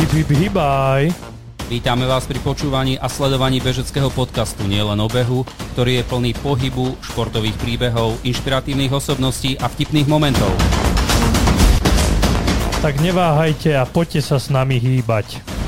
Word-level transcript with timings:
Hip, 0.00 0.16
hip, 0.16 0.32
hibaj. 0.32 1.12
Vítame 1.68 2.08
vás 2.08 2.24
pri 2.24 2.40
počúvaní 2.40 2.96
a 2.96 3.04
sledovaní 3.04 3.60
bežeckého 3.60 4.08
podcastu 4.08 4.64
Nielen 4.64 4.96
o 4.96 5.04
behu, 5.12 5.44
ktorý 5.76 6.00
je 6.00 6.08
plný 6.08 6.32
pohybu, 6.40 6.96
športových 7.04 7.52
príbehov, 7.60 8.16
inšpiratívnych 8.24 8.96
osobností 8.96 9.60
a 9.60 9.68
vtipných 9.68 10.08
momentov. 10.08 10.48
Tak 12.80 12.96
neváhajte 13.04 13.76
a 13.76 13.84
poďte 13.84 14.24
sa 14.24 14.40
s 14.40 14.48
nami 14.48 14.80
hýbať. 14.80 15.59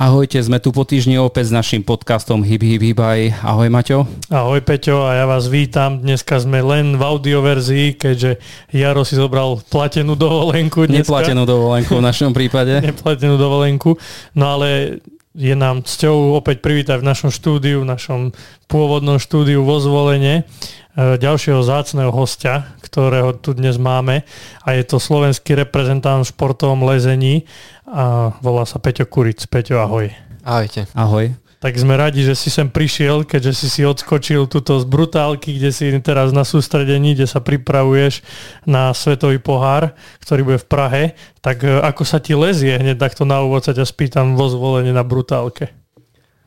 Ahojte, 0.00 0.40
sme 0.40 0.56
tu 0.56 0.72
po 0.72 0.88
týždni 0.88 1.20
opäť 1.20 1.52
s 1.52 1.56
našim 1.56 1.84
podcastom 1.84 2.40
Hib 2.40 2.64
Hib 2.64 2.80
Hibaj. 2.80 3.44
Ahoj 3.44 3.68
Maťo. 3.68 4.08
Ahoj 4.32 4.64
Peťo 4.64 5.04
a 5.04 5.20
ja 5.20 5.28
vás 5.28 5.52
vítam. 5.52 6.00
Dneska 6.00 6.40
sme 6.40 6.64
len 6.64 6.96
v 6.96 7.02
audioverzii, 7.04 8.00
keďže 8.00 8.40
Jaro 8.72 9.04
si 9.04 9.20
zobral 9.20 9.60
platenú 9.68 10.16
dovolenku 10.16 10.88
dneska. 10.88 11.04
Neplatenú 11.04 11.44
dovolenku 11.44 12.00
v 12.00 12.08
našom 12.08 12.32
prípade. 12.32 12.72
Neplatenú 12.88 13.36
dovolenku. 13.36 14.00
No 14.32 14.56
ale 14.56 14.96
je 15.36 15.52
nám 15.52 15.84
cťou 15.84 16.40
opäť 16.40 16.64
privítať 16.64 16.96
v 16.96 17.08
našom 17.12 17.28
štúdiu, 17.28 17.84
v 17.84 17.92
našom 17.92 18.32
pôvodnom 18.72 19.20
štúdiu 19.20 19.60
vo 19.60 19.76
zvolenie 19.76 20.48
ďalšieho 20.96 21.64
zácného 21.64 22.12
hostia, 22.12 22.76
ktorého 22.84 23.32
tu 23.32 23.56
dnes 23.56 23.80
máme 23.80 24.28
a 24.60 24.68
je 24.76 24.84
to 24.84 25.00
slovenský 25.00 25.56
reprezentant 25.56 26.24
v 26.24 26.30
športovom 26.32 26.84
lezení 26.84 27.48
a 27.88 28.36
volá 28.44 28.68
sa 28.68 28.76
Peťo 28.76 29.08
Kuric. 29.08 29.48
Peťo, 29.48 29.80
ahoj. 29.80 30.12
Ahojte. 30.44 30.84
Ahoj. 30.92 31.32
Tak 31.62 31.78
sme 31.78 31.94
radi, 31.94 32.26
že 32.26 32.34
si 32.34 32.50
sem 32.50 32.66
prišiel, 32.66 33.22
keďže 33.22 33.52
si 33.54 33.68
si 33.70 33.82
odskočil 33.86 34.50
tuto 34.50 34.82
z 34.82 34.84
brutálky, 34.84 35.62
kde 35.62 35.70
si 35.70 35.86
teraz 36.02 36.34
na 36.34 36.42
sústredení, 36.42 37.14
kde 37.14 37.30
sa 37.30 37.38
pripravuješ 37.38 38.26
na 38.66 38.90
svetový 38.90 39.38
pohár, 39.38 39.94
ktorý 40.26 40.42
bude 40.42 40.58
v 40.58 40.66
Prahe. 40.66 41.02
Tak 41.38 41.62
e, 41.62 41.78
ako 41.86 42.02
sa 42.02 42.18
ti 42.18 42.34
lezie? 42.34 42.74
Hneď 42.74 42.98
takto 42.98 43.22
na 43.22 43.46
úvod 43.46 43.62
sa 43.62 43.70
ťa 43.70 43.86
spýtam 43.86 44.34
vo 44.34 44.50
zvolenie 44.50 44.90
na 44.90 45.06
brutálke. 45.06 45.70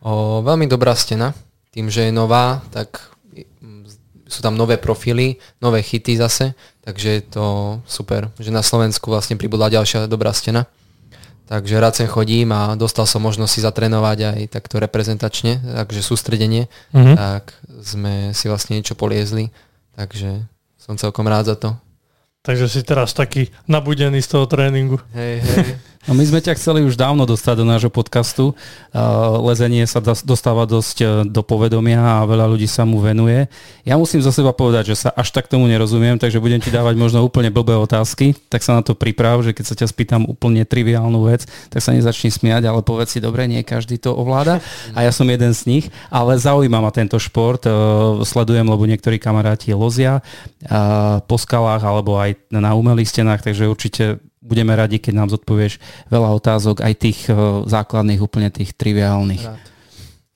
O, 0.03 0.43
veľmi 0.43 0.67
dobrá 0.67 0.91
stena. 0.99 1.31
Tým, 1.71 1.87
že 1.87 2.11
je 2.11 2.11
nová, 2.11 2.59
tak 2.75 3.15
sú 4.35 4.43
tam 4.43 4.59
nové 4.59 4.75
profily, 4.75 5.39
nové 5.63 5.79
chyty 5.79 6.19
zase, 6.19 6.51
takže 6.83 7.07
je 7.09 7.23
to 7.31 7.45
super, 7.87 8.27
že 8.35 8.51
na 8.51 8.59
Slovensku 8.59 9.07
vlastne 9.07 9.39
pribudla 9.39 9.71
ďalšia 9.71 10.11
dobrá 10.11 10.35
stena. 10.35 10.67
Takže 11.45 11.77
rád 11.77 11.93
sem 11.93 12.09
chodím 12.09 12.49
a 12.51 12.73
dostal 12.73 13.05
som 13.05 13.21
možnosť 13.21 13.51
si 13.53 13.61
zatrénovať 13.61 14.17
aj 14.33 14.39
takto 14.49 14.81
reprezentačne, 14.81 15.61
takže 15.61 16.01
sústredenie, 16.01 16.65
mm-hmm. 16.89 17.15
tak 17.15 17.53
sme 17.85 18.33
si 18.33 18.49
vlastne 18.49 18.81
niečo 18.81 18.97
poliezli, 18.97 19.53
takže 19.93 20.41
som 20.75 20.97
celkom 20.97 21.29
rád 21.29 21.53
za 21.53 21.55
to. 21.55 21.69
Takže 22.45 22.65
si 22.69 22.81
teraz 22.85 23.13
taký 23.13 23.49
nabudený 23.65 24.21
z 24.21 24.29
toho 24.37 24.45
tréningu. 24.45 25.01
Hej, 25.13 25.41
hej. 25.41 25.65
No 26.05 26.13
my 26.13 26.21
sme 26.21 26.37
ťa 26.37 26.53
chceli 26.61 26.85
už 26.85 27.01
dávno 27.01 27.25
dostať 27.25 27.55
do 27.57 27.65
nášho 27.65 27.89
podcastu. 27.89 28.53
Lezenie 29.41 29.89
sa 29.89 29.97
dostáva 30.21 30.69
dosť 30.69 30.97
e, 31.01 31.05
do 31.25 31.41
povedomia 31.41 32.21
a 32.21 32.29
veľa 32.29 32.45
ľudí 32.45 32.69
sa 32.69 32.85
mu 32.85 33.01
venuje. 33.01 33.49
Ja 33.89 33.97
musím 33.97 34.21
za 34.21 34.29
seba 34.29 34.53
povedať, 34.53 34.93
že 34.93 35.01
sa 35.01 35.09
až 35.17 35.33
tak 35.33 35.49
tomu 35.49 35.65
nerozumiem, 35.65 36.21
takže 36.21 36.37
budem 36.37 36.61
ti 36.61 36.69
dávať 36.69 36.93
možno 36.93 37.25
úplne 37.25 37.49
blbé 37.49 37.73
otázky, 37.81 38.37
tak 38.53 38.61
sa 38.61 38.77
na 38.77 38.85
to 38.85 38.93
priprav, 38.93 39.41
že 39.41 39.57
keď 39.57 39.65
sa 39.65 39.75
ťa 39.81 39.87
spýtam 39.89 40.21
úplne 40.29 40.61
triviálnu 40.61 41.25
vec, 41.25 41.49
tak 41.73 41.81
sa 41.81 41.89
nezačni 41.89 42.29
smiať, 42.29 42.69
ale 42.69 42.85
povedz 42.85 43.17
si, 43.17 43.19
dobre, 43.19 43.49
nie 43.49 43.65
každý 43.65 43.97
to 43.97 44.13
ovláda 44.13 44.61
a 44.93 45.01
ja 45.01 45.09
som 45.09 45.25
jeden 45.25 45.57
z 45.57 45.61
nich, 45.65 45.85
ale 46.13 46.37
zaujíma 46.37 46.85
ma 46.85 46.93
tento 46.93 47.17
šport, 47.17 47.65
e, 47.65 47.73
sledujem, 48.21 48.69
lebo 48.69 48.85
niektorí 48.85 49.17
kamaráti 49.17 49.73
lozia 49.73 50.21
po 51.25 51.37
skalách 51.37 51.81
alebo 51.81 52.17
aj 52.21 52.37
na 52.53 52.77
umelých 52.77 53.09
stenách, 53.09 53.41
takže 53.41 53.69
určite 53.69 54.21
budeme 54.45 54.77
radi, 54.77 55.01
keď 55.01 55.13
nám 55.25 55.29
zodpovieš 55.33 55.81
veľa 56.13 56.29
otázok, 56.37 56.85
aj 56.85 56.93
tých 57.01 57.19
uh, 57.33 57.65
základných, 57.65 58.21
úplne 58.21 58.53
tých 58.53 58.77
triviálnych. 58.77 59.41
Rád. 59.41 59.73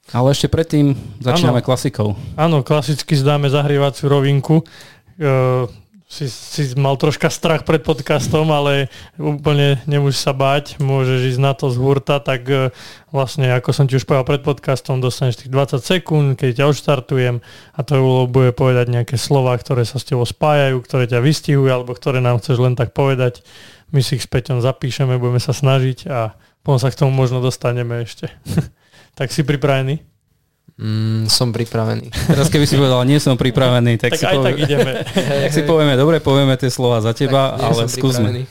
Ale 0.10 0.34
ešte 0.34 0.50
predtým 0.50 0.98
začíname 1.22 1.62
ano, 1.62 1.68
klasikou. 1.70 2.18
Áno, 2.34 2.66
klasicky 2.66 3.14
zdáme 3.14 3.54
zahrievaciu 3.54 4.10
rovinku. 4.10 4.66
Uh, 5.22 5.70
si, 6.10 6.26
si 6.26 6.74
mal 6.74 6.98
troška 6.98 7.30
strach 7.30 7.62
pred 7.70 7.86
podcastom, 7.86 8.50
ale 8.50 8.90
úplne 9.22 9.78
nemusíš 9.86 10.26
sa 10.26 10.34
báť, 10.34 10.82
môžeš 10.82 11.38
ísť 11.38 11.40
na 11.40 11.54
to 11.54 11.70
z 11.70 11.78
hurta, 11.78 12.18
tak 12.18 12.50
uh, 12.50 12.74
vlastne, 13.14 13.54
ako 13.54 13.70
som 13.70 13.86
ti 13.86 13.94
už 13.94 14.10
povedal 14.10 14.26
pred 14.26 14.42
podcastom, 14.42 14.98
dostaneš 14.98 15.46
tých 15.46 15.54
20 15.54 15.80
sekúnd, 15.86 16.28
keď 16.34 16.66
ťa 16.66 16.70
odštartujem 16.74 17.36
a 17.78 17.80
to 17.86 18.26
bude 18.26 18.58
povedať 18.58 18.90
nejaké 18.90 19.22
slova, 19.22 19.54
ktoré 19.54 19.86
sa 19.86 20.02
s 20.02 20.10
tebou 20.10 20.26
spájajú, 20.26 20.82
ktoré 20.82 21.06
ťa 21.06 21.22
vystihujú, 21.22 21.70
alebo 21.70 21.94
ktoré 21.94 22.26
nám 22.26 22.42
chceš 22.42 22.58
len 22.58 22.74
tak 22.74 22.98
povedať 22.98 23.46
my 23.94 24.02
si 24.02 24.18
ich 24.18 24.26
s 24.26 24.30
Peťom 24.30 24.62
zapíšeme, 24.62 25.18
budeme 25.18 25.42
sa 25.42 25.54
snažiť 25.54 26.10
a 26.10 26.34
potom 26.62 26.78
sa 26.78 26.94
k 26.94 27.00
tomu 27.06 27.14
možno 27.14 27.42
dostaneme 27.42 28.06
ešte. 28.06 28.30
tak 29.18 29.34
si 29.34 29.42
pripravený? 29.42 30.02
Mm, 30.80 31.28
som 31.28 31.52
pripravený. 31.52 32.08
Teraz 32.08 32.48
keby 32.48 32.64
si 32.64 32.80
povedal, 32.80 33.04
nie 33.04 33.20
som 33.20 33.36
pripravený, 33.36 34.00
tak, 34.00 34.16
tak 34.16 34.20
si 34.24 34.24
aj 34.24 34.40
povieme, 34.40 34.48
tak 34.48 34.64
ideme. 34.64 34.92
tak 35.44 35.52
si 35.52 35.62
povieme, 35.68 35.94
dobre, 36.00 36.24
povieme 36.24 36.56
tie 36.56 36.72
slova 36.72 37.04
za 37.04 37.12
teba, 37.12 37.60
tak 37.60 37.68
ale 37.68 37.82
skúsme. 37.92 38.48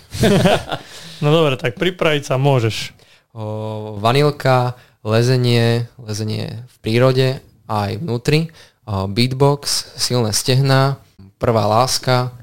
no 1.24 1.28
dobre, 1.32 1.56
tak 1.56 1.80
pripraviť 1.80 2.28
sa 2.28 2.36
môžeš. 2.36 2.92
O, 3.32 3.96
vanilka, 3.96 4.76
lezenie, 5.00 5.88
lezenie 5.96 6.68
v 6.68 6.76
prírode 6.84 7.40
aj 7.64 7.96
vnútri, 7.96 8.52
o, 8.84 9.08
beatbox, 9.08 9.96
silné 9.96 10.36
stehna, 10.36 11.00
prvá 11.40 11.64
láska, 11.64 12.36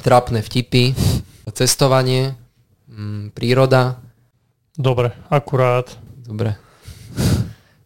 trápne 0.00 0.40
vtipy, 0.40 0.96
cestovanie, 1.52 2.32
mm, 2.88 3.36
príroda. 3.36 4.00
Dobre, 4.80 5.12
akurát. 5.28 5.92
Dobre. 6.24 6.56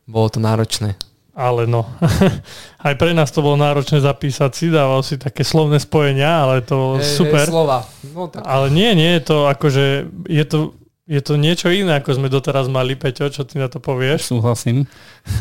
Bolo 0.06 0.31
to 0.31 0.39
náročné. 0.39 1.09
Ale 1.41 1.65
no, 1.65 1.89
aj 2.87 2.95
pre 3.01 3.17
nás 3.17 3.33
to 3.33 3.41
bolo 3.41 3.56
náročné 3.56 4.05
zapísať 4.05 4.51
si, 4.53 4.69
dával 4.69 5.01
si 5.01 5.17
také 5.17 5.41
slovné 5.41 5.81
spojenia, 5.81 6.45
ale 6.45 6.61
to 6.61 6.77
bolo 6.77 6.97
hey, 7.01 7.09
super. 7.17 7.45
Hey, 7.49 7.49
slova. 7.49 7.78
No, 8.12 8.28
tak. 8.28 8.45
Ale 8.45 8.69
nie, 8.69 8.93
nie 8.93 9.17
je 9.17 9.23
to 9.25 9.49
akože, 9.49 9.84
je 10.28 10.45
to, 10.45 10.77
je 11.09 11.21
to 11.25 11.41
niečo 11.41 11.73
iné, 11.73 11.97
ako 11.97 12.21
sme 12.21 12.28
doteraz 12.28 12.69
mali, 12.69 12.93
Peťo, 12.93 13.33
čo 13.33 13.49
ty 13.49 13.56
na 13.56 13.73
to 13.73 13.81
povieš? 13.81 14.28
Súhlasím. 14.28 14.84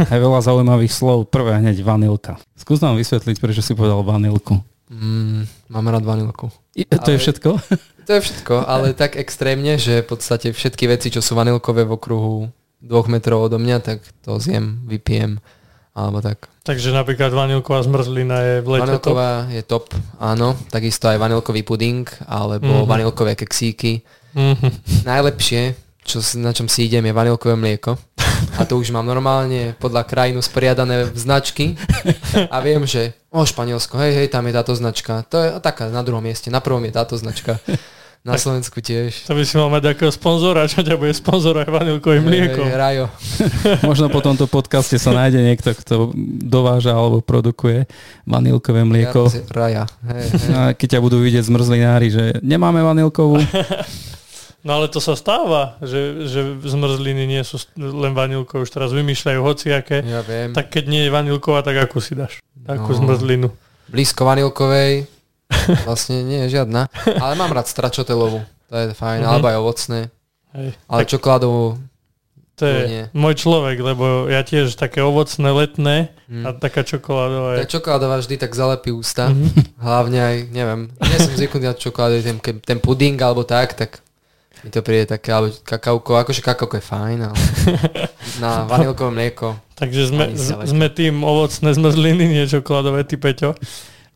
Aj 0.07 0.15
veľa 0.15 0.39
zaujímavých 0.39 0.95
slov. 0.95 1.27
Prvé 1.27 1.59
hneď 1.59 1.83
vanilka. 1.83 2.39
Skús 2.55 2.79
nám 2.79 2.95
vysvetliť, 2.95 3.35
prečo 3.43 3.59
si 3.59 3.75
povedal 3.75 3.99
vanilku. 3.99 4.55
Mm, 4.87 5.51
mám 5.67 5.85
rád 5.91 6.07
vanilku. 6.07 6.47
I, 6.79 6.87
to 6.87 7.11
ale, 7.11 7.19
je 7.19 7.19
všetko? 7.27 7.49
To 8.09 8.17
je 8.17 8.25
všetko, 8.25 8.65
ale 8.65 8.97
tak 8.97 9.21
extrémne, 9.21 9.77
že 9.77 10.01
v 10.01 10.17
podstate 10.17 10.49
všetky 10.49 10.89
veci, 10.89 11.13
čo 11.13 11.21
sú 11.21 11.37
vanilkové 11.37 11.85
v 11.85 11.93
okruhu 11.93 12.49
dvoch 12.81 13.05
metrov 13.05 13.45
odo 13.45 13.61
mňa, 13.61 13.77
tak 13.85 14.01
to 14.25 14.41
zjem, 14.41 14.81
vypijem, 14.89 15.37
alebo 15.93 16.21
tak. 16.21 16.49
Takže 16.63 16.93
napríklad 16.93 17.33
vanilková 17.33 17.81
zmrzlina 17.81 18.37
je 18.45 18.55
v 18.61 18.67
lete 18.77 18.83
Vanilková 18.85 19.29
top? 19.43 19.49
je 19.49 19.61
top, 19.65 19.85
áno. 20.21 20.53
Takisto 20.69 21.09
aj 21.09 21.17
vanilkový 21.17 21.61
puding, 21.65 22.05
alebo 22.29 22.85
mm-hmm. 22.85 22.89
vanilkové 22.89 23.33
keksíky. 23.33 24.05
Mm-hmm. 24.37 24.71
Najlepšie, 25.09 25.61
čo, 26.05 26.21
na 26.37 26.53
čom 26.53 26.69
si 26.69 26.85
idem, 26.85 27.05
je 27.09 27.13
vanilkové 27.13 27.57
mlieko. 27.57 27.97
A 28.55 28.63
to 28.63 28.79
už 28.79 28.95
mám 28.95 29.03
normálne 29.03 29.75
podľa 29.81 30.07
krajinu 30.07 30.39
sporiadané 30.39 31.11
značky 31.11 31.75
a 32.53 32.63
viem, 32.63 32.87
že 32.87 33.11
o 33.33 33.43
Španielsko, 33.43 33.99
hej, 33.99 34.15
hej, 34.15 34.27
tam 34.31 34.47
je 34.47 34.53
táto 34.55 34.73
značka. 34.77 35.27
To 35.27 35.35
je 35.37 35.47
taká 35.59 35.91
na 35.91 36.05
druhom 36.05 36.23
mieste, 36.23 36.47
na 36.47 36.63
prvom 36.63 36.83
je 36.87 36.93
táto 36.95 37.19
značka. 37.19 37.59
Na 38.29 38.37
tak, 38.37 38.45
Slovensku 38.45 38.77
tiež. 38.77 39.25
To 39.25 39.33
by 39.33 39.41
si 39.41 39.57
mal 39.57 39.73
mať 39.73 39.97
takého 39.97 40.13
sponzora, 40.13 40.69
čo 40.69 40.85
ťa 40.85 41.01
bude 41.01 41.17
sponzorovať 41.17 41.65
vanilkovým 41.65 42.21
mliekom. 42.21 42.69
Hey, 42.69 42.77
rajo. 42.77 43.05
Možno 43.89 44.05
po 44.13 44.21
tomto 44.21 44.45
podcaste 44.45 45.01
sa 45.01 45.09
nájde 45.17 45.41
niekto, 45.41 45.73
kto 45.73 46.13
dováža 46.45 46.93
alebo 46.93 47.25
produkuje 47.25 47.89
vanilkové 48.29 48.85
mlieko. 48.85 49.33
Raja. 49.49 49.89
Hey, 50.05 50.29
hey. 50.29 50.53
A 50.53 50.59
keď 50.77 50.97
ťa 50.97 50.99
budú 51.01 51.17
vidieť 51.25 51.49
zmrzlinári, 51.49 52.13
že 52.13 52.23
nemáme 52.45 52.85
vanilkovú. 52.85 53.41
No 54.59 54.75
ale 54.75 54.91
to 54.91 54.99
sa 54.99 55.15
stáva, 55.15 55.79
že, 55.79 56.27
že 56.27 56.59
zmrzliny 56.67 57.23
nie 57.23 57.39
sú 57.47 57.63
len 57.79 58.11
vanilkové, 58.11 58.67
už 58.67 58.75
teraz 58.75 58.91
vymýšľajú 58.91 59.39
hociaké. 59.39 60.03
Ja 60.03 60.19
viem. 60.19 60.51
Tak 60.51 60.67
keď 60.67 60.83
nie 60.91 61.07
je 61.07 61.15
vanilková, 61.15 61.63
tak 61.63 61.79
akú 61.79 62.03
si 62.03 62.11
dáš? 62.11 62.43
Akú 62.67 62.91
no, 62.91 62.99
zmrzlinu? 62.99 63.55
Blízko 63.87 64.27
vanilkovej, 64.27 65.07
vlastne 65.87 66.21
nie 66.23 66.45
je 66.47 66.61
žiadna. 66.61 66.87
Ale 67.05 67.33
mám 67.35 67.51
rád 67.53 67.67
stračotelovú, 67.67 68.45
to 68.69 68.73
je 68.75 68.93
fajn, 68.93 69.21
uh-huh. 69.25 69.31
alebo 69.35 69.45
aj 69.49 69.57
ovocné. 69.57 69.99
Hej. 70.53 70.69
Ale 70.89 71.01
tak... 71.05 71.09
čokoládovú 71.17 71.77
to 72.59 72.67
je 72.67 72.81
nie. 72.91 73.03
môj 73.15 73.39
človek, 73.39 73.79
lebo 73.79 74.27
ja 74.27 74.43
tiež 74.43 74.75
také 74.75 74.99
ovocné, 74.99 75.47
letné 75.47 76.11
mm. 76.27 76.43
a 76.43 76.49
taká 76.51 76.83
čokoládová 76.83 77.55
je. 77.55 77.59
Tá 77.63 77.71
čokoládová 77.71 78.15
vždy 78.19 78.35
tak 78.35 78.51
zalepí 78.51 78.91
ústa. 78.91 79.31
Mm-hmm. 79.31 79.79
Hlavne 79.87 80.19
aj, 80.19 80.35
neviem, 80.51 80.81
nie 80.91 81.17
som 81.23 81.33
zvyknutý 81.39 81.65
na 81.71 81.75
čokoládu, 81.79 82.19
ten, 82.19 82.37
ten 82.59 82.77
puding 82.83 83.15
alebo 83.15 83.47
tak, 83.47 83.79
tak 83.79 84.03
mi 84.59 84.75
to 84.75 84.83
príde 84.83 85.07
také, 85.07 85.31
alebo 85.31 85.55
kakauko, 85.63 86.19
akože 86.19 86.43
kakauko 86.43 86.75
je 86.75 86.83
fajn, 86.83 87.19
ale 87.31 87.39
na 88.43 88.67
vanilkové 88.67 89.11
mlieko. 89.15 89.55
Takže 89.79 90.11
sme, 90.11 90.35
sme 90.67 90.91
tým 90.91 91.23
ovocné 91.23 91.71
zmrzliny, 91.71 92.27
niečo 92.27 92.59
kladové, 92.59 93.07
ty 93.07 93.15
Peťo. 93.15 93.55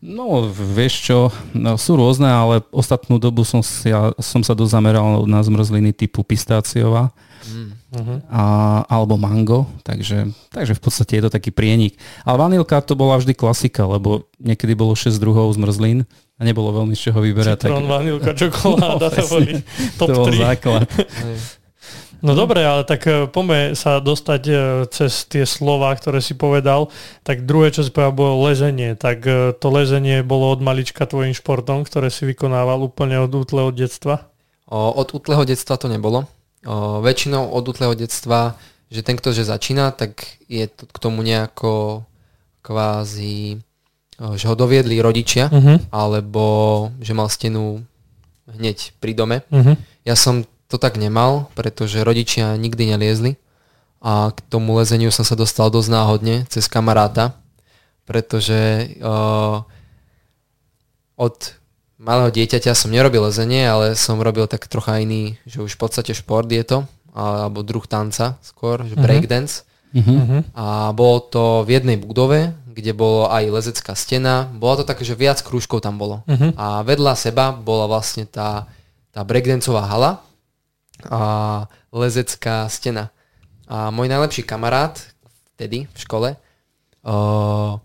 No, 0.03 0.51
vieš 0.51 1.07
čo, 1.07 1.17
no, 1.55 1.79
sú 1.79 1.95
rôzne, 1.95 2.27
ale 2.27 2.59
ostatnú 2.75 3.23
dobu 3.23 3.47
som, 3.47 3.63
si, 3.63 3.87
ja, 3.87 4.11
som 4.19 4.43
sa 4.43 4.51
dozameral 4.51 5.23
na 5.23 5.39
zmrzliny 5.39 5.95
typu 5.95 6.27
pistáciová 6.27 7.15
mm. 7.47 8.27
a, 8.27 8.43
alebo 8.91 9.15
mango, 9.15 9.63
takže, 9.79 10.27
takže 10.51 10.75
v 10.75 10.81
podstate 10.83 11.11
je 11.15 11.23
to 11.23 11.31
taký 11.31 11.55
prienik. 11.55 11.95
Ale 12.27 12.35
vanilka 12.35 12.83
to 12.83 12.99
bola 12.99 13.15
vždy 13.15 13.31
klasika, 13.31 13.87
lebo 13.87 14.27
niekedy 14.43 14.75
bolo 14.75 14.91
6 14.91 15.15
druhov 15.23 15.55
zmrzlín 15.55 16.03
a 16.35 16.41
nebolo 16.43 16.75
veľmi 16.83 16.99
z 16.99 17.07
čoho 17.07 17.23
vyberať. 17.23 17.63
Citron, 17.63 17.87
tak... 17.87 17.93
vanilka, 17.95 18.29
čokoláda, 18.35 19.07
no, 19.07 19.15
to 19.15 19.23
boli 19.31 19.51
top 19.95 20.07
to 20.11 20.15
bol 20.19 20.27
3. 20.27 20.35
základ. 20.35 20.83
No 22.23 22.39
dobre, 22.39 22.63
ale 22.63 22.87
tak 22.87 23.03
e, 23.03 23.27
poďme 23.27 23.75
sa 23.75 23.99
dostať 23.99 24.41
e, 24.47 24.53
cez 24.87 25.27
tie 25.27 25.43
slova, 25.43 25.91
ktoré 25.91 26.23
si 26.23 26.39
povedal. 26.39 26.87
Tak 27.27 27.43
druhé, 27.43 27.75
čo 27.75 27.83
si 27.83 27.91
povedal, 27.91 28.15
bolo 28.15 28.47
lezenie. 28.47 28.95
Tak 28.95 29.19
e, 29.27 29.51
to 29.51 29.67
lezenie 29.67 30.23
bolo 30.23 30.55
od 30.55 30.63
malička 30.63 31.03
tvojim 31.03 31.35
športom, 31.35 31.83
ktoré 31.83 32.07
si 32.07 32.23
vykonával 32.23 32.79
úplne 32.79 33.19
od 33.19 33.27
útleho 33.27 33.75
detstva? 33.75 34.31
O, 34.71 34.95
od 34.95 35.11
útleho 35.11 35.43
detstva 35.43 35.75
to 35.75 35.91
nebolo. 35.91 36.23
O, 36.63 37.03
väčšinou 37.03 37.51
od 37.51 37.63
útleho 37.67 37.91
detstva, 37.91 38.55
že 38.87 39.03
ten, 39.03 39.19
kto 39.19 39.35
že 39.35 39.43
začína, 39.43 39.91
tak 39.91 40.23
je 40.47 40.63
to 40.71 40.87
k 40.87 40.97
tomu 41.03 41.27
nejako 41.27 42.07
kvázi, 42.63 43.59
že 44.15 44.45
ho 44.47 44.55
doviedli 44.55 45.03
rodičia, 45.03 45.51
uh-huh. 45.51 45.91
alebo 45.91 46.45
že 47.03 47.11
mal 47.11 47.27
stenu 47.27 47.83
hneď 48.47 48.95
pri 49.03 49.11
dome. 49.11 49.43
Uh-huh. 49.51 49.75
Ja 50.07 50.15
som 50.15 50.47
to 50.73 50.81
tak 50.81 50.97
nemal, 50.97 51.53
pretože 51.53 52.01
rodičia 52.01 52.57
nikdy 52.57 52.97
neliezli 52.97 53.37
a 54.03 54.33
k 54.35 54.39
tomu 54.51 54.75
lezeniu 54.81 55.13
som 55.13 55.23
sa 55.23 55.39
dostal 55.39 55.71
dosť 55.71 55.89
náhodne 55.93 56.35
cez 56.51 56.67
kamaráta, 56.67 57.39
pretože 58.03 58.91
uh, 58.99 59.63
od 61.15 61.35
malého 61.95 62.35
dieťaťa 62.35 62.75
som 62.75 62.91
nerobil 62.91 63.23
lezenie, 63.31 63.63
ale 63.63 63.95
som 63.95 64.19
robil 64.19 64.43
tak 64.51 64.67
trocha 64.67 64.99
iný, 64.99 65.39
že 65.47 65.63
už 65.63 65.79
v 65.79 65.81
podstate 65.87 66.11
šport 66.11 66.51
je 66.51 66.67
to, 66.67 66.83
alebo 67.15 67.63
druh 67.63 67.87
tanca 67.87 68.35
skôr, 68.43 68.83
že 68.83 68.99
mhm. 68.99 69.03
breakdance. 69.07 69.63
Uh-huh. 69.93 70.41
A 70.57 70.89
bolo 70.89 71.21
to 71.21 71.61
v 71.63 71.77
jednej 71.77 72.01
budove, 72.01 72.49
kde 72.65 72.97
bolo 72.97 73.29
aj 73.29 73.45
lezecká 73.53 73.93
stena. 73.93 74.49
Bolo 74.49 74.81
to 74.81 74.89
také, 74.89 75.05
že 75.05 75.13
viac 75.13 75.37
krúžkov 75.45 75.85
tam 75.85 76.01
bolo. 76.01 76.25
Uh-huh. 76.25 76.49
A 76.57 76.81
vedľa 76.81 77.13
seba 77.13 77.53
bola 77.53 77.85
vlastne 77.85 78.25
tá, 78.25 78.65
tá 79.13 79.21
breakdanceová 79.21 79.85
hala, 79.85 80.25
a 81.09 81.65
lezecká 81.91 82.67
stena. 82.67 83.11
A 83.67 83.89
môj 83.89 84.11
najlepší 84.11 84.43
kamarát 84.43 84.99
vtedy 85.55 85.87
v 85.87 85.97
škole 85.97 86.29
uh, 86.35 87.79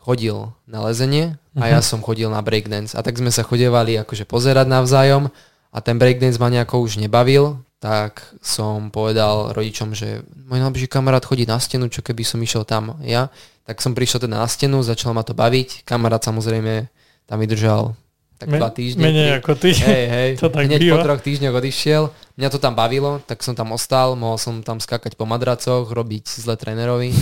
chodil 0.00 0.50
na 0.66 0.78
lezenie 0.88 1.38
a 1.58 1.70
ja 1.70 1.78
mhm. 1.82 1.86
som 1.86 2.00
chodil 2.02 2.30
na 2.30 2.42
breakdance. 2.42 2.96
A 2.96 3.04
tak 3.04 3.18
sme 3.18 3.30
sa 3.30 3.46
chodievali 3.46 3.98
akože 4.00 4.26
pozerať 4.26 4.66
navzájom 4.66 5.28
a 5.70 5.78
ten 5.78 5.98
breakdance 5.98 6.38
ma 6.38 6.50
nejako 6.50 6.82
už 6.82 6.98
nebavil, 6.98 7.62
tak 7.80 8.20
som 8.44 8.92
povedal 8.92 9.56
rodičom, 9.56 9.96
že 9.96 10.20
môj 10.50 10.60
najlepší 10.60 10.88
kamarát 10.90 11.24
chodí 11.24 11.48
na 11.48 11.56
stenu, 11.56 11.88
čo 11.88 12.04
keby 12.04 12.22
som 12.26 12.42
išiel 12.42 12.68
tam 12.68 13.00
ja. 13.00 13.32
Tak 13.64 13.78
som 13.80 13.94
prišiel 13.94 14.26
teda 14.26 14.42
na 14.42 14.48
stenu, 14.50 14.82
začal 14.82 15.14
ma 15.14 15.22
to 15.22 15.30
baviť. 15.30 15.86
Kamarát 15.86 16.20
samozrejme 16.20 16.90
tam 17.30 17.38
vydržal 17.38 17.94
tak 18.40 18.56
dva 18.56 18.72
týždne. 18.72 19.04
Menej 19.04 19.36
ako 19.36 19.52
ty. 19.52 19.76
Hej, 19.76 20.04
hej. 20.08 20.30
To 20.40 20.48
tak 20.48 20.64
Hneď 20.64 20.80
býva. 20.80 20.96
po 20.96 21.04
troch 21.04 21.20
týždňoch 21.20 21.52
odišiel. 21.60 22.08
Mňa 22.40 22.48
to 22.48 22.56
tam 22.56 22.72
bavilo, 22.72 23.20
tak 23.28 23.44
som 23.44 23.52
tam 23.52 23.76
ostal, 23.76 24.16
mohol 24.16 24.40
som 24.40 24.64
tam 24.64 24.80
skakať 24.80 25.12
po 25.12 25.28
madracoch, 25.28 25.92
robiť 25.92 26.24
zle 26.40 26.56
trénerovi. 26.56 27.12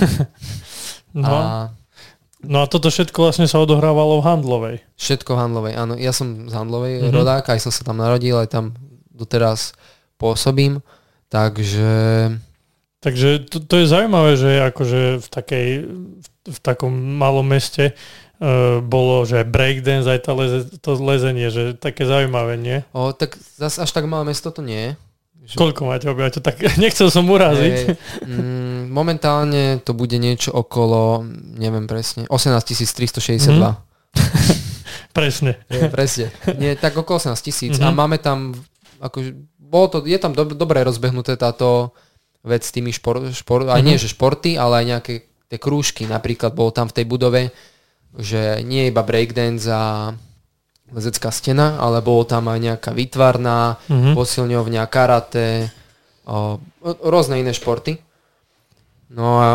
no. 1.18 1.26
A... 1.26 1.42
no 2.46 2.62
a 2.62 2.66
toto 2.70 2.86
všetko 2.86 3.18
vlastne 3.26 3.50
sa 3.50 3.58
odohrávalo 3.58 4.22
v 4.22 4.26
Handlovej. 4.30 4.76
Všetko 4.94 5.34
v 5.34 5.38
Handlovej, 5.42 5.74
áno. 5.74 5.94
Ja 5.98 6.14
som 6.14 6.46
z 6.46 6.54
Handlovej 6.54 7.02
mm-hmm. 7.02 7.10
rodák, 7.10 7.50
aj 7.50 7.66
som 7.66 7.74
sa 7.74 7.82
tam 7.82 7.98
narodil, 7.98 8.38
aj 8.38 8.54
tam 8.54 8.78
doteraz 9.10 9.74
pôsobím. 10.22 10.78
Takže... 11.34 11.90
Takže 12.98 13.46
to, 13.46 13.62
to 13.62 13.74
je 13.82 13.90
zaujímavé, 13.90 14.34
že 14.34 14.50
akože 14.70 15.22
v, 15.22 15.26
takej, 15.30 15.68
v 16.46 16.58
takom 16.62 16.90
malom 16.94 17.46
meste 17.46 17.94
bolo, 18.86 19.26
že 19.26 19.42
breakdance 19.42 20.06
aj 20.06 20.30
leze, 20.30 20.60
to 20.78 20.94
lezenie, 20.94 21.50
že 21.50 21.74
také 21.74 22.06
zaujímavé, 22.06 22.54
nie? 22.54 22.86
O, 22.94 23.10
tak 23.10 23.34
zase 23.58 23.82
až 23.82 23.90
tak 23.90 24.06
malé 24.06 24.30
mesto 24.30 24.54
to 24.54 24.62
nie 24.62 24.78
je. 24.78 24.92
Že... 25.48 25.54
Koľko 25.58 25.80
máte 25.88 26.06
obyvateľov? 26.06 26.46
Tak 26.46 26.56
nechcel 26.84 27.08
som 27.10 27.26
uraziť. 27.26 27.76
Hey, 27.88 27.96
mm, 28.28 28.94
momentálne 28.94 29.82
to 29.82 29.90
bude 29.96 30.14
niečo 30.20 30.54
okolo, 30.54 31.26
neviem 31.58 31.90
presne, 31.90 32.30
18 32.30 32.62
362. 32.84 33.56
Mm. 33.56 33.74
presne. 35.16 35.52
Je, 35.72 35.90
presne. 35.90 36.26
Nie, 36.62 36.78
tak 36.78 36.94
okolo 36.94 37.18
18 37.18 37.34
tisíc. 37.42 37.74
Mm-hmm. 37.74 37.90
A 37.90 37.96
máme 37.96 38.22
tam, 38.22 38.54
akože, 39.02 39.34
bolo 39.58 39.86
to, 39.88 39.96
je 40.06 40.18
tam 40.20 40.30
do, 40.30 40.46
dobre 40.46 40.84
rozbehnuté 40.86 41.34
táto 41.34 41.90
vec 42.46 42.62
s 42.62 42.70
tými 42.70 42.94
šport, 42.94 43.34
šport 43.34 43.66
aj 43.66 43.82
mm-hmm. 43.82 43.88
nie 43.88 43.96
že 43.98 44.14
športy, 44.14 44.54
ale 44.54 44.84
aj 44.84 44.86
nejaké 44.94 45.14
tie 45.48 45.58
krúžky. 45.58 46.06
Napríklad 46.06 46.54
bol 46.54 46.70
tam 46.70 46.86
v 46.86 47.02
tej 47.02 47.04
budove 47.08 47.50
že 48.16 48.64
nie 48.64 48.88
iba 48.88 49.04
breakdance 49.04 49.68
a 49.68 50.16
lezecká 50.92 51.28
stena, 51.28 51.76
ale 51.76 52.00
bolo 52.00 52.24
tam 52.24 52.48
aj 52.48 52.58
nejaká 52.58 52.90
výtvarná, 52.96 53.76
mm-hmm. 53.88 54.14
posilňovňa, 54.16 54.82
karate, 54.88 55.68
o, 56.24 56.56
rôzne 57.04 57.40
iné 57.40 57.52
športy. 57.52 58.00
No 59.12 59.40
a 59.40 59.48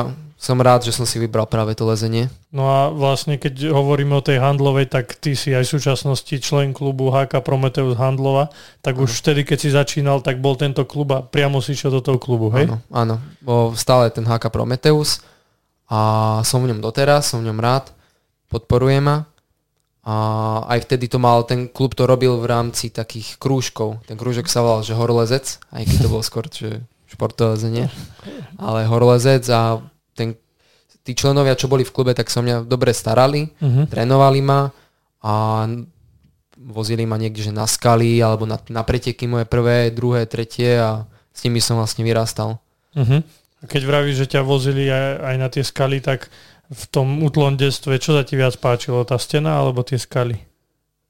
som 0.44 0.60
rád, 0.60 0.84
že 0.84 0.92
som 0.92 1.08
si 1.08 1.24
vybral 1.24 1.48
práve 1.48 1.72
to 1.72 1.88
lezenie. 1.88 2.28
No 2.52 2.68
a 2.68 2.92
vlastne 2.92 3.40
keď 3.40 3.72
hovoríme 3.72 4.12
o 4.12 4.26
tej 4.26 4.44
handlovej, 4.44 4.92
tak 4.92 5.16
ty 5.16 5.40
si 5.40 5.56
aj 5.56 5.64
v 5.64 5.74
súčasnosti 5.80 6.36
člen 6.44 6.76
klubu 6.76 7.16
HK 7.16 7.40
Prometeus 7.40 7.96
Handlova, 7.96 8.52
tak 8.84 9.00
ano. 9.00 9.08
už 9.08 9.24
vtedy, 9.24 9.48
keď 9.48 9.58
si 9.58 9.70
začínal, 9.72 10.20
tak 10.20 10.44
bol 10.44 10.60
tento 10.60 10.84
klub 10.84 11.16
a 11.16 11.24
priamo 11.24 11.64
si 11.64 11.72
išiel 11.72 11.96
do 11.96 12.04
toho 12.04 12.20
klubu, 12.20 12.52
hej? 12.60 12.68
Áno, 12.68 12.78
áno. 12.92 13.16
Bol 13.40 13.72
stále 13.80 14.12
ten 14.12 14.28
HK 14.28 14.52
Prometeus 14.52 15.24
a 15.88 16.44
som 16.44 16.60
v 16.60 16.76
ňom 16.76 16.84
doteraz, 16.84 17.32
som 17.32 17.40
v 17.40 17.48
ňom 17.48 17.64
rád 17.64 17.96
podporuje 18.54 19.02
ma. 19.02 19.26
A 20.04 20.16
aj 20.68 20.84
vtedy 20.86 21.08
to 21.08 21.16
mal, 21.16 21.48
ten 21.48 21.72
klub 21.72 21.96
to 21.96 22.04
robil 22.04 22.36
v 22.38 22.46
rámci 22.46 22.92
takých 22.92 23.40
krúžkov. 23.40 24.04
Ten 24.04 24.20
krúžok 24.20 24.52
sa 24.52 24.60
volal, 24.60 24.84
že 24.84 25.00
horolezec, 25.00 25.64
aj 25.72 25.84
keď 25.88 25.98
to 26.04 26.12
bol 26.12 26.20
skôr, 26.20 26.46
že 26.52 26.84
športolezenie, 27.08 27.88
ale 28.60 28.84
horolezec 28.90 29.48
a 29.48 29.80
ten, 30.12 30.36
tí 31.08 31.16
členovia, 31.16 31.56
čo 31.56 31.72
boli 31.72 31.88
v 31.88 31.94
klube, 31.94 32.12
tak 32.12 32.28
sa 32.28 32.44
mňa 32.44 32.68
dobre 32.68 32.92
starali, 32.92 33.48
uh-huh. 33.48 33.88
trénovali 33.88 34.42
ma 34.44 34.74
a 35.24 35.66
vozili 36.60 37.08
ma 37.08 37.16
niekde 37.16 37.48
že 37.48 37.54
na 37.56 37.64
skaly 37.64 38.20
alebo 38.20 38.44
na, 38.44 38.60
na 38.68 38.84
preteky 38.84 39.24
moje 39.30 39.48
prvé, 39.48 39.88
druhé, 39.94 40.28
tretie 40.28 40.80
a 40.80 41.08
s 41.32 41.48
nimi 41.48 41.64
som 41.64 41.80
vlastne 41.80 42.04
vyrastal. 42.04 42.60
Uh-huh. 42.92 43.24
A 43.62 43.64
keď 43.72 43.82
vravíš, 43.88 44.28
že 44.28 44.32
ťa 44.36 44.42
vozili 44.44 44.92
aj, 44.92 45.08
aj 45.24 45.36
na 45.40 45.48
tie 45.48 45.64
skaly, 45.64 46.04
tak 46.04 46.28
v 46.72 46.84
tom 46.90 47.22
útlom 47.22 47.60
detstve, 47.60 48.00
čo 48.00 48.16
sa 48.16 48.24
ti 48.24 48.40
viac 48.40 48.56
páčilo, 48.58 49.04
tá 49.04 49.20
stena 49.20 49.60
alebo 49.60 49.84
tie 49.84 50.00
skaly? 50.00 50.40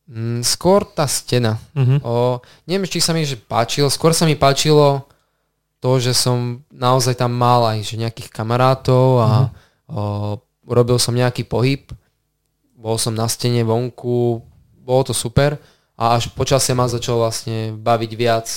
Mm, 0.09 0.43
skôr 0.43 0.83
tá 0.83 1.07
stena. 1.07 1.55
Uh-huh. 1.71 1.99
O, 2.03 2.13
neviem, 2.67 2.89
či 2.89 2.99
sa 2.99 3.15
mi 3.15 3.23
že 3.23 3.39
páčilo, 3.39 3.87
skôr 3.87 4.11
sa 4.11 4.27
mi 4.27 4.35
páčilo 4.35 5.07
to, 5.79 5.99
že 5.99 6.11
som 6.11 6.63
naozaj 6.71 7.15
tam 7.15 7.31
mal 7.31 7.63
aj 7.71 7.87
že 7.87 7.95
nejakých 7.95 8.29
kamarátov 8.33 9.23
a 9.23 9.29
uh-huh. 9.29 9.49
o, 9.87 10.01
robil 10.67 10.99
som 10.99 11.15
nejaký 11.15 11.47
pohyb, 11.47 11.87
bol 12.75 12.99
som 12.99 13.15
na 13.15 13.31
stene 13.31 13.63
vonku, 13.63 14.43
bolo 14.83 15.01
to 15.07 15.15
super 15.15 15.55
a 15.95 16.19
až 16.19 16.27
počasie 16.35 16.75
ma 16.75 16.91
začal 16.91 17.15
vlastne 17.23 17.71
baviť 17.79 18.11
viac 18.19 18.47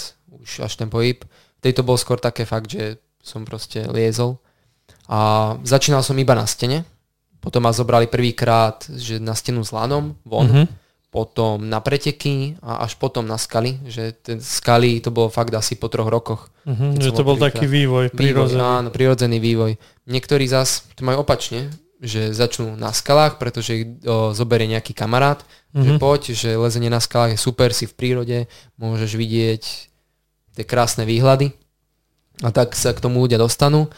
už 0.43 0.67
až 0.67 0.75
ten 0.75 0.91
pohyb. 0.91 1.23
Tejto 1.63 1.87
bol 1.87 1.95
skôr 1.95 2.19
také 2.19 2.43
fakt, 2.43 2.75
že 2.75 2.99
som 3.23 3.47
proste 3.47 3.87
liezol 3.87 4.43
a 5.07 5.55
začínal 5.63 6.03
som 6.03 6.19
iba 6.19 6.35
na 6.35 6.47
stene, 6.47 6.83
potom 7.39 7.63
ma 7.63 7.71
zobrali 7.71 8.11
prvýkrát 8.11 8.91
že 8.91 9.23
na 9.23 9.39
stenu 9.39 9.63
s 9.63 9.71
lanom 9.71 10.19
von, 10.27 10.51
mm-hmm. 10.51 10.67
potom 11.15 11.63
na 11.63 11.79
preteky 11.79 12.59
a 12.59 12.83
až 12.83 12.99
potom 12.99 13.23
na 13.23 13.39
skaly, 13.39 13.79
že 13.87 14.19
ten 14.19 14.43
skaly 14.43 14.99
to 14.99 15.15
bolo 15.15 15.31
fakt 15.31 15.55
asi 15.55 15.79
po 15.79 15.87
troch 15.87 16.11
rokoch. 16.11 16.51
Mm-hmm, 16.67 16.91
že 16.99 17.15
to 17.15 17.23
bol 17.23 17.39
prvýkrát. 17.39 17.55
taký 17.55 17.67
vývoj, 17.71 18.05
prírodzený. 18.11 18.59
Vývoj, 18.59 18.79
áno, 18.83 18.89
prírodzený 18.91 19.39
vývoj. 19.39 19.73
Niektorí 20.11 20.51
zas 20.51 20.91
to 20.99 21.07
majú 21.07 21.23
opačne, 21.23 21.71
že 22.03 22.35
začnú 22.35 22.77
na 22.77 22.93
skalách, 22.93 23.41
pretože 23.41 23.71
ich 23.73 23.85
o, 24.05 24.35
zoberie 24.37 24.69
nejaký 24.69 24.93
kamarát, 24.93 25.41
mm-hmm. 25.41 25.85
že 25.87 25.93
mhm. 25.95 26.01
poď, 26.03 26.21
že 26.35 26.51
lezenie 26.59 26.91
na 26.91 27.01
skalách 27.01 27.39
je 27.39 27.41
super, 27.41 27.71
si 27.71 27.87
v 27.87 27.95
prírode, 27.95 28.39
môžeš 28.77 29.15
vidieť 29.15 29.63
tie 30.57 30.65
krásne 30.65 31.07
výhľady 31.07 31.53
a 32.45 32.53
tak 32.53 32.77
sa 32.77 32.93
k 32.93 33.01
tomu 33.01 33.25
ľudia 33.25 33.41
dostanú. 33.41 33.89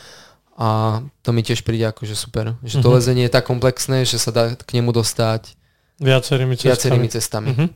A 0.58 1.00
to 1.22 1.30
mi 1.30 1.46
tiež 1.46 1.62
príde 1.62 1.86
akože 1.86 2.18
super. 2.18 2.58
Že 2.66 2.82
to 2.82 2.90
uh-huh. 2.90 2.98
lezenie 2.98 3.30
je 3.30 3.34
tak 3.38 3.46
komplexné, 3.46 4.02
že 4.02 4.18
sa 4.18 4.34
dá 4.34 4.58
k 4.58 4.70
nemu 4.74 4.90
dostať 4.90 5.54
viacerými 6.02 6.58
cestami. 6.58 6.74
Viacerými 6.74 7.08
cestami. 7.08 7.48
Uh-huh. 7.54 7.68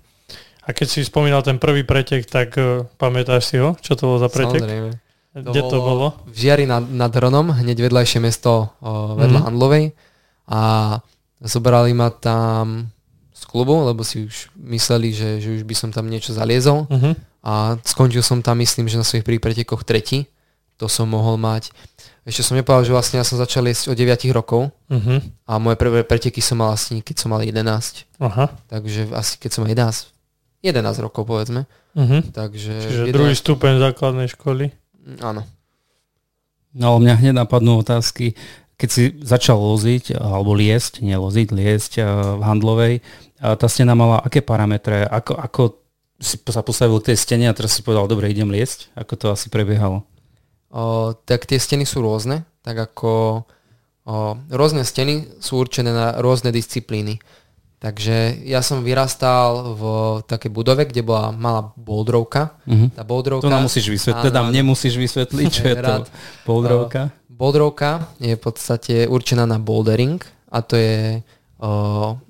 A 0.66 0.74
keď 0.74 0.86
si 0.90 1.06
spomínal 1.06 1.46
ten 1.46 1.62
prvý 1.62 1.86
pretek, 1.86 2.26
tak 2.26 2.58
uh, 2.58 2.82
pamätáš 2.98 3.54
si 3.54 3.62
ho? 3.62 3.78
Čo 3.78 3.94
to 3.94 4.02
bolo 4.10 4.18
za 4.18 4.26
pretek? 4.26 4.66
Samozrejme. 4.66 4.90
Kde 5.32 5.60
to, 5.64 5.70
to 5.70 5.78
bolo? 5.78 6.06
V 6.28 6.36
Žiari 6.36 6.66
nad, 6.66 6.84
nad 6.90 7.08
Hronom, 7.08 7.56
hneď 7.56 7.88
vedľajšie 7.88 8.20
mesto 8.20 8.74
o, 8.84 9.16
vedľa 9.16 9.40
uh-huh. 9.40 9.46
Handlovej. 9.48 9.84
A 10.50 10.60
zobrali 11.40 11.96
ma 11.96 12.12
tam 12.12 12.92
z 13.32 13.42
klubu, 13.48 13.80
lebo 13.80 14.04
si 14.04 14.28
už 14.28 14.52
mysleli, 14.60 15.14
že, 15.16 15.40
že 15.40 15.56
už 15.56 15.62
by 15.64 15.74
som 15.78 15.88
tam 15.88 16.10
niečo 16.12 16.36
zaliezol. 16.36 16.84
Uh-huh. 16.84 17.16
A 17.46 17.80
skončil 17.80 18.20
som 18.20 18.44
tam, 18.44 18.60
myslím, 18.60 18.92
že 18.92 19.00
na 19.00 19.06
svojich 19.08 19.24
prvých 19.24 19.40
pretekoch 19.40 19.88
tretí. 19.88 20.28
To 20.81 20.87
som 20.88 21.11
mohol 21.11 21.37
mať. 21.38 21.71
Ešte 22.23 22.47
som 22.47 22.55
nepovedal, 22.55 22.87
že 22.87 22.95
vlastne 22.95 23.17
ja 23.19 23.26
som 23.26 23.35
začal 23.35 23.67
jesť 23.67 23.93
od 23.93 23.97
9 23.99 24.31
rokov 24.31 24.71
Uh-huh. 24.93 25.25
a 25.49 25.57
moje 25.57 25.81
prvé 25.81 26.05
preteky 26.05 26.45
som 26.45 26.61
mal 26.61 26.76
asi, 26.76 27.00
keď 27.00 27.17
som 27.17 27.33
mal 27.33 27.41
11. 27.41 27.64
Aha. 28.21 28.52
Takže 28.69 29.09
asi 29.17 29.41
keď 29.41 29.50
som 29.57 29.61
mal 29.64 29.73
11, 29.73 30.12
11 30.61 31.00
rokov 31.00 31.25
povedzme. 31.25 31.64
Uh-huh. 31.97 32.21
Takže 32.29 32.73
Čiže 32.76 33.09
11 33.09 33.17
druhý 33.17 33.35
stupeň 33.35 33.81
základnej 33.81 34.29
školy. 34.29 34.69
Áno. 35.25 35.49
No 36.76 36.85
ale 36.93 36.99
mňa 37.09 37.14
hneď 37.25 37.35
napadnú 37.41 37.81
otázky. 37.81 38.37
Keď 38.76 38.88
si 38.91 39.02
začal 39.25 39.57
loziť, 39.57 40.17
alebo 40.17 40.52
liesť, 40.52 41.00
nie 41.00 41.14
loziť, 41.17 41.49
liesť 41.57 41.93
eh, 42.00 42.07
v 42.37 42.43
handlovej, 42.43 42.95
a 43.43 43.59
tá 43.59 43.67
stena 43.67 43.99
mala 43.99 44.23
aké 44.23 44.38
parametre? 44.38 45.02
Ako, 45.02 45.35
ako 45.35 45.62
si 46.23 46.38
sa 46.38 46.62
postavil 46.62 47.02
k 47.02 47.11
tej 47.11 47.19
stene 47.19 47.50
a 47.50 47.57
teraz 47.57 47.75
si 47.75 47.83
povedal, 47.83 48.07
dobre, 48.07 48.31
idem 48.31 48.47
liesť? 48.47 48.95
Ako 48.95 49.19
to 49.19 49.26
asi 49.35 49.50
prebiehalo? 49.50 50.07
O, 50.73 51.12
tak 51.12 51.45
tie 51.45 51.61
steny 51.61 51.85
sú 51.85 52.00
rôzne, 52.00 52.49
tak 52.64 52.81
ako 52.81 53.45
o, 54.02 54.14
rôzne 54.49 54.83
steny 54.83 55.37
sú 55.37 55.61
určené 55.61 55.93
na 55.93 56.17
rôzne 56.17 56.49
disciplíny. 56.49 57.21
Takže 57.76 58.41
ja 58.47 58.62
som 58.62 58.87
vyrastal 58.87 59.75
v 59.75 59.83
takej 60.25 60.49
budove, 60.49 60.87
kde 60.87 61.02
bola 61.02 61.35
malá 61.35 61.75
boldrovka. 61.75 62.55
Mhm. 62.64 62.95
Tá 62.95 63.02
boldrovka... 63.02 63.45
To 63.45 63.50
nám 63.50 63.67
musíš 63.67 63.91
vysvetliť, 63.91 64.23
teda 64.23 64.41
nemusíš 64.49 64.95
vysvetliť, 64.97 65.47
čo 65.61 65.64
je 65.67 65.76
to 65.76 65.83
Rád. 65.83 66.05
poldrovka. 66.47 67.11
Boldrovka 67.29 68.07
je 68.17 68.38
v 68.38 68.41
podstate 68.41 68.95
určená 69.11 69.45
na 69.45 69.59
bouldering 69.59 70.23
a 70.49 70.62
to 70.62 70.79
je 70.79 71.21
o, 71.59 71.71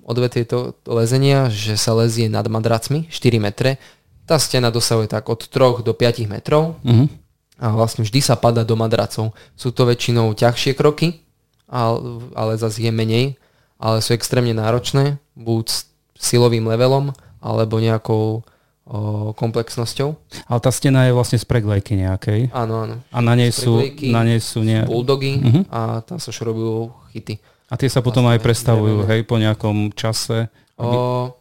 odvetie 0.02 0.48
to 0.48 0.72
lezenia, 0.88 1.46
že 1.46 1.76
sa 1.76 1.92
lezie 1.92 2.26
nad 2.26 2.48
madracmi 2.48 3.06
4 3.06 3.36
metre. 3.38 3.76
Tá 4.24 4.40
stena 4.40 4.72
dosahuje 4.72 5.12
tak 5.12 5.28
od 5.28 5.46
3 5.46 5.84
do 5.84 5.92
5 5.92 6.26
metrov 6.26 6.80
Mhm. 6.82 7.21
A 7.62 7.70
vlastne 7.70 8.02
vždy 8.02 8.18
sa 8.18 8.34
pada 8.34 8.66
do 8.66 8.74
madracov. 8.74 9.30
Sú 9.54 9.70
to 9.70 9.86
väčšinou 9.86 10.34
ťažšie 10.34 10.74
kroky, 10.74 11.22
ale, 11.70 12.26
ale 12.34 12.58
zase 12.58 12.82
je 12.82 12.90
menej, 12.90 13.38
ale 13.78 14.02
sú 14.02 14.12
extrémne 14.12 14.50
náročné, 14.50 15.22
buď 15.38 15.64
s 15.70 15.86
silovým 16.18 16.66
levelom, 16.66 17.14
alebo 17.38 17.78
nejakou 17.78 18.42
o, 18.82 19.30
komplexnosťou. 19.34 20.14
Ale 20.46 20.58
tá 20.58 20.70
stena 20.70 21.06
je 21.06 21.14
vlastne 21.14 21.38
z 21.38 21.46
preglejky 21.46 21.94
nejakej. 21.98 22.50
Áno, 22.50 22.82
áno. 22.82 22.96
A 23.10 23.18
na 23.22 23.38
nej 23.38 23.54
sú, 23.54 23.78
na 24.10 24.26
nej 24.26 24.42
sú 24.42 24.66
nie... 24.66 24.82
Bulldogy 24.82 25.38
Mhm. 25.38 25.60
a 25.70 26.02
tam 26.02 26.18
sa 26.18 26.34
šrobujú 26.34 26.90
chyty. 27.14 27.38
A 27.70 27.78
tie 27.78 27.88
sa 27.88 28.02
potom 28.02 28.26
aj 28.26 28.36
Vlastne 28.36 28.46
prestavujú, 28.46 28.96
drevené. 29.00 29.12
hej, 29.16 29.20
po 29.24 29.36
nejakom 29.38 29.76
čase. 29.96 30.50
Aby... 30.76 30.94
O, 30.94 31.32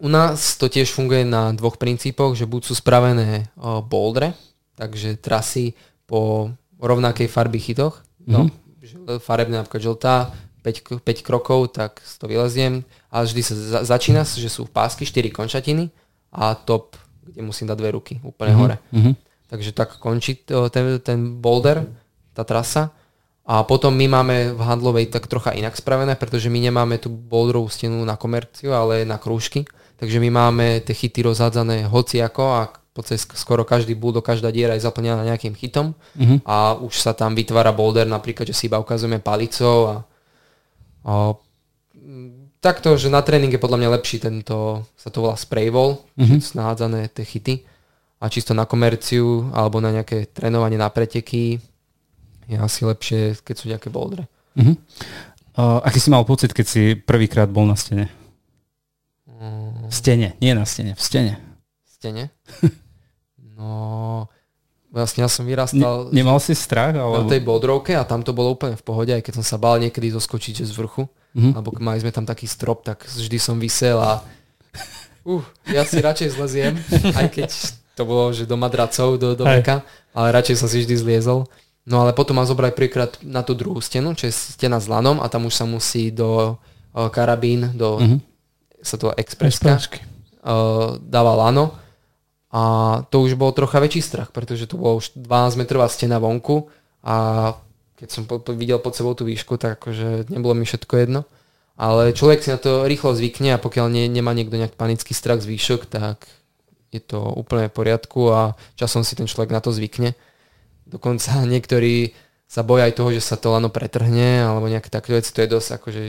u 0.00 0.08
nás 0.08 0.56
to 0.56 0.66
tiež 0.66 0.90
funguje 0.90 1.22
na 1.22 1.50
dvoch 1.52 1.76
princípoch, 1.76 2.32
že 2.34 2.48
buď 2.48 2.62
sú 2.62 2.74
spravené 2.74 3.50
o, 3.54 3.84
bouldre, 3.84 4.32
takže 4.76 5.16
trasy 5.18 5.74
po 6.06 6.52
rovnakej 6.78 7.26
farby 7.26 7.58
chytoch, 7.58 8.04
no, 8.28 8.46
mm-hmm. 8.46 9.18
farebná 9.18 9.64
napríklad 9.64 9.82
žltá, 9.82 10.16
5, 10.62 11.02
5 11.02 11.26
krokov, 11.26 11.72
tak 11.72 12.02
to 12.02 12.26
vyleziem, 12.26 12.82
ale 13.10 13.24
vždy 13.26 13.42
sa 13.42 13.54
za, 13.54 13.80
začína, 13.96 14.26
že 14.26 14.50
sú 14.50 14.66
pásky, 14.66 15.06
4 15.06 15.30
končatiny 15.30 15.94
a 16.34 16.58
top, 16.58 16.98
kde 17.22 17.40
musím 17.42 17.70
dať 17.70 17.76
dve 17.78 17.90
ruky, 17.94 18.14
úplne 18.26 18.52
mm-hmm. 18.54 18.62
hore. 18.62 18.76
Mhm. 18.92 19.12
Takže 19.46 19.70
tak 19.70 20.02
končí 20.02 20.42
to- 20.42 20.66
ten, 20.74 20.98
ten 20.98 21.38
boulder, 21.38 21.86
tá 22.34 22.42
trasa. 22.42 22.90
A 23.46 23.62
potom 23.62 23.94
my 23.94 24.10
máme 24.10 24.58
v 24.58 24.60
handlovej 24.60 25.06
tak 25.06 25.30
trocha 25.30 25.54
inak 25.54 25.78
spravené, 25.78 26.18
pretože 26.18 26.50
my 26.50 26.58
nemáme 26.58 26.98
tú 26.98 27.14
boulderovú 27.14 27.70
stenu 27.70 28.02
na 28.02 28.18
komerciu, 28.18 28.74
ale 28.74 29.06
na 29.06 29.22
krúžky. 29.22 29.62
Takže 30.02 30.18
my 30.18 30.34
máme 30.34 30.66
tie 30.82 30.98
chyty 30.98 31.22
rozhádzané 31.22 31.86
hociako 31.86 32.42
a 32.58 32.74
podstate 32.96 33.18
sk- 33.18 33.36
skoro 33.36 33.62
každý 33.62 33.92
buldo, 33.92 34.18
každá 34.20 34.48
diera 34.48 34.74
je 34.74 34.82
zaplnená 34.82 35.20
nejakým 35.22 35.52
chytom 35.52 35.92
Mhm. 36.16 36.42
a 36.42 36.74
už 36.74 36.96
sa 36.96 37.12
tam 37.12 37.32
vytvára 37.32 37.70
boulder, 37.70 38.04
napríklad, 38.04 38.46
že 38.46 38.54
si 38.54 38.66
iba 38.66 38.76
ukazujeme 38.76 39.18
palicou 39.18 39.78
a, 39.86 39.96
a 41.02 41.12
mm, 41.94 42.58
takto, 42.58 42.96
že 42.96 43.06
na 43.06 43.20
tréning 43.20 43.48
je 43.48 43.58
podľa 43.58 43.78
mňa 43.78 43.94
lepší 43.94 44.18
tento, 44.18 44.82
sa 44.94 45.08
to 45.08 45.20
volá 45.20 45.34
spray 45.34 45.68
wall, 45.68 46.02
mm-hmm. 46.16 46.40
nahádzané 46.52 47.08
tie 47.08 47.24
chyty 47.24 47.54
a 48.16 48.26
čisto 48.26 48.50
na 48.50 48.64
komerciu 48.64 49.52
alebo 49.52 49.76
na 49.78 49.92
nejaké 49.92 50.26
trénovanie 50.26 50.74
na 50.74 50.88
preteky 50.88 51.60
je 52.46 52.56
asi 52.56 52.82
lepšie, 52.82 53.36
keď 53.40 53.54
sú 53.54 53.66
nejaké 53.68 53.88
bouldre. 53.88 54.24
Mhm. 54.54 54.74
Uh, 55.56 55.80
aký 55.80 55.96
si 55.98 56.08
mal 56.08 56.20
pocit, 56.22 56.52
keď 56.52 56.66
si 56.66 56.82
prvýkrát 56.94 57.48
bol 57.48 57.64
na 57.64 57.72
stene? 57.74 58.12
Mm, 59.26 59.88
V 59.88 59.94
stene, 59.94 60.28
nie 60.36 60.52
na 60.52 60.64
stene, 60.64 60.92
v 60.92 61.00
stene. 61.00 61.32
stene? 61.88 62.28
No, 63.56 64.28
vlastne 64.92 65.24
ja 65.24 65.30
som 65.32 65.44
Ne, 65.44 65.56
vyrastal 65.56 66.12
nemal 66.12 66.36
si 66.38 66.52
strach? 66.52 66.92
na 66.92 67.08
Alebo... 67.08 67.28
tej 67.28 67.40
bodrovke 67.40 67.96
a 67.96 68.04
tam 68.04 68.20
to 68.20 68.36
bolo 68.36 68.52
úplne 68.52 68.76
v 68.76 68.84
pohode, 68.84 69.10
aj 69.10 69.24
keď 69.24 69.40
som 69.40 69.44
sa 69.44 69.56
bál 69.56 69.80
niekedy 69.80 70.12
zoskočiť 70.12 70.60
z 70.62 70.72
vrchu. 70.72 71.08
Mhm. 71.32 71.50
Alebo 71.52 71.72
mali 71.76 72.00
sme 72.00 72.12
tam 72.12 72.24
taký 72.24 72.44
strop, 72.44 72.84
tak 72.84 73.04
vždy 73.04 73.36
som 73.36 73.56
vysel 73.56 73.96
a 73.96 74.20
uh, 75.24 75.44
ja 75.68 75.84
si 75.84 76.00
radšej 76.00 76.36
zleziem, 76.36 76.76
aj 77.18 77.26
keď 77.28 77.48
to 77.96 78.02
bolo, 78.04 78.28
že 78.32 78.44
do 78.44 78.56
madracov, 78.56 79.16
do, 79.16 79.32
do 79.32 79.44
veka, 79.44 79.80
ale 80.12 80.32
radšej 80.32 80.56
som 80.60 80.68
si 80.68 80.84
vždy 80.84 80.96
zliezol. 80.96 81.48
No 81.86 82.02
ale 82.02 82.12
potom 82.12 82.36
ma 82.36 82.44
zobrali 82.44 82.74
prvýkrát 82.74 83.16
na 83.22 83.40
tú 83.40 83.54
druhú 83.54 83.78
stenu, 83.78 84.12
čo 84.12 84.26
je 84.26 84.34
stena 84.34 84.76
s 84.76 84.90
lanom 84.90 85.22
a 85.22 85.30
tam 85.30 85.46
už 85.46 85.54
sa 85.54 85.64
musí 85.64 86.10
do 86.10 86.58
o, 86.92 87.08
karabín, 87.08 87.72
do, 87.72 88.00
Mhm. 88.02 88.18
sa 88.82 88.96
to 88.96 89.14
expreska, 89.14 89.80
uh, 90.42 90.98
dáva 91.00 91.36
lano 91.36 91.72
a 92.56 92.62
to 93.12 93.20
už 93.20 93.36
bol 93.36 93.52
trocha 93.52 93.76
väčší 93.76 94.00
strach, 94.00 94.32
pretože 94.32 94.64
tu 94.64 94.80
bola 94.80 94.96
už 94.96 95.12
12 95.12 95.60
metrová 95.60 95.92
stena 95.92 96.16
vonku 96.16 96.72
a 97.04 97.52
keď 98.00 98.08
som 98.08 98.24
po, 98.24 98.40
videl 98.56 98.80
pod 98.80 98.96
sebou 98.96 99.12
tú 99.12 99.28
výšku, 99.28 99.60
tak 99.60 99.76
akože 99.76 100.32
nebolo 100.32 100.56
mi 100.56 100.64
všetko 100.64 100.94
jedno. 100.96 101.28
Ale 101.76 102.16
človek 102.16 102.40
si 102.40 102.48
na 102.48 102.56
to 102.56 102.88
rýchlo 102.88 103.12
zvykne 103.12 103.52
a 103.52 103.60
pokiaľ 103.60 103.92
nie, 103.92 104.08
nemá 104.08 104.32
niekto 104.32 104.56
nejak 104.56 104.72
panický 104.80 105.12
strach 105.12 105.44
z 105.44 105.52
výšok, 105.52 105.84
tak 105.84 106.24
je 106.96 107.04
to 107.04 107.20
úplne 107.20 107.68
v 107.68 107.76
poriadku 107.76 108.32
a 108.32 108.56
časom 108.80 109.04
si 109.04 109.12
ten 109.12 109.28
človek 109.28 109.52
na 109.52 109.60
to 109.60 109.68
zvykne. 109.76 110.16
Dokonca 110.88 111.44
niektorí 111.52 112.16
sa 112.48 112.64
boja 112.64 112.88
aj 112.88 112.96
toho, 112.96 113.12
že 113.12 113.20
sa 113.20 113.36
to 113.36 113.52
lano 113.52 113.68
pretrhne 113.68 114.48
alebo 114.48 114.72
nejaké 114.72 114.88
také 114.88 115.12
veci. 115.12 115.28
To 115.36 115.44
je 115.44 115.52
dosť 115.52 115.68
akože 115.76 116.02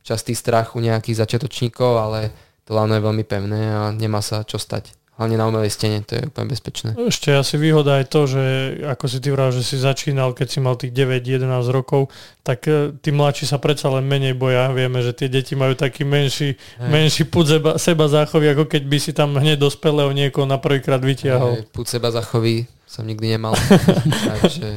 častý 0.00 0.32
strach 0.32 0.72
u 0.72 0.80
nejakých 0.80 1.20
začiatočníkov, 1.20 1.92
ale 2.00 2.32
to 2.64 2.72
lano 2.72 2.96
je 2.96 3.04
veľmi 3.04 3.24
pevné 3.28 3.60
a 3.76 3.92
nemá 3.92 4.24
sa 4.24 4.40
čo 4.48 4.56
stať. 4.56 5.01
Hlavne 5.12 5.36
na 5.36 5.44
umelej 5.44 5.68
stene, 5.68 6.00
to 6.00 6.16
je 6.16 6.24
úplne 6.24 6.48
bezpečné. 6.48 6.96
Ešte 6.96 7.36
asi 7.36 7.60
výhoda 7.60 8.00
je 8.00 8.06
to, 8.08 8.20
že 8.24 8.42
ako 8.88 9.04
si 9.12 9.18
ty 9.20 9.28
vral, 9.28 9.52
že 9.52 9.60
si 9.60 9.76
začínal, 9.76 10.32
keď 10.32 10.48
si 10.48 10.58
mal 10.64 10.80
tých 10.80 10.96
9-11 10.96 11.68
rokov, 11.68 12.08
tak 12.40 12.64
e, 12.64 12.96
tí 12.96 13.12
mladší 13.12 13.44
sa 13.44 13.60
predsa 13.60 13.92
len 13.92 14.08
menej 14.08 14.32
boja. 14.32 14.72
Vieme, 14.72 15.04
že 15.04 15.12
tie 15.12 15.28
deti 15.28 15.52
majú 15.52 15.76
taký 15.76 16.08
menší, 16.08 16.56
menší 16.80 17.28
put 17.28 17.44
seba, 17.44 17.76
seba 17.76 18.08
záchovy, 18.08 18.56
ako 18.56 18.64
keď 18.64 18.82
by 18.88 18.98
si 18.98 19.12
tam 19.12 19.36
hneď 19.36 19.60
dospelého 19.60 20.16
niekoho 20.16 20.48
na 20.48 20.56
prvýkrát 20.56 21.04
vytiahol. 21.04 21.60
Hej, 21.60 21.68
Púd 21.68 21.92
seba 21.92 22.08
zachovy 22.08 22.64
som 22.88 23.04
nikdy 23.04 23.36
nemal. 23.36 23.52
Takže 24.32 24.76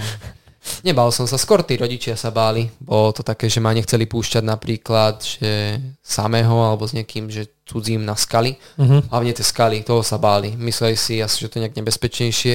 nebal 0.82 1.10
som 1.14 1.26
sa, 1.30 1.38
skôr 1.38 1.62
tí 1.62 1.78
rodičia 1.78 2.18
sa 2.18 2.34
báli. 2.34 2.70
Bolo 2.82 3.14
to 3.14 3.22
také, 3.22 3.50
že 3.50 3.62
ma 3.62 3.74
nechceli 3.74 4.06
púšťať 4.10 4.44
napríklad, 4.46 5.22
že 5.22 5.80
samého 6.02 6.56
alebo 6.62 6.86
s 6.86 6.94
niekým, 6.94 7.30
že 7.30 7.50
cudzím 7.66 8.06
na 8.06 8.14
skaly. 8.14 8.58
Mhm. 8.78 9.10
Hlavne 9.10 9.32
tie 9.34 9.46
skaly, 9.46 9.86
toho 9.86 10.02
sa 10.06 10.18
báli. 10.22 10.54
Mysleli 10.58 10.98
si 10.98 11.22
asi, 11.22 11.46
že 11.46 11.50
to 11.50 11.58
je 11.58 11.64
nejak 11.66 11.78
nebezpečnejšie. 11.78 12.54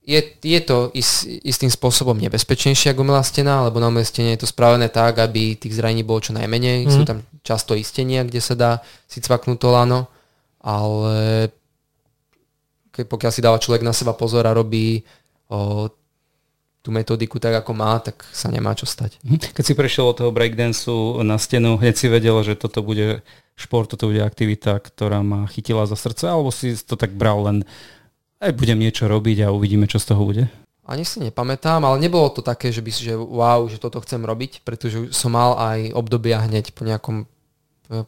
Je, 0.00 0.20
je 0.42 0.60
to 0.64 0.90
ist, 0.96 1.28
istým 1.28 1.70
spôsobom 1.70 2.16
nebezpečnejšie 2.18 2.96
ako 2.96 3.04
umelá 3.04 3.22
stena, 3.22 3.62
lebo 3.68 3.78
na 3.78 3.92
umelej 3.92 4.10
stene 4.10 4.34
je 4.34 4.42
to 4.42 4.48
spravené 4.48 4.88
tak, 4.88 5.20
aby 5.20 5.54
tých 5.54 5.76
zranení 5.76 6.02
bolo 6.02 6.24
čo 6.24 6.32
najmenej. 6.32 6.88
Mhm. 6.88 6.92
Sú 6.92 7.02
tam 7.04 7.22
často 7.44 7.76
istenia, 7.76 8.24
kde 8.24 8.40
sa 8.40 8.54
dá 8.56 8.72
si 9.08 9.20
cvaknúť 9.20 9.58
to 9.60 9.68
lano, 9.72 10.00
ale 10.60 11.48
keď, 12.92 13.04
pokiaľ 13.06 13.32
si 13.32 13.40
dáva 13.40 13.62
človek 13.62 13.86
na 13.86 13.94
seba 13.96 14.12
pozor 14.12 14.44
a 14.44 14.56
robí 14.56 15.00
o, 15.48 15.88
tú 16.80 16.88
metodiku 16.88 17.36
tak, 17.36 17.60
ako 17.60 17.76
má, 17.76 18.00
tak 18.00 18.24
sa 18.32 18.48
nemá 18.48 18.72
čo 18.72 18.88
stať. 18.88 19.20
Mhm. 19.20 19.52
Keď 19.52 19.64
si 19.64 19.74
prešiel 19.76 20.08
od 20.08 20.16
toho 20.16 20.30
breakdanceu 20.32 21.20
na 21.20 21.36
stenu, 21.36 21.76
hneď 21.76 21.94
si 21.96 22.06
vedel, 22.08 22.40
že 22.40 22.56
toto 22.56 22.80
bude 22.80 23.20
šport, 23.60 23.92
toto 23.92 24.08
bude 24.08 24.24
aktivita, 24.24 24.80
ktorá 24.80 25.20
ma 25.20 25.44
chytila 25.52 25.84
za 25.84 25.96
srdce, 25.96 26.32
alebo 26.32 26.48
si 26.48 26.72
to 26.80 26.96
tak 26.96 27.12
bral 27.12 27.44
len 27.44 27.68
aj 28.40 28.56
budem 28.56 28.80
niečo 28.80 29.04
robiť 29.04 29.44
a 29.44 29.52
uvidíme, 29.52 29.84
čo 29.84 30.00
z 30.00 30.16
toho 30.16 30.24
bude? 30.24 30.48
Ani 30.88 31.04
si 31.04 31.20
nepamätám, 31.20 31.84
ale 31.84 32.00
nebolo 32.00 32.32
to 32.32 32.40
také, 32.40 32.72
že 32.72 32.80
by 32.80 32.90
si, 32.90 33.04
že 33.04 33.14
wow, 33.14 33.68
že 33.68 33.76
toto 33.76 34.00
chcem 34.00 34.24
robiť, 34.24 34.64
pretože 34.64 35.12
som 35.12 35.36
mal 35.36 35.60
aj 35.60 35.92
obdobia 35.92 36.40
hneď 36.40 36.72
po 36.72 36.88
nejakom, 36.88 37.28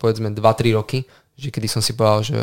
povedzme, 0.00 0.32
2-3 0.32 0.72
roky, 0.72 1.04
že 1.36 1.52
kedy 1.52 1.68
som 1.68 1.84
si 1.84 1.92
povedal, 1.92 2.24
že 2.24 2.36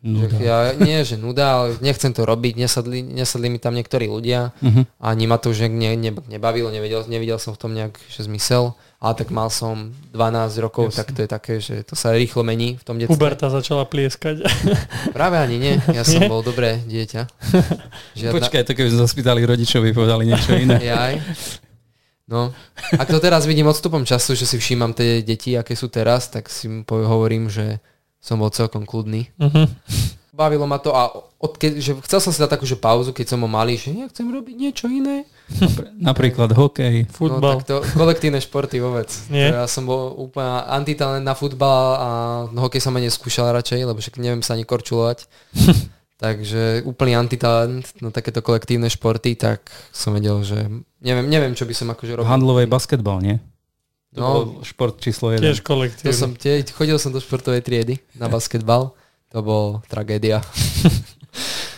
uh, 0.00 0.26
Že 0.26 0.36
ja, 0.38 0.58
nie, 0.74 0.98
že 1.00 1.14
nuda, 1.14 1.46
ale 1.54 1.66
nechcem 1.78 2.08
to 2.08 2.22
robiť, 2.22 2.56
nesadli, 2.56 3.00
nesadli 3.00 3.46
mi 3.46 3.56
tam 3.56 3.72
niektorí 3.72 4.06
ľudia, 4.06 4.52
Mhm. 4.58 4.82
ani 4.98 5.24
ma 5.24 5.36
to 5.36 5.50
už 5.50 5.66
ne, 5.66 5.92
ne, 5.92 6.10
nebavilo, 6.10 6.68
nevedel, 6.68 7.04
nevidel 7.06 7.36
som 7.36 7.52
v 7.52 7.60
tom 7.60 7.72
nejak 7.72 8.00
že 8.06 8.24
zmysel, 8.24 8.72
ale 8.96 9.12
tak 9.14 9.28
mal 9.28 9.48
som 9.48 9.92
12 10.10 10.56
rokov, 10.58 10.88
Jasne. 10.88 10.98
tak 10.98 11.08
to 11.10 11.20
je 11.20 11.28
také, 11.30 11.54
že 11.56 11.80
to 11.82 11.92
sa 11.94 12.12
rýchlo 12.12 12.40
mení 12.42 12.74
v 12.74 12.82
tom 12.82 12.96
detstve. 12.96 13.12
Puberta 13.14 13.48
začala 13.48 13.84
plieskať. 13.84 14.44
Práve 15.16 15.36
ani 15.36 15.56
nie, 15.56 15.74
ja 15.88 16.00
som 16.02 16.20
Nie? 16.20 16.28
bol 16.28 16.40
dobré 16.40 16.80
dieťa. 16.82 17.22
Žiadna... 18.14 18.34
Počkaj, 18.34 18.62
to 18.62 18.72
keby 18.72 18.88
sme 18.90 19.00
sa 19.00 19.08
spýtali 19.08 19.40
rodičovi, 19.42 19.92
povedali 19.92 20.24
niečo 20.26 20.52
iné. 20.54 20.76
Jaj. 20.90 21.14
No, 22.24 22.54
ak 22.94 23.10
to 23.10 23.18
teraz 23.18 23.42
vidím 23.42 23.66
odstupom 23.66 24.06
času, 24.06 24.32
že 24.32 24.46
si 24.46 24.54
všímam 24.54 24.92
tie 24.92 25.18
deti, 25.18 25.58
aké 25.58 25.74
sú 25.74 25.88
teraz, 25.88 26.28
tak 26.28 26.46
si 26.46 26.70
hovorím, 26.86 27.50
že 27.50 27.82
som 28.20 28.36
bol 28.38 28.52
celkom 28.52 28.84
kľudný. 28.84 29.32
Mhm. 29.40 29.64
Bavilo 30.30 30.64
ma 30.64 30.80
to 30.80 30.94
a 30.94 31.10
odke- 31.36 31.76
že 31.82 31.92
chcel 32.06 32.20
som 32.22 32.32
si 32.32 32.40
dať 32.40 32.56
takú 32.56 32.64
že 32.64 32.78
pauzu, 32.78 33.12
keď 33.12 33.34
som 33.34 33.44
bol 33.44 33.50
malý, 33.50 33.76
že 33.76 33.92
ja 33.92 34.08
chcem 34.08 34.24
robiť 34.24 34.54
niečo 34.56 34.86
iné. 34.88 35.28
Napríklad 36.00 36.54
hokej. 36.54 37.04
No 37.04 37.12
Futbal. 37.12 37.60
tak 37.60 37.68
to 37.68 37.76
kolektívne 37.92 38.40
športy 38.40 38.80
vôbec. 38.80 39.10
Nie? 39.28 39.52
Ja 39.52 39.68
som 39.68 39.84
bol 39.84 40.16
úplne 40.16 40.64
antitalent 40.64 41.26
na 41.26 41.36
futbal 41.36 41.84
a 41.98 42.08
no, 42.48 42.64
hokej 42.64 42.80
som 42.80 42.96
ani 42.96 43.12
neskúšal 43.12 43.52
radšej, 43.52 43.84
lebo 43.84 44.00
však 44.00 44.16
neviem 44.16 44.40
sa 44.40 44.56
ani 44.56 44.64
korčulovať. 44.64 45.28
Takže 46.24 46.84
úplný 46.84 47.16
antitalent 47.16 47.84
na 48.04 48.12
takéto 48.12 48.44
kolektívne 48.44 48.92
športy, 48.92 49.40
tak 49.40 49.64
som 49.88 50.12
vedel, 50.12 50.40
že 50.44 50.68
neviem, 51.00 51.24
neviem 51.28 51.56
čo 51.56 51.64
by 51.64 51.72
som 51.72 51.88
akože 51.92 52.20
robil. 52.20 52.28
Handlovej 52.28 52.68
basketbal, 52.68 53.24
nie? 53.24 53.36
To 54.10 54.18
No. 54.18 54.26
bol 54.26 54.44
šport 54.62 54.98
číslo 54.98 55.30
1. 55.30 55.38
Tiež 55.38 55.58
To 55.58 55.66
kolektívne. 55.68 56.10
som 56.10 56.34
tie, 56.34 56.66
chodil 56.66 56.98
som 56.98 57.10
do 57.10 57.18
športovej 57.18 57.62
triedy 57.62 57.94
na 58.14 58.26
basketbal. 58.26 58.90
To 59.30 59.38
bol 59.40 59.64
tragédia. 59.86 60.42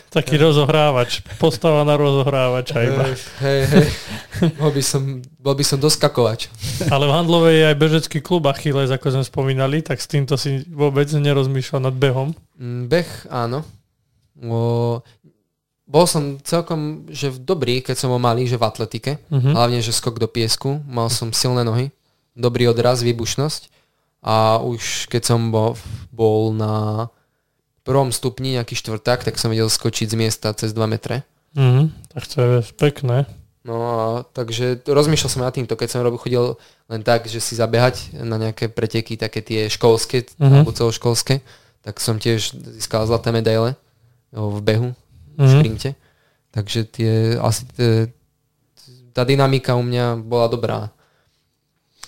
Taký 0.08 0.36
rozohrávač. 0.36 1.24
Postava 1.36 1.80
na 1.82 1.96
rozohrávača 1.96 2.76
iba. 2.82 3.04
Hej, 3.40 3.60
hej. 3.66 3.88
Bol 4.56 4.68
by 4.70 4.82
som, 4.84 5.02
bol 5.38 5.52
by 5.52 5.64
som 5.64 5.76
doskakovač. 5.76 6.52
Ale 6.86 7.04
v 7.04 7.12
Handlovej 7.12 7.54
je 7.54 7.64
aj 7.66 7.76
bežecký 7.76 8.18
klub 8.20 8.44
Achilles, 8.44 8.88
ako 8.88 9.08
sme 9.10 9.24
spomínali, 9.24 9.80
tak 9.80 9.96
s 9.96 10.08
týmto 10.08 10.36
si 10.36 10.68
vôbec 10.68 11.08
nerozmýšľal 11.08 11.80
nad 11.82 11.96
behom. 11.96 12.36
Mm, 12.56 12.88
Beh, 12.88 13.08
áno. 13.28 13.64
O, 14.38 15.00
bol 15.82 16.04
som 16.04 16.36
celkom 16.40 17.08
že 17.08 17.28
v 17.28 17.38
dobrý, 17.38 17.74
keď 17.80 17.96
som 17.96 18.08
bol 18.08 18.20
malý, 18.20 18.44
že 18.44 18.56
v 18.56 18.64
atletike. 18.64 19.12
Mhm. 19.32 19.52
Hlavne, 19.52 19.80
že 19.80 19.92
skok 19.92 20.16
do 20.16 20.28
piesku. 20.28 20.84
Mal 20.84 21.08
som 21.08 21.32
silné 21.32 21.64
nohy, 21.64 21.88
dobrý 22.34 22.68
odraz, 22.68 23.02
výbušnosť. 23.02 23.68
A 24.22 24.62
už 24.62 25.10
keď 25.10 25.22
som 25.34 25.50
bol, 25.50 25.74
bol 26.14 26.54
na 26.54 27.08
prvom 27.82 28.14
stupni, 28.14 28.54
nejaký 28.54 28.78
štvrták, 28.78 29.26
tak 29.26 29.34
som 29.34 29.50
vedel 29.50 29.66
skočiť 29.66 30.14
z 30.14 30.16
miesta 30.16 30.54
cez 30.54 30.70
2 30.70 30.86
metre. 30.86 31.26
Mhm. 31.58 31.90
Tak 32.14 32.22
to 32.30 32.36
je 32.40 32.56
pekné. 32.78 33.26
No 33.62 33.74
a 33.78 33.98
takže 34.26 34.82
rozmýšľal 34.82 35.30
som 35.30 35.42
nad 35.42 35.54
týmto, 35.54 35.78
keď 35.78 35.88
som 35.90 36.02
robil, 36.02 36.18
chodil 36.18 36.58
len 36.90 37.02
tak, 37.06 37.30
že 37.30 37.38
si 37.38 37.54
zabehať 37.54 38.10
na 38.26 38.34
nejaké 38.34 38.66
preteky, 38.66 39.14
také 39.14 39.38
tie 39.38 39.70
školské, 39.70 40.26
Mhm. 40.38 40.66
alebo 40.66 40.74
celoškolské, 40.74 41.42
tak 41.82 41.98
som 41.98 42.18
tiež 42.18 42.58
získal 42.78 43.06
zlaté 43.06 43.30
medaile 43.30 43.74
v 44.34 44.58
behu, 44.62 44.90
v 45.34 45.42
Mhm. 45.42 45.50
šprinte. 45.50 45.90
Takže 46.50 46.80
tie, 46.84 47.12
asi 47.38 47.62
tie, 47.74 47.90
tá 49.14 49.22
dynamika 49.22 49.74
u 49.78 49.82
mňa 49.82 50.18
bola 50.22 50.46
dobrá. 50.50 50.78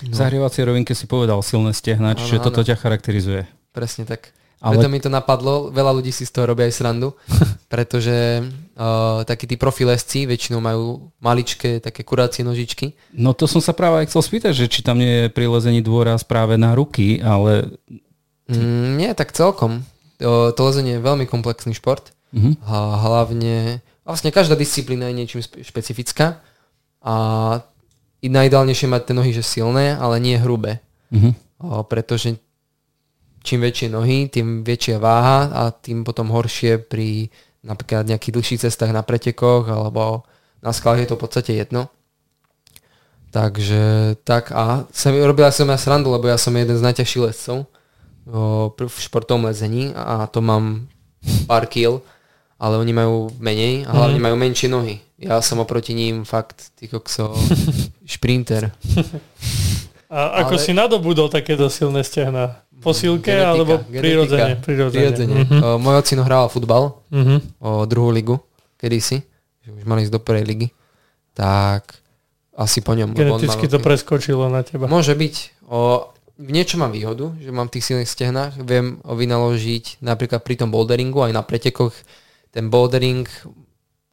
V 0.04 0.14
zahrievacej 0.14 0.62
rovinke 0.64 0.92
si 0.92 1.04
povedal 1.04 1.40
silné 1.40 1.70
stehna, 1.70 2.12
čiže 2.12 2.38
Áno, 2.38 2.44
toto 2.44 2.60
ťa 2.60 2.76
charakterizuje. 2.76 3.44
Presne 3.70 4.04
tak. 4.04 4.30
Ale- 4.58 4.80
Preto 4.80 4.88
mi 4.88 4.96
to 4.96 5.08
napadlo, 5.08 5.68
veľa 5.68 5.92
ľudí 5.92 6.08
si 6.08 6.24
z 6.24 6.32
toho 6.32 6.48
robia 6.48 6.64
aj 6.64 6.72
srandu, 6.74 7.12
pretože 7.68 8.40
uh, 8.40 9.20
takí 9.22 9.44
tí 9.44 9.56
profilesci 9.56 10.24
väčšinou 10.24 10.56
majú 10.56 10.84
maličké 11.18 11.78
také 11.78 12.00
kurácie 12.00 12.40
nožičky. 12.40 12.96
No 13.12 13.36
to 13.36 13.44
som 13.44 13.60
sa 13.60 13.72
práve 13.72 14.00
aj 14.00 14.08
chcel 14.08 14.22
spýtať, 14.24 14.52
že 14.54 14.66
či 14.66 14.80
tam 14.80 14.96
nie 14.96 15.26
je 15.26 15.28
pri 15.28 15.52
lezení 15.52 15.80
dôraz 15.80 16.24
práve 16.24 16.56
na 16.56 16.72
ruky, 16.72 17.20
ale 17.20 17.76
Mm, 18.44 19.00
nie, 19.00 19.08
tak 19.16 19.32
celkom. 19.32 19.88
O, 20.20 20.52
To 20.52 20.60
lezenie 20.64 20.96
je 20.96 21.02
veľmi 21.02 21.24
komplexný 21.24 21.72
šport. 21.72 22.12
Mhm. 22.28 22.60
A 22.60 22.76
hlavne, 23.00 23.80
vlastne 24.04 24.28
každá 24.28 24.52
disciplína 24.52 25.08
je 25.08 25.16
niečím 25.16 25.40
špecifická 25.40 26.44
a 27.00 27.14
i 28.24 28.32
najideálnejšie 28.32 28.88
mať 28.88 29.02
tie 29.04 29.14
nohy, 29.14 29.30
že 29.36 29.44
silné, 29.44 29.92
ale 30.00 30.16
nie 30.16 30.40
hrubé. 30.40 30.80
Mhm. 31.12 31.30
O, 31.60 31.84
pretože 31.84 32.40
čím 33.44 33.60
väčšie 33.60 33.92
nohy, 33.92 34.32
tým 34.32 34.64
väčšia 34.64 34.96
váha 34.96 35.52
a 35.52 35.62
tým 35.68 36.02
potom 36.02 36.32
horšie 36.32 36.80
pri 36.80 37.28
napríklad 37.60 38.08
nejakých 38.08 38.34
dlhších 38.34 38.62
cestách 38.68 38.92
na 38.92 39.04
pretekoch 39.04 39.68
alebo 39.68 40.24
na 40.64 40.72
skalách 40.72 41.04
je 41.04 41.08
to 41.12 41.16
v 41.16 41.22
podstate 41.22 41.52
jedno. 41.52 41.92
Takže 43.32 44.14
tak 44.24 44.54
a 44.54 44.88
som, 44.94 45.12
robila 45.12 45.52
som 45.52 45.68
ja 45.68 45.76
srandu, 45.76 46.08
lebo 46.08 46.28
ja 46.30 46.40
som 46.40 46.54
jeden 46.54 46.76
z 46.78 46.84
najťažších 46.84 47.24
lescov 47.24 47.68
o, 48.24 48.70
v 48.72 48.96
športovom 48.96 49.48
lezení 49.50 49.92
a 49.92 50.24
to 50.30 50.40
mám 50.40 50.88
pár 51.50 51.68
kil, 51.68 52.00
ale 52.56 52.80
oni 52.80 52.92
majú 52.96 53.28
menej 53.40 53.84
a 53.84 53.90
hlavne 53.92 54.20
majú 54.22 54.36
menšie 54.38 54.68
nohy. 54.70 55.02
Ja 55.24 55.40
som 55.40 55.58
oproti 55.58 55.92
ním 55.92 56.22
fakt, 56.22 56.72
ty 56.74 56.84
kokso, 56.84 57.32
šprinter. 58.06 58.70
A 60.06 60.44
ako 60.44 60.54
Ale- 60.54 60.62
si 60.62 60.70
nadobudol 60.70 61.26
takéto 61.26 61.66
silné 61.66 62.00
stehna? 62.00 62.60
Po 62.76 62.92
silke 62.92 63.32
Genetika, 63.32 63.48
alebo 63.48 63.72
prirodzene? 63.80 64.52
Prirodzene. 64.60 65.08
Prirodzene. 65.08 65.36
O, 65.56 65.80
môj 65.80 65.96
ocino 65.98 66.20
hrával 66.20 66.46
futbal, 66.46 67.00
Mhm. 67.08 67.56
o 67.58 67.70
druhú 67.84 68.12
ligu, 68.12 68.36
kedysi, 68.76 69.24
že 69.58 69.72
už 69.72 69.82
mali 69.84 70.04
ísť 70.04 70.12
do 70.12 70.20
prvej 70.20 70.44
ligy, 70.44 70.68
tak 71.32 71.96
asi 72.52 72.78
po 72.78 72.92
ňom. 72.92 73.16
Geneticky 73.16 73.66
to 73.66 73.80
preskočilo 73.80 74.46
na 74.46 74.60
teba. 74.60 74.84
Môže 74.84 75.16
byť. 75.16 75.64
O, 75.64 76.12
v 76.36 76.50
niečo 76.52 76.76
mám 76.76 76.92
výhodu, 76.92 77.32
že 77.34 77.48
mám 77.48 77.66
v 77.66 77.80
tých 77.80 77.86
silných 77.88 78.10
stehnách, 78.10 78.52
viem 78.60 79.00
vynaložiť 79.00 80.04
napríklad 80.04 80.44
pri 80.44 80.60
tom 80.60 80.68
boulderingu 80.68 81.24
aj 81.24 81.32
na 81.32 81.40
pretekoch. 81.40 81.96
Ten 82.50 82.68
bouldering, 82.68 83.24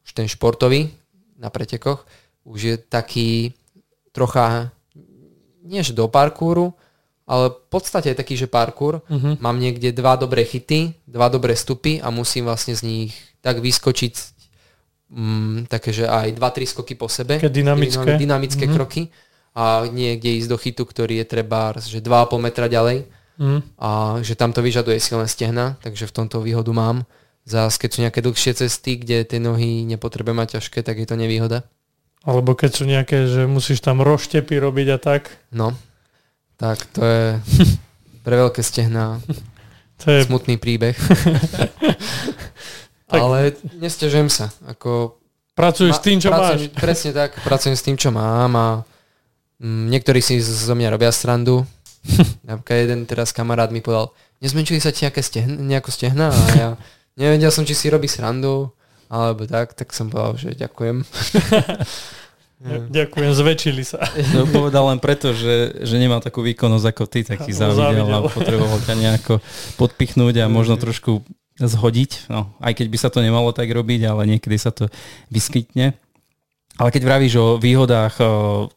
už 0.02 0.10
ten 0.12 0.26
športový 0.26 0.90
na 1.42 1.50
pretekoch, 1.50 2.06
už 2.46 2.58
je 2.62 2.76
taký 2.78 3.58
trocha, 4.14 4.70
nie 5.66 5.82
že 5.82 5.90
do 5.90 6.06
parkouru, 6.06 6.70
ale 7.26 7.50
v 7.50 7.58
podstate 7.70 8.14
je 8.14 8.18
taký, 8.18 8.34
že 8.38 8.46
parkour. 8.46 9.02
Mhm. 9.10 9.42
Mám 9.42 9.58
niekde 9.58 9.90
dva 9.90 10.14
dobré 10.14 10.46
chyty, 10.46 10.94
dva 11.06 11.26
dobré 11.26 11.58
stupy 11.58 11.98
a 11.98 12.14
musím 12.14 12.46
vlastne 12.46 12.74
z 12.78 12.82
nich 12.86 13.10
tak 13.42 13.58
vyskočiť 13.58 14.14
mm, 15.10 15.66
také, 15.68 15.90
že 15.92 16.06
aj 16.06 16.32
dva, 16.32 16.50
tri 16.50 16.64
skoky 16.64 16.94
po 16.94 17.06
sebe. 17.10 17.36
Také 17.36 17.50
dynamické. 17.52 18.16
Dynamické 18.18 18.64
Mhm. 18.66 18.74
kroky 18.74 19.02
a 19.52 19.84
niekde 19.84 20.40
ísť 20.40 20.48
do 20.48 20.56
chytu, 20.56 20.82
ktorý 20.88 21.20
je 21.20 21.26
treba, 21.28 21.74
že 21.76 22.00
2,5 22.00 22.40
metra 22.40 22.66
ďalej 22.68 23.04
Mhm. 23.38 23.58
a 23.78 23.90
že 24.24 24.34
tam 24.36 24.52
to 24.52 24.60
vyžaduje 24.62 24.96
silné 25.00 25.28
stehna, 25.28 25.76
takže 25.82 26.06
v 26.06 26.12
tomto 26.12 26.40
výhodu 26.40 26.72
mám. 26.72 27.04
Zás, 27.42 27.74
keď 27.74 27.90
sú 27.90 27.98
nejaké 28.06 28.20
dlhšie 28.22 28.54
cesty, 28.54 28.96
kde 28.96 29.26
tie 29.26 29.42
nohy 29.42 29.82
nepotrebujem 29.82 30.38
mať 30.38 30.48
ťažké, 30.58 30.86
tak 30.86 31.02
je 31.02 31.06
to 31.10 31.18
nevýhoda. 31.18 31.66
Alebo 32.22 32.54
keď 32.54 32.70
sú 32.70 32.84
nejaké, 32.86 33.26
že 33.26 33.50
musíš 33.50 33.82
tam 33.82 33.98
roštepy 33.98 34.62
robiť 34.62 34.88
a 34.94 34.98
tak. 35.02 35.22
No, 35.50 35.74
tak 36.54 36.86
to 36.94 37.02
je 37.02 37.24
pre 38.26 38.34
veľké 38.38 38.62
stehna 38.62 39.18
To 40.02 40.10
je 40.10 40.26
smutný 40.26 40.58
príbeh. 40.58 40.94
Tak- 43.12 43.28
Ale 43.28 43.52
nestiažujem 43.76 44.32
sa. 44.32 44.48
Ako 44.64 45.20
Pracuješ 45.52 46.00
s 46.00 46.04
tým, 46.04 46.16
čo 46.16 46.32
pracujem, 46.32 46.72
máš. 46.72 46.80
Presne 46.88 47.10
tak, 47.12 47.36
pracujem 47.44 47.76
s 47.76 47.84
tým, 47.84 47.96
čo 48.00 48.08
mám 48.08 48.52
a 48.56 48.68
mm, 49.60 49.92
niektorí 49.92 50.24
si 50.24 50.40
zo 50.40 50.72
mňa 50.72 50.88
robia 50.88 51.12
srandu. 51.12 51.68
Napríklad 52.48 52.88
jeden 52.88 53.04
teraz 53.04 53.36
kamarát 53.36 53.68
mi 53.68 53.84
povedal, 53.84 54.16
nezmenšili 54.40 54.80
sa 54.80 54.96
ti 54.96 55.04
nejaké 55.04 55.20
stehna, 55.20 55.60
nejako 55.60 55.92
stehna 55.92 56.32
a 56.32 56.40
ja 56.56 56.68
nevedel 57.16 57.50
som, 57.52 57.66
či 57.66 57.76
si 57.76 57.92
robí 57.92 58.08
srandu 58.08 58.72
alebo 59.12 59.44
tak, 59.44 59.76
tak 59.76 59.92
som 59.92 60.08
povedal, 60.08 60.40
že 60.40 60.56
ďakujem. 60.56 61.04
Ďakujem, 62.62 63.30
zväčšili 63.34 63.82
sa. 63.82 64.06
No, 64.34 64.46
povedal 64.46 64.86
len 64.94 65.02
preto, 65.02 65.34
že, 65.34 65.82
že 65.82 65.98
nemá 65.98 66.22
takú 66.22 66.46
výkonnosť 66.46 66.86
ako 66.94 67.04
ty, 67.10 67.26
tak 67.26 67.42
Ho 67.42 67.50
závidel 67.50 68.06
a 68.06 68.30
potreboval 68.30 68.78
ťa 68.86 68.94
nejako 68.94 69.42
podpichnúť 69.82 70.46
a 70.46 70.46
možno 70.46 70.78
trošku 70.78 71.26
zhodiť. 71.58 72.30
No, 72.30 72.54
aj 72.62 72.78
keď 72.78 72.86
by 72.86 72.98
sa 73.02 73.10
to 73.10 73.18
nemalo 73.18 73.50
tak 73.50 73.66
robiť, 73.66 74.06
ale 74.06 74.30
niekedy 74.30 74.56
sa 74.62 74.70
to 74.70 74.86
vyskytne. 75.28 75.98
Ale 76.80 76.88
keď 76.88 77.02
vravíš 77.04 77.34
o 77.36 77.60
výhodách 77.60 78.16
o, 78.24 78.28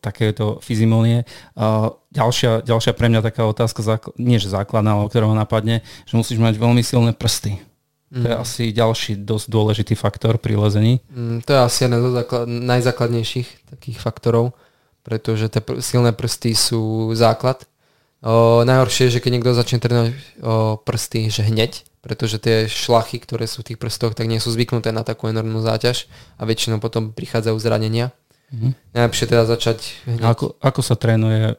takéto 0.03 0.59
fyzimonie, 0.59 1.23
o, 1.55 1.95
ďalšia, 2.11 2.67
ďalšia 2.67 2.91
pre 2.91 3.07
mňa 3.07 3.23
taká 3.23 3.47
otázka, 3.47 3.79
zákl- 3.79 4.11
nie 4.19 4.35
že 4.35 4.51
základná, 4.51 4.99
ale 4.99 5.07
ktorá 5.07 5.31
ma 5.31 5.37
napadne, 5.37 5.79
že 6.03 6.19
musíš 6.19 6.43
mať 6.43 6.59
veľmi 6.59 6.83
silné 6.83 7.15
prsty. 7.15 7.63
To 8.23 8.27
je 8.31 8.35
asi 8.35 8.63
ďalší 8.71 9.27
dosť 9.27 9.45
dôležitý 9.51 9.93
faktor 9.99 10.39
pri 10.39 10.55
lezení. 10.55 11.03
Mm, 11.11 11.43
to 11.43 11.51
je 11.51 11.59
asi 11.59 11.79
jeden 11.83 11.99
základ, 12.15 12.47
najzákladnejších 12.47 13.49
takých 13.75 13.97
faktorov, 13.99 14.55
pretože 15.03 15.51
tie 15.51 15.59
pr- 15.59 15.83
silné 15.83 16.15
prsty 16.15 16.55
sú 16.55 17.11
základ. 17.11 17.67
O, 18.23 18.63
najhoršie 18.63 19.11
je, 19.11 19.19
že 19.19 19.21
keď 19.21 19.31
niekto 19.35 19.51
začne 19.51 19.83
trénovať 19.83 20.11
o, 20.15 20.79
prsty, 20.79 21.27
že 21.27 21.43
hneď, 21.43 21.83
pretože 21.99 22.39
tie 22.39 22.71
šlachy, 22.71 23.19
ktoré 23.19 23.45
sú 23.51 23.61
v 23.61 23.73
tých 23.73 23.81
prstoch, 23.81 24.15
tak 24.15 24.31
nie 24.31 24.39
sú 24.39 24.53
zvyknuté 24.53 24.95
na 24.95 25.03
takú 25.03 25.27
enormnú 25.27 25.59
záťaž 25.59 26.07
a 26.39 26.47
väčšinou 26.47 26.79
potom 26.79 27.11
prichádzajú 27.11 27.57
zranenia. 27.59 28.15
Mm-hmm. 28.53 28.71
Najlepšie 28.95 29.25
teda 29.27 29.43
začať 29.43 29.77
hneď. 30.07 30.23
Ako, 30.23 30.55
ako, 30.61 30.81
sa 30.85 30.95
trénuje, 30.95 31.57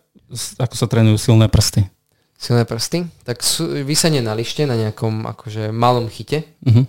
ako 0.57 0.75
sa 0.79 0.87
trénujú 0.87 1.19
silné 1.19 1.51
prsty? 1.51 1.91
Silné 2.37 2.69
prsty? 2.69 3.09
Tak 3.25 3.41
sú, 3.41 3.69
vysenie 3.85 4.21
na 4.21 4.37
lište, 4.37 4.69
na 4.69 4.77
nejakom 4.77 5.25
akože 5.25 5.73
malom 5.73 6.07
chyte. 6.13 6.45
Mm-hmm. 6.63 6.85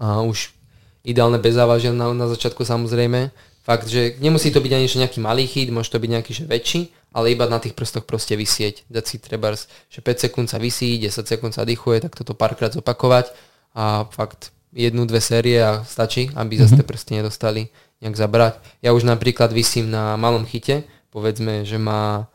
A 0.00 0.24
už 0.24 0.56
ideálne 1.04 1.36
bez 1.38 1.54
závažia 1.54 1.92
na, 1.92 2.10
na 2.16 2.26
začiatku 2.26 2.64
samozrejme. 2.64 3.30
Fakt, 3.62 3.86
že 3.86 4.18
nemusí 4.18 4.50
to 4.50 4.58
byť 4.58 4.72
ani 4.74 4.86
nejaký 4.90 5.22
malý 5.22 5.46
chyt, 5.46 5.70
môže 5.70 5.92
to 5.92 6.02
byť 6.02 6.10
nejaký 6.10 6.32
že 6.34 6.44
väčší, 6.50 6.80
ale 7.14 7.30
iba 7.30 7.46
na 7.46 7.62
tých 7.62 7.78
prstoch 7.78 8.02
proste 8.02 8.34
vysieť. 8.34 8.82
Dať 8.90 9.04
si 9.06 9.16
treba, 9.22 9.54
že 9.54 10.00
5 10.02 10.18
sekúnd 10.18 10.50
sa 10.50 10.58
vysí, 10.58 10.98
10 10.98 11.22
sekúnd 11.22 11.54
sa 11.54 11.62
dýchuje, 11.62 12.02
tak 12.02 12.18
toto 12.18 12.34
párkrát 12.34 12.74
zopakovať 12.74 13.30
a 13.78 14.10
fakt 14.10 14.50
jednu, 14.74 15.06
dve 15.06 15.22
série 15.22 15.62
a 15.62 15.86
stačí, 15.86 16.32
aby 16.34 16.58
zase 16.58 16.80
tie 16.80 16.84
mhm. 16.84 16.90
prsty 16.90 17.10
nedostali 17.22 17.62
nejak 18.02 18.18
zabrať. 18.18 18.54
Ja 18.82 18.90
už 18.98 19.06
napríklad 19.06 19.54
vysím 19.54 19.94
na 19.94 20.18
malom 20.18 20.42
chyte, 20.42 20.82
povedzme, 21.14 21.62
že 21.62 21.78
má 21.78 22.26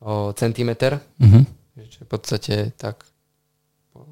o 0.00 0.32
centimeter, 0.32 1.02
mm-hmm. 1.20 1.59
Že 1.76 2.02
v 2.04 2.08
podstate 2.08 2.54
tak 2.74 3.06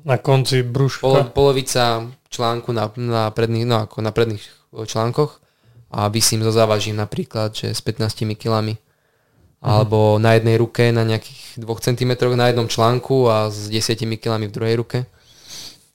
na 0.04 0.18
konci 0.18 0.66
brúška. 0.66 1.02
Polo, 1.02 1.20
polovica 1.30 2.06
článku 2.28 2.74
na, 2.74 2.90
na, 2.98 3.22
predných, 3.30 3.66
no 3.66 3.76
ako 3.86 4.02
na 4.02 4.10
predných 4.10 4.42
článkoch 4.74 5.40
a 5.88 6.12
vysím 6.12 6.44
so 6.44 6.52
závažím 6.52 7.00
napríklad, 7.00 7.56
že 7.56 7.72
s 7.72 7.80
15 7.80 8.36
kilami 8.36 8.76
alebo 9.58 10.22
na 10.22 10.38
jednej 10.38 10.54
ruke 10.54 10.94
na 10.94 11.02
nejakých 11.02 11.58
2 11.58 11.66
cm 11.66 12.12
na 12.38 12.46
jednom 12.52 12.68
článku 12.70 13.26
a 13.26 13.50
s 13.50 13.66
10 13.66 13.98
kg 13.98 14.38
v 14.38 14.54
druhej 14.54 14.76
ruke. 14.78 14.98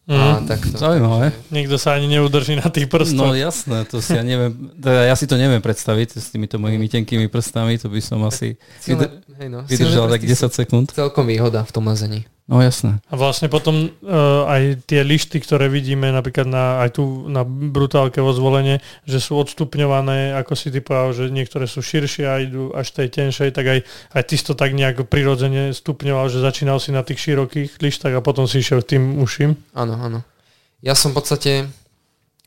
Mm. 0.04 0.20
A 0.20 0.44
tak 0.44 0.60
to, 0.68 0.76
Zaujímavé. 0.76 1.32
Nikto 1.48 1.80
sa 1.80 1.96
ani 1.96 2.12
neudrží 2.12 2.60
na 2.60 2.68
tých 2.68 2.92
prstoch. 2.92 3.24
No 3.24 3.32
jasné, 3.32 3.88
to 3.88 4.04
si 4.04 4.12
ja 4.12 4.20
neviem, 4.20 4.76
teda 4.76 5.08
ja 5.08 5.16
si 5.16 5.24
to 5.32 5.40
neviem 5.40 5.64
predstaviť 5.64 6.20
s 6.20 6.28
týmito 6.28 6.60
mojimi 6.60 6.92
tenkými 6.92 7.32
prstami, 7.32 7.80
to 7.80 7.88
by 7.88 8.04
som 8.04 8.20
asi 8.28 8.60
Silné, 8.84 9.24
hej 9.40 9.48
no, 9.48 9.64
vydržal 9.64 10.12
tak 10.12 10.28
10 10.28 10.52
sekúnd. 10.52 10.88
Celkom 10.92 11.24
výhoda 11.24 11.64
v 11.64 11.72
tom 11.72 11.88
lezení. 11.88 12.28
No 12.44 12.60
jasné. 12.60 13.00
A 13.08 13.16
vlastne 13.16 13.48
potom 13.48 13.88
uh, 13.88 14.44
aj 14.52 14.84
tie 14.84 15.00
lišty, 15.00 15.40
ktoré 15.40 15.72
vidíme 15.72 16.12
napríklad 16.12 16.44
na, 16.44 16.84
aj 16.84 17.00
tu 17.00 17.32
na 17.32 17.48
brutálke 17.48 18.20
vo 18.20 18.36
zvolenie, 18.36 18.84
že 19.08 19.24
sú 19.24 19.40
odstupňované, 19.40 20.36
ako 20.36 20.52
si 20.52 20.68
ty 20.68 20.84
povedal, 20.84 21.16
že 21.16 21.24
niektoré 21.32 21.72
sú 21.72 21.80
širšie 21.80 22.26
a 22.28 22.44
idú 22.44 22.76
až 22.76 22.92
tej 22.92 23.16
tenšej, 23.16 23.56
tak 23.56 23.66
aj, 23.72 23.80
aj 23.88 24.24
ty 24.28 24.36
si 24.36 24.44
to 24.44 24.60
tak 24.60 24.76
nejak 24.76 25.08
prirodzene 25.08 25.72
stupňoval, 25.72 26.28
že 26.28 26.44
začínal 26.44 26.84
si 26.84 26.92
na 26.92 27.00
tých 27.08 27.24
širokých 27.24 27.80
lištách 27.80 28.20
a 28.20 28.26
potom 28.26 28.44
si 28.44 28.60
išiel 28.60 28.84
tým 28.84 29.24
uším. 29.24 29.56
Áno, 29.72 29.96
áno. 29.96 30.20
Ja 30.84 31.00
som 31.00 31.16
v 31.16 31.24
podstate 31.24 31.72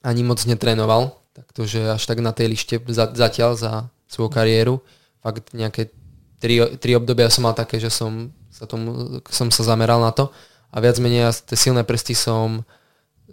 ani 0.04 0.20
moc 0.28 0.44
netrénoval, 0.44 1.16
takže 1.56 1.96
až 1.96 2.04
tak 2.04 2.20
na 2.20 2.36
tej 2.36 2.52
lište 2.52 2.76
zatiaľ 2.92 3.56
za 3.56 3.88
svoju 4.12 4.28
kariéru. 4.28 4.84
Fakt 5.24 5.56
nejaké 5.56 5.88
tri, 6.36 6.60
tri 6.76 6.92
obdobia 6.92 7.32
som 7.32 7.48
mal 7.48 7.56
také, 7.56 7.80
že 7.80 7.88
som 7.88 8.28
sa, 8.56 8.64
tomu, 8.64 9.20
som 9.28 9.52
sa 9.52 9.62
zameral 9.62 10.00
na 10.00 10.10
to 10.16 10.32
a 10.72 10.80
viac 10.80 10.96
menej 10.96 11.28
ja 11.28 11.30
tie 11.32 11.56
silné 11.56 11.84
prsty 11.84 12.16
som 12.16 12.64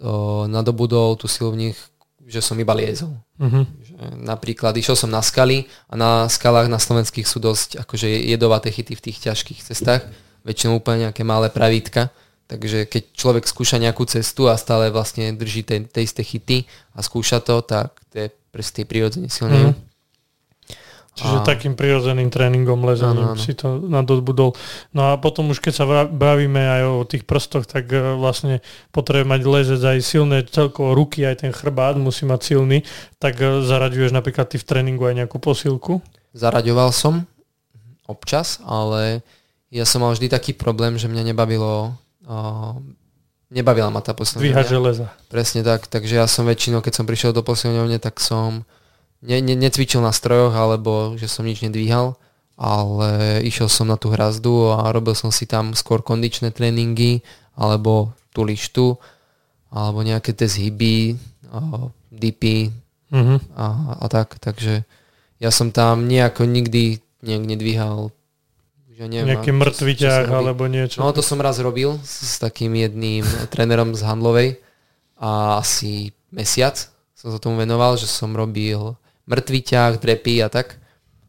o, 0.00 0.44
nadobudol 0.44 1.16
tú 1.16 1.24
silu 1.24 1.52
v 1.56 1.68
nich, 1.68 1.76
že 2.24 2.40
som 2.40 2.56
iba 2.56 2.72
liezol. 2.72 3.16
Uh-huh. 3.36 3.64
Že 3.84 3.96
napríklad 4.24 4.72
išiel 4.76 4.96
som 4.96 5.12
na 5.12 5.20
skaly 5.20 5.68
a 5.88 5.94
na 5.96 6.10
skalách 6.28 6.72
na 6.72 6.80
slovenských 6.80 7.28
sú 7.28 7.40
dosť 7.40 7.84
akože 7.84 8.08
jedovaté 8.08 8.72
chyty 8.72 8.96
v 8.96 9.04
tých 9.10 9.18
ťažkých 9.28 9.60
cestách, 9.60 10.08
väčšinou 10.44 10.80
úplne 10.80 11.08
nejaké 11.08 11.20
malé 11.24 11.52
pravítka, 11.52 12.08
takže 12.48 12.88
keď 12.88 13.02
človek 13.12 13.44
skúša 13.44 13.76
nejakú 13.76 14.04
cestu 14.08 14.48
a 14.48 14.56
stále 14.56 14.88
vlastne 14.88 15.32
drží 15.36 15.64
tej, 15.64 15.88
tej 15.88 16.04
isté 16.08 16.22
chyty 16.24 16.58
a 16.96 17.04
skúša 17.04 17.44
to, 17.44 17.60
tak 17.60 17.92
tie 18.08 18.32
prsty 18.52 18.88
prirodzene 18.88 19.28
silnejú. 19.28 19.76
Uh-huh. 19.76 19.83
Čiže 21.14 21.36
a... 21.40 21.46
takým 21.46 21.78
prirodzeným 21.78 22.26
tréningom 22.26 22.82
ano, 22.82 23.34
ano. 23.34 23.38
si 23.38 23.54
to 23.54 23.78
nadobudol. 23.78 24.58
No 24.90 25.14
a 25.14 25.18
potom 25.18 25.54
už 25.54 25.62
keď 25.62 25.72
sa 25.72 25.86
bavíme 26.10 26.58
aj 26.58 26.82
o 26.90 27.06
tých 27.06 27.22
prstoch, 27.22 27.70
tak 27.70 27.86
e, 27.94 28.18
vlastne 28.18 28.58
potrebuje 28.90 29.30
mať 29.30 29.40
lezec 29.46 29.80
aj 29.80 29.98
silné 30.02 30.42
celkovo 30.50 30.90
ruky, 30.98 31.22
aj 31.22 31.46
ten 31.46 31.54
chrbát 31.54 31.94
musí 31.94 32.26
mať 32.26 32.40
silný, 32.42 32.82
tak 33.22 33.38
e, 33.38 33.62
zaraďuješ 33.62 34.10
napríklad 34.10 34.50
ty 34.50 34.58
v 34.58 34.66
tréningu 34.66 35.06
aj 35.06 35.22
nejakú 35.22 35.38
posilku? 35.38 36.02
Zaraďoval 36.34 36.90
som 36.90 37.22
občas, 38.10 38.58
ale 38.66 39.22
ja 39.70 39.86
som 39.86 40.02
mal 40.02 40.18
vždy 40.18 40.26
taký 40.26 40.50
problém, 40.50 40.98
že 40.98 41.06
mňa 41.06 41.30
nebavilo 41.30 41.94
uh, 42.26 42.74
nebavila 43.54 43.88
ma 43.94 44.02
tá 44.02 44.12
posilňovňa. 44.18 44.50
Dvíhať 44.50 44.66
železa. 44.66 45.06
Presne 45.30 45.62
tak, 45.62 45.86
takže 45.86 46.18
ja 46.18 46.26
som 46.26 46.42
väčšinou, 46.42 46.82
keď 46.82 46.92
som 46.98 47.06
prišiel 47.06 47.30
do 47.30 47.46
posilňovne, 47.46 48.02
tak 48.02 48.18
som 48.18 48.66
ne, 49.24 49.40
ne, 49.40 49.54
necvičil 49.56 50.04
na 50.04 50.12
strojoch, 50.12 50.52
alebo 50.52 51.16
že 51.16 51.26
som 51.26 51.48
nič 51.48 51.64
nedvíhal, 51.64 52.14
ale 52.54 53.40
išiel 53.42 53.66
som 53.66 53.88
na 53.88 53.96
tú 53.98 54.12
hrazdu 54.12 54.76
a 54.76 54.86
robil 54.92 55.16
som 55.16 55.32
si 55.32 55.48
tam 55.48 55.72
skôr 55.72 56.04
kondičné 56.04 56.52
tréningy, 56.52 57.24
alebo 57.56 58.12
tú 58.36 58.44
lištu, 58.44 59.00
alebo 59.74 60.04
nejaké 60.04 60.36
tie 60.36 60.46
zhyby, 60.46 61.18
dipy 62.14 62.70
mm-hmm. 63.10 63.38
a, 63.58 63.66
a 63.98 64.06
tak. 64.06 64.38
Takže 64.38 64.86
ja 65.42 65.50
som 65.50 65.74
tam 65.74 66.06
nejako 66.06 66.46
nikdy 66.46 67.02
nejak 67.24 67.44
nedvíhal 67.48 68.12
že 68.94 69.10
neviem, 69.10 69.34
Nejaký 69.34 69.50
mŕtvy 69.50 69.92
ťah 69.98 70.30
alebo 70.30 70.70
niečo. 70.70 71.02
No 71.02 71.10
to 71.10 71.18
som 71.18 71.42
raz 71.42 71.58
robil 71.58 71.98
s, 72.06 72.38
s 72.38 72.38
takým 72.38 72.78
jedným 72.78 73.26
trénerom 73.52 73.90
z 73.98 74.06
Handlovej 74.06 74.50
a 75.18 75.58
asi 75.58 76.14
mesiac 76.30 76.78
som 77.18 77.32
sa 77.34 77.40
tomu 77.42 77.58
venoval, 77.58 77.96
že 77.96 78.06
som 78.06 78.30
robil 78.36 78.94
mŕtvý 79.26 79.60
ťah, 79.64 79.92
drepy 80.00 80.44
a 80.44 80.48
tak. 80.48 80.80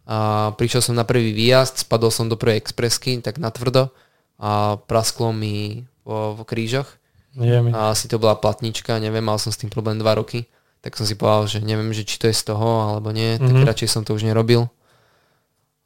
A 0.06 0.52
prišiel 0.54 0.86
som 0.86 0.94
na 0.94 1.08
prvý 1.08 1.34
výjazd, 1.34 1.82
spadol 1.82 2.14
som 2.14 2.30
do 2.30 2.38
prvej 2.38 2.62
expresky, 2.62 3.18
tak 3.26 3.42
na 3.42 3.50
tvrdo 3.50 3.90
a 4.38 4.78
prasklo 4.78 5.32
mi 5.34 5.88
vo, 6.06 6.38
vo 6.38 6.44
krížoch. 6.46 6.88
A 7.76 7.92
asi 7.92 8.08
to 8.08 8.22
bola 8.22 8.38
platnička, 8.40 9.02
neviem, 9.02 9.24
mal 9.24 9.36
som 9.42 9.52
s 9.52 9.60
tým 9.60 9.68
problém 9.68 10.00
dva 10.00 10.16
roky. 10.16 10.48
Tak 10.86 10.96
som 10.96 11.10
si 11.10 11.18
povedal, 11.18 11.50
že 11.50 11.60
neviem, 11.66 11.90
že 11.92 12.06
či 12.06 12.22
to 12.22 12.30
je 12.30 12.36
z 12.38 12.54
toho 12.54 12.94
alebo 12.94 13.10
nie, 13.10 13.36
mm-hmm. 13.36 13.48
tak 13.50 13.56
mhm. 13.58 13.68
radšej 13.68 13.90
som 13.90 14.02
to 14.06 14.14
už 14.14 14.24
nerobil. 14.24 14.70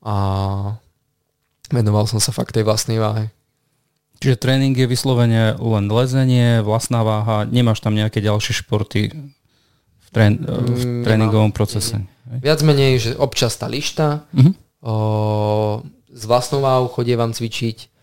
A 0.03 0.15
venoval 1.71 2.05
som 2.05 2.19
sa 2.19 2.35
fakt 2.35 2.53
tej 2.53 2.67
vlastnej 2.67 2.99
váhe. 2.99 3.31
Čiže 4.19 4.35
tréning 4.35 4.75
je 4.75 4.83
vyslovene 4.83 5.55
len 5.55 5.85
lezenie, 5.87 6.59
vlastná 6.59 7.07
váha, 7.07 7.47
nemáš 7.47 7.79
tam 7.79 7.95
nejaké 7.95 8.19
ďalšie 8.19 8.67
športy, 8.67 9.15
v, 10.09 10.13
trén, 10.17 10.33
v 10.41 10.81
mm, 10.81 11.03
tréningovom 11.05 11.53
procese. 11.53 12.01
Mm. 12.01 12.41
Viac 12.41 12.59
menej, 12.65 12.93
že 12.97 13.11
občas 13.13 13.53
tá 13.57 13.69
lišta, 13.69 14.25
uh-huh. 14.33 14.53
o, 14.81 14.93
s 16.09 16.23
vlastnou 16.25 16.65
váhou 16.65 16.89
chodievam 16.89 17.29
cvičiť 17.29 17.93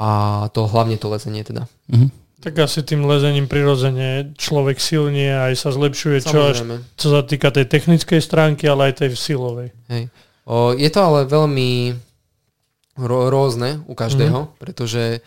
a 0.00 0.08
to 0.56 0.64
hlavne 0.64 0.96
to 0.96 1.12
lezenie 1.12 1.44
teda. 1.44 1.68
Uh-huh. 1.92 2.08
Tak 2.40 2.56
asi 2.56 2.80
tým 2.80 3.04
lezením 3.04 3.52
prirodzene 3.52 4.32
človek 4.40 4.80
silnie 4.80 5.28
aj 5.28 5.60
sa 5.60 5.76
zlepšuje, 5.76 6.24
čo, 6.24 6.38
až, 6.40 6.64
čo 6.96 7.08
sa 7.12 7.20
týka 7.20 7.52
tej 7.52 7.68
technickej 7.68 8.20
stránky, 8.24 8.64
ale 8.64 8.92
aj 8.92 9.04
tej 9.04 9.12
silovej. 9.12 9.76
Hej. 9.92 10.08
O, 10.48 10.72
je 10.72 10.88
to 10.88 11.00
ale 11.04 11.28
veľmi 11.28 12.00
ro- 12.96 13.28
rôzne 13.28 13.84
u 13.84 13.92
každého, 13.92 14.48
mm. 14.48 14.50
pretože 14.56 15.20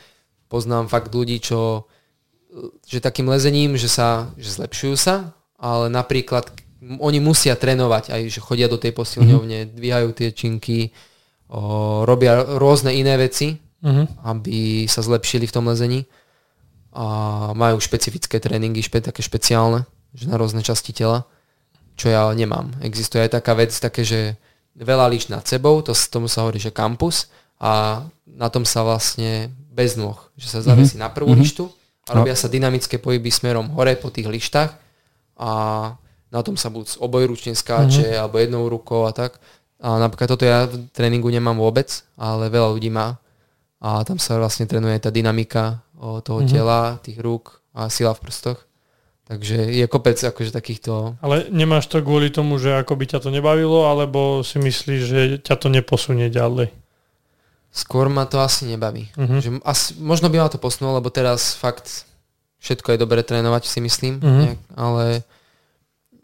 poznám 0.49 0.89
fakt 0.89 1.13
ľudí, 1.13 1.37
čo 1.37 1.85
že 2.85 3.01
takým 3.01 3.25
lezením, 3.29 3.73
že 3.77 3.89
sa 3.89 4.29
že 4.37 4.53
zlepšujú 4.53 4.93
sa 4.97 5.33
ale 5.63 5.87
napríklad 5.87 6.51
oni 6.83 7.23
musia 7.23 7.55
trénovať, 7.55 8.11
aj 8.11 8.21
že 8.27 8.43
chodia 8.43 8.67
do 8.67 8.75
tej 8.75 8.91
posilňovne, 8.91 9.59
mm-hmm. 9.63 9.75
dvíhajú 9.79 10.09
tie 10.11 10.29
činky, 10.35 10.91
o, 11.47 12.03
robia 12.03 12.43
rôzne 12.59 12.91
iné 12.91 13.15
veci, 13.15 13.55
mm-hmm. 13.79 14.27
aby 14.27 14.83
sa 14.91 14.99
zlepšili 14.99 15.47
v 15.47 15.55
tom 15.55 15.71
lezení 15.71 16.03
a 16.91 17.49
majú 17.55 17.79
špecifické 17.79 18.43
tréningy, 18.43 18.83
špe, 18.83 18.99
také 18.99 19.23
špeciálne, 19.23 19.87
že 20.11 20.27
na 20.27 20.35
rôzne 20.35 20.59
časti 20.59 20.91
tela, 20.91 21.23
čo 21.95 22.11
ja 22.11 22.27
nemám. 22.35 22.75
Existuje 22.83 23.23
aj 23.23 23.39
taká 23.39 23.55
vec, 23.55 23.71
také, 23.71 24.03
že 24.03 24.35
veľa 24.75 25.07
líš 25.07 25.31
nad 25.31 25.47
sebou, 25.47 25.79
to, 25.79 25.95
tomu 26.11 26.27
sa 26.27 26.43
hovorí, 26.43 26.59
že 26.59 26.75
kampus 26.75 27.31
a 27.63 28.03
na 28.27 28.51
tom 28.51 28.67
sa 28.67 28.83
vlastne 28.83 29.47
bez 29.71 29.95
nôh, 29.95 30.19
že 30.35 30.51
sa 30.51 30.59
zavesí 30.59 30.99
mm-hmm. 30.99 31.07
na 31.07 31.15
prvú 31.15 31.31
mm-hmm. 31.31 31.47
lištu 31.47 31.65
a 32.11 32.19
robia 32.19 32.35
no. 32.35 32.41
sa 32.43 32.51
dynamické 32.51 32.99
pohyby 32.99 33.31
smerom 33.31 33.71
hore 33.79 33.95
po 33.95 34.11
tých 34.11 34.27
lištách 34.27 34.82
a 35.43 35.51
na 36.31 36.39
tom 36.39 36.55
sa 36.55 36.71
buď 36.71 37.03
obojručne 37.03 37.51
skáče 37.51 38.15
mm-hmm. 38.15 38.21
alebo 38.23 38.35
jednou 38.39 38.63
rukou 38.71 39.03
a 39.03 39.11
tak. 39.11 39.43
A 39.83 39.99
napríklad 39.99 40.31
toto 40.31 40.47
ja 40.47 40.63
v 40.63 40.87
tréningu 40.95 41.27
nemám 41.27 41.59
vôbec, 41.59 41.91
ale 42.15 42.47
veľa 42.47 42.71
ľudí 42.71 42.87
má. 42.87 43.19
A 43.83 44.07
tam 44.07 44.15
sa 44.15 44.39
vlastne 44.39 44.63
trénuje 44.63 44.95
tá 45.03 45.11
dynamika 45.11 45.83
toho 45.99 46.39
mm-hmm. 46.39 46.47
tela, 46.55 46.95
tých 47.03 47.19
rúk 47.19 47.59
a 47.75 47.91
sila 47.91 48.15
v 48.15 48.23
prstoch. 48.23 48.59
Takže 49.27 49.55
je 49.71 49.85
kopec 49.87 50.15
akože 50.19 50.51
takýchto... 50.51 51.19
Ale 51.19 51.47
nemáš 51.51 51.91
to 51.91 51.99
kvôli 52.03 52.31
tomu, 52.31 52.59
že 52.59 52.75
ako 52.75 52.95
by 52.95 53.05
ťa 53.07 53.19
to 53.23 53.29
nebavilo, 53.31 53.87
alebo 53.87 54.43
si 54.43 54.59
myslíš, 54.59 55.01
že 55.03 55.19
ťa 55.43 55.55
to 55.59 55.67
neposunie 55.67 56.27
ďalej? 56.27 56.71
Skôr 57.71 58.11
ma 58.11 58.27
to 58.27 58.39
asi 58.39 58.67
nebaví. 58.67 59.11
Mm-hmm. 59.15 59.39
Že 59.39 59.49
asi, 59.63 59.95
možno 59.99 60.27
by 60.27 60.43
ma 60.43 60.51
to 60.51 60.59
posunulo, 60.59 60.99
lebo 60.99 61.07
teraz 61.11 61.55
fakt 61.55 62.07
všetko 62.63 62.95
je 62.95 63.01
dobre 63.03 63.19
trénovať, 63.23 63.63
si 63.67 63.79
myslím, 63.83 64.23
Mhm. 64.23 64.39
nejak, 64.39 64.59
ale 64.79 65.05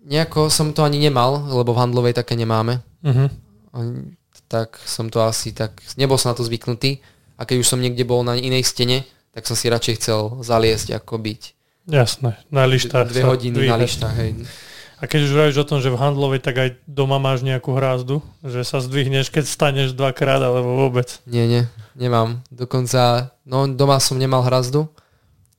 nejako 0.02 0.48
som 0.48 0.72
to 0.72 0.82
ani 0.82 1.00
nemal, 1.00 1.48
lebo 1.48 1.72
v 1.72 1.80
handlovej 1.80 2.14
také 2.14 2.36
nemáme. 2.36 2.80
Ani- 3.04 4.16
Tak 4.50 4.82
som 4.82 5.08
to 5.08 5.22
asi 5.22 5.54
tak, 5.54 5.78
nebol 5.94 6.18
som 6.18 6.34
na 6.34 6.36
to 6.36 6.42
zvyknutý 6.42 7.06
a 7.38 7.46
keď 7.46 7.62
už 7.62 7.70
som 7.70 7.78
niekde 7.78 8.02
bol 8.02 8.26
na 8.26 8.34
inej 8.34 8.66
stene, 8.66 9.06
tak 9.30 9.46
som 9.46 9.54
si 9.54 9.70
radšej 9.70 9.96
chcel 9.98 10.20
zaliesť, 10.42 10.98
ako 10.98 11.22
byť 11.22 11.42
Jasné, 11.86 12.34
na 12.50 12.66
lištách. 12.66 13.08
dve 13.08 13.22
hodiny 13.24 13.70
na 13.70 13.78
lištách. 13.78 14.10
Hej. 14.12 14.50
A 14.98 15.06
keď 15.06 15.20
už 15.22 15.32
hovoríš 15.32 15.58
o 15.58 15.70
tom, 15.70 15.80
že 15.80 15.88
v 15.88 15.96
handlovej, 15.96 16.42
tak 16.42 16.56
aj 16.58 16.70
doma 16.84 17.16
máš 17.18 17.40
nejakú 17.40 17.72
hrázdu, 17.72 18.20
že 18.42 18.66
sa 18.66 18.82
zdvihneš, 18.82 19.30
keď 19.30 19.46
staneš 19.46 19.94
dvakrát, 19.94 20.42
alebo 20.42 20.76
vôbec. 20.76 21.22
Nie, 21.24 21.48
nie, 21.48 21.64
nemám. 21.94 22.42
Dokonca, 22.50 23.32
no 23.46 23.64
doma 23.66 24.02
som 24.02 24.18
nemal 24.18 24.42
hrazdu, 24.42 24.90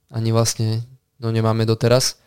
ani 0.07 0.29
vlastne, 0.29 0.85
no 1.16 1.31
nemáme 1.31 1.64
doteraz. 1.64 2.19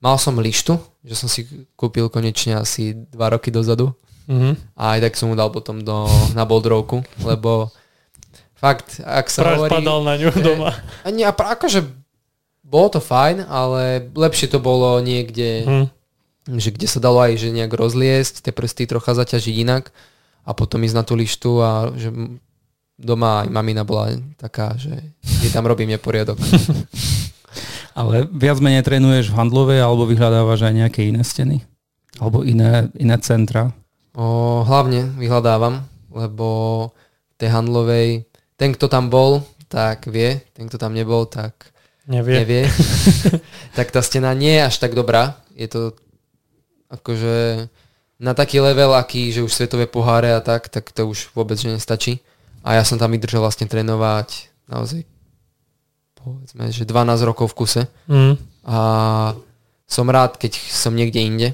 Mal 0.00 0.16
som 0.16 0.34
lištu, 0.34 0.74
že 1.00 1.14
som 1.14 1.28
si 1.28 1.44
kúpil 1.74 2.08
konečne 2.08 2.56
asi 2.56 2.92
dva 3.08 3.30
roky 3.30 3.48
dozadu 3.48 3.92
Mhm. 4.24 4.78
a 4.78 4.94
aj 4.94 5.00
tak 5.02 5.14
som 5.14 5.26
mu 5.26 5.34
dal 5.34 5.50
potom 5.50 5.82
do, 5.82 6.06
na 6.32 6.46
boldrovku, 6.46 7.02
lebo 7.20 7.66
fakt, 8.54 9.02
ak 9.02 9.26
sa 9.26 9.42
Práve 9.42 9.56
hovorí... 9.58 9.70
spadal 9.74 9.98
na 10.00 10.14
ňu 10.14 10.30
doma. 10.46 10.70
A 11.02 11.10
nie, 11.10 11.26
akože 11.26 11.82
bolo 12.62 12.88
to 12.88 13.00
fajn, 13.02 13.42
ale 13.42 14.06
lepšie 14.08 14.46
to 14.46 14.56
bolo 14.56 14.96
niekde, 15.00 15.66
Mhm. 15.66 15.84
že 16.56 16.70
kde 16.70 16.86
sa 16.86 16.98
dalo 16.98 17.18
aj 17.20 17.36
že 17.36 17.50
nejak 17.50 17.70
rozliesť, 17.70 18.40
tie 18.40 18.54
prsty 18.54 18.86
trocha 18.86 19.12
zaťažiť 19.12 19.56
inak 19.58 19.90
a 20.40 20.54
potom 20.54 20.78
ísť 20.80 20.94
na 20.94 21.02
tú 21.02 21.12
lištu 21.12 21.50
a 21.58 21.90
že 21.92 22.14
doma 22.94 23.42
aj 23.42 23.48
mamina 23.48 23.82
bola 23.82 24.14
taká, 24.36 24.78
že 24.78 24.94
jej 25.42 25.50
tam 25.50 25.66
robím 25.66 25.90
neporiadok. 25.90 26.38
Ale 27.94 28.26
viac 28.30 28.58
menej 28.62 28.86
trénuješ 28.86 29.34
v 29.34 29.36
handlovej 29.38 29.80
alebo 29.82 30.06
vyhľadávaš 30.06 30.70
aj 30.70 30.74
nejaké 30.74 31.00
iné 31.10 31.22
steny? 31.26 31.66
Alebo 32.18 32.46
iné, 32.46 32.90
iné 32.98 33.16
centra? 33.18 33.74
O, 34.14 34.60
hlavne 34.66 35.14
vyhľadávam, 35.18 35.86
lebo 36.10 36.46
tej 37.38 37.50
handlovej, 37.54 38.26
ten, 38.58 38.74
kto 38.74 38.90
tam 38.90 39.08
bol, 39.08 39.42
tak 39.70 40.10
vie, 40.10 40.42
ten, 40.52 40.66
kto 40.66 40.76
tam 40.76 40.92
nebol, 40.92 41.24
tak 41.26 41.70
Nevie. 42.10 42.42
nevie. 42.42 42.62
tak 43.78 43.94
tá 43.94 44.02
stena 44.02 44.34
nie 44.34 44.58
je 44.58 44.66
až 44.66 44.76
tak 44.82 44.98
dobrá. 44.98 45.38
Je 45.54 45.70
to 45.70 45.94
akože 46.90 47.70
na 48.18 48.34
taký 48.34 48.58
level, 48.58 48.92
aký, 48.98 49.30
že 49.30 49.46
už 49.46 49.54
svetové 49.54 49.86
poháre 49.86 50.34
a 50.34 50.42
tak, 50.42 50.68
tak 50.68 50.90
to 50.90 51.06
už 51.06 51.30
vôbec 51.32 51.56
že 51.56 51.70
nestačí. 51.70 52.20
A 52.60 52.76
ja 52.76 52.84
som 52.84 53.00
tam 53.00 53.14
vydržal 53.14 53.40
vlastne 53.40 53.70
trénovať 53.70 54.52
naozaj 54.68 55.06
povedzme, 56.20 56.68
že 56.68 56.84
12 56.84 56.96
rokov 57.22 57.50
v 57.50 57.56
kuse. 57.56 57.82
Mhm. 58.06 58.32
A 58.64 58.78
som 59.84 60.06
rád, 60.06 60.36
keď 60.36 60.54
som 60.54 60.92
niekde 60.92 61.18
inde. 61.18 61.48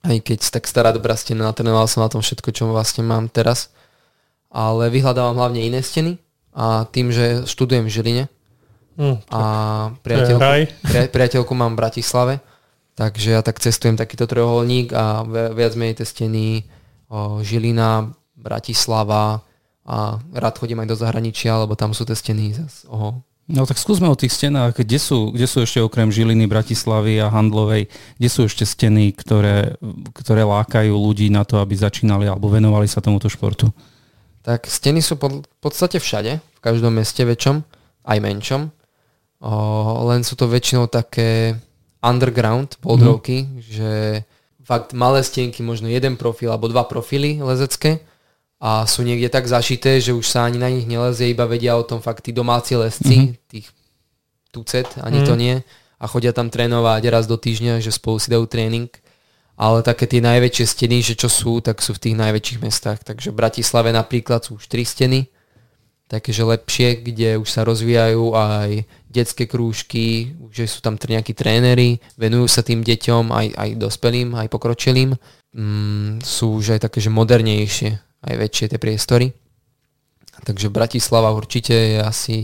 Aj 0.00 0.14
keď 0.14 0.38
tak 0.48 0.64
stará 0.64 0.90
dobrá 0.90 1.12
stena, 1.12 1.44
natrénoval 1.44 1.84
som 1.84 2.00
na 2.00 2.08
tom 2.08 2.22
všetko, 2.22 2.48
čo 2.50 2.64
vlastne 2.66 3.02
mám 3.02 3.26
teraz. 3.26 3.68
Ale 4.48 4.88
vyhľadávam 4.88 5.36
hlavne 5.36 5.60
iné 5.60 5.82
steny 5.82 6.16
a 6.50 6.82
tým, 6.84 7.10
že 7.10 7.44
študujem 7.44 7.84
v 7.84 7.92
Žiline 7.92 8.24
Mhm. 8.96 9.16
a 9.28 9.40
priateľku, 10.02 10.42
pri, 10.82 11.00
priateľku 11.08 11.52
mám 11.52 11.74
v 11.74 11.80
Bratislave, 11.80 12.34
takže 12.94 13.30
ja 13.30 13.42
tak 13.42 13.58
cestujem 13.58 13.94
takýto 13.94 14.26
trojuholník 14.26 14.90
a 14.90 15.22
vi- 15.22 15.54
viac 15.54 15.72
menej 15.74 16.02
tie 16.02 16.06
steny 16.08 16.66
o, 17.06 17.38
Žilina, 17.38 18.10
Bratislava 18.34 19.38
a 19.84 19.96
rád 20.32 20.54
chodím 20.58 20.80
aj 20.80 20.88
do 20.88 20.96
zahraničia, 20.96 21.56
lebo 21.56 21.72
tam 21.72 21.92
sú 21.92 22.02
tie 22.02 22.12
steny 22.12 22.52
zas, 22.52 22.82
oho, 22.84 23.22
No 23.48 23.64
tak 23.64 23.80
skúsme 23.80 24.04
o 24.12 24.18
tých 24.18 24.36
stenách. 24.36 24.76
Kde 24.76 25.00
sú, 25.00 25.32
kde 25.32 25.48
sú 25.48 25.64
ešte 25.64 25.80
okrem 25.80 26.12
Žiliny, 26.12 26.44
Bratislavy 26.44 27.16
a 27.16 27.32
Handlovej, 27.32 27.88
kde 28.20 28.28
sú 28.28 28.44
ešte 28.44 28.68
steny, 28.68 29.16
ktoré, 29.16 29.80
ktoré 30.12 30.44
lákajú 30.44 30.92
ľudí 30.92 31.32
na 31.32 31.48
to, 31.48 31.56
aby 31.56 31.72
začínali 31.72 32.28
alebo 32.28 32.52
venovali 32.52 32.84
sa 32.84 33.00
tomuto 33.00 33.32
športu? 33.32 33.72
Tak 34.44 34.68
steny 34.68 35.00
sú 35.00 35.16
pod, 35.16 35.48
v 35.48 35.60
podstate 35.64 35.96
všade, 35.96 36.44
v 36.44 36.60
každom 36.60 36.92
meste 36.92 37.24
väčšom, 37.24 37.64
aj 38.04 38.18
menšom. 38.20 38.62
O, 39.40 39.52
len 40.12 40.28
sú 40.28 40.36
to 40.36 40.44
väčšinou 40.44 40.92
také 40.92 41.56
underground 42.04 42.76
boldrovky, 42.84 43.48
mm. 43.48 43.50
že 43.64 43.90
fakt 44.60 44.92
malé 44.92 45.24
stienky, 45.24 45.64
možno 45.64 45.88
jeden 45.88 46.20
profil 46.20 46.52
alebo 46.52 46.68
dva 46.68 46.84
profily 46.84 47.40
lezecké 47.40 48.04
a 48.58 48.82
sú 48.90 49.06
niekde 49.06 49.30
tak 49.30 49.46
zašité, 49.46 50.02
že 50.02 50.10
už 50.10 50.26
sa 50.26 50.42
ani 50.42 50.58
na 50.58 50.66
nich 50.66 50.82
nelezie, 50.82 51.30
iba 51.30 51.46
vedia 51.46 51.78
o 51.78 51.86
tom 51.86 52.02
fakt 52.02 52.26
tí 52.26 52.34
domáci 52.34 52.74
lesci, 52.74 53.30
mm. 53.30 53.30
tých 53.46 53.66
tucet, 54.50 54.90
ani 54.98 55.22
Mhm. 55.22 55.26
to 55.26 55.34
nie. 55.38 55.56
A 55.98 56.06
chodia 56.06 56.34
tam 56.34 56.50
trénovať 56.50 57.02
raz 57.10 57.26
do 57.26 57.38
týždňa, 57.38 57.82
že 57.82 57.94
spolu 57.94 58.18
si 58.18 58.30
dajú 58.30 58.46
tréning. 58.46 58.90
Ale 59.58 59.82
také 59.82 60.06
tie 60.06 60.22
najväčšie 60.22 60.66
steny, 60.70 61.02
že 61.02 61.18
čo 61.18 61.26
sú, 61.26 61.58
tak 61.58 61.82
sú 61.82 61.90
v 61.90 62.02
tých 62.06 62.14
najväčších 62.14 62.62
mestách. 62.62 63.02
Takže 63.02 63.34
v 63.34 63.38
Bratislave 63.42 63.90
napríklad 63.90 64.46
sú 64.46 64.54
už 64.54 64.70
tri 64.70 64.86
steny, 64.86 65.26
takéže 66.06 66.46
lepšie, 66.46 67.02
kde 67.02 67.42
už 67.42 67.48
sa 67.50 67.66
rozvíjajú 67.66 68.38
aj 68.38 68.86
detské 69.10 69.50
krúžky, 69.50 70.38
že 70.54 70.70
sú 70.70 70.78
tam 70.78 70.94
nejakí 70.94 71.34
tréneri, 71.34 71.98
venujú 72.14 72.46
sa 72.46 72.62
tým 72.62 72.86
deťom, 72.86 73.34
aj, 73.34 73.46
aj 73.58 73.70
dospelým, 73.82 74.38
aj 74.38 74.46
pokročilým. 74.46 75.18
Mm, 75.52 76.22
sú 76.22 76.62
už 76.62 76.78
aj 76.78 76.86
také, 76.86 77.02
že 77.02 77.10
modernejšie, 77.10 77.98
aj 78.22 78.34
väčšie 78.34 78.66
tie 78.74 78.80
priestory. 78.80 79.34
Takže 80.42 80.70
Bratislava 80.70 81.34
určite 81.34 81.74
je 81.74 81.98
asi 81.98 82.36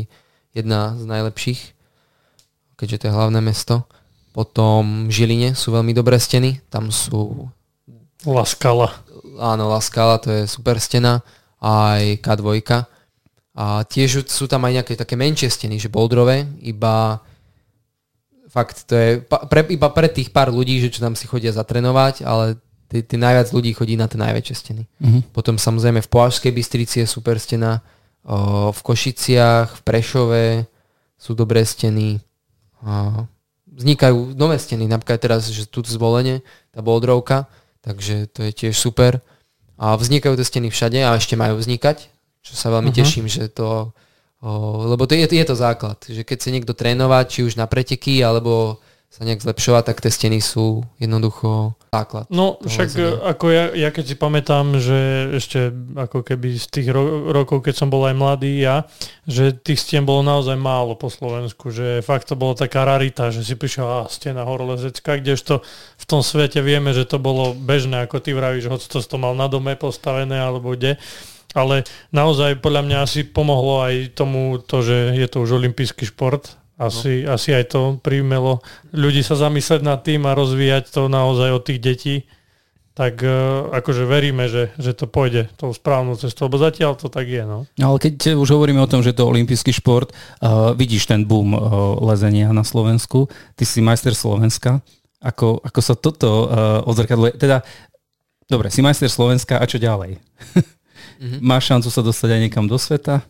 jedna 0.55 0.99
z 0.99 1.05
najlepších, 1.07 1.61
keďže 2.75 2.99
to 2.99 3.07
je 3.11 3.17
hlavné 3.17 3.41
mesto. 3.43 3.87
Potom 4.35 5.07
v 5.07 5.15
Žiline 5.15 5.55
sú 5.55 5.71
veľmi 5.71 5.95
dobré 5.95 6.19
steny, 6.19 6.59
tam 6.67 6.91
sú 6.91 7.47
Laskala. 8.27 8.91
áno, 9.39 9.71
La 9.71 9.79
Scala, 9.79 10.19
to 10.19 10.33
je 10.33 10.43
super 10.51 10.81
stena, 10.83 11.23
aj 11.63 12.19
K2. 12.19 12.51
A 13.55 13.87
tiež 13.87 14.27
sú 14.27 14.51
tam 14.51 14.67
aj 14.67 14.83
nejaké 14.83 14.95
také 14.99 15.15
menšie 15.15 15.47
steny, 15.47 15.79
že 15.79 15.93
boldrové, 15.93 16.51
iba 16.67 17.23
fakt 18.51 18.87
to 18.87 18.95
je 18.95 19.11
pre, 19.23 19.67
iba 19.71 19.91
pre 19.91 20.07
tých 20.11 20.31
pár 20.31 20.51
ľudí, 20.51 20.79
že 20.79 20.91
čo 20.91 21.03
tam 21.03 21.19
si 21.19 21.27
chodia 21.27 21.51
zatrenovať, 21.51 22.23
ale 22.23 22.59
tí 23.03 23.17
najviac 23.19 23.51
ľudí 23.51 23.75
chodí 23.75 23.99
na 23.99 24.07
tie 24.07 24.21
najväčšie 24.21 24.55
steny. 24.55 24.83
Mhm. 25.03 25.19
Potom 25.35 25.59
samozrejme 25.59 26.05
v 26.05 26.13
Považskej 26.13 26.53
Bystrici 26.55 27.03
je 27.03 27.09
super 27.09 27.41
stena, 27.43 27.83
o, 28.23 28.71
v 28.71 28.81
Košiciach, 28.85 29.81
v 29.81 29.83
Prešove 29.83 30.45
sú 31.19 31.35
dobré 31.35 31.65
steny. 31.65 32.21
A 32.85 33.25
vznikajú 33.67 34.37
nové 34.39 34.61
steny, 34.61 34.87
napríklad 34.87 35.19
teraz, 35.19 35.49
že 35.51 35.67
tu 35.67 35.83
zvolenie, 35.83 36.45
tá 36.71 36.85
boldrovka, 36.85 37.51
takže 37.83 38.31
to 38.31 38.47
je 38.47 38.53
tiež 38.55 38.77
super. 38.79 39.19
A 39.75 39.99
vznikajú 39.99 40.39
tie 40.39 40.47
steny 40.47 40.69
všade 40.71 41.03
a 41.03 41.19
ešte 41.19 41.35
majú 41.35 41.59
vznikať, 41.59 42.07
čo 42.45 42.53
sa 42.55 42.71
veľmi 42.71 42.93
Mhm. 42.93 42.97
teším, 43.03 43.27
že 43.27 43.49
to, 43.51 43.91
o, 44.45 44.51
lebo 44.87 45.09
to 45.09 45.17
je, 45.19 45.27
je 45.27 45.47
to 45.49 45.57
základ, 45.59 45.99
že 46.07 46.23
keď 46.23 46.37
chce 46.39 46.51
niekto 46.53 46.77
trénovať, 46.77 47.25
či 47.27 47.41
už 47.43 47.57
na 47.59 47.67
preteky, 47.67 48.23
alebo 48.23 48.79
sa 49.15 49.23
nejak 49.23 49.47
zlepšovať, 49.47 49.83
tak 49.87 50.03
tie 50.03 50.11
steny 50.11 50.43
sú 50.43 50.83
jednoducho 50.99 51.79
základ. 51.95 52.27
No 52.35 52.59
však 52.59 52.99
e, 52.99 53.15
ako 53.23 53.47
ja, 53.47 53.65
ja 53.71 53.95
keď 53.95 54.05
si 54.11 54.17
pamätám, 54.19 54.75
že 54.83 55.31
ešte 55.39 55.71
ako 55.95 56.27
keby 56.27 56.59
z 56.59 56.67
tých 56.67 56.89
ro- 56.91 57.31
rokov, 57.31 57.63
keď 57.63 57.75
som 57.79 57.95
bol 57.95 58.03
aj 58.11 58.19
mladý 58.19 58.59
ja, 58.59 58.91
že 59.31 59.55
tých 59.55 59.79
stien 59.79 60.03
bolo 60.03 60.27
naozaj 60.27 60.59
málo 60.59 60.99
po 60.99 61.15
Slovensku, 61.15 61.71
že 61.71 62.03
fakt 62.03 62.27
to 62.27 62.35
bolo 62.35 62.59
taká 62.59 62.83
rarita, 62.83 63.31
že 63.31 63.47
si 63.47 63.55
prišiel 63.55 63.87
a 63.87 64.11
stena 64.11 64.43
horolezecká, 64.43 65.23
kdežto 65.23 65.63
v 65.95 66.05
tom 66.11 66.19
svete 66.27 66.59
vieme, 66.59 66.91
že 66.91 67.07
to 67.07 67.23
bolo 67.23 67.55
bežné, 67.55 68.11
ako 68.11 68.19
ty 68.19 68.35
vravíš, 68.35 68.67
hoď 68.67 68.83
to, 68.91 68.99
to 68.99 69.15
mal 69.15 69.39
na 69.39 69.47
dome 69.47 69.79
postavené 69.79 70.43
alebo 70.43 70.75
kde. 70.75 70.99
Ale 71.55 71.87
naozaj 72.11 72.59
podľa 72.59 72.83
mňa 72.83 72.99
asi 73.07 73.23
pomohlo 73.23 73.87
aj 73.87 74.19
tomu 74.19 74.59
to, 74.59 74.83
že 74.83 75.15
je 75.15 75.27
to 75.31 75.47
už 75.47 75.63
olimpijský 75.63 76.11
šport. 76.11 76.59
Asi, 76.75 77.23
no. 77.23 77.39
asi 77.39 77.55
aj 77.55 77.71
to 77.71 77.81
primelo 78.03 78.59
ľudí 78.91 79.23
sa 79.23 79.39
zamyslieť 79.39 79.83
nad 79.87 80.03
tým 80.03 80.27
a 80.27 80.35
rozvíjať 80.35 80.91
to 80.91 81.07
naozaj 81.07 81.55
od 81.55 81.63
tých 81.63 81.81
detí. 81.81 82.17
Tak 82.95 83.27
uh, 83.27 83.75
akože 83.75 84.07
veríme, 84.07 84.47
že, 84.47 84.71
že 84.79 84.95
to 84.95 85.11
pôjde 85.11 85.51
tou 85.59 85.75
správnou 85.75 86.15
cestou, 86.15 86.47
lebo 86.47 86.63
zatiaľ 86.63 86.95
to 86.95 87.11
tak 87.11 87.27
je. 87.27 87.43
No. 87.43 87.67
Ale 87.79 87.99
keď 87.99 88.39
už 88.39 88.55
hovoríme 88.55 88.79
o 88.79 88.91
tom, 88.91 89.03
že 89.03 89.11
to 89.11 89.27
je 89.27 89.31
olimpijský 89.35 89.75
šport, 89.75 90.15
uh, 90.15 90.75
vidíš 90.79 91.11
ten 91.11 91.27
boom 91.27 91.59
uh, 91.59 91.59
lezenia 92.07 92.55
na 92.55 92.63
Slovensku, 92.63 93.27
ty 93.59 93.67
si 93.67 93.83
majster 93.83 94.15
Slovenska, 94.15 94.79
ako, 95.19 95.59
ako 95.67 95.81
sa 95.83 95.95
toto 95.99 96.47
uh, 96.47 96.47
odzrkadluje, 96.87 97.35
teda, 97.35 97.67
dobre, 98.47 98.71
si 98.71 98.79
majster 98.79 99.11
Slovenska 99.11 99.59
a 99.59 99.67
čo 99.67 99.79
ďalej? 99.83 100.19
Mhm. 101.15 101.47
Máš 101.47 101.71
šancu 101.71 101.89
sa 101.95 102.03
dostať 102.03 102.29
aj 102.37 102.41
niekam 102.43 102.67
do 102.67 102.75
sveta? 102.75 103.23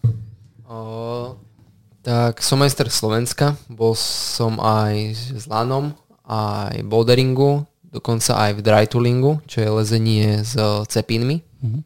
Tak 2.05 2.39
som 2.39 2.61
majster 2.61 2.87
Slovenska, 2.87 3.57
bol 3.67 3.97
som 3.97 4.61
aj 4.61 4.95
s 5.35 5.45
lanom, 5.45 5.97
aj 6.23 6.85
boulderingu, 6.85 7.65
dokonca 7.87 8.37
aj 8.39 8.51
v 8.55 8.61
dry 8.61 8.85
toolingu, 8.85 9.41
čo 9.45 9.59
je 9.59 9.69
lezenie 9.71 10.27
s 10.41 10.53
cepínmi 10.85 11.41
Mhm. 11.61 11.81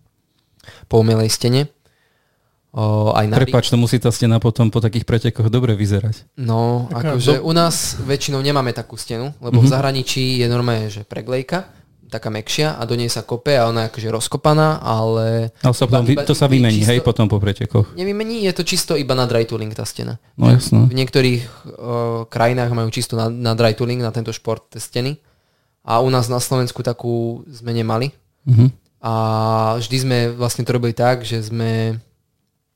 po 0.84 0.98
umelej 0.98 1.30
stene. 1.30 1.62
o, 2.68 3.16
aj 3.16 3.24
na 3.26 3.34
Prepač, 3.34 3.72
to 3.72 3.80
musí 3.80 3.96
tá 3.96 4.12
stena 4.12 4.36
potom 4.36 4.68
po 4.68 4.78
takých 4.78 5.02
pretekoch 5.02 5.48
dobre 5.48 5.72
vyzerať. 5.72 6.28
No, 6.36 6.84
Taká 6.86 7.16
akože 7.16 7.32
do- 7.34 7.48
u 7.48 7.52
nás 7.52 7.96
väčšinou 7.98 8.38
nemáme 8.38 8.70
takú 8.70 8.94
stenu, 8.94 9.32
lebo 9.40 9.58
Mhm. 9.58 9.64
v 9.64 9.72
zahraničí 9.72 10.24
je 10.36 10.46
normálne, 10.46 10.92
že 10.92 11.00
preglejka, 11.00 11.64
taká 12.08 12.28
mekšia 12.28 12.72
a 12.72 12.82
do 12.82 12.92
nej 12.92 13.06
sa 13.06 13.20
kope 13.20 13.52
a 13.52 13.64
ona 13.64 13.82
je 13.82 13.90
akože 13.90 14.08
rozkopaná, 14.10 14.68
ale 14.78 15.52
Ale 15.58 15.72
sa 15.72 15.84
potom, 15.84 16.02
Iba- 16.02 16.22
to 16.22 16.32
sa 16.32 16.44
vymení, 16.44 16.80
čisto- 16.80 16.90
hej, 16.90 17.00
potom 17.00 17.24
po 17.24 17.36
pretekoch. 17.36 17.92
nevymení, 17.94 18.42
je 18.42 18.52
to 18.52 18.62
čisto 18.62 18.92
iba 18.94 19.12
na 19.12 19.24
dry 19.24 19.44
tooling 19.44 19.70
tá 19.70 19.82
stena. 19.82 20.16
No 20.34 20.48
jasno. 20.48 20.84
V 20.84 20.94
niektorých 20.94 21.42
uh, 21.44 21.50
krajinách 22.24 22.70
majú 22.70 22.88
čisto 22.88 23.14
na, 23.14 23.28
na 23.28 23.52
dry 23.52 23.72
tooling, 23.72 23.98
na 23.98 24.10
tento 24.10 24.28
šport 24.30 24.66
tie 24.66 24.78
steny. 24.78 25.20
A 25.82 25.98
u 25.98 26.08
nás 26.08 26.26
na 26.26 26.36
Slovensku 26.36 26.80
takú 26.80 27.14
sme 27.46 27.70
nemali. 27.70 28.12
Mhm. 28.44 28.66
A 28.98 29.12
vždy 29.76 29.96
sme 29.96 30.18
vlastne 30.30 30.60
to 30.60 30.72
robili 30.72 30.90
tak, 30.90 31.22
že 31.22 31.38
sme 31.40 32.02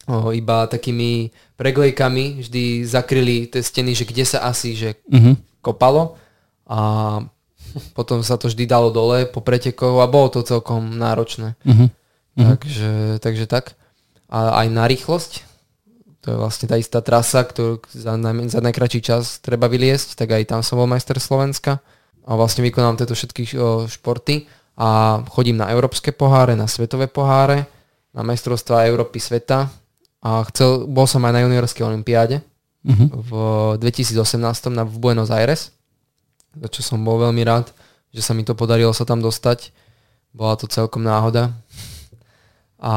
o, 0.05 0.31
iba 0.31 0.64
takými 0.64 1.29
preglejkami 1.57 2.40
vždy 2.40 2.64
zakryli 2.85 3.47
tie 3.47 3.59
steny, 3.59 3.92
že 3.92 4.03
kde 4.03 4.25
sa 4.25 4.45
asi 4.45 4.73
že 4.73 4.99
Mhm. 5.09 5.35
kopalo 5.59 6.14
a 6.64 6.79
potom 7.97 8.23
sa 8.23 8.37
to 8.39 8.49
vždy 8.49 8.65
dalo 8.69 8.89
dole 8.91 9.27
po 9.29 9.41
pretekoch 9.41 10.01
a 10.03 10.11
bolo 10.11 10.29
to 10.33 10.47
celkom 10.47 10.97
náročné. 10.97 11.55
Mhm. 11.65 11.87
Takže, 12.33 12.93
takže 13.21 13.45
tak. 13.45 13.77
A 14.33 14.65
aj 14.65 14.67
na 14.73 14.89
rýchlosť, 14.89 15.45
to 16.25 16.27
je 16.33 16.37
vlastne 16.41 16.65
tá 16.65 16.81
istá 16.81 17.05
trasa, 17.05 17.45
ktorú 17.45 17.85
za, 17.93 18.17
naj, 18.17 18.49
za 18.49 18.65
najkračší 18.65 19.01
čas 19.05 19.37
treba 19.45 19.69
vyliesť, 19.69 20.17
tak 20.17 20.33
aj 20.33 20.49
tam 20.49 20.61
som 20.65 20.81
bol 20.81 20.89
majster 20.89 21.21
Slovenska 21.21 21.85
a 22.25 22.31
vlastne 22.33 22.65
vykonám 22.65 22.97
tieto 22.97 23.13
všetky 23.13 23.53
športy 23.91 24.49
a 24.81 25.21
chodím 25.29 25.61
na 25.61 25.69
európske 25.69 26.15
poháre, 26.17 26.57
na 26.57 26.65
svetové 26.65 27.05
poháre, 27.05 27.69
na 28.17 28.25
majstrovstvá 28.25 28.89
Európy 28.89 29.21
sveta 29.21 29.69
a 30.25 30.31
chcel, 30.49 30.89
bol 30.89 31.05
som 31.05 31.21
aj 31.29 31.37
na 31.37 31.43
juniorskej 31.45 31.85
olympiáde 31.85 32.41
Mhm. 32.83 33.05
v 33.15 33.31
2018 33.79 34.67
na, 34.75 34.83
v 34.83 34.99
Buenos 34.99 35.31
Aires, 35.31 35.71
za 36.57 36.69
čo 36.69 36.81
som 36.85 37.01
bol 37.01 37.21
veľmi 37.21 37.43
rád, 37.45 37.73
že 38.12 38.21
sa 38.21 38.37
mi 38.37 38.45
to 38.45 38.53
podarilo 38.53 38.93
sa 38.93 39.09
tam 39.09 39.25
dostať. 39.25 39.73
Bola 40.33 40.57
to 40.57 40.69
celkom 40.69 41.05
náhoda. 41.05 41.53
A 42.83 42.95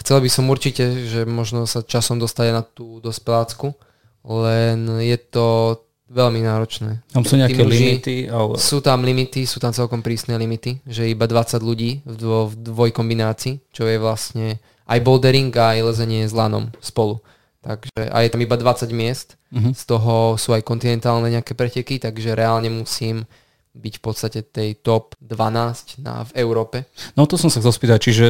chcel 0.00 0.24
by 0.24 0.30
som 0.32 0.48
určite, 0.48 1.04
že 1.04 1.28
možno 1.28 1.68
sa 1.68 1.84
časom 1.84 2.16
dostať 2.16 2.44
aj 2.50 2.54
na 2.56 2.64
tú 2.64 3.04
dospelácku, 3.04 3.76
len 4.24 4.88
je 5.04 5.16
to 5.20 5.76
veľmi 6.10 6.40
náročné. 6.42 7.04
Tam 7.12 7.22
sú 7.22 7.36
nejaké 7.38 7.60
Tí 7.60 7.62
muži- 7.62 7.84
limity, 8.00 8.16
ale... 8.26 8.58
Sú 8.58 8.82
tam 8.82 9.04
limity, 9.04 9.46
sú 9.46 9.62
tam 9.62 9.70
celkom 9.70 10.02
prísne 10.02 10.34
limity, 10.40 10.82
že 10.88 11.06
iba 11.06 11.28
20 11.28 11.60
ľudí 11.62 12.02
v, 12.02 12.14
dvo, 12.16 12.50
v 12.50 12.54
dvojkombinácii, 12.64 13.70
čo 13.70 13.86
je 13.86 13.96
vlastne 14.00 14.58
aj 14.90 14.98
bouldering 15.06 15.54
a 15.54 15.78
aj 15.78 15.86
lezenie 15.86 16.26
s 16.26 16.34
lanom 16.34 16.72
spolu. 16.82 17.22
Takže 17.60 18.08
a 18.08 18.24
je 18.24 18.30
tam 18.32 18.40
iba 18.40 18.56
20 18.56 18.88
miest, 18.90 19.36
Mhm. 19.52 19.74
z 19.74 19.82
toho 19.84 20.38
sú 20.38 20.54
aj 20.54 20.62
kontinentálne 20.62 21.28
nejaké 21.28 21.52
preteky, 21.52 21.98
takže 21.98 22.32
reálne 22.38 22.70
musím 22.70 23.26
byť 23.74 23.94
v 23.98 24.02
podstate 24.02 24.40
tej 24.42 24.80
top 24.80 25.14
12 25.20 25.98
na, 26.02 26.24
v 26.26 26.32
Európe. 26.38 26.86
No 27.14 27.26
to 27.26 27.38
som 27.38 27.50
sa 27.50 27.60
chcel 27.62 27.70
spýtať, 27.70 27.98
čiže 28.00 28.24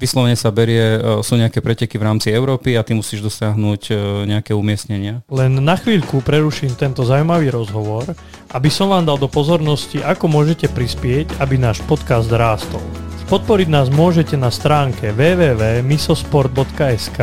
vyslovene 0.00 0.32
sa 0.32 0.48
berie, 0.48 0.96
e, 0.96 1.20
sú 1.20 1.36
nejaké 1.36 1.60
preteky 1.60 2.00
v 2.00 2.08
rámci 2.08 2.32
Európy 2.32 2.80
a 2.80 2.82
ty 2.82 2.96
musíš 2.96 3.20
dosiahnuť 3.20 3.82
e, 3.92 3.94
nejaké 4.32 4.56
umiestnenia. 4.56 5.20
Len 5.28 5.52
na 5.60 5.76
chvíľku 5.76 6.24
preruším 6.24 6.72
tento 6.72 7.04
zaujímavý 7.04 7.52
rozhovor, 7.52 8.08
aby 8.56 8.72
som 8.72 8.88
vám 8.88 9.04
dal 9.04 9.20
do 9.20 9.28
pozornosti, 9.28 10.00
ako 10.00 10.32
môžete 10.32 10.72
prispieť, 10.72 11.36
aby 11.44 11.60
náš 11.60 11.84
podcast 11.84 12.32
rástol. 12.32 12.80
Podporiť 13.30 13.70
nás 13.70 13.86
môžete 13.94 14.34
na 14.34 14.50
stránke 14.50 15.14
www.misosport.sk, 15.14 17.18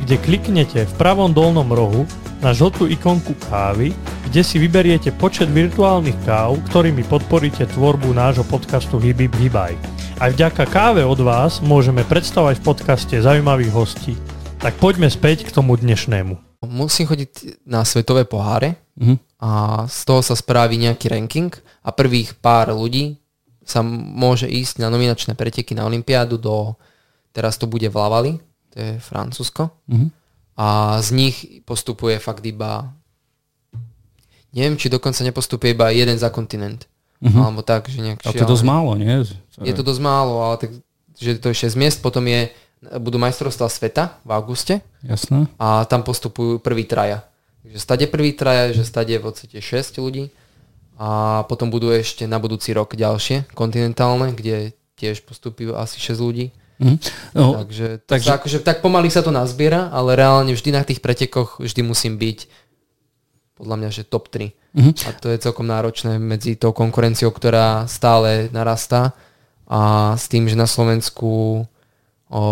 kde 0.00 0.16
kliknete 0.16 0.88
v 0.88 0.92
pravom 0.96 1.28
dolnom 1.28 1.68
rohu 1.68 2.08
na 2.40 2.56
žltú 2.56 2.88
ikonku 2.88 3.36
kávy, 3.52 3.92
kde 4.32 4.40
si 4.40 4.56
vyberiete 4.56 5.12
počet 5.12 5.52
virtuálnych 5.52 6.16
káv, 6.24 6.56
ktorými 6.72 7.04
podporíte 7.04 7.68
tvorbu 7.68 8.16
nášho 8.16 8.48
podcastu 8.48 8.96
Hibib 8.96 9.36
Hibaj. 9.36 9.76
Aj 10.22 10.30
vďaka 10.30 10.70
káve 10.70 11.02
od 11.02 11.18
vás 11.18 11.58
môžeme 11.58 12.06
predstavovať 12.06 12.62
v 12.62 12.66
podcaste 12.70 13.14
zaujímavých 13.18 13.74
hostí. 13.74 14.14
Tak 14.62 14.78
poďme 14.78 15.10
späť 15.10 15.42
k 15.42 15.50
tomu 15.50 15.74
dnešnému. 15.74 16.62
Musím 16.62 17.10
chodiť 17.10 17.58
na 17.66 17.82
svetové 17.82 18.22
poháre 18.22 18.78
Mhm. 18.94 19.18
a 19.42 19.50
z 19.90 20.00
toho 20.06 20.22
sa 20.22 20.38
spraví 20.38 20.78
nejaký 20.78 21.10
ranking 21.10 21.50
a 21.82 21.90
prvých 21.90 22.38
pár 22.38 22.70
ľudí 22.70 23.18
sa 23.66 23.82
môže 23.82 24.46
ísť 24.46 24.78
na 24.78 24.94
nominačné 24.94 25.34
preteky 25.34 25.74
na 25.74 25.90
Olympiádu 25.90 26.38
do, 26.38 26.78
teraz 27.34 27.58
to 27.58 27.66
bude 27.66 27.90
v 27.90 27.96
Lavali, 27.98 28.32
to 28.70 28.78
je 28.78 29.02
Francúzsko, 29.02 29.74
Mhm. 29.90 30.06
a 30.54 30.66
z 31.02 31.08
nich 31.18 31.36
postupuje 31.66 32.22
fakt 32.22 32.46
iba 32.46 32.94
neviem, 34.54 34.78
či 34.78 34.86
dokonca 34.86 35.24
nepostupuje 35.26 35.74
iba 35.74 35.90
jeden 35.90 36.14
za 36.14 36.30
kontinent. 36.30 36.86
Mhm. 37.22 37.38
Alebo 37.38 37.62
tak, 37.62 37.86
že 37.86 38.02
nejak 38.02 38.18
Ale 38.26 38.34
to 38.34 38.42
je 38.42 38.50
dosť 38.50 38.66
málo, 38.66 38.98
nie? 38.98 39.22
Je 39.62 39.74
to 39.74 39.86
dosť 39.86 40.02
málo, 40.02 40.42
ale 40.42 40.54
tak, 40.58 40.70
že 41.14 41.38
to 41.38 41.54
je 41.54 41.70
6 41.70 41.78
miest, 41.78 42.02
potom 42.02 42.26
je, 42.26 42.50
budú 42.98 43.14
majstrovstvá 43.22 43.70
sveta 43.70 44.18
v 44.26 44.30
auguste 44.34 44.82
Jasné. 45.06 45.46
a 45.54 45.86
tam 45.86 46.02
postupujú 46.02 46.58
prvý 46.58 46.82
traja. 46.82 47.22
Takže 47.62 47.78
stade 47.78 48.04
prvý 48.10 48.34
traja, 48.34 48.74
že 48.74 48.82
stade 48.82 49.14
v 49.14 49.22
podstate 49.22 49.62
6 49.62 50.02
ľudí 50.02 50.34
a 50.98 51.42
potom 51.46 51.70
budú 51.70 51.94
ešte 51.94 52.26
na 52.26 52.42
budúci 52.42 52.74
rok 52.74 52.98
ďalšie 52.98 53.54
kontinentálne, 53.54 54.34
kde 54.34 54.74
tiež 54.98 55.22
postupujú 55.22 55.78
asi 55.78 56.02
6 56.02 56.18
ľudí. 56.18 56.50
Mhm. 56.82 56.96
No, 57.38 57.54
Takže, 57.62 58.02
takže- 58.02 58.06
takže... 58.10 58.28
Sa, 58.28 58.36
akože, 58.42 58.58
tak 58.66 58.82
pomaly 58.82 59.14
sa 59.14 59.22
to 59.22 59.30
nazbiera, 59.30 59.94
ale 59.94 60.18
reálne 60.18 60.50
vždy 60.50 60.74
na 60.74 60.82
tých 60.82 60.98
pretekoch 60.98 61.62
vždy 61.62 61.86
musím 61.86 62.18
byť 62.18 62.61
podľa 63.56 63.76
mňa, 63.78 63.88
že 63.92 64.08
top 64.08 64.28
3. 64.32 64.52
Mhm. 64.72 64.90
A 65.04 65.10
to 65.16 65.28
je 65.28 65.42
celkom 65.42 65.68
náročné 65.68 66.16
medzi 66.16 66.56
tou 66.56 66.72
konkurenciou, 66.72 67.28
ktorá 67.28 67.84
stále 67.86 68.48
narastá 68.50 69.12
a 69.68 70.12
s 70.16 70.28
tým, 70.28 70.48
že 70.48 70.56
na 70.56 70.68
Slovensku 70.68 71.64
o, 72.28 72.42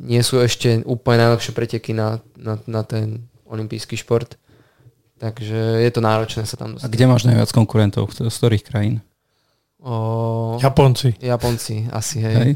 nie 0.00 0.20
sú 0.24 0.40
ešte 0.40 0.80
úplne 0.88 1.28
najlepšie 1.28 1.52
preteky 1.52 1.92
na, 1.92 2.20
na, 2.36 2.56
na 2.64 2.80
ten 2.84 3.28
olimpijský 3.48 3.96
šport. 4.00 4.40
Takže 5.20 5.84
je 5.84 5.90
to 5.92 6.00
náročné 6.00 6.48
sa 6.48 6.56
tam 6.56 6.72
a 6.72 6.80
dostať. 6.80 6.92
kde 6.96 7.04
máš 7.04 7.28
najviac 7.28 7.50
konkurentov? 7.52 8.08
Z 8.08 8.32
ktorých 8.32 8.64
krajín? 8.64 9.04
O, 9.80 10.56
Japonci. 10.60 11.16
Japonci 11.20 11.88
asi, 11.92 12.24
hej. 12.24 12.36
Hej? 12.36 12.52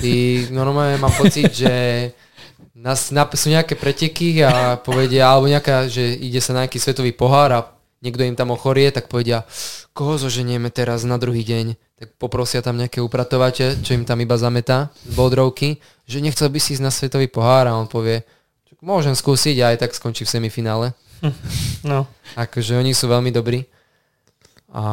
Tí, 0.00 0.14
normálne 0.52 0.96
mám 1.00 1.12
pocit, 1.12 1.48
že 1.52 1.72
nás, 2.78 3.10
na, 3.10 3.26
sú 3.26 3.50
nejaké 3.50 3.74
preteky 3.74 4.38
a 4.46 4.78
povedia, 4.78 5.26
alebo 5.26 5.50
nejaká, 5.50 5.90
že 5.90 6.14
ide 6.14 6.38
sa 6.38 6.54
na 6.54 6.64
nejaký 6.64 6.78
svetový 6.78 7.10
pohár 7.10 7.50
a 7.50 7.60
niekto 7.98 8.22
im 8.22 8.38
tam 8.38 8.54
ochorie, 8.54 8.94
tak 8.94 9.10
povedia, 9.10 9.42
koho 9.90 10.14
zoženieme 10.14 10.70
teraz 10.70 11.02
na 11.02 11.18
druhý 11.18 11.42
deň, 11.42 11.74
tak 11.98 12.14
poprosia 12.14 12.62
tam 12.62 12.78
nejaké 12.78 13.02
upratovače, 13.02 13.82
čo 13.82 13.98
im 13.98 14.06
tam 14.06 14.22
iba 14.22 14.38
zametá 14.38 14.94
z 15.02 15.12
bodrovky, 15.18 15.82
že 16.06 16.22
nechcel 16.22 16.46
by 16.46 16.62
si 16.62 16.78
ísť 16.78 16.84
na 16.86 16.94
svetový 16.94 17.26
pohár 17.26 17.66
a 17.66 17.74
on 17.74 17.90
povie, 17.90 18.22
"Čak 18.70 18.78
môžem 18.86 19.18
skúsiť 19.18 19.58
a 19.58 19.74
aj 19.74 19.82
tak 19.82 19.90
skončí 19.98 20.22
v 20.22 20.32
semifinále. 20.38 20.94
No. 21.82 22.06
Akože 22.38 22.78
oni 22.78 22.94
sú 22.94 23.10
veľmi 23.10 23.30
dobrí. 23.34 23.66
A 24.70 24.84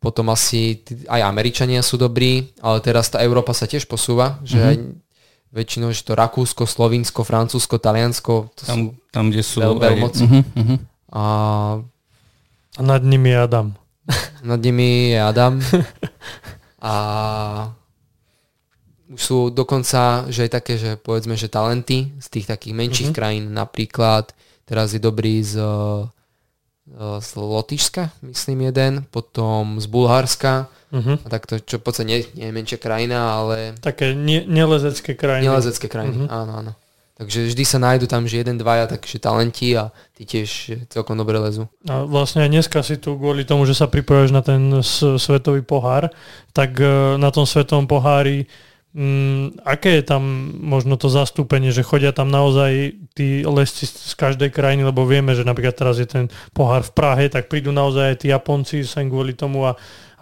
potom 0.00 0.26
asi 0.30 0.80
aj 1.06 1.20
Američania 1.22 1.82
sú 1.82 1.96
dobrí, 1.96 2.52
ale 2.60 2.80
teraz 2.80 3.08
tá 3.10 3.20
Európa 3.20 3.52
sa 3.54 3.66
tiež 3.66 3.86
posúva, 3.86 4.38
že 4.42 4.58
Mhm. 4.58 4.66
aj 4.66 4.76
väčšinou, 5.54 5.88
že 5.88 6.02
to 6.02 6.12
Rakúsko, 6.12 6.66
Slovinsko, 6.66 7.22
Francúzsko, 7.22 7.78
Taliansko, 7.78 8.50
to 8.52 8.62
sú, 8.62 8.66
Tam, 8.66 8.78
tam, 9.08 9.24
kde 9.30 9.40
sú... 9.40 9.62
Veľ- 9.62 9.78
veľmoci. 9.80 10.22
Mhm, 10.24 10.40
mhm. 10.52 10.76
a 11.10 11.22
A 12.74 12.80
nad 12.82 13.00
nimi 13.00 13.30
je 13.30 13.38
Adam. 13.38 13.68
nad 14.42 14.58
nimi 14.58 15.14
je 15.14 15.20
Adam. 15.22 15.62
a 16.82 16.94
už 19.06 19.20
sú 19.20 19.38
dokonca, 19.48 20.26
že 20.26 20.42
aj 20.42 20.52
také, 20.52 20.74
že 20.74 20.96
povedzme, 20.96 21.36
že 21.36 21.46
talenty 21.46 22.10
z 22.18 22.26
tých 22.28 22.46
takých 22.46 22.74
menších 22.74 23.10
Mhm. 23.10 23.16
krajín, 23.16 23.44
napríklad 23.52 24.34
teraz 24.64 24.90
je 24.90 24.98
dobrý 24.98 25.38
z, 25.40 25.60
z 27.20 27.30
Lotyšska, 27.34 28.10
myslím 28.22 28.66
jeden, 28.66 29.06
potom 29.06 29.78
z 29.78 29.86
Bulharska, 29.86 30.66
Uh-huh. 30.94 31.18
a 31.18 31.26
takto, 31.26 31.58
čo 31.58 31.76
v 31.76 31.84
podstate 31.84 32.06
nie, 32.06 32.22
nie 32.38 32.46
je 32.48 32.54
menšia 32.54 32.78
krajina, 32.78 33.18
ale 33.34 33.74
Také 33.82 34.14
nie, 34.14 34.46
nelezecké 34.46 35.18
krajiny. 35.18 35.50
nelezecké 35.50 35.90
krajiny, 35.90 36.24
Mhm. 36.24 36.28
áno, 36.30 36.52
áno. 36.54 36.72
Takže 37.14 37.46
vždy 37.46 37.62
sa 37.62 37.78
nájdu 37.78 38.10
tam, 38.10 38.26
že 38.26 38.42
jeden, 38.42 38.58
dvaja, 38.58 38.90
takže 38.90 39.22
talenti 39.22 39.70
a 39.74 39.94
tí 40.14 40.26
tiež 40.26 40.50
celkom 40.90 41.14
dobre 41.14 41.38
lezu. 41.38 41.70
A 41.86 42.02
vlastne 42.02 42.42
aj 42.42 42.50
dneska 42.50 42.82
si 42.82 42.98
tu 42.98 43.14
kvôli 43.14 43.46
tomu, 43.46 43.66
že 43.66 43.74
sa 43.74 43.86
pripojuješ 43.86 44.30
na 44.30 44.42
ten 44.42 44.82
svetový 45.18 45.62
pohár, 45.62 46.10
tak 46.50 46.74
e, 46.78 47.14
na 47.14 47.30
tom 47.30 47.46
svetovom 47.46 47.86
pohári 47.86 48.50
mm, 48.94 49.62
aké 49.62 49.98
je 49.98 50.04
tam 50.06 50.22
možno 50.58 50.94
to 50.94 51.06
zastúpenie, 51.06 51.70
že 51.70 51.86
chodia 51.86 52.10
tam 52.10 52.30
naozaj 52.30 52.94
tí 53.14 53.42
lesci 53.42 53.86
z 53.86 54.14
každej 54.14 54.50
krajiny, 54.50 54.82
lebo 54.82 55.06
vieme, 55.06 55.34
že 55.34 55.42
napríklad 55.42 55.74
teraz 55.74 55.98
je 55.98 56.06
ten 56.06 56.26
pohár 56.50 56.82
v 56.82 56.94
Prahe, 56.94 57.24
tak 57.26 57.46
prídu 57.46 57.70
naozaj 57.70 58.14
aj 58.14 58.16
tí 58.22 58.30
Japonci 58.30 58.82
sem 58.82 59.06
kvôli 59.06 59.34
tomu 59.34 59.66
a, 59.66 59.74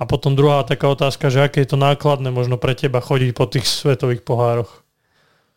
a 0.03 0.05
potom 0.05 0.35
druhá 0.35 0.67
taká 0.67 0.91
otázka, 0.91 1.31
že 1.31 1.47
aké 1.47 1.63
je 1.63 1.71
to 1.71 1.79
nákladné 1.79 2.35
možno 2.35 2.59
pre 2.59 2.75
teba 2.75 2.99
chodiť 2.99 3.31
po 3.39 3.47
tých 3.47 3.71
svetových 3.71 4.27
pohároch. 4.27 4.83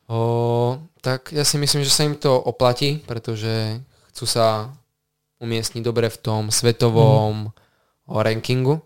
O, 0.06 0.78
tak 1.02 1.34
ja 1.34 1.42
si 1.42 1.58
myslím, 1.58 1.82
že 1.82 1.90
sa 1.90 2.06
im 2.06 2.14
to 2.14 2.30
oplatí, 2.38 3.02
pretože 3.10 3.82
chcú 4.14 4.26
sa 4.30 4.70
umiestniť 5.42 5.82
dobre 5.82 6.14
v 6.14 6.22
tom 6.22 6.54
svetovom 6.54 7.50
mm. 7.50 8.22
rankingu, 8.22 8.86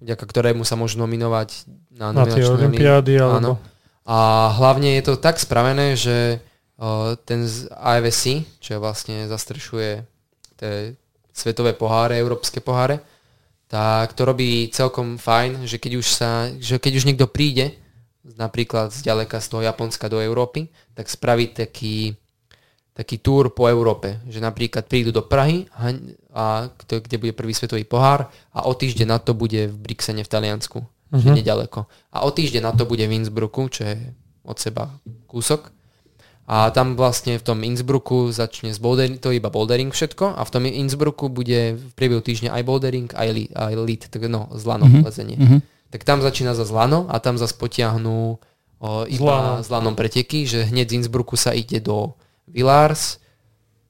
vďaka 0.00 0.24
ktorému 0.24 0.64
sa 0.64 0.80
môžu 0.80 0.96
nominovať 1.04 1.68
na, 1.92 2.16
na 2.16 2.24
tie 2.24 2.48
olympiády. 2.48 3.20
Alebo... 3.20 3.60
A 4.08 4.48
hlavne 4.56 4.96
je 4.96 5.12
to 5.12 5.20
tak 5.20 5.36
spravené, 5.36 5.92
že 5.92 6.40
uh, 6.80 7.20
ten 7.28 7.44
z 7.44 7.68
AFC, 7.68 8.48
čo 8.64 8.80
vlastne 8.80 9.28
zastrešuje 9.28 10.08
tie 10.56 10.96
svetové 11.36 11.76
poháre, 11.76 12.16
európske 12.16 12.64
poháre, 12.64 13.04
tak 13.68 14.16
to 14.16 14.24
robí 14.24 14.72
celkom 14.72 15.20
fajn, 15.20 15.68
že 15.68 15.76
keď 15.76 15.92
už, 16.00 16.06
sa, 16.08 16.48
že 16.56 16.80
keď 16.80 16.92
už 16.96 17.04
niekto 17.04 17.28
príde, 17.28 17.76
napríklad 18.24 18.92
z 18.92 19.04
ďaleka 19.04 19.44
z 19.44 19.48
toho 19.48 19.62
Japonska 19.64 20.08
do 20.08 20.24
Európy, 20.24 20.72
tak 20.96 21.12
spraví 21.12 21.52
taký, 21.52 22.16
taký 22.96 23.20
túr 23.20 23.52
po 23.52 23.68
Európe, 23.68 24.24
že 24.24 24.40
napríklad 24.40 24.88
prídu 24.88 25.12
do 25.12 25.20
Prahy, 25.20 25.68
a, 25.76 25.92
a 26.32 26.44
kde 26.88 27.20
bude 27.20 27.36
prvý 27.36 27.52
svetový 27.52 27.84
pohár 27.84 28.32
a 28.56 28.64
o 28.64 28.72
týždeň 28.72 29.06
na 29.08 29.20
to 29.20 29.36
bude 29.36 29.68
v 29.68 29.76
Brixene 29.76 30.24
v 30.24 30.32
Taliansku, 30.32 30.80
uh-huh. 30.80 31.20
že 31.20 31.28
mhm. 31.28 31.36
nedaleko. 31.44 31.84
A 32.08 32.24
o 32.24 32.32
týždeň 32.32 32.64
na 32.64 32.72
to 32.72 32.88
bude 32.88 33.04
v 33.04 33.16
Innsbrucku, 33.20 33.68
čo 33.68 33.84
je 33.84 33.96
od 34.48 34.56
seba 34.56 34.96
kúsok. 35.28 35.77
A 36.48 36.72
tam 36.72 36.96
vlastne 36.96 37.36
v 37.36 37.44
tom 37.44 37.60
Innsbrucku 37.60 38.32
začne 38.32 38.72
z 38.72 38.80
bouldering, 38.80 39.20
to 39.20 39.28
je 39.28 39.36
iba 39.36 39.52
bouldering 39.52 39.92
všetko 39.92 40.32
a 40.32 40.40
v 40.40 40.50
tom 40.50 40.64
Innsbrucku 40.64 41.28
bude 41.28 41.76
v 41.76 41.92
priebehu 41.92 42.24
týždňa 42.24 42.56
aj 42.56 42.62
bouldering, 42.64 43.08
aj, 43.12 43.28
li, 43.36 43.44
aj 43.52 43.76
lead, 43.76 44.08
tak 44.08 44.24
no, 44.32 44.48
zlano 44.56 44.88
mm-hmm. 44.88 45.04
lezenie. 45.04 45.36
Mm-hmm. 45.36 45.60
Tak 45.92 46.08
tam 46.08 46.24
začína 46.24 46.56
za 46.56 46.64
zlano 46.64 47.04
a 47.12 47.20
tam 47.20 47.36
zase 47.36 47.52
potiahnú 47.52 48.40
o, 48.80 48.88
iba 49.12 49.60
z 49.60 49.68
zlanom 49.68 49.92
preteky, 49.92 50.48
že 50.48 50.64
hneď 50.64 50.88
z 50.88 50.96
Innsbrucku 51.04 51.36
sa 51.36 51.52
ide 51.52 51.84
do 51.84 52.16
Villars, 52.48 53.20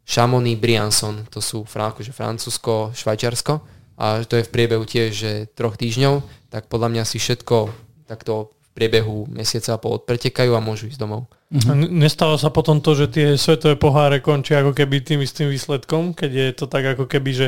Chamonix, 0.03 0.59
Briançon, 0.59 1.31
to 1.31 1.39
sú 1.39 1.63
akože 1.63 2.11
Francúzsko, 2.11 2.91
Švajčiarsko 2.91 3.63
a 4.03 4.27
to 4.27 4.35
je 4.35 4.47
v 4.47 4.51
priebehu 4.51 4.83
tiež 4.83 5.11
že 5.15 5.33
troch 5.55 5.79
týždňov, 5.79 6.27
tak 6.51 6.67
podľa 6.67 6.91
mňa 6.91 7.05
si 7.07 7.23
všetko 7.23 7.71
takto 8.11 8.51
priebehu 8.79 9.27
mesiaca 9.27 9.75
a 9.75 9.83
pol 9.83 9.99
odpretekajú 9.99 10.55
a 10.55 10.63
môžu 10.63 10.87
ísť 10.87 11.03
domov. 11.03 11.27
Uh-huh. 11.51 11.75
Nestáva 11.75 12.39
sa 12.39 12.55
potom 12.55 12.79
to, 12.79 12.95
že 12.95 13.11
tie 13.11 13.27
svetové 13.35 13.75
poháre 13.75 14.23
končia 14.23 14.63
ako 14.63 14.71
keby 14.79 15.03
tým 15.03 15.27
istým 15.27 15.51
výsledkom, 15.51 16.15
keď 16.15 16.31
je 16.31 16.47
to 16.55 16.71
tak 16.71 16.95
ako 16.95 17.11
keby, 17.11 17.31
že... 17.35 17.47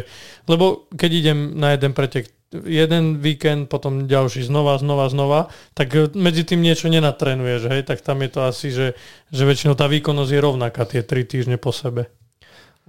Lebo 0.51 0.91
keď 0.91 1.11
idem 1.15 1.39
na 1.55 1.79
jeden 1.79 1.95
pretek 1.95 2.27
jeden 2.51 3.23
víkend, 3.23 3.71
potom 3.71 4.11
ďalší 4.11 4.43
znova, 4.43 4.75
znova, 4.83 5.07
znova, 5.07 5.41
tak 5.71 5.95
medzi 6.19 6.43
tým 6.43 6.59
niečo 6.67 6.91
nenatrenuješ, 6.91 7.71
hej? 7.71 7.87
Tak 7.87 8.03
tam 8.03 8.27
je 8.27 8.31
to 8.35 8.41
asi, 8.43 8.75
že, 8.75 8.99
že 9.31 9.43
väčšinou 9.47 9.79
tá 9.79 9.87
výkonnosť 9.87 10.31
je 10.35 10.41
rovnaká 10.43 10.83
tie 10.83 11.07
tri 11.07 11.23
týždne 11.23 11.63
po 11.63 11.71
sebe. 11.71 12.11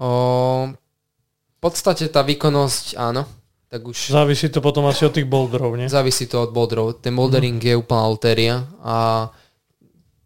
O, 0.01 0.73
v 0.73 1.57
podstate 1.61 2.09
tá 2.09 2.25
výkonnosť, 2.25 2.97
áno, 2.97 3.29
tak 3.71 3.87
už... 3.87 4.11
Závisí 4.11 4.51
to 4.51 4.59
potom 4.59 4.83
asi 4.91 5.07
od 5.07 5.15
tých 5.15 5.23
boulderov, 5.23 5.79
nie? 5.79 5.87
Závisí 5.87 6.27
to 6.27 6.43
od 6.43 6.51
boulderov. 6.51 6.99
Ten 6.99 7.15
bouldering 7.15 7.55
mm. 7.55 7.67
je 7.71 7.75
úplná 7.79 8.01
altéria 8.03 8.55
a 8.83 9.31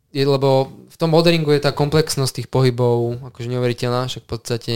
je, 0.10 0.26
lebo 0.26 0.74
v 0.90 0.98
tom 0.98 1.14
boulderingu 1.14 1.54
je 1.54 1.62
tá 1.62 1.70
komplexnosť 1.70 2.42
tých 2.42 2.50
pohybov 2.50 3.22
akože 3.30 3.52
neuveriteľná, 3.52 4.10
však 4.10 4.24
v 4.26 4.32
podstate 4.32 4.74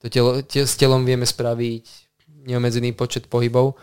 to 0.00 0.06
telo, 0.08 0.40
te, 0.40 0.64
s 0.64 0.78
telom 0.80 1.04
vieme 1.04 1.28
spraviť 1.28 1.84
neomedzený 2.48 2.96
počet 2.96 3.28
pohybov 3.28 3.76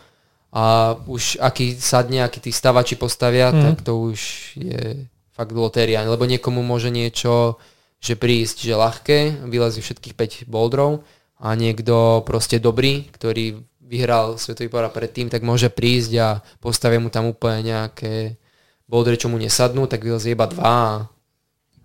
a 0.50 0.96
už 1.06 1.38
aký 1.38 1.76
sadne, 1.78 2.24
aký 2.24 2.40
tí 2.40 2.50
stavači 2.50 2.98
postavia, 2.98 3.54
mm. 3.54 3.60
tak 3.62 3.76
to 3.86 4.10
už 4.10 4.18
je 4.58 5.06
fakt 5.30 5.54
lotéria, 5.54 6.02
lebo 6.02 6.26
niekomu 6.26 6.66
môže 6.66 6.90
niečo, 6.90 7.60
že 8.02 8.18
prísť, 8.18 8.64
že 8.66 8.74
ľahké, 8.74 9.18
vylezí 9.46 9.84
všetkých 9.84 10.14
5 10.46 10.50
boulderov 10.50 11.06
a 11.38 11.52
niekto 11.54 12.24
proste 12.24 12.56
dobrý, 12.56 13.04
ktorý 13.12 13.60
vyhral 13.84 14.40
svetový 14.40 14.72
pohár 14.72 14.88
predtým, 14.90 15.28
tak 15.28 15.44
môže 15.44 15.68
prísť 15.68 16.12
a 16.18 16.28
postavia 16.58 16.98
mu 16.98 17.12
tam 17.12 17.28
úplne 17.30 17.76
nejaké 17.76 18.40
bouldery, 18.88 19.20
čo 19.20 19.28
mu 19.28 19.36
nesadnú, 19.36 19.84
tak 19.84 20.04
vylezie 20.04 20.32
iba 20.32 20.48
dva 20.48 21.08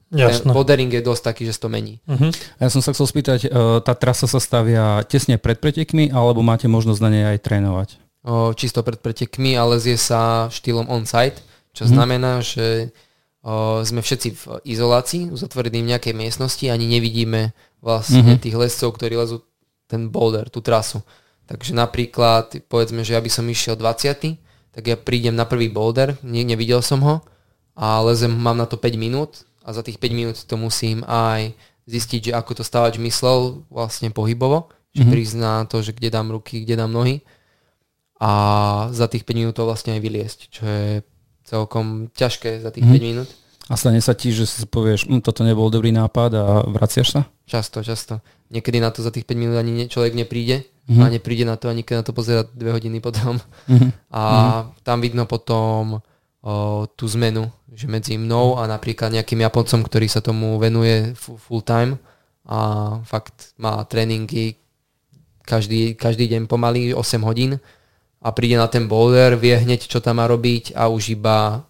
Jasno. 0.09 0.49
Ten 0.49 0.57
bouldering 0.57 0.89
je 0.89 1.05
dosť 1.05 1.21
taký, 1.21 1.45
že 1.45 1.61
to 1.61 1.69
mení. 1.69 2.01
Uh-huh. 2.09 2.33
Ja 2.57 2.73
som 2.73 2.81
sa 2.81 2.97
chcel 2.97 3.05
spýtať, 3.05 3.39
e, 3.45 3.49
tá 3.85 3.93
trasa 3.93 4.25
sa 4.25 4.41
stavia 4.41 5.05
tesne 5.05 5.37
pred 5.37 5.61
pretekmi, 5.61 6.09
alebo 6.09 6.41
máte 6.41 6.65
možnosť 6.65 7.01
na 7.05 7.09
nej 7.13 7.23
aj 7.29 7.45
trénovať? 7.45 7.89
O, 8.25 8.49
čisto 8.57 8.81
pred 8.81 8.97
pretekmi, 8.97 9.53
ale 9.53 9.77
zje 9.77 10.01
sa 10.01 10.49
štýlom 10.49 10.89
on-site, 10.89 11.45
čo 11.77 11.85
uh-huh. 11.85 11.93
znamená, 11.93 12.41
že 12.41 12.89
o, 13.45 13.85
sme 13.85 14.01
všetci 14.01 14.29
v 14.33 14.43
izolácii, 14.65 15.29
uzatvorení 15.29 15.85
v 15.85 15.89
nejakej 15.93 16.17
miestnosti, 16.17 16.65
ani 16.65 16.89
nevidíme 16.89 17.53
vlastne 17.77 18.33
uh-huh. 18.33 18.41
tých 18.41 18.57
lescov, 18.57 18.97
ktorí 18.97 19.13
lezú 19.13 19.45
ten 19.85 20.09
boulder, 20.09 20.49
tú 20.49 20.65
trasu. 20.65 21.05
Takže 21.49 21.73
napríklad, 21.73 22.61
povedzme, 22.69 23.01
že 23.01 23.17
ja 23.17 23.21
by 23.21 23.31
som 23.33 23.49
išiel 23.49 23.73
20, 23.73 24.37
tak 24.69 24.83
ja 24.85 24.93
prídem 24.93 25.33
na 25.33 25.49
prvý 25.49 25.65
boulder, 25.65 26.13
nie, 26.21 26.45
nevidel 26.45 26.85
som 26.85 27.01
ho 27.01 27.25
a 27.73 28.05
lezem, 28.05 28.29
mám 28.29 28.53
na 28.53 28.69
to 28.69 28.77
5 28.77 28.93
minút 29.01 29.49
a 29.65 29.73
za 29.73 29.81
tých 29.81 29.97
5 29.97 30.13
minút 30.13 30.37
to 30.45 30.55
musím 30.61 31.01
aj 31.09 31.57
zistiť, 31.89 32.29
že 32.29 32.37
ako 32.37 32.61
to 32.61 32.63
stávač 32.63 33.01
myslel 33.01 33.65
vlastne 33.73 34.13
pohybovo, 34.13 34.69
že 34.93 35.01
mm-hmm. 35.01 35.13
prísť 35.13 35.35
na 35.41 35.65
to, 35.65 35.81
že 35.81 35.97
kde 35.97 36.13
dám 36.13 36.29
ruky, 36.29 36.61
kde 36.61 36.85
dám 36.85 36.93
nohy 36.93 37.25
a 38.21 38.31
za 38.93 39.09
tých 39.09 39.25
5 39.25 39.33
minút 39.33 39.57
to 39.57 39.65
vlastne 39.65 39.97
aj 39.97 40.01
vyliesť, 40.05 40.39
čo 40.53 40.63
je 40.69 41.01
celkom 41.49 42.13
ťažké 42.13 42.61
za 42.61 42.69
tých 42.69 42.85
mm-hmm. 42.85 43.01
5 43.01 43.09
minút. 43.09 43.29
A 43.70 43.78
stane 43.78 44.01
sa 44.01 44.17
ti, 44.17 44.34
že 44.34 44.49
si 44.49 44.65
povieš, 44.65 45.05
hm, 45.05 45.22
toto 45.22 45.45
nebol 45.45 45.70
dobrý 45.70 45.93
nápad 45.93 46.32
a 46.34 46.45
vraciaš 46.65 47.07
sa? 47.13 47.22
Často, 47.45 47.86
často. 47.86 48.17
Niekedy 48.49 48.82
na 48.82 48.89
to 48.89 49.05
za 49.05 49.13
tých 49.13 49.30
5 49.30 49.38
minút 49.38 49.61
ani 49.61 49.86
človek 49.86 50.17
nepríde 50.17 50.65
mm-hmm. 50.89 51.05
a 51.05 51.13
nepríde 51.13 51.45
na 51.45 51.53
to 51.53 51.70
ani 51.70 51.86
keď 51.86 52.01
na 52.01 52.05
to 52.05 52.17
pozerať 52.17 52.49
dve 52.57 52.74
hodiny 52.74 52.97
potom. 52.97 53.38
Mm-hmm. 53.70 53.89
A 54.09 54.22
mm-hmm. 54.26 54.82
tam 54.82 54.97
vidno 55.05 55.30
potom 55.30 56.01
o, 56.41 56.51
tú 56.97 57.05
zmenu, 57.13 57.45
že 57.70 57.86
medzi 57.86 58.17
mnou 58.17 58.57
a 58.57 58.65
napríklad 58.65 59.13
nejakým 59.13 59.45
Japoncom, 59.45 59.86
ktorý 59.86 60.09
sa 60.09 60.26
tomu 60.26 60.57
venuje 60.57 61.13
full 61.17 61.61
time 61.61 62.01
a 62.49 62.97
fakt 63.05 63.53
má 63.61 63.86
tréningy 63.86 64.57
každý, 65.45 65.93
každý 65.93 66.26
deň 66.26 66.49
pomaly 66.49 66.97
8 66.97 67.22
hodín 67.22 67.61
a 68.20 68.30
príde 68.34 68.57
na 68.57 68.65
ten 68.65 68.89
boulder, 68.89 69.38
vie 69.38 69.53
hneď, 69.55 69.86
čo 69.86 70.01
tam 70.01 70.17
má 70.17 70.26
robiť 70.26 70.74
a 70.74 70.89
už 70.89 71.13
iba 71.15 71.68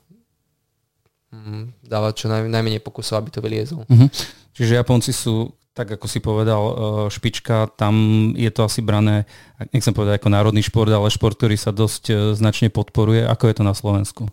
mm, 1.33 1.85
dávať 1.85 2.13
čo 2.13 2.25
naj, 2.29 2.45
najmenej 2.49 2.81
pokusov, 2.81 3.21
aby 3.21 3.29
to 3.33 3.41
vyliezol. 3.41 3.85
Mm-hmm. 3.85 4.09
Čiže 4.53 4.77
Japonci 4.77 5.11
sú 5.15 5.53
tak 5.79 5.95
ako 5.95 6.11
si 6.11 6.19
povedal, 6.19 6.59
e, 6.59 6.73
špička, 7.07 7.71
tam 7.79 7.95
je 8.35 8.51
to 8.51 8.67
asi 8.67 8.83
brané, 8.83 9.23
nechcem 9.71 9.95
povedať 9.95 10.19
ako 10.19 10.27
národný 10.27 10.59
šport, 10.59 10.91
ale 10.91 11.07
šport, 11.07 11.39
ktorý 11.39 11.55
sa 11.55 11.71
dosť 11.71 12.03
e, 12.11 12.13
značne 12.35 12.67
podporuje. 12.67 13.23
Ako 13.23 13.47
je 13.47 13.55
to 13.55 13.63
na 13.63 13.71
Slovensku? 13.71 14.27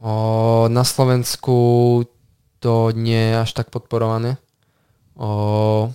O, 0.00 0.12
na 0.72 0.80
Slovensku 0.80 1.56
to 2.56 2.88
nie 2.96 3.20
je 3.20 3.34
až 3.36 3.50
tak 3.52 3.68
podporované. 3.68 4.40
O, 5.12 5.92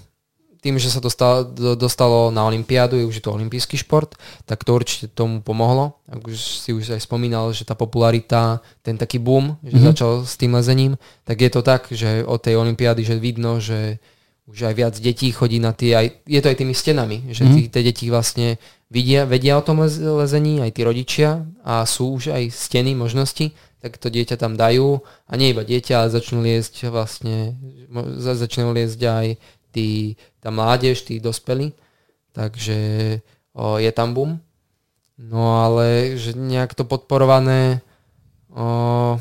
tým, 0.61 0.81
že 0.81 0.89
sa 0.89 0.97
dostalo, 0.99 1.47
dostalo 1.77 2.33
na 2.33 2.45
Olympiádu, 2.45 2.97
je 2.97 3.05
už 3.05 3.21
to 3.21 3.33
olimpijský 3.33 3.77
šport, 3.77 4.17
tak 4.45 4.65
to 4.65 4.73
určite 4.73 5.13
tomu 5.13 5.41
pomohlo. 5.41 6.01
Ak 6.09 6.25
už 6.25 6.37
si 6.37 6.73
už 6.73 6.97
aj 6.97 7.05
spomínal, 7.05 7.53
že 7.53 7.63
tá 7.63 7.77
popularita, 7.77 8.59
ten 8.81 8.97
taký 8.97 9.21
boom, 9.21 9.55
že 9.61 9.77
mm-hmm. 9.77 9.89
začal 9.93 10.11
s 10.25 10.33
tým 10.35 10.57
lezením, 10.57 10.93
tak 11.23 11.41
je 11.41 11.51
to 11.53 11.61
tak, 11.61 11.87
že 11.93 12.25
od 12.25 12.41
tej 12.41 12.57
Olympiády, 12.57 13.05
že 13.05 13.21
vidno, 13.21 13.61
že 13.61 14.01
už 14.47 14.71
aj 14.71 14.73
viac 14.79 14.95
detí 14.95 15.27
chodí 15.35 15.59
na 15.59 15.75
tie, 15.75 15.91
aj, 15.91 16.07
je 16.23 16.39
to 16.39 16.47
aj 16.47 16.57
tými 16.63 16.71
stenami, 16.71 17.35
že 17.35 17.43
mm. 17.43 17.51
tí, 17.51 17.61
tie 17.67 17.83
deti 17.83 18.07
vlastne 18.07 18.55
vidia, 18.87 19.27
vedia 19.27 19.59
o 19.59 19.63
tom 19.63 19.83
lezení, 19.83 20.63
aj 20.63 20.71
tí 20.71 20.81
rodičia 20.87 21.43
a 21.67 21.83
sú 21.83 22.15
už 22.15 22.31
aj 22.31 22.55
steny, 22.55 22.95
možnosti, 22.95 23.51
tak 23.83 23.99
to 23.99 24.07
dieťa 24.07 24.39
tam 24.39 24.55
dajú 24.55 25.03
a 25.27 25.33
nie 25.35 25.51
iba 25.51 25.67
dieťa, 25.67 25.93
ale 25.99 26.15
začnú 26.15 26.39
liesť 26.39 26.87
vlastne, 26.87 27.59
začnú 28.15 28.71
liesť 28.71 29.01
aj 29.03 29.27
tí, 29.75 30.15
tá 30.47 30.55
mládež, 30.55 31.03
tí 31.03 31.19
dospelí, 31.19 31.75
takže 32.31 33.19
o, 33.51 33.75
je 33.75 33.91
tam 33.91 34.15
boom. 34.15 34.39
No 35.19 35.59
ale 35.59 36.15
že 36.15 36.31
nejak 36.31 36.71
to 36.71 36.87
podporované, 36.87 37.83
o, 38.47 39.19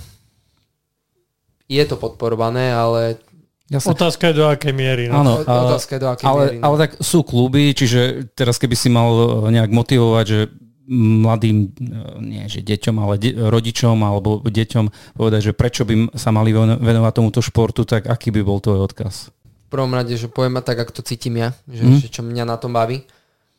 je 1.66 1.82
to 1.82 1.98
podporované, 1.98 2.70
ale 2.70 3.18
Jasne. 3.66 3.98
Otázka 3.98 4.30
je 4.30 4.38
do 4.38 4.46
akej 4.46 4.70
miery. 4.70 5.10
No. 5.10 5.26
Áno, 5.26 5.42
Otázka 5.42 5.98
je 5.98 6.00
do 6.06 6.08
akej 6.14 6.26
ale, 6.30 6.38
miery. 6.46 6.56
No. 6.62 6.70
Ale 6.70 6.76
tak 6.86 6.90
sú 7.02 7.26
kluby, 7.26 7.74
čiže 7.74 8.30
teraz 8.38 8.62
keby 8.62 8.78
si 8.78 8.86
mal 8.86 9.10
nejak 9.50 9.74
motivovať, 9.74 10.22
že 10.30 10.38
mladým, 10.86 11.74
nie 12.22 12.46
že 12.46 12.62
deťom, 12.62 12.94
ale 13.02 13.18
de- 13.18 13.34
rodičom 13.34 13.98
alebo 14.06 14.38
deťom 14.38 15.18
povedať, 15.18 15.50
že 15.50 15.52
prečo 15.58 15.82
by 15.82 16.14
sa 16.14 16.30
mali 16.30 16.54
venovať 16.54 17.10
tomuto 17.10 17.42
športu, 17.42 17.82
tak 17.82 18.06
aký 18.06 18.30
by 18.30 18.46
bol 18.46 18.62
tvoj 18.62 18.86
odkaz? 18.86 19.34
Prvom 19.66 19.92
rade, 19.92 20.14
že 20.14 20.30
poviem 20.30 20.62
tak, 20.62 20.78
ako 20.78 21.00
to 21.00 21.02
cítim 21.02 21.36
ja, 21.38 21.50
že, 21.66 21.82
mm. 21.82 21.98
že 22.02 22.08
čo 22.08 22.22
mňa 22.22 22.44
na 22.46 22.56
tom 22.56 22.70
baví. 22.70 23.02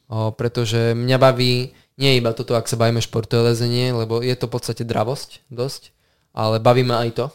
O, 0.07 0.31
pretože 0.31 0.95
mňa 0.95 1.17
baví 1.19 1.75
nie 1.99 2.11
iba 2.15 2.31
toto, 2.31 2.55
ak 2.55 2.69
sa 2.69 2.79
bavíme 2.79 3.03
športové 3.03 3.51
lezenie, 3.51 3.91
lebo 3.91 4.23
je 4.23 4.31
to 4.37 4.47
v 4.47 4.53
podstate 4.53 4.83
dravosť 4.87 5.43
dosť, 5.51 5.91
ale 6.31 6.63
baví 6.63 6.85
ma 6.85 7.03
aj 7.03 7.11
to, 7.17 7.25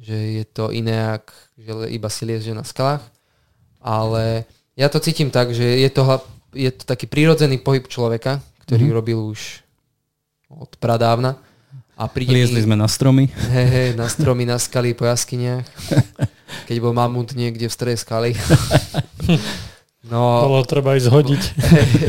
že 0.00 0.16
je 0.42 0.44
to 0.48 0.72
iné, 0.72 1.20
ak 1.20 1.30
že 1.56 1.72
iba 1.92 2.08
si 2.10 2.22
lieže 2.24 2.52
na 2.56 2.64
skalách. 2.64 3.04
Ale 3.78 4.48
ja 4.74 4.90
to 4.90 4.98
cítim 4.98 5.30
tak, 5.30 5.54
že 5.54 5.64
je 5.64 5.90
to, 5.92 6.02
je 6.52 6.70
to 6.72 6.84
taký 6.84 7.06
prírodzený 7.06 7.62
pohyb 7.62 7.86
človeka, 7.86 8.42
ktorý 8.66 8.90
mm-hmm. 8.90 8.98
robil 8.98 9.18
už 9.30 9.62
od 10.50 10.74
pradávna. 10.76 11.38
A 11.96 12.12
príde 12.12 12.36
Liezli 12.36 12.60
mi, 12.60 12.66
sme 12.68 12.76
na 12.76 12.88
stromy. 12.92 13.32
Hej, 13.32 13.68
hej, 13.72 13.88
na 13.96 14.04
stromy, 14.04 14.44
na 14.44 14.60
skaly, 14.60 14.92
po 14.92 15.08
jaskyniach. 15.08 15.64
Keď 16.66 16.76
bol 16.78 16.94
mamut 16.94 17.34
niekde 17.34 17.66
v 17.66 17.74
strede 17.74 17.98
skaly. 17.98 18.32
No, 20.06 20.46
Bolo 20.46 20.62
treba 20.62 20.94
ísť 20.94 21.10
hodiť. 21.10 21.42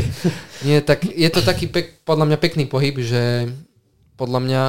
Nie, 0.69 0.85
tak 0.85 1.01
je 1.01 1.29
to 1.33 1.41
taký 1.41 1.65
pek, 1.65 1.97
podľa 2.05 2.29
mňa 2.29 2.37
pekný 2.37 2.69
pohyb, 2.69 2.93
že 3.01 3.49
podľa 4.21 4.39
mňa 4.45 4.63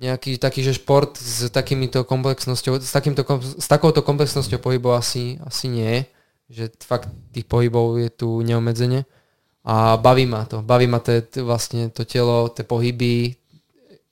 nejaký 0.00 0.40
taký, 0.40 0.64
že 0.64 0.80
šport 0.80 1.20
s 1.20 1.52
takýmito 1.52 2.08
komplexnosťou, 2.08 2.80
s, 2.80 2.88
takýmto, 2.88 3.20
s 3.36 3.66
takouto 3.68 4.00
komplexnosťou 4.00 4.56
pohybov 4.56 4.96
asi, 4.96 5.36
asi 5.44 5.68
nie 5.68 6.08
Že 6.48 6.72
fakt 6.80 7.12
tých 7.36 7.44
pohybov 7.44 8.00
je 8.00 8.08
tu 8.08 8.40
neomedzenie. 8.40 9.04
A 9.60 10.00
baví 10.00 10.24
ma 10.24 10.48
to. 10.48 10.64
Baví 10.64 10.88
ma 10.88 11.04
to, 11.04 11.20
vlastne 11.44 11.92
to 11.92 12.08
telo, 12.08 12.48
tie 12.48 12.64
pohyby, 12.64 13.36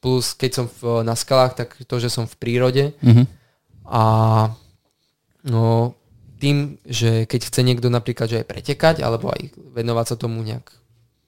plus 0.05 0.37
keď 0.37 0.51
som 0.53 0.67
v, 0.69 1.01
na 1.09 1.17
skalách, 1.17 1.57
tak 1.57 1.73
to, 1.89 1.97
že 1.97 2.13
som 2.13 2.29
v 2.29 2.37
prírode. 2.37 2.93
Mm-hmm. 3.01 3.38
A 3.89 4.03
no, 5.49 5.97
tým, 6.39 6.79
že 6.87 7.25
keď 7.25 7.41
chce 7.49 7.61
niekto 7.65 7.89
napríklad 7.89 8.31
že 8.31 8.45
aj 8.45 8.47
pretekať, 8.47 8.97
alebo 9.03 9.33
aj 9.33 9.57
venovať 9.75 10.07
sa 10.15 10.17
tomu 10.21 10.45
nejak 10.45 10.71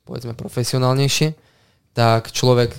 povedzme 0.04 0.36
profesionálnejšie, 0.36 1.34
tak 1.96 2.30
človek 2.30 2.76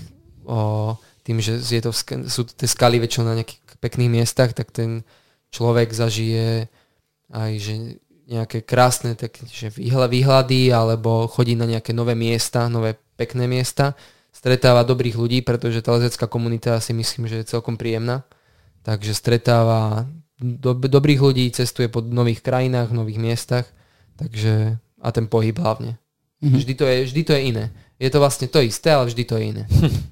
o, 0.48 0.96
tým, 1.28 1.44
že 1.44 1.60
je 1.60 1.82
to, 1.84 1.92
sú 2.30 2.42
tie 2.48 2.70
skaly 2.70 3.02
väčšinou 3.02 3.28
na 3.28 3.38
nejakých 3.42 3.60
pekných 3.82 4.12
miestach, 4.22 4.54
tak 4.54 4.72
ten 4.72 5.04
človek 5.52 5.92
zažije 5.92 6.70
aj 7.32 7.52
že 7.60 7.74
nejaké 8.32 8.64
krásne 8.64 9.20
tak, 9.20 9.36
že 9.44 9.68
výhľady 9.76 10.72
alebo 10.72 11.28
chodí 11.28 11.60
na 11.60 11.68
nejaké 11.68 11.92
nové 11.92 12.16
miesta, 12.16 12.72
nové 12.72 12.96
pekné 13.20 13.44
miesta, 13.44 13.92
stretáva 14.32 14.88
dobrých 14.88 15.20
ľudí, 15.20 15.40
pretože 15.44 15.84
tá 15.84 15.92
lezecká 16.00 16.32
komunita 16.32 16.80
si 16.80 16.96
myslím, 16.96 17.28
že 17.28 17.44
je 17.44 17.52
celkom 17.52 17.76
príjemná. 17.76 18.24
Takže 18.82 19.14
stretáva 19.14 20.10
do, 20.42 20.74
dobrých 20.74 21.22
ľudí, 21.22 21.46
cestuje 21.54 21.86
po 21.86 22.02
nových 22.02 22.42
krajinách, 22.42 22.90
nových 22.90 23.22
miestach, 23.22 23.66
takže 24.18 24.82
a 25.02 25.10
ten 25.14 25.30
pohyb 25.30 25.54
hlavne. 25.58 25.98
Mm-hmm. 26.42 26.58
Vždy, 26.58 26.74
to 26.74 26.86
je, 26.86 26.98
vždy 27.06 27.22
to 27.22 27.32
je 27.38 27.42
iné. 27.54 27.66
Je 28.02 28.10
to 28.10 28.18
vlastne 28.18 28.50
to 28.50 28.58
isté, 28.62 28.90
ale 28.90 29.06
vždy 29.10 29.24
to 29.26 29.38
je 29.38 29.44
iné. 29.54 29.64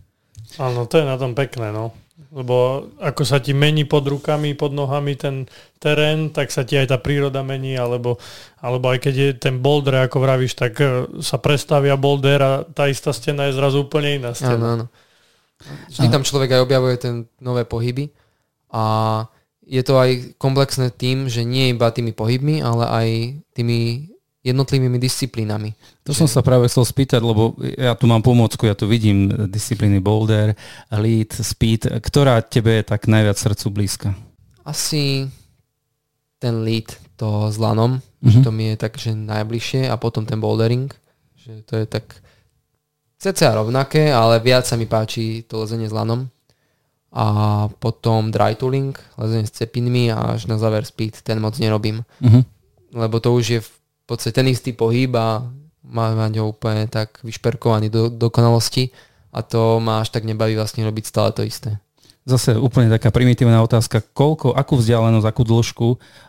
Áno, 0.66 0.86
to 0.86 1.02
je 1.02 1.06
na 1.06 1.18
tom 1.18 1.34
pekné, 1.34 1.74
no. 1.74 1.94
Lebo 2.30 2.86
ako 3.02 3.26
sa 3.26 3.42
ti 3.42 3.58
mení 3.58 3.90
pod 3.90 4.06
rukami, 4.06 4.54
pod 4.54 4.70
nohami 4.70 5.18
ten 5.18 5.50
terén, 5.82 6.30
tak 6.30 6.54
sa 6.54 6.62
ti 6.62 6.78
aj 6.78 6.94
tá 6.94 6.98
príroda 7.02 7.42
mení, 7.42 7.74
alebo, 7.74 8.22
alebo 8.62 8.94
aj 8.94 9.10
keď 9.10 9.14
je 9.18 9.30
ten 9.34 9.58
boulder, 9.58 10.06
ako 10.06 10.22
vravíš, 10.22 10.54
tak 10.54 10.78
e, 10.78 11.10
sa 11.26 11.42
prestavia 11.42 11.98
boulder 11.98 12.38
a 12.44 12.52
tá 12.70 12.86
istá 12.86 13.10
stena 13.16 13.50
je 13.50 13.58
zrazu 13.58 13.82
úplne 13.82 14.22
iná 14.22 14.38
stena. 14.38 14.62
Áno, 14.62 14.68
áno. 14.78 14.86
Vždy 15.90 16.08
tam 16.12 16.22
človek 16.22 16.60
aj 16.60 16.62
objavuje 16.62 16.96
ten 17.02 17.16
nové 17.42 17.66
pohyby 17.66 18.14
a 18.70 18.84
je 19.70 19.82
to 19.86 20.02
aj 20.02 20.34
komplexné 20.42 20.90
tým, 20.90 21.30
že 21.30 21.46
nie 21.46 21.74
iba 21.74 21.94
tými 21.94 22.10
pohybmi, 22.10 22.66
ale 22.66 22.84
aj 22.90 23.08
tými 23.54 24.10
jednotlivými 24.42 24.98
disciplínami. 24.98 25.78
To 26.08 26.16
že... 26.16 26.26
som 26.26 26.28
sa 26.32 26.42
práve 26.42 26.66
chcel 26.72 26.88
spýtať, 26.88 27.22
lebo 27.22 27.54
ja 27.78 27.94
tu 27.94 28.10
mám 28.10 28.26
pomôcku, 28.26 28.66
ja 28.66 28.74
tu 28.74 28.90
vidím 28.90 29.30
disciplíny 29.52 30.02
boulder, 30.02 30.58
lead, 30.90 31.30
speed. 31.38 31.86
Ktorá 32.02 32.42
tebe 32.42 32.82
je 32.82 32.84
tak 32.88 33.06
najviac 33.06 33.38
srdcu 33.38 33.66
blízka? 33.70 34.10
Asi 34.66 35.30
ten 36.42 36.66
lead, 36.66 36.96
to 37.20 37.52
s 37.52 37.60
lanom, 37.60 38.00
mm-hmm. 38.00 38.32
že 38.32 38.38
to 38.42 38.50
mi 38.50 38.74
je 38.74 38.76
tak, 38.80 38.96
že 38.96 39.12
najbližšie 39.12 39.92
a 39.92 39.96
potom 40.00 40.24
ten 40.24 40.40
bouldering, 40.40 40.88
že 41.36 41.62
to 41.68 41.78
je 41.78 41.86
tak 41.86 42.16
cca 43.20 43.60
rovnaké, 43.60 44.08
ale 44.10 44.40
viac 44.40 44.64
sa 44.64 44.80
mi 44.80 44.88
páči 44.88 45.44
to 45.44 45.68
lezenie 45.68 45.92
s 45.92 45.94
lanom 45.94 46.32
a 47.10 47.26
potom 47.82 48.30
dry 48.30 48.54
tooling, 48.54 48.94
lezenie 49.18 49.50
s 49.50 49.58
cepinmi 49.58 50.14
a 50.14 50.38
až 50.38 50.46
na 50.46 50.62
záver 50.62 50.86
speed, 50.86 51.26
ten 51.26 51.42
moc 51.42 51.58
nerobím. 51.58 52.06
Uh-huh. 52.22 52.46
Lebo 52.94 53.18
to 53.18 53.34
už 53.34 53.46
je 53.50 53.60
v 53.66 53.72
podstate 54.06 54.38
ten 54.38 54.48
istý 54.50 54.74
pohyb 54.74 55.10
a 55.18 55.42
má 55.90 56.14
mať 56.14 56.38
ho 56.38 56.54
úplne 56.54 56.86
tak 56.86 57.18
vyšperkovaný 57.26 57.90
do 57.90 58.14
dokonalosti 58.14 58.94
a 59.34 59.42
to 59.42 59.82
ma 59.82 60.06
až 60.06 60.14
tak 60.14 60.26
nebaví 60.26 60.54
vlastne 60.54 60.86
robiť 60.86 61.06
stále 61.06 61.30
to 61.34 61.42
isté. 61.42 61.82
Zase 62.30 62.54
úplne 62.54 62.94
taká 62.94 63.10
primitívna 63.10 63.58
otázka, 63.66 64.06
koľko, 64.14 64.54
akú 64.54 64.78
vzdialenosť, 64.78 65.26
akú 65.26 65.42
dĺžku, 65.50 65.88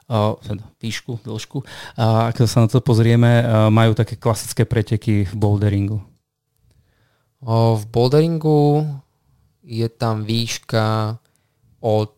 uh, 0.09 0.33
výšku, 0.81 1.21
dĺžku, 1.29 1.61
a 2.01 2.33
ak 2.33 2.41
sa 2.49 2.65
na 2.65 2.73
to 2.73 2.81
pozrieme, 2.81 3.45
uh, 3.45 3.69
majú 3.69 3.93
také 3.93 4.17
klasické 4.17 4.65
preteky 4.65 5.29
v 5.29 5.35
boulderingu? 5.37 6.01
O, 7.45 7.77
v 7.77 7.85
boulderingu 7.89 8.85
je 9.71 9.87
tam 9.87 10.27
výška 10.27 11.15
od, 11.79 12.11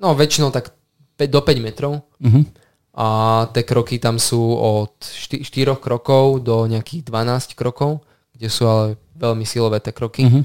no 0.00 0.16
väčšinou 0.16 0.48
tak 0.48 0.72
5, 1.20 1.28
do 1.28 1.40
5 1.44 1.60
metrov. 1.60 1.92
Uh-huh. 2.16 2.44
A 2.96 3.06
tie 3.52 3.60
kroky 3.68 4.00
tam 4.00 4.16
sú 4.16 4.40
od 4.56 4.96
4, 5.04 5.44
4 5.44 5.76
krokov 5.76 6.40
do 6.40 6.64
nejakých 6.64 7.04
12 7.04 7.52
krokov, 7.52 8.00
kde 8.32 8.48
sú 8.48 8.64
ale 8.64 8.96
veľmi 9.20 9.44
silové 9.44 9.84
tie 9.84 9.92
kroky. 9.92 10.24
Uh-huh. 10.24 10.44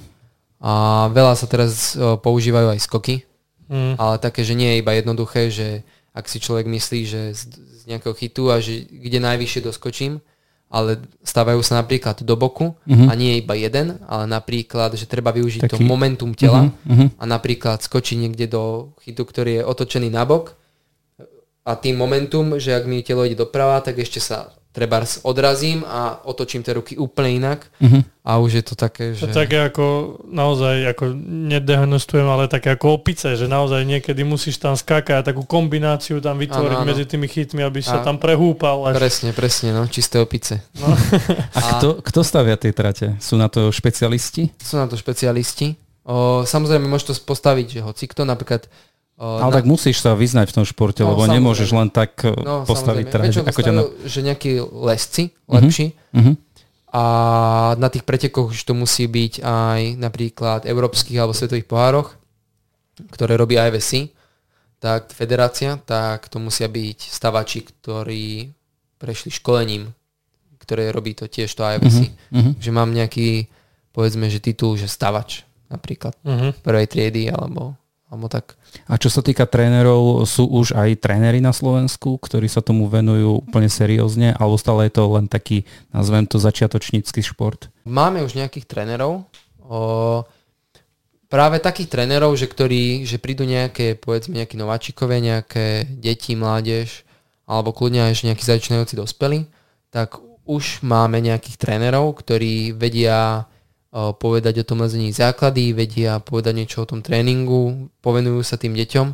A 0.59 1.07
veľa 1.15 1.39
sa 1.39 1.47
teraz 1.47 1.95
používajú 1.95 2.75
aj 2.75 2.83
skoky, 2.83 3.23
uh-huh. 3.71 3.95
ale 3.95 4.19
také, 4.19 4.43
že 4.43 4.53
nie 4.59 4.75
je 4.75 4.81
iba 4.83 4.91
jednoduché, 4.91 5.47
že 5.47 5.87
ak 6.11 6.27
si 6.27 6.43
človek 6.43 6.67
myslí, 6.67 7.01
že 7.07 7.21
z, 7.31 7.41
z 7.55 7.81
nejakého 7.87 8.11
chytu 8.11 8.51
a 8.51 8.59
že 8.59 8.83
kde 8.83 9.23
najvyššie 9.23 9.63
doskočím, 9.63 10.19
ale 10.71 11.03
stávajú 11.21 11.59
sa 11.59 11.83
napríklad 11.83 12.23
do 12.23 12.35
boku 12.39 12.71
uh-huh. 12.73 13.07
a 13.11 13.13
nie 13.19 13.43
iba 13.43 13.59
jeden, 13.59 13.99
ale 14.07 14.23
napríklad, 14.25 14.95
že 14.95 15.03
treba 15.03 15.35
využiť 15.35 15.67
Taký. 15.67 15.75
to 15.75 15.77
momentum 15.83 16.31
tela 16.31 16.71
uh-huh. 16.71 17.11
a 17.19 17.23
napríklad 17.27 17.83
skočiť 17.83 18.17
niekde 18.23 18.47
do 18.47 18.95
chytu, 19.03 19.27
ktorý 19.27 19.61
je 19.61 19.67
otočený 19.67 20.07
na 20.07 20.23
bok 20.23 20.55
a 21.67 21.75
tým 21.75 21.99
momentum, 21.99 22.57
že 22.57 22.73
ak 22.73 22.87
mi 22.87 23.03
telo 23.03 23.27
ide 23.27 23.37
doprava, 23.37 23.83
tak 23.83 23.99
ešte 24.01 24.17
sa 24.17 24.49
treba 24.71 25.03
odrazím 25.27 25.83
a 25.83 26.23
otočím 26.23 26.63
tie 26.63 26.79
ruky 26.79 26.95
úplne 26.95 27.43
inak 27.43 27.67
uh-huh. 27.83 28.07
a 28.23 28.39
už 28.39 28.51
je 28.55 28.63
to 28.63 28.75
také, 28.79 29.11
že... 29.11 29.27
Také 29.27 29.67
ako 29.67 30.17
naozaj, 30.31 30.95
ako 30.95 31.11
nedehnostujem, 31.51 32.23
ale 32.23 32.47
také 32.47 32.71
ako 32.71 33.03
opice, 33.03 33.35
že 33.35 33.51
naozaj 33.51 33.83
niekedy 33.83 34.23
musíš 34.23 34.63
tam 34.63 34.79
skákať 34.79 35.15
a 35.19 35.27
takú 35.27 35.43
kombináciu 35.43 36.23
tam 36.23 36.39
vytvoriť 36.39 36.77
ano, 36.79 36.87
ano. 36.87 36.89
medzi 36.89 37.03
tými 37.03 37.27
chytmi, 37.27 37.67
aby 37.67 37.83
sa 37.83 37.99
a 37.99 38.07
tam 38.07 38.15
prehúpal. 38.15 38.87
Až... 38.87 38.95
Presne, 38.95 39.29
presne, 39.35 39.75
no, 39.75 39.83
čisté 39.91 40.23
opice. 40.23 40.63
No. 40.79 40.95
a 41.57 41.59
kto, 41.75 41.99
kto 41.99 42.19
stavia 42.23 42.55
tie 42.55 42.71
trate? 42.71 43.19
Sú 43.19 43.35
na 43.35 43.51
to 43.51 43.75
špecialisti? 43.75 44.55
Sú 44.55 44.79
na 44.79 44.87
to 44.87 44.95
špecialisti. 44.95 45.75
O, 46.07 46.47
samozrejme, 46.47 46.87
môžeš 46.87 47.05
to 47.11 47.13
postaviť, 47.27 47.67
že 47.77 47.79
hoci 47.83 48.07
kto, 48.07 48.23
napríklad 48.23 48.71
ale 49.21 49.53
na... 49.53 49.57
tak 49.61 49.69
musíš 49.69 50.01
sa 50.01 50.17
vyznať 50.17 50.49
v 50.49 50.55
tom 50.57 50.65
športe, 50.65 51.05
no, 51.05 51.13
lebo 51.13 51.21
samozrejme. 51.21 51.37
nemôžeš 51.37 51.69
len 51.77 51.89
tak 51.93 52.25
no, 52.25 52.65
postaviť 52.65 53.05
trať. 53.05 53.25
Ako 53.45 53.61
ťa 53.61 53.73
na... 53.73 53.83
že 54.01 54.19
nejakí 54.25 54.57
lesci 54.65 55.29
lepší 55.45 55.93
uh-huh. 55.93 56.33
a 56.89 57.03
na 57.77 57.87
tých 57.93 58.01
pretekoch 58.01 58.49
už 58.49 58.65
to 58.65 58.73
musí 58.73 59.05
byť 59.05 59.45
aj 59.45 59.81
napríklad 60.01 60.65
európskych 60.65 61.21
alebo 61.21 61.37
svetových 61.37 61.69
pohároch, 61.69 62.17
ktoré 63.13 63.37
robí 63.37 63.61
IVC, 63.61 64.09
tak 64.81 65.13
federácia, 65.13 65.77
tak 65.77 66.25
to 66.25 66.41
musia 66.41 66.65
byť 66.65 66.99
stavači, 67.05 67.61
ktorí 67.61 68.49
prešli 68.97 69.29
školením, 69.29 69.93
ktoré 70.57 70.89
robí 70.89 71.13
to 71.13 71.29
tiež 71.29 71.53
to 71.53 71.61
IVC. 71.61 72.09
Uh-huh. 72.09 72.57
Že 72.57 72.69
mám 72.73 72.89
nejaký, 72.89 73.45
povedzme, 73.93 74.33
že 74.33 74.41
titul, 74.41 74.81
že 74.81 74.89
stavač 74.89 75.45
napríklad 75.69 76.17
uh-huh. 76.25 76.57
prvej 76.65 76.89
triedy 76.89 77.29
alebo 77.29 77.77
alebo 78.11 78.27
tak. 78.27 78.59
A 78.87 78.95
čo 78.95 79.11
sa 79.11 79.19
týka 79.19 79.43
trénerov, 79.43 80.23
sú 80.23 80.47
už 80.47 80.75
aj 80.75 81.03
tréneri 81.03 81.43
na 81.43 81.51
Slovensku, 81.51 82.15
ktorí 82.19 82.47
sa 82.47 82.63
tomu 82.63 82.87
venujú 82.87 83.43
úplne 83.43 83.67
seriózne, 83.67 84.35
alebo 84.39 84.55
stále 84.55 84.87
je 84.87 84.95
to 84.95 85.03
len 85.11 85.27
taký, 85.27 85.67
nazvem 85.91 86.23
to, 86.23 86.39
začiatočnícky 86.39 87.19
šport? 87.19 87.67
Máme 87.83 88.23
už 88.23 88.39
nejakých 88.39 88.67
trénerov. 88.67 89.27
O, 89.67 90.23
práve 91.27 91.59
takých 91.59 91.91
trénerov, 91.91 92.35
že 92.39 92.47
ktorí, 92.47 93.03
že 93.03 93.19
prídu 93.19 93.43
nejaké, 93.43 93.99
povedzme, 93.99 94.39
nejakí 94.39 94.55
nováčikovia, 94.55 95.19
nejaké 95.19 95.87
deti, 95.87 96.35
mládež, 96.39 97.03
alebo 97.47 97.75
kľudne 97.75 98.07
aj 98.07 98.23
nejakí 98.23 98.43
začínajúci 98.47 98.95
dospelí, 98.95 99.47
tak 99.91 100.19
už 100.47 100.83
máme 100.83 101.19
nejakých 101.19 101.59
trénerov, 101.59 102.15
ktorí 102.19 102.71
vedia 102.75 103.47
povedať 103.91 104.63
o 104.63 104.67
tom 104.67 104.79
lezení 104.79 105.11
základy, 105.11 105.75
vedia 105.75 106.23
povedať 106.23 106.53
niečo 106.55 106.77
o 106.83 106.89
tom 106.89 107.03
tréningu, 107.03 107.91
povenujú 107.99 108.39
sa 108.39 108.55
tým 108.55 108.71
deťom, 108.71 109.07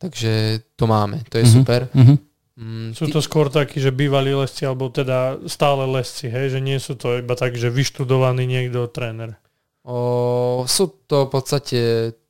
takže 0.00 0.64
to 0.80 0.84
máme, 0.88 1.20
to 1.28 1.36
je 1.36 1.44
mm-hmm. 1.44 1.58
super. 1.60 1.80
Mm-hmm. 1.92 2.18
Mm, 2.58 2.90
sú 2.90 3.06
to 3.06 3.22
skôr 3.22 3.52
takí, 3.52 3.78
že 3.78 3.94
bývalí 3.94 4.34
lesci, 4.34 4.66
alebo 4.66 4.90
teda 4.90 5.38
stále 5.46 5.86
lesci, 5.86 6.26
hej? 6.26 6.50
že 6.50 6.58
nie 6.58 6.80
sú 6.82 6.98
to 6.98 7.20
iba 7.20 7.38
tak, 7.38 7.54
že 7.54 7.70
vyštudovaný 7.70 8.48
niekto 8.48 8.90
tréner. 8.90 9.38
O, 9.86 10.64
sú 10.66 10.90
to 11.06 11.28
v 11.28 11.30
podstate 11.30 11.80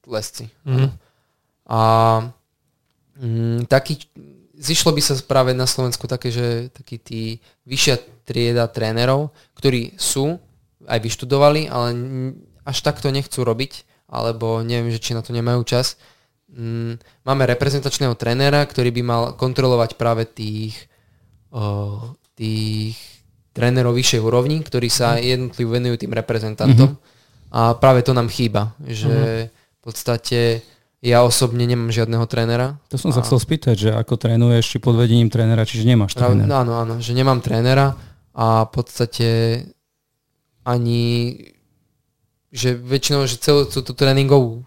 lesci. 0.05 0.51
Mm-hmm. 0.69 0.91
A 1.73 1.81
mm, 3.23 3.71
taký, 3.73 4.03
zišlo 4.59 4.93
by 4.93 5.01
sa 5.01 5.15
práve 5.25 5.55
na 5.55 5.65
Slovensku 5.65 6.05
také, 6.11 6.29
že 6.35 6.75
takí 6.75 7.01
tí 7.01 7.23
vyššia 7.65 8.27
trieda 8.29 8.69
trénerov, 8.69 9.33
ktorí 9.57 9.97
sú, 9.97 10.37
aj 10.87 10.99
vyštudovali, 11.03 11.67
ale 11.67 11.89
až 12.63 12.79
takto 12.85 13.09
nechcú 13.09 13.43
robiť, 13.43 13.89
alebo 14.07 14.63
neviem, 14.63 14.93
že 14.93 15.03
či 15.03 15.17
na 15.17 15.25
to 15.25 15.33
nemajú 15.33 15.65
čas. 15.65 15.99
Mm, 16.49 17.01
máme 17.29 17.45
reprezentačného 17.45 18.17
trénera, 18.17 18.65
ktorý 18.65 18.93
by 18.95 19.03
mal 19.05 19.23
kontrolovať 19.37 20.01
práve 20.01 20.25
tých, 20.25 20.77
tých 22.39 22.97
trénerov 23.53 23.97
vyššej 23.99 24.21
úrovni, 24.23 24.63
ktorí 24.63 24.87
sa 24.87 25.19
mhm. 25.19 25.23
jednotlivo 25.25 25.71
venujú 25.75 25.97
tým 25.99 26.13
reprezentantom. 26.15 26.95
Mm-hmm. 26.95 27.17
A 27.49 27.73
práve 27.81 28.05
to 28.05 28.13
nám 28.13 28.29
chýba, 28.29 28.77
že 28.85 29.09
mm-hmm. 29.09 29.49
v 29.49 29.81
podstate 29.81 30.41
ja 31.01 31.25
osobne 31.25 31.65
nemám 31.65 31.89
žiadneho 31.89 32.27
trénera. 32.29 32.77
To 32.93 33.01
som 33.01 33.15
sa 33.15 33.23
a... 33.23 33.27
chcel 33.27 33.41
spýtať, 33.41 33.77
že 33.79 33.91
ako 33.95 34.21
trénuješ, 34.21 34.77
či 34.77 34.79
pod 34.83 35.01
vedením 35.01 35.33
trénera, 35.33 35.65
čiže 35.65 35.89
nemáš 35.89 36.13
trénera. 36.13 36.61
Áno, 36.61 36.77
áno, 36.77 36.95
že 37.01 37.17
nemám 37.17 37.41
trénera 37.41 37.97
a 38.37 38.69
v 38.69 38.71
podstate 38.71 39.29
ani 40.69 41.01
že 42.49 42.77
väčšinou, 42.77 43.29
že 43.29 43.37
celú 43.41 43.69
tú 43.69 43.93
tréningovú 43.93 44.65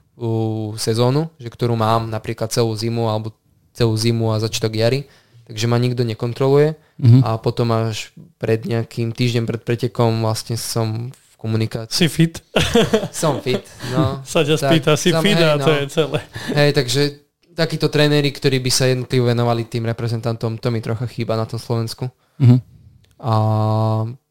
sezónu, 0.77 1.33
že 1.41 1.49
ktorú 1.49 1.73
mám 1.73 2.05
napríklad 2.13 2.53
celú 2.53 2.77
zimu 2.77 3.09
alebo 3.09 3.33
celú 3.73 3.97
zimu 3.97 4.29
a 4.29 4.41
začiatok 4.41 4.77
jary, 4.77 5.09
takže 5.49 5.65
ma 5.65 5.81
nikto 5.81 6.05
nekontroluje 6.05 6.77
mm-hmm. 6.77 7.21
a 7.25 7.41
potom 7.41 7.73
až 7.73 8.13
pred 8.37 8.61
nejakým 8.61 9.15
týždňom 9.15 9.49
pred 9.49 9.61
pretekom 9.65 10.21
vlastne 10.21 10.61
som 10.61 11.09
v 11.09 11.33
komunikácii. 11.41 12.05
Si 12.05 12.07
fit? 12.11 12.37
Som 13.09 13.41
fit, 13.41 13.65
no. 13.89 14.21
Sa 14.21 14.45
ťa 14.45 14.61
spýta, 14.61 14.93
si 14.93 15.09
som, 15.09 15.25
fit 15.25 15.41
hej, 15.41 15.49
a 15.49 15.57
to 15.57 15.73
no. 15.73 15.77
je 15.81 15.85
celé. 15.89 16.19
Hej, 16.53 16.69
takže 16.77 17.01
takíto 17.57 17.89
tréneri, 17.89 18.29
ktorí 18.29 18.61
by 18.61 18.71
sa 18.71 18.85
jednotlivo 18.93 19.33
venovali 19.33 19.65
tým 19.65 19.89
reprezentantom, 19.89 20.61
to 20.61 20.69
mi 20.69 20.85
trocha 20.85 21.09
chýba 21.09 21.33
na 21.33 21.49
tom 21.49 21.57
Slovensku. 21.57 22.13
Mm-hmm. 22.37 22.59
A, 23.22 23.36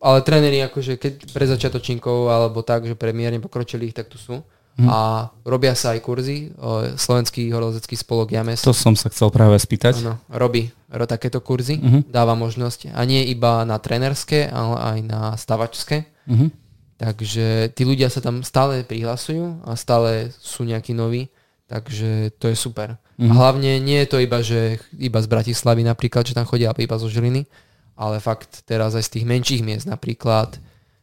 ale 0.02 0.18
tréneri 0.26 0.58
akože 0.66 0.98
keď 0.98 1.30
pre 1.30 1.46
začiatočníkov 1.46 2.26
alebo 2.26 2.66
tak, 2.66 2.90
že 2.90 2.98
pre 2.98 3.14
mierne 3.14 3.38
pokročilých, 3.38 3.94
tak 3.94 4.10
tu 4.10 4.18
sú. 4.18 4.42
Hmm. 4.80 4.88
A 4.90 4.98
robia 5.46 5.78
sa 5.78 5.94
aj 5.94 6.02
kurzy. 6.02 6.50
Slovenský 6.98 7.54
horolezecký 7.54 7.94
spolok 7.94 8.34
James. 8.34 8.58
To 8.66 8.74
som 8.74 8.98
sa 8.98 9.12
chcel 9.12 9.30
práve 9.30 9.54
spýtať. 9.62 10.02
Áno, 10.02 10.18
robí 10.26 10.74
ro, 10.90 11.06
takéto 11.06 11.38
kurzy. 11.38 11.78
Hmm. 11.78 12.02
Dáva 12.10 12.34
možnosť. 12.34 12.90
A 12.90 13.00
nie 13.06 13.30
iba 13.30 13.62
na 13.62 13.78
trenerské, 13.78 14.50
ale 14.50 14.76
aj 14.78 14.98
na 15.06 15.20
stavačské. 15.38 16.10
Hmm. 16.26 16.50
Takže 16.98 17.70
tí 17.72 17.82
ľudia 17.86 18.10
sa 18.10 18.18
tam 18.18 18.42
stále 18.42 18.82
prihlasujú 18.82 19.64
a 19.64 19.78
stále 19.78 20.34
sú 20.42 20.66
nejakí 20.66 20.96
noví. 20.96 21.30
Takže 21.70 22.34
to 22.42 22.50
je 22.50 22.56
super. 22.58 22.98
Hmm. 23.20 23.30
A 23.30 23.32
hlavne 23.38 23.78
nie 23.78 24.02
je 24.02 24.08
to 24.10 24.18
iba, 24.18 24.42
že 24.42 24.82
iba 24.98 25.22
z 25.22 25.28
Bratislavy 25.30 25.86
napríklad, 25.86 26.26
že 26.26 26.34
tam 26.34 26.48
chodia 26.48 26.74
iba 26.74 26.98
zo 26.98 27.06
Žiliny 27.06 27.46
ale 28.00 28.16
fakt 28.16 28.64
teraz 28.64 28.96
aj 28.96 29.04
z 29.04 29.12
tých 29.20 29.28
menších 29.28 29.60
miest 29.60 29.84
napríklad, 29.84 30.56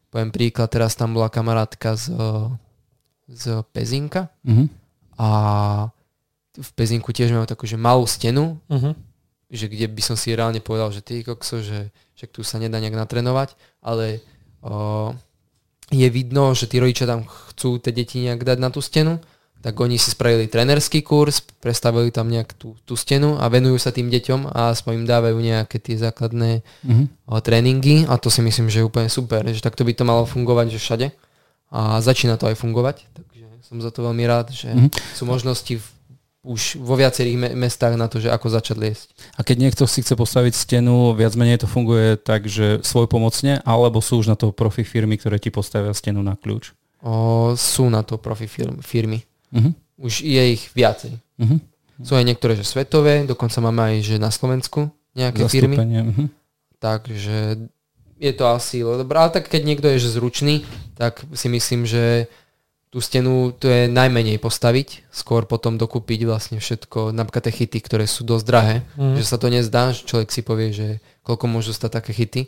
poviem 0.09 0.33
príklad, 0.33 0.73
teraz 0.73 0.97
tam 0.97 1.13
bola 1.13 1.29
kamarátka 1.29 1.93
z, 1.93 2.09
z 3.29 3.61
Pezinka 3.69 4.33
uh-huh. 4.41 4.65
a 5.21 5.29
v 6.57 6.69
Pezinku 6.73 7.13
tiež 7.13 7.29
majú 7.29 7.45
takú, 7.45 7.69
že 7.69 7.77
malú 7.77 8.09
stenu, 8.09 8.57
uh-huh. 8.65 8.97
že 9.45 9.69
kde 9.69 9.85
by 9.85 10.01
som 10.01 10.17
si 10.17 10.33
reálne 10.33 10.57
povedal, 10.57 10.89
že 10.89 11.05
ty 11.05 11.21
kokso, 11.21 11.61
že, 11.61 11.93
že 12.17 12.25
tu 12.25 12.41
sa 12.41 12.57
nedá 12.57 12.81
nejak 12.81 12.97
natrenovať, 12.97 13.53
ale 13.85 14.25
o, 14.65 15.13
je 15.93 16.07
vidno, 16.09 16.57
že 16.57 16.65
tí 16.65 16.81
rodičia 16.81 17.05
tam 17.05 17.29
chcú 17.29 17.77
tie 17.77 17.93
deti 17.93 18.25
nejak 18.25 18.41
dať 18.41 18.57
na 18.57 18.73
tú 18.73 18.81
stenu 18.81 19.21
tak 19.67 19.75
oni 19.83 19.99
si 19.99 20.15
spravili 20.15 20.47
trenerský 20.47 21.03
kurz, 21.03 21.43
prestavili 21.43 22.07
tam 22.07 22.31
nejak 22.31 22.55
tú, 22.55 22.79
tú 22.87 22.95
stenu 22.95 23.35
a 23.35 23.51
venujú 23.51 23.75
sa 23.75 23.91
tým 23.91 24.07
deťom 24.07 24.47
a 24.55 24.71
aspoň 24.71 25.03
im 25.03 25.05
dávajú 25.11 25.35
nejaké 25.43 25.75
tie 25.75 25.99
základné 25.99 26.63
mm-hmm. 26.63 27.07
tréningy 27.43 28.07
a 28.07 28.15
to 28.15 28.31
si 28.31 28.39
myslím, 28.39 28.71
že 28.71 28.79
je 28.79 28.87
úplne 28.87 29.11
super, 29.11 29.43
že 29.43 29.59
takto 29.59 29.83
by 29.83 29.91
to 29.91 30.07
malo 30.07 30.23
fungovať 30.23 30.71
že 30.71 30.79
všade 30.79 31.07
a 31.67 31.99
začína 31.99 32.39
to 32.39 32.47
aj 32.47 32.55
fungovať, 32.55 33.11
takže 33.11 33.43
som 33.59 33.83
za 33.83 33.91
to 33.91 34.07
veľmi 34.07 34.23
rád, 34.23 34.55
že 34.55 34.71
mm-hmm. 34.71 35.19
sú 35.19 35.23
možnosti 35.27 35.75
v, 35.75 35.85
už 36.47 36.79
vo 36.79 36.95
viacerých 36.95 37.35
me- 37.35 37.55
mestách 37.67 37.99
na 37.99 38.07
to, 38.07 38.23
že 38.23 38.31
ako 38.31 38.47
začať 38.47 38.79
liesť. 38.79 39.07
A 39.35 39.43
keď 39.43 39.67
niekto 39.67 39.83
si 39.83 39.99
chce 39.99 40.15
postaviť 40.15 40.55
stenu, 40.55 41.11
viac 41.11 41.35
menej 41.35 41.59
to 41.59 41.67
funguje 41.67 42.15
tak, 42.15 42.47
že 42.47 42.79
svoj 42.87 43.11
pomocne, 43.11 43.59
alebo 43.67 43.99
sú 43.99 44.23
už 44.23 44.31
na 44.31 44.39
to 44.39 44.55
profi 44.55 44.87
firmy, 44.87 45.19
ktoré 45.19 45.43
ti 45.43 45.51
postavia 45.51 45.91
stenu 45.91 46.23
na 46.23 46.39
kľúč? 46.39 46.71
O, 47.03 47.51
sú 47.59 47.91
na 47.91 47.99
to 48.07 48.15
profi 48.15 48.47
firmy. 48.79 49.26
Uh-huh. 49.53 49.71
Už 49.97 50.21
je 50.21 50.43
ich 50.53 50.69
viacej. 50.73 51.17
Uh-huh. 51.39 51.59
Sú 52.03 52.13
aj 52.13 52.25
niektoré, 52.27 52.53
že 52.53 52.67
svetové, 52.67 53.25
dokonca 53.25 53.57
máme 53.63 53.81
aj, 53.93 53.95
že 54.05 54.15
na 54.21 54.29
Slovensku 54.29 54.93
nejaké 55.17 55.49
firmy. 55.49 55.77
Uh-huh. 55.77 56.27
Takže 56.77 57.67
je 58.17 58.31
to 58.33 58.45
asi 58.49 58.81
dobré. 58.85 59.17
Ale 59.17 59.33
tak 59.33 59.49
keď 59.49 59.61
niekto 59.65 59.87
je 59.89 60.01
že 60.01 60.13
zručný, 60.13 60.65
tak 60.93 61.25
si 61.33 61.49
myslím, 61.49 61.85
že 61.89 62.29
tú 62.87 63.03
stenu 63.03 63.51
to 63.51 63.67
je 63.67 63.91
najmenej 63.91 64.39
postaviť, 64.39 65.11
skôr 65.11 65.43
potom 65.43 65.75
dokúpiť 65.75 66.23
vlastne 66.23 66.57
všetko, 66.57 67.11
napríklad 67.11 67.51
tie 67.51 67.57
chyty, 67.63 67.83
ktoré 67.83 68.07
sú 68.07 68.23
dosť 68.23 68.45
drahé, 68.47 68.75
mm. 68.95 69.19
že 69.19 69.23
sa 69.27 69.35
to 69.35 69.51
nezdá, 69.51 69.91
že 69.91 70.07
človek 70.07 70.29
si 70.31 70.41
povie, 70.41 70.71
že 70.71 70.87
koľko 71.21 71.45
môžu 71.51 71.75
stať 71.75 71.99
také 71.99 72.15
chyty, 72.15 72.41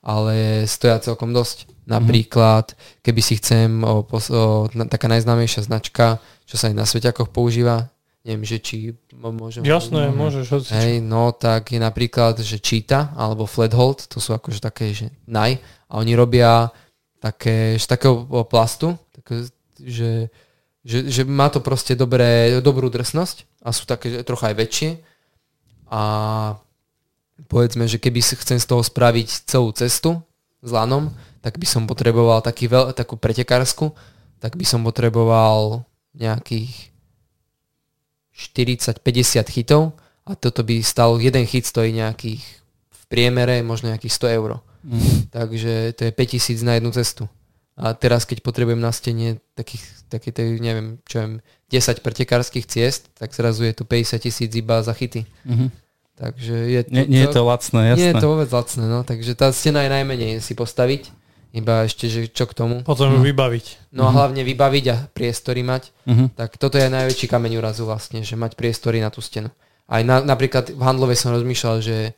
ale 0.00 0.64
stoja 0.64 1.00
celkom 1.00 1.32
dosť. 1.32 1.68
Napríklad, 1.84 2.78
keby 3.02 3.20
si 3.20 3.36
chcem, 3.36 3.82
o, 3.82 4.06
o, 4.06 4.68
taká 4.86 5.10
najznámejšia 5.10 5.66
značka, 5.66 6.22
čo 6.46 6.54
sa 6.54 6.70
aj 6.70 6.74
na 6.76 6.86
sveťakoch 6.86 7.34
používa, 7.34 7.90
neviem, 8.24 8.44
že 8.44 8.60
či 8.60 8.76
môžem... 9.16 9.64
Jasné, 9.64 10.12
môžeš. 10.12 10.44
Hoci 10.54 10.70
Hej, 10.70 10.92
no 11.00 11.32
tak 11.32 11.72
je 11.72 11.80
napríklad, 11.80 12.38
že 12.40 12.60
Cheetah 12.60 13.16
alebo 13.16 13.48
Flathold, 13.48 14.06
to 14.06 14.20
sú 14.20 14.36
akože 14.36 14.60
také, 14.60 14.92
že 14.92 15.10
naj, 15.24 15.58
a 15.90 15.92
oni 15.98 16.14
robia 16.14 16.70
také, 17.18 17.76
z 17.76 17.86
takého 17.88 18.28
plastu, 18.46 18.94
také, 19.10 19.48
že, 19.82 20.30
že, 20.84 20.98
že 21.08 21.22
má 21.26 21.50
to 21.50 21.64
proste 21.64 21.96
dobré, 21.96 22.60
dobrú 22.62 22.86
drsnosť 22.92 23.66
a 23.66 23.74
sú 23.74 23.88
také 23.88 24.20
trocha 24.22 24.52
aj 24.52 24.56
väčšie 24.56 24.90
a 25.90 26.02
povedzme, 27.46 27.88
že 27.88 28.02
keby 28.02 28.20
si 28.20 28.34
chcem 28.36 28.58
z 28.58 28.66
toho 28.66 28.82
spraviť 28.84 29.48
celú 29.48 29.70
cestu 29.72 30.20
s 30.60 30.70
lanom, 30.74 31.12
tak 31.40 31.56
by 31.56 31.64
som 31.64 31.88
potreboval 31.88 32.44
taký 32.44 32.68
veľ, 32.68 32.92
takú 32.92 33.16
pretekársku, 33.16 33.92
tak 34.40 34.56
by 34.56 34.64
som 34.64 34.84
potreboval 34.84 35.84
nejakých 36.12 36.92
40-50 38.34 39.44
chytov 39.48 39.96
a 40.24 40.36
toto 40.36 40.64
by 40.64 40.80
stal, 40.84 41.20
jeden 41.20 41.44
chyt 41.48 41.68
stojí 41.68 41.92
nejakých 41.92 42.42
v 42.90 43.02
priemere 43.08 43.60
možno 43.64 43.92
nejakých 43.92 44.16
100 44.16 44.38
eur. 44.38 44.50
Mm. 44.80 45.28
Takže 45.28 45.72
to 45.96 46.00
je 46.08 46.12
5000 46.12 46.64
na 46.64 46.80
jednu 46.80 46.90
cestu. 46.92 47.24
A 47.80 47.96
teraz, 47.96 48.28
keď 48.28 48.44
potrebujem 48.44 48.80
na 48.80 48.92
stene 48.92 49.40
takých, 49.56 49.80
takých, 50.12 50.34
takých 50.36 50.60
neviem, 50.60 50.88
čo 51.08 51.24
viem, 51.24 51.34
10 51.72 52.04
pretekárskych 52.04 52.68
ciest, 52.68 53.08
tak 53.16 53.32
zrazu 53.32 53.64
je 53.64 53.72
to 53.72 53.88
50 53.88 54.20
tisíc 54.20 54.50
iba 54.52 54.84
za 54.84 54.92
chyty. 54.92 55.24
Mm-hmm. 55.48 55.68
Takže 56.20 56.52
je 56.52 56.80
to, 56.84 56.92
nie, 56.92 57.04
nie 57.08 57.22
je 57.24 57.32
to 57.32 57.42
lacné, 57.48 57.96
jasné. 57.96 58.00
Nie 58.04 58.08
je 58.12 58.20
to 58.20 58.28
vôbec 58.28 58.50
lacné, 58.52 58.84
no. 58.84 59.00
Takže 59.08 59.32
tá 59.32 59.48
stena 59.56 59.88
je 59.88 59.90
najmenej 59.96 60.44
si 60.44 60.52
postaviť 60.52 61.16
iba 61.50 61.88
ešte, 61.88 62.06
že 62.06 62.20
čo 62.30 62.46
k 62.46 62.52
tomu. 62.52 62.84
Potom 62.84 63.10
ju 63.10 63.18
no. 63.18 63.26
vybaviť. 63.26 63.90
No 63.96 64.06
a 64.06 64.12
mhm. 64.12 64.16
hlavne 64.20 64.42
vybaviť 64.44 64.84
a 64.92 64.96
priestory 65.10 65.64
mať. 65.64 65.90
Uh-huh. 66.06 66.28
Tak 66.36 66.60
toto 66.60 66.78
je 66.78 66.86
najväčší 66.86 67.26
kameň 67.26 67.58
úrazu 67.58 67.82
vlastne, 67.88 68.22
že 68.22 68.38
mať 68.38 68.54
priestory 68.54 69.02
na 69.02 69.10
tú 69.10 69.18
stenu. 69.24 69.50
Aj 69.90 70.04
na, 70.06 70.22
napríklad 70.22 70.70
v 70.70 70.82
Handlovej 70.84 71.18
som 71.18 71.34
rozmýšľal, 71.34 71.82
že 71.82 72.14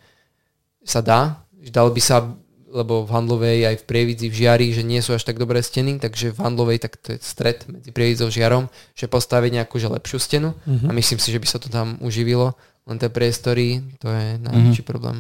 sa 0.85 1.01
dá, 1.01 1.41
že 1.57 1.73
dalo 1.73 1.89
by 1.89 2.03
sa, 2.05 2.29
lebo 2.69 3.09
v 3.09 3.11
Handlovej 3.17 3.65
aj 3.65 3.77
v 3.81 3.85
Prievidzi, 3.89 4.27
v 4.29 4.37
Žiari, 4.45 4.67
že 4.77 4.85
nie 4.85 5.01
sú 5.01 5.17
až 5.17 5.25
tak 5.25 5.41
dobré 5.41 5.65
steny, 5.65 5.97
takže 5.97 6.37
v 6.37 6.39
Handlovej 6.43 6.85
tak 6.85 7.01
to 7.01 7.17
je 7.17 7.19
stred 7.25 7.65
medzi 7.65 7.89
Prievidzou 7.89 8.29
a 8.29 8.35
Žiarom, 8.35 8.65
že 8.93 9.09
postaviť 9.09 9.51
nejakú 9.63 9.81
že 9.81 9.89
lepšiu 9.89 10.19
stenu 10.21 10.53
uh-huh. 10.53 10.89
a 10.89 10.93
myslím 10.93 11.17
si, 11.17 11.33
že 11.33 11.41
by 11.41 11.49
sa 11.49 11.57
to 11.57 11.73
tam 11.73 11.97
uživilo. 12.05 12.53
Len 12.89 12.97
tie 12.99 13.11
priestory, 13.11 13.79
to 14.03 14.11
je 14.11 14.43
najväčší 14.43 14.83
uh-huh. 14.83 14.91
problém. 14.91 15.19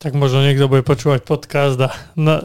Tak 0.00 0.16
možno 0.16 0.40
niekto 0.40 0.64
bude 0.64 0.80
počúvať 0.80 1.28
podcast 1.28 1.76
a 1.76 1.92
na, 2.16 2.40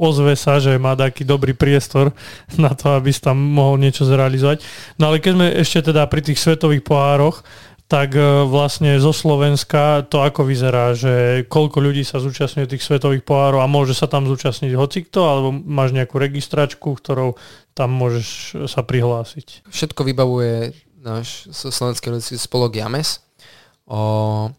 ozve 0.00 0.40
sa, 0.40 0.56
že 0.56 0.80
má 0.80 0.96
taký 0.96 1.20
dobrý 1.28 1.52
priestor 1.52 2.16
na 2.64 2.72
to, 2.72 2.96
aby 2.96 3.12
si 3.12 3.20
tam 3.20 3.36
mohol 3.36 3.76
niečo 3.76 4.08
zrealizovať. 4.08 4.64
No 4.96 5.12
ale 5.12 5.20
keď 5.20 5.32
sme 5.36 5.46
ešte 5.52 5.92
teda 5.92 6.08
pri 6.08 6.24
tých 6.24 6.40
svetových 6.40 6.80
pohároch, 6.80 7.44
tak 7.86 8.18
e, 8.18 8.48
vlastne 8.48 8.98
zo 8.98 9.14
Slovenska 9.14 10.08
to 10.10 10.24
ako 10.24 10.48
vyzerá, 10.48 10.96
že 10.96 11.46
koľko 11.46 11.78
ľudí 11.78 12.02
sa 12.02 12.18
zúčastňuje 12.18 12.72
tých 12.72 12.82
svetových 12.82 13.22
pohárov 13.22 13.62
a 13.62 13.70
môže 13.70 13.94
sa 13.94 14.10
tam 14.10 14.26
zúčastniť 14.26 14.74
hocikto, 14.74 15.28
alebo 15.28 15.54
máš 15.54 15.94
nejakú 15.94 16.18
registračku, 16.18 16.98
ktorou 16.98 17.38
tam 17.78 17.94
môžeš 17.94 18.58
sa 18.66 18.82
prihlásiť? 18.82 19.68
Všetko 19.70 20.02
vybavuje 20.02 20.85
náš 21.06 21.46
slovenský 21.54 22.34
spolok 22.34 22.74
James. 22.74 23.22
O, 23.86 24.50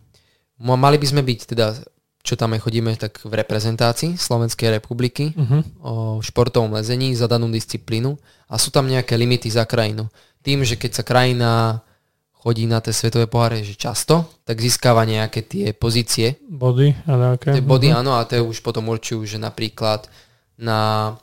Mali 0.57 0.97
by 0.97 1.07
sme 1.07 1.21
byť 1.21 1.39
teda, 1.51 1.75
čo 2.23 2.33
tam 2.39 2.55
aj 2.55 2.63
chodíme, 2.63 2.95
tak 2.95 3.21
v 3.21 3.33
reprezentácii 3.43 4.15
Slovenskej 4.15 4.79
republiky 4.79 5.35
uh-huh. 5.35 5.61
o 5.83 5.93
športovom 6.23 6.73
lezení 6.73 7.13
za 7.13 7.27
danú 7.27 7.51
disciplínu 7.51 8.15
a 8.47 8.55
sú 8.55 8.71
tam 8.71 8.87
nejaké 8.87 9.19
limity 9.19 9.51
za 9.51 9.67
krajinu. 9.67 10.07
Tým, 10.41 10.63
že 10.63 10.79
keď 10.79 10.91
sa 10.97 11.03
krajina 11.03 11.83
chodí 12.31 12.63
na 12.63 12.79
tie 12.79 12.95
svetové 12.95 13.27
poháre 13.27 13.59
že 13.61 13.75
často, 13.75 14.39
tak 14.47 14.63
získava 14.63 15.03
nejaké 15.03 15.43
tie 15.43 15.75
pozície. 15.75 16.39
Body 16.47 16.95
a 17.05 17.13
nejaké. 17.13 17.53
Tie 17.53 17.65
body, 17.65 17.91
uh-huh. 17.91 18.01
áno, 18.01 18.17
a 18.17 18.23
tie 18.23 18.39
už 18.39 18.63
potom 18.63 18.87
určujú, 18.89 19.27
že 19.27 19.37
napríklad 19.37 20.09
na 20.57 21.13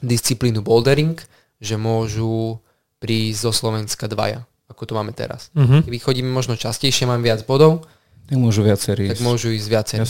disciplínu 0.00 0.64
bouldering, 0.64 1.20
že 1.60 1.76
môžu 1.76 2.64
prísť 3.04 3.44
zo 3.44 3.52
Slovenska 3.52 4.08
dvaja, 4.08 4.48
ako 4.72 4.88
to 4.88 4.92
máme 4.96 5.12
teraz. 5.12 5.52
Uh-huh. 5.52 5.84
Keby 5.84 6.00
chodíme 6.00 6.32
možno 6.32 6.56
častejšie, 6.56 7.04
mám 7.04 7.20
viac 7.20 7.44
bodov, 7.44 7.84
tak 8.24 8.40
môžu 8.40 8.64
viacerí 8.64 9.12
Tak 9.12 9.20
môžu 9.20 9.52
ísť 9.52 9.68
viacerí. 9.68 10.04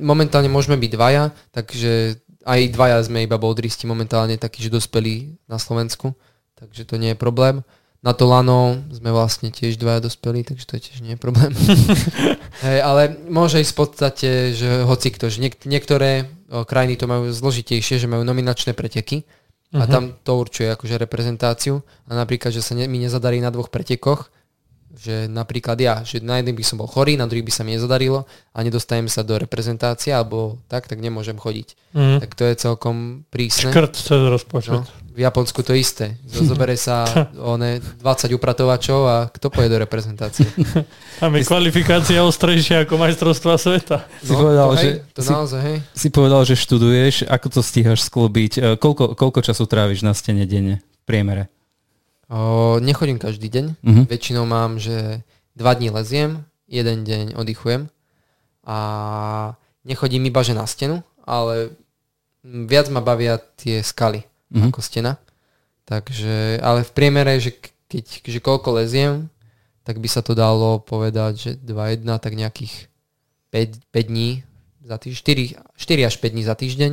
Momentálne 0.00 0.48
môžeme 0.48 0.80
byť 0.80 0.90
dvaja, 0.96 1.36
takže 1.52 2.16
aj 2.48 2.72
dvaja 2.72 2.96
sme 3.04 3.28
iba 3.28 3.36
boldristi 3.36 3.84
momentálne 3.84 4.40
takí, 4.40 4.64
že 4.64 4.72
dospelí 4.72 5.36
na 5.44 5.60
Slovensku, 5.60 6.16
takže 6.56 6.88
to 6.88 6.96
nie 6.96 7.12
je 7.12 7.18
problém. 7.20 7.60
Na 7.98 8.14
to 8.14 8.30
lano 8.30 8.78
sme 8.94 9.10
vlastne 9.10 9.50
tiež 9.50 9.76
dvaja 9.76 10.00
dospelí, 10.00 10.46
takže 10.46 10.64
to 10.64 10.74
tiež 10.78 11.02
nie 11.02 11.18
je 11.18 11.20
problém. 11.20 11.50
hey, 12.64 12.78
ale 12.78 13.18
môže 13.26 13.58
ísť 13.58 13.74
v 13.74 13.80
podstate, 13.84 14.30
že 14.54 14.86
hoci 14.86 15.12
kto, 15.12 15.28
že 15.28 15.42
niek- 15.42 15.66
niektoré 15.66 16.30
o, 16.46 16.62
krajiny 16.62 16.94
to 16.94 17.10
majú 17.10 17.26
zložitejšie, 17.28 17.98
že 17.98 18.06
majú 18.06 18.22
nominačné 18.22 18.72
preteky 18.72 19.26
a 19.68 19.84
uh-huh. 19.84 19.90
tam 19.90 20.04
to 20.24 20.32
určuje 20.40 20.72
akože 20.72 20.96
reprezentáciu. 20.96 21.84
A 22.08 22.16
napríklad, 22.16 22.56
že 22.56 22.64
sa 22.64 22.72
ne- 22.72 22.88
mi 22.88 22.98
nezadarí 23.04 23.36
na 23.44 23.52
dvoch 23.52 23.68
pretekoch, 23.68 24.32
že 24.98 25.28
napríklad 25.28 25.78
ja, 25.78 26.00
že 26.02 26.18
na 26.24 26.40
jeden 26.40 26.56
by 26.56 26.64
som 26.64 26.80
bol 26.80 26.88
chorý, 26.88 27.14
na 27.14 27.28
druhý 27.28 27.44
by 27.44 27.52
sa 27.52 27.62
mi 27.62 27.76
nezadarilo 27.76 28.26
a 28.50 28.58
nedostajem 28.64 29.06
sa 29.06 29.22
do 29.22 29.36
reprezentácie 29.36 30.10
alebo 30.10 30.58
tak, 30.66 30.88
tak 30.88 30.98
nemôžem 30.98 31.36
chodiť. 31.36 31.68
Mm. 31.94 32.18
Tak 32.24 32.30
to 32.34 32.42
je 32.48 32.54
celkom 32.56 32.96
prísne. 33.28 33.70
Škrt 33.70 33.94
cez 33.94 34.20
rozpočet. 34.26 34.74
No, 34.74 34.82
v 35.18 35.26
Japonsku 35.26 35.66
to 35.66 35.74
isté. 35.74 36.14
Zobere 36.30 36.78
sa 36.78 37.02
one 37.42 37.82
20 37.82 38.30
upratovačov 38.38 39.00
a 39.02 39.16
kto 39.26 39.50
pôjde 39.50 39.74
do 39.74 39.78
reprezentácie? 39.82 40.46
Tam 41.18 41.34
je 41.34 41.42
kvalifikácia 41.42 42.22
ostrejšia 42.22 42.86
ako 42.86 42.94
majstrovstva 43.02 43.58
sveta. 43.58 44.06
Si 44.22 44.30
no, 44.30 44.46
povedal, 44.46 44.70
to, 44.70 44.76
že, 44.78 44.86
hej, 44.86 44.94
to 45.10 45.20
si, 45.26 45.32
naozaj, 45.34 45.60
hej. 45.66 45.78
si 45.90 46.08
povedal, 46.14 46.46
že 46.46 46.54
študuješ. 46.54 47.26
Ako 47.26 47.50
to 47.50 47.66
stíhaš 47.66 48.06
sklobiť? 48.06 48.52
E, 48.54 48.60
koľko, 48.78 49.18
koľko 49.18 49.42
času 49.42 49.66
tráviš 49.66 50.06
na 50.06 50.14
stene 50.14 50.46
denne 50.46 50.78
v 50.78 51.02
priemere? 51.02 51.50
O, 52.30 52.78
nechodím 52.78 53.18
každý 53.18 53.50
deň. 53.50 53.66
Uh-huh. 53.82 54.04
Väčšinou 54.06 54.46
mám, 54.46 54.78
že 54.78 55.26
dva 55.58 55.74
dní 55.74 55.90
leziem, 55.90 56.46
jeden 56.70 57.02
deň 57.02 57.34
oddychujem 57.34 57.90
a 58.62 58.78
nechodím 59.82 60.30
iba 60.30 60.46
že 60.46 60.54
na 60.54 60.62
stenu, 60.70 61.02
ale 61.26 61.74
viac 62.46 62.86
ma 62.94 63.02
bavia 63.02 63.42
tie 63.58 63.82
skaly 63.82 64.27
uh-huh. 64.52 64.68
ako 64.68 64.80
stena. 64.80 65.20
Takže, 65.88 66.60
ale 66.60 66.84
v 66.84 66.92
priemere, 66.92 67.40
že 67.40 67.56
keď, 67.88 68.04
že 68.28 68.38
koľko 68.44 68.76
leziem, 68.76 69.32
tak 69.88 70.04
by 70.04 70.08
sa 70.08 70.20
to 70.20 70.36
dalo 70.36 70.84
povedať, 70.84 71.32
že 71.40 71.50
2-1, 71.64 72.04
tak 72.20 72.36
nejakých 72.36 72.92
5, 73.48 73.88
5 73.88 74.10
dní 74.12 74.44
za 74.84 75.00
týždeň, 75.00 75.24
4, 75.80 76.04
4 76.04 76.08
až 76.08 76.14
5 76.20 76.34
dní 76.36 76.42
za 76.44 76.54
týždeň 76.56 76.92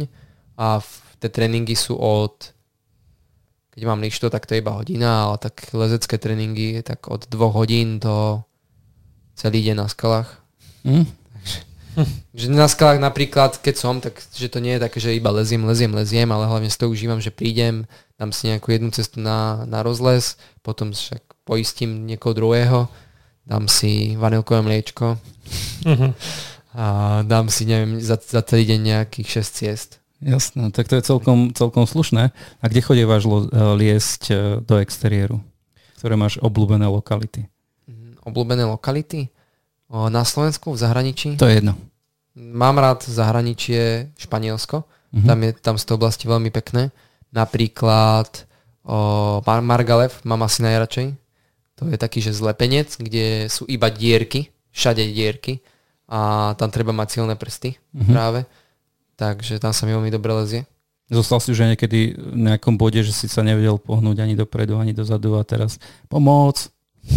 a 0.55 0.79
v, 0.79 0.89
tie 1.19 1.29
tréningy 1.31 1.75
sú 1.75 1.99
od 1.99 2.55
keď 3.75 3.83
mám 3.91 3.99
lišto, 3.99 4.31
tak 4.31 4.47
to 4.47 4.55
je 4.55 4.63
iba 4.63 4.71
hodina, 4.71 5.27
ale 5.27 5.35
tak 5.35 5.67
lezecké 5.75 6.15
tréningy 6.15 6.79
tak 6.79 7.11
od 7.11 7.27
dvoch 7.27 7.51
hodín 7.59 7.99
do 7.99 8.39
celý 9.35 9.67
deň 9.67 9.75
na 9.83 9.87
skalách. 9.91 10.31
Mm. 10.87 11.03
že 12.37 12.47
na 12.51 12.67
skalách 12.67 12.99
napríklad, 12.99 13.59
keď 13.59 13.75
som, 13.75 13.97
tak 14.03 14.19
že 14.33 14.51
to 14.51 14.59
nie 14.59 14.75
je 14.77 14.83
také, 14.83 14.97
že 14.99 15.15
iba 15.15 15.31
leziem, 15.31 15.63
leziem, 15.63 15.91
leziem, 15.95 16.29
ale 16.31 16.47
hlavne 16.47 16.69
si 16.69 16.77
to 16.79 16.91
užívam, 16.91 17.19
že 17.23 17.31
prídem, 17.31 17.87
dám 18.19 18.31
si 18.31 18.51
nejakú 18.51 18.71
jednu 18.71 18.91
cestu 18.91 19.19
na, 19.19 19.63
na 19.67 19.83
rozles, 19.83 20.39
potom 20.63 20.91
však 20.91 21.23
poistím 21.45 22.07
niekoho 22.07 22.33
druhého, 22.35 22.79
dám 23.45 23.69
si 23.69 24.17
vanilkové 24.17 24.65
mliečko 24.65 25.21
mm-hmm. 25.85 26.11
a 26.75 26.85
dám 27.23 27.47
si, 27.47 27.69
neviem, 27.69 28.01
za, 28.01 28.17
za 28.17 28.41
celý 28.41 28.65
deň 28.73 28.79
nejakých 28.81 29.43
6 29.43 29.59
ciest. 29.59 29.89
Jasné, 30.25 30.71
tak 30.71 30.87
to 30.87 30.95
je 30.95 31.03
celkom, 31.03 31.51
celkom 31.51 31.85
slušné. 31.85 32.33
A 32.33 32.65
kde 32.65 32.81
chodívaš 32.81 33.27
lo, 33.27 33.45
eh, 33.45 33.47
liesť 33.51 34.23
eh, 34.31 34.37
do 34.63 34.79
exteriéru? 34.79 35.43
Ktoré 35.99 36.15
máš 36.17 36.41
obľúbené 36.41 36.87
lokality? 36.87 37.45
Mhm, 37.85 38.25
obľúbené 38.25 38.63
lokality? 38.65 39.29
Na 39.89 40.23
Slovensku, 40.25 40.73
v 40.73 40.79
zahraničí? 40.81 41.37
To 41.37 41.45
je 41.45 41.61
jedno. 41.61 41.77
Mám 42.35 42.81
rád 42.81 43.05
zahraničie 43.05 44.11
Španielsko. 44.19 44.83
Mm-hmm. 45.13 45.27
Tam, 45.29 45.39
je, 45.39 45.51
tam 45.55 45.75
sú 45.79 45.85
to 45.87 45.93
oblasti 45.95 46.25
veľmi 46.27 46.51
pekné. 46.51 46.91
Napríklad 47.31 48.49
o, 48.83 49.39
Mar- 49.45 49.63
Margalev 49.63 50.19
mám 50.27 50.43
asi 50.43 50.65
najradšej. 50.65 51.15
To 51.79 51.91
je 51.91 51.97
taký, 51.99 52.19
že 52.19 52.35
zlepenec, 52.35 52.91
kde 52.97 53.47
sú 53.47 53.67
iba 53.67 53.87
dierky, 53.91 54.51
všade 54.71 55.03
dierky 55.11 55.59
a 56.07 56.51
tam 56.59 56.71
treba 56.71 56.91
mať 56.95 57.19
silné 57.19 57.35
prsty 57.35 57.75
mm-hmm. 57.75 58.11
práve 58.11 58.43
takže 59.15 59.57
tam 59.63 59.71
sa 59.71 59.87
mi 59.87 59.95
veľmi 59.95 60.11
dobre 60.11 60.35
lezie. 60.35 60.61
Zostal 61.07 61.39
si 61.39 61.53
už 61.53 61.65
aj 61.65 61.69
niekedy 61.75 62.17
v 62.17 62.39
nejakom 62.49 62.75
bode, 62.75 62.97
že 63.05 63.13
si 63.13 63.29
sa 63.29 63.45
nevedel 63.45 63.77
pohnúť 63.77 64.25
ani 64.25 64.33
dopredu, 64.33 64.77
ani 64.77 64.91
dozadu 64.91 65.37
a 65.37 65.45
teraz 65.45 65.77
pomoc. 66.09 66.69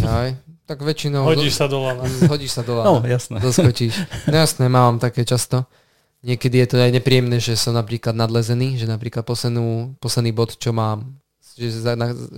Aj, 0.04 0.36
tak 0.68 0.84
väčšinou... 0.84 1.24
Hodíš 1.24 1.56
do, 1.56 1.58
sa 1.64 1.66
dole. 1.66 1.90
Hodíš 2.32 2.52
sa 2.52 2.62
dole. 2.62 2.84
No, 2.84 3.00
jasné. 3.00 3.40
Doskočíš. 3.40 3.96
No 4.28 4.36
jasné, 4.36 4.68
mám 4.68 5.00
také 5.00 5.24
často. 5.24 5.64
Niekedy 6.20 6.60
je 6.60 6.68
to 6.68 6.76
aj 6.76 6.92
nepríjemné, 6.92 7.40
že 7.40 7.56
som 7.56 7.72
napríklad 7.72 8.12
nadlezený, 8.12 8.76
že 8.76 8.84
napríklad 8.84 9.24
poslednú, 9.24 9.96
posledný 9.96 10.36
bod, 10.36 10.60
čo 10.60 10.76
mám, 10.76 11.16
že, 11.56 11.72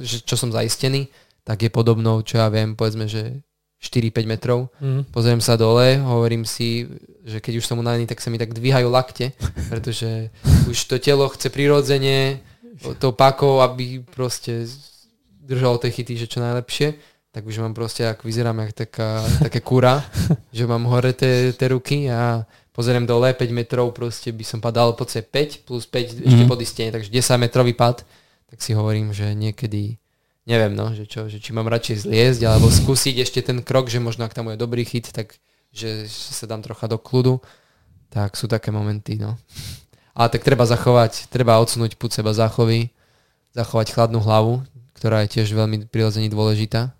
že, 0.06 0.16
čo 0.22 0.38
som 0.38 0.54
zaistený, 0.54 1.10
tak 1.42 1.66
je 1.66 1.70
podobnou, 1.72 2.22
čo 2.22 2.38
ja 2.38 2.46
viem, 2.52 2.78
povedzme, 2.78 3.10
že 3.10 3.42
4-5 3.82 4.28
metrov. 4.28 4.68
Mm. 4.78 5.08
Pozriem 5.08 5.40
sa 5.40 5.56
dole, 5.56 5.96
hovorím 5.98 6.44
si, 6.44 6.86
že 7.24 7.40
keď 7.40 7.64
už 7.64 7.66
som 7.66 7.80
unavený, 7.80 8.04
tak 8.04 8.20
sa 8.20 8.28
mi 8.28 8.36
tak 8.36 8.52
dvíhajú 8.52 8.92
lakte, 8.92 9.32
pretože 9.72 10.28
už 10.68 10.76
to 10.86 11.00
telo 11.00 11.26
chce 11.32 11.48
prirodzene 11.48 12.44
to 13.00 13.12
pakou, 13.12 13.60
aby 13.64 14.04
proste 14.04 14.68
držalo 15.44 15.80
tie 15.80 15.92
chyty, 15.92 16.16
že 16.16 16.30
čo 16.30 16.40
najlepšie. 16.40 16.96
Tak 17.30 17.46
už 17.46 17.62
mám 17.62 17.78
proste, 17.78 18.10
ako 18.10 18.26
vyzerám, 18.26 18.58
jak 18.66 18.90
taká, 18.90 19.22
také 19.38 19.62
kura, 19.62 20.02
že 20.56 20.66
mám 20.66 20.82
hore 20.90 21.14
tie 21.14 21.66
ruky 21.70 22.10
a 22.10 22.42
pozriem 22.74 23.06
dole 23.06 23.30
5 23.30 23.38
metrov, 23.54 23.94
proste 23.94 24.34
by 24.34 24.42
som 24.42 24.58
padal 24.58 24.98
po 24.98 25.06
C5 25.06 25.62
plus 25.62 25.86
5 25.86 26.18
mm. 26.18 26.26
ešte 26.26 26.44
pod 26.50 26.58
istenie, 26.58 26.90
takže 26.90 27.10
10 27.12 27.38
metrový 27.38 27.72
pad. 27.74 28.02
Tak 28.50 28.58
si 28.58 28.74
hovorím, 28.74 29.14
že 29.14 29.30
niekedy 29.30 30.00
neviem, 30.50 30.74
no, 30.74 30.90
že, 30.90 31.06
čo, 31.06 31.30
že 31.30 31.38
či 31.38 31.54
mám 31.54 31.70
radšej 31.70 32.10
zliezť, 32.10 32.40
alebo 32.50 32.66
skúsiť 32.66 33.22
ešte 33.22 33.40
ten 33.46 33.62
krok, 33.62 33.86
že 33.86 34.02
možno 34.02 34.26
ak 34.26 34.34
tam 34.34 34.50
je 34.50 34.58
dobrý 34.58 34.82
chyt, 34.82 35.14
tak 35.14 35.38
že, 35.70 36.10
že 36.10 36.30
sa 36.34 36.50
dám 36.50 36.66
trocha 36.66 36.90
do 36.90 36.98
kľudu, 36.98 37.38
tak 38.10 38.34
sú 38.34 38.50
také 38.50 38.74
momenty, 38.74 39.22
no. 39.22 39.38
Ale 40.10 40.26
tak 40.34 40.42
treba 40.42 40.66
zachovať, 40.66 41.30
treba 41.30 41.62
odsunúť 41.62 41.94
púd 41.94 42.10
seba 42.10 42.34
záchovy, 42.34 42.90
zachovať 43.54 43.94
chladnú 43.94 44.18
hlavu, 44.18 44.66
ktorá 44.98 45.22
je 45.24 45.38
tiež 45.38 45.54
veľmi 45.54 45.86
prirodzene 45.86 46.26
dôležitá, 46.26 46.90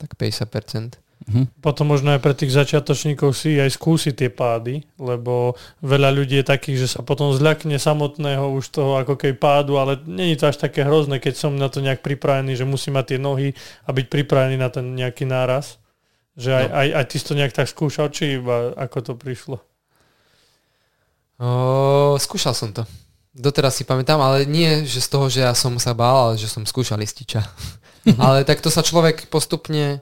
tak 0.00 0.16
50%. 0.16 0.96
Mm-hmm. 1.20 1.60
Potom 1.60 1.92
možno 1.92 2.16
aj 2.16 2.24
pre 2.24 2.32
tých 2.32 2.56
začiatočníkov 2.56 3.36
si 3.36 3.60
aj 3.60 3.76
skúsiť 3.76 4.14
tie 4.16 4.30
pády, 4.32 4.80
lebo 4.96 5.52
veľa 5.84 6.16
ľudí 6.16 6.40
je 6.40 6.48
takých, 6.48 6.78
že 6.80 6.88
sa 6.96 7.04
potom 7.04 7.36
zľakne 7.36 7.76
samotného 7.76 8.48
už 8.56 8.72
toho 8.72 8.96
ako 8.96 9.20
kej 9.20 9.36
pádu, 9.36 9.76
ale 9.76 10.00
není 10.08 10.40
to 10.40 10.48
až 10.48 10.56
také 10.56 10.80
hrozné, 10.80 11.20
keď 11.20 11.36
som 11.36 11.52
na 11.60 11.68
to 11.68 11.84
nejak 11.84 12.00
pripravený, 12.00 12.56
že 12.56 12.64
musím 12.64 12.96
mať 12.96 13.14
tie 13.14 13.18
nohy 13.20 13.52
a 13.84 13.92
byť 13.92 14.06
pripravený 14.08 14.56
na 14.56 14.72
ten 14.72 14.96
nejaký 14.96 15.28
náraz. 15.28 15.76
Že 16.40 16.50
aj, 16.56 16.66
no. 16.66 16.72
aj, 16.72 16.88
aj 16.96 17.04
ty 17.04 17.16
si 17.20 17.24
to 17.28 17.34
nejak 17.36 17.52
tak 17.52 17.68
skúšal, 17.68 18.08
či 18.08 18.40
iba 18.40 18.72
ako 18.80 18.98
to 19.04 19.12
prišlo? 19.12 19.56
O, 21.36 22.16
skúšal 22.16 22.56
som 22.56 22.72
to. 22.72 22.88
Doteraz 23.36 23.76
si 23.76 23.84
pamätám, 23.84 24.18
ale 24.24 24.48
nie 24.48 24.88
že 24.88 25.04
z 25.04 25.08
toho, 25.12 25.28
že 25.28 25.44
ja 25.44 25.52
som 25.52 25.76
sa 25.76 25.92
bál, 25.92 26.32
ale 26.32 26.34
že 26.40 26.48
som 26.48 26.64
skúšal 26.64 26.96
lističa. 26.96 27.44
Ale 28.22 28.44
tak 28.48 28.64
to 28.64 28.72
sa 28.72 28.80
človek 28.84 29.28
postupne 29.28 30.00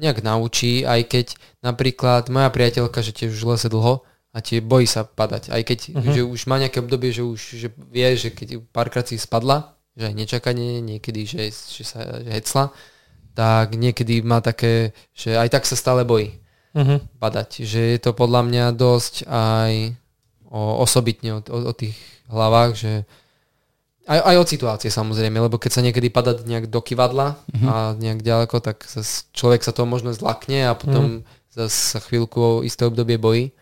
nejak 0.00 0.24
naučí, 0.24 0.82
aj 0.82 1.00
keď 1.12 1.26
napríklad 1.60 2.32
moja 2.32 2.48
priateľka, 2.48 3.04
že 3.04 3.12
tiež 3.12 3.36
už 3.36 3.44
lese 3.44 3.68
dlho 3.68 4.00
a 4.32 4.38
tie 4.40 4.64
bojí 4.64 4.88
sa 4.88 5.04
padať. 5.04 5.52
Aj 5.52 5.60
keď 5.60 5.78
uh-huh. 5.92 6.12
že 6.14 6.20
už 6.24 6.40
má 6.48 6.56
nejaké 6.56 6.80
obdobie, 6.80 7.12
že 7.12 7.20
už 7.26 7.40
že 7.60 7.68
vie, 7.92 8.08
že 8.16 8.32
keď 8.32 8.64
párkrát 8.72 9.04
si 9.04 9.20
spadla, 9.20 9.76
že 9.98 10.08
aj 10.08 10.14
nečakanie, 10.16 10.80
niekedy, 10.80 11.28
že, 11.28 11.52
že 11.52 11.84
sa 11.84 12.22
že 12.22 12.30
hecla, 12.32 12.72
tak 13.36 13.76
niekedy 13.76 14.24
má 14.24 14.40
také, 14.40 14.96
že 15.12 15.36
aj 15.36 15.48
tak 15.52 15.64
sa 15.68 15.76
stále 15.76 16.08
bojí 16.08 16.40
uh-huh. 16.72 17.02
padať. 17.20 17.66
Že 17.66 17.80
je 17.94 17.98
to 18.00 18.16
podľa 18.16 18.46
mňa 18.46 18.64
dosť 18.72 19.14
aj 19.28 19.72
o, 20.48 20.80
osobitne 20.80 21.38
o, 21.38 21.40
o, 21.44 21.58
o 21.70 21.72
tých 21.74 21.98
hlavách, 22.30 22.72
že 22.78 22.92
aj, 24.10 24.18
aj 24.26 24.36
od 24.42 24.48
situácie 24.50 24.90
samozrejme, 24.90 25.38
lebo 25.38 25.54
keď 25.54 25.78
sa 25.78 25.84
niekedy 25.86 26.10
padá 26.10 26.34
nejak 26.34 26.66
do 26.66 26.82
kivadla 26.82 27.38
uh-huh. 27.38 27.66
a 27.70 27.74
nejak 27.94 28.26
ďaleko, 28.26 28.58
tak 28.58 28.82
zas 28.90 29.30
človek 29.30 29.62
sa 29.62 29.70
toho 29.70 29.86
možno 29.86 30.10
zlakne 30.10 30.66
a 30.66 30.74
potom 30.74 31.22
uh-huh. 31.22 31.54
zase 31.54 31.78
sa 31.94 31.98
chvíľku 32.02 32.66
isté 32.66 32.90
obdobie 32.90 33.22
bojí. 33.22 33.54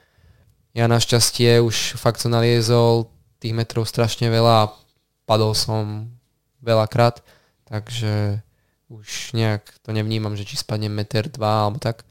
Ja 0.73 0.89
našťastie 0.89 1.61
už 1.61 2.01
fakt 2.01 2.25
som 2.25 2.33
naliezol 2.33 3.13
tých 3.45 3.53
metrov 3.53 3.85
strašne 3.85 4.33
veľa 4.33 4.55
a 4.65 4.71
padol 5.29 5.53
som 5.53 6.09
veľakrát, 6.65 7.21
takže 7.69 8.41
už 8.89 9.37
nejak 9.37 9.69
to 9.85 9.93
nevnímam, 9.93 10.33
že 10.33 10.49
či 10.49 10.57
spadnem 10.57 10.89
meter, 10.89 11.29
dva 11.29 11.69
alebo 11.69 11.77
tak. 11.77 12.09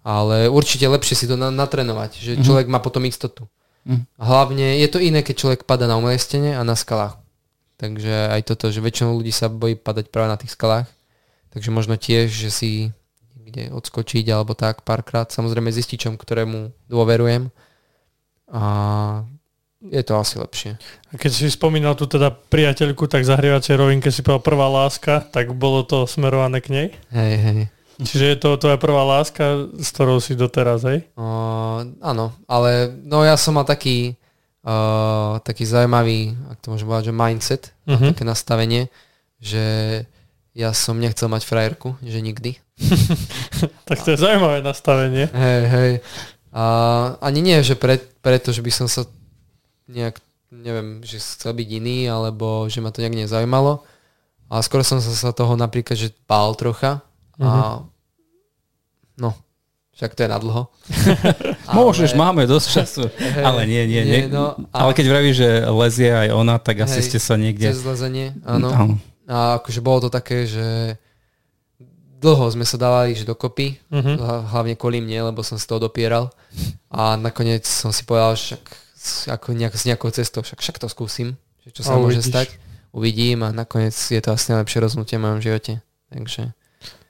Ale 0.00 0.48
určite 0.48 0.88
lepšie 0.88 1.14
si 1.20 1.26
to 1.28 1.36
na, 1.36 1.52
natrénovať, 1.52 2.16
že 2.16 2.32
mm-hmm. 2.32 2.46
človek 2.48 2.66
má 2.72 2.80
potom 2.80 3.04
istotu. 3.04 3.44
Mm. 3.84 4.08
Hlavne 4.16 4.80
je 4.80 4.88
to 4.88 5.04
iné, 5.04 5.20
keď 5.20 5.36
človek 5.36 5.60
pada 5.68 5.84
na 5.84 6.00
umelej 6.00 6.24
stene 6.24 6.56
a 6.56 6.64
na 6.64 6.72
skalách. 6.72 7.20
Takže 7.78 8.34
aj 8.34 8.42
toto, 8.42 8.74
že 8.74 8.82
väčšinou 8.82 9.14
ľudí 9.14 9.30
sa 9.30 9.46
bojí 9.46 9.78
padať 9.78 10.10
práve 10.10 10.28
na 10.28 10.38
tých 10.38 10.58
skalách. 10.58 10.90
Takže 11.54 11.70
možno 11.70 11.94
tiež, 11.94 12.26
že 12.28 12.50
si 12.50 12.70
niekde 13.38 13.70
odskočiť 13.72 14.26
alebo 14.34 14.58
tak 14.58 14.82
párkrát. 14.82 15.30
Samozrejme 15.30 15.70
s 15.70 15.80
ističom, 15.80 16.18
ktorému 16.18 16.74
dôverujem. 16.90 17.54
A 18.50 18.62
je 19.78 20.02
to 20.02 20.18
asi 20.18 20.42
lepšie. 20.42 20.74
A 21.08 21.14
keď 21.14 21.30
si 21.30 21.46
spomínal 21.54 21.94
tu 21.94 22.10
teda 22.10 22.34
priateľku, 22.34 23.06
tak 23.06 23.22
zahrievacej 23.22 23.78
rovinke 23.78 24.10
si 24.10 24.26
povedal 24.26 24.42
prvá 24.42 24.66
láska, 24.66 25.22
tak 25.30 25.54
bolo 25.54 25.86
to 25.86 26.02
smerované 26.10 26.58
k 26.58 26.68
nej? 26.74 26.86
Hej, 27.14 27.34
hej. 27.38 27.60
Čiže 27.98 28.24
je 28.26 28.38
to 28.38 28.58
tvoja 28.58 28.78
prvá 28.78 29.02
láska, 29.06 29.70
s 29.74 29.90
ktorou 29.94 30.18
si 30.18 30.34
doteraz, 30.34 30.82
hej? 30.86 31.06
Uh, 31.18 31.94
áno, 32.02 32.34
ale 32.50 32.90
no 33.06 33.22
ja 33.22 33.38
som 33.38 33.54
mal 33.54 33.66
taký, 33.66 34.17
uh, 34.68 35.40
taký 35.40 35.64
zaujímavý, 35.64 36.36
ak 36.52 36.58
to 36.60 36.68
môžem 36.68 36.84
povedať, 36.84 37.06
že 37.08 37.16
mindset, 37.16 37.62
uh-huh. 37.88 38.12
také 38.12 38.24
nastavenie, 38.28 38.92
že 39.40 39.64
ja 40.52 40.74
som 40.76 41.00
nechcel 41.00 41.32
mať 41.32 41.48
frajerku, 41.48 41.96
že 42.04 42.20
nikdy. 42.20 42.60
tak 43.88 44.04
to 44.04 44.12
je 44.12 44.18
zaujímavé 44.20 44.60
nastavenie. 44.60 45.30
Hej, 45.32 45.62
hej. 45.72 45.92
A, 46.52 46.64
ani 47.22 47.40
nie, 47.40 47.58
že 47.62 47.78
pre, 47.78 47.96
preto, 48.20 48.52
že 48.52 48.60
by 48.60 48.72
som 48.74 48.86
sa 48.90 49.06
nejak, 49.88 50.20
neviem, 50.50 51.00
že 51.06 51.22
chcel 51.22 51.54
byť 51.54 51.68
iný, 51.78 52.10
alebo 52.10 52.66
že 52.66 52.82
ma 52.82 52.92
to 52.92 53.00
nejak 53.00 53.24
nezaujímalo. 53.24 53.86
Ale 54.48 54.60
skôr 54.64 54.80
som 54.82 54.98
sa, 54.98 55.30
toho 55.30 55.54
napríklad, 55.54 55.94
že 55.94 56.10
bál 56.26 56.56
trocha. 56.58 57.04
A, 57.38 57.84
no, 59.14 59.30
však 59.98 60.14
to 60.14 60.20
je 60.22 60.30
na 60.30 60.38
dlho. 60.38 60.70
Môžeš, 61.74 62.14
máme 62.14 62.46
dosť 62.46 62.68
času. 62.70 63.02
Hey, 63.18 63.42
ale 63.42 63.66
nie, 63.66 63.82
nie, 63.82 64.02
nie. 64.06 64.20
nie 64.22 64.30
no, 64.30 64.54
a, 64.70 64.86
ale 64.86 64.94
keď 64.94 65.06
vravíš, 65.10 65.36
že 65.42 65.50
lezie 65.66 66.14
aj 66.14 66.28
ona, 66.38 66.62
tak 66.62 66.86
asi 66.86 67.02
hej, 67.02 67.06
ste 67.10 67.18
sa 67.18 67.34
niekde... 67.34 67.66
Cez 67.74 67.82
lezenie, 67.82 68.30
áno. 68.46 68.70
áno. 68.70 68.94
A 69.26 69.58
akože 69.58 69.82
bolo 69.82 70.06
to 70.06 70.10
také, 70.14 70.46
že 70.46 70.94
dlho 72.22 72.46
sme 72.54 72.62
sa 72.62 72.78
dávali 72.78 73.18
že 73.18 73.26
dokopy, 73.26 73.74
uh-huh. 73.90 74.46
hlavne 74.54 74.78
kvôli 74.78 75.02
mne, 75.02 75.34
lebo 75.34 75.42
som 75.42 75.58
z 75.58 75.66
toho 75.66 75.82
dopieral. 75.82 76.30
A 76.94 77.18
nakoniec 77.18 77.66
som 77.66 77.90
si 77.90 78.06
povedal, 78.06 78.38
že 78.38 78.54
však 78.54 78.64
ako 79.34 79.48
nejak, 79.58 79.74
s 79.74 79.82
nejakou 79.82 80.10
cestou, 80.14 80.46
však, 80.46 80.62
však 80.62 80.78
to 80.78 80.86
skúsim, 80.86 81.34
že 81.66 81.74
čo 81.74 81.82
sa 81.82 81.98
a 81.98 82.02
môže 82.02 82.22
uvidíš. 82.22 82.30
stať. 82.30 82.48
Uvidím 82.94 83.42
a 83.42 83.50
nakoniec 83.50 83.94
je 83.94 84.22
to 84.22 84.30
asi 84.30 84.54
najlepšie 84.54 84.78
rozhodnutie 84.78 85.18
v 85.18 85.24
mojom 85.26 85.40
živote. 85.42 85.72
Takže 86.08 86.54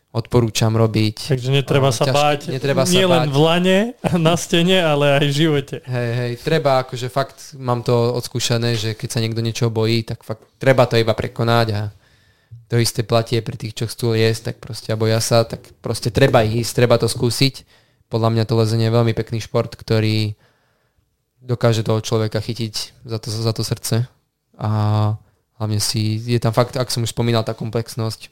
odporúčam 0.09 0.73
robiť. 0.73 1.37
Takže 1.37 1.51
netreba 1.53 1.93
sa 1.93 2.09
ťažké, 2.09 2.17
báť 2.17 2.41
netreba 2.49 2.83
nie 2.89 3.05
sa 3.05 3.13
len 3.13 3.29
báť. 3.29 3.33
v 3.33 3.39
lane 3.39 3.79
na 4.17 4.35
stene, 4.41 4.81
ale 4.81 5.21
aj 5.21 5.27
v 5.29 5.35
živote. 5.37 5.77
Hej, 5.85 6.11
hej, 6.17 6.33
treba, 6.41 6.81
akože 6.81 7.13
fakt 7.13 7.53
mám 7.61 7.85
to 7.85 7.93
odskúšané, 8.17 8.75
že 8.75 8.97
keď 8.97 9.09
sa 9.13 9.21
niekto 9.21 9.45
niečo 9.45 9.69
bojí, 9.69 10.09
tak 10.09 10.25
fakt 10.25 10.49
treba 10.57 10.89
to 10.89 10.97
iba 10.97 11.13
prekonať 11.13 11.67
a 11.77 11.83
to 12.69 12.81
isté 12.81 13.05
platie 13.05 13.41
pri 13.41 13.57
tých, 13.57 13.77
čo 13.77 13.85
chcú 13.89 14.13
jesť, 14.13 14.53
tak 14.53 14.57
proste 14.61 14.93
a 14.93 15.01
boja 15.01 15.21
sa, 15.21 15.45
tak 15.45 15.65
proste 15.81 16.13
treba 16.13 16.45
ísť, 16.45 16.73
treba 16.73 17.01
to 17.01 17.09
skúsiť. 17.09 17.65
Podľa 18.09 18.33
mňa 18.33 18.45
to 18.49 18.57
lezenie 18.57 18.89
je 18.89 18.97
veľmi 18.97 19.13
pekný 19.13 19.41
šport, 19.41 19.73
ktorý 19.73 20.37
dokáže 21.45 21.85
toho 21.85 22.01
človeka 22.01 22.41
chytiť 22.41 23.05
za 23.05 23.19
to, 23.21 23.29
za 23.29 23.53
to 23.57 23.63
srdce 23.65 24.05
a 24.59 24.71
hlavne 25.57 25.81
si, 25.81 26.19
je 26.19 26.41
tam 26.43 26.53
fakt, 26.53 26.75
ak 26.77 26.91
som 26.91 27.07
už 27.07 27.15
spomínal, 27.15 27.47
tá 27.47 27.55
komplexnosť, 27.55 28.29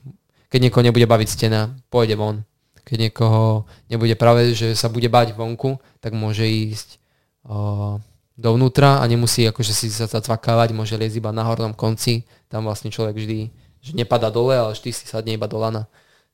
keď 0.51 0.59
niekoho 0.69 0.85
nebude 0.87 1.07
baviť 1.07 1.29
stena, 1.29 1.75
pôjde 1.91 2.15
von. 2.19 2.43
Keď 2.87 3.11
niekoho 3.11 3.67
nebude 3.91 4.15
práve, 4.15 4.55
že 4.55 4.79
sa 4.79 4.87
bude 4.87 5.11
bať 5.11 5.35
vonku, 5.35 5.83
tak 5.99 6.15
môže 6.15 6.47
ísť 6.47 7.03
o, 7.43 7.99
dovnútra 8.39 9.03
a 9.03 9.05
nemusí 9.11 9.43
akože 9.43 9.75
si 9.75 9.91
sa 9.91 10.07
zacvakávať, 10.07 10.71
môže 10.71 10.95
liezť 10.95 11.19
iba 11.19 11.35
na 11.35 11.43
hornom 11.43 11.75
konci. 11.75 12.23
Tam 12.47 12.63
vlastne 12.63 12.95
človek 12.95 13.19
vždy 13.19 13.41
že 13.87 13.95
nepada 13.95 14.35
dole, 14.35 14.59
ale 14.59 14.75
vždy 14.75 14.91
si 14.91 15.07
sadne 15.07 15.39
iba 15.39 15.47
do 15.47 15.63
lana. 15.63 15.87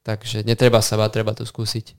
Takže 0.09 0.41
netreba 0.49 0.81
sa 0.81 0.97
bať, 0.97 1.21
treba 1.21 1.37
to 1.37 1.45
skúsiť. 1.45 1.93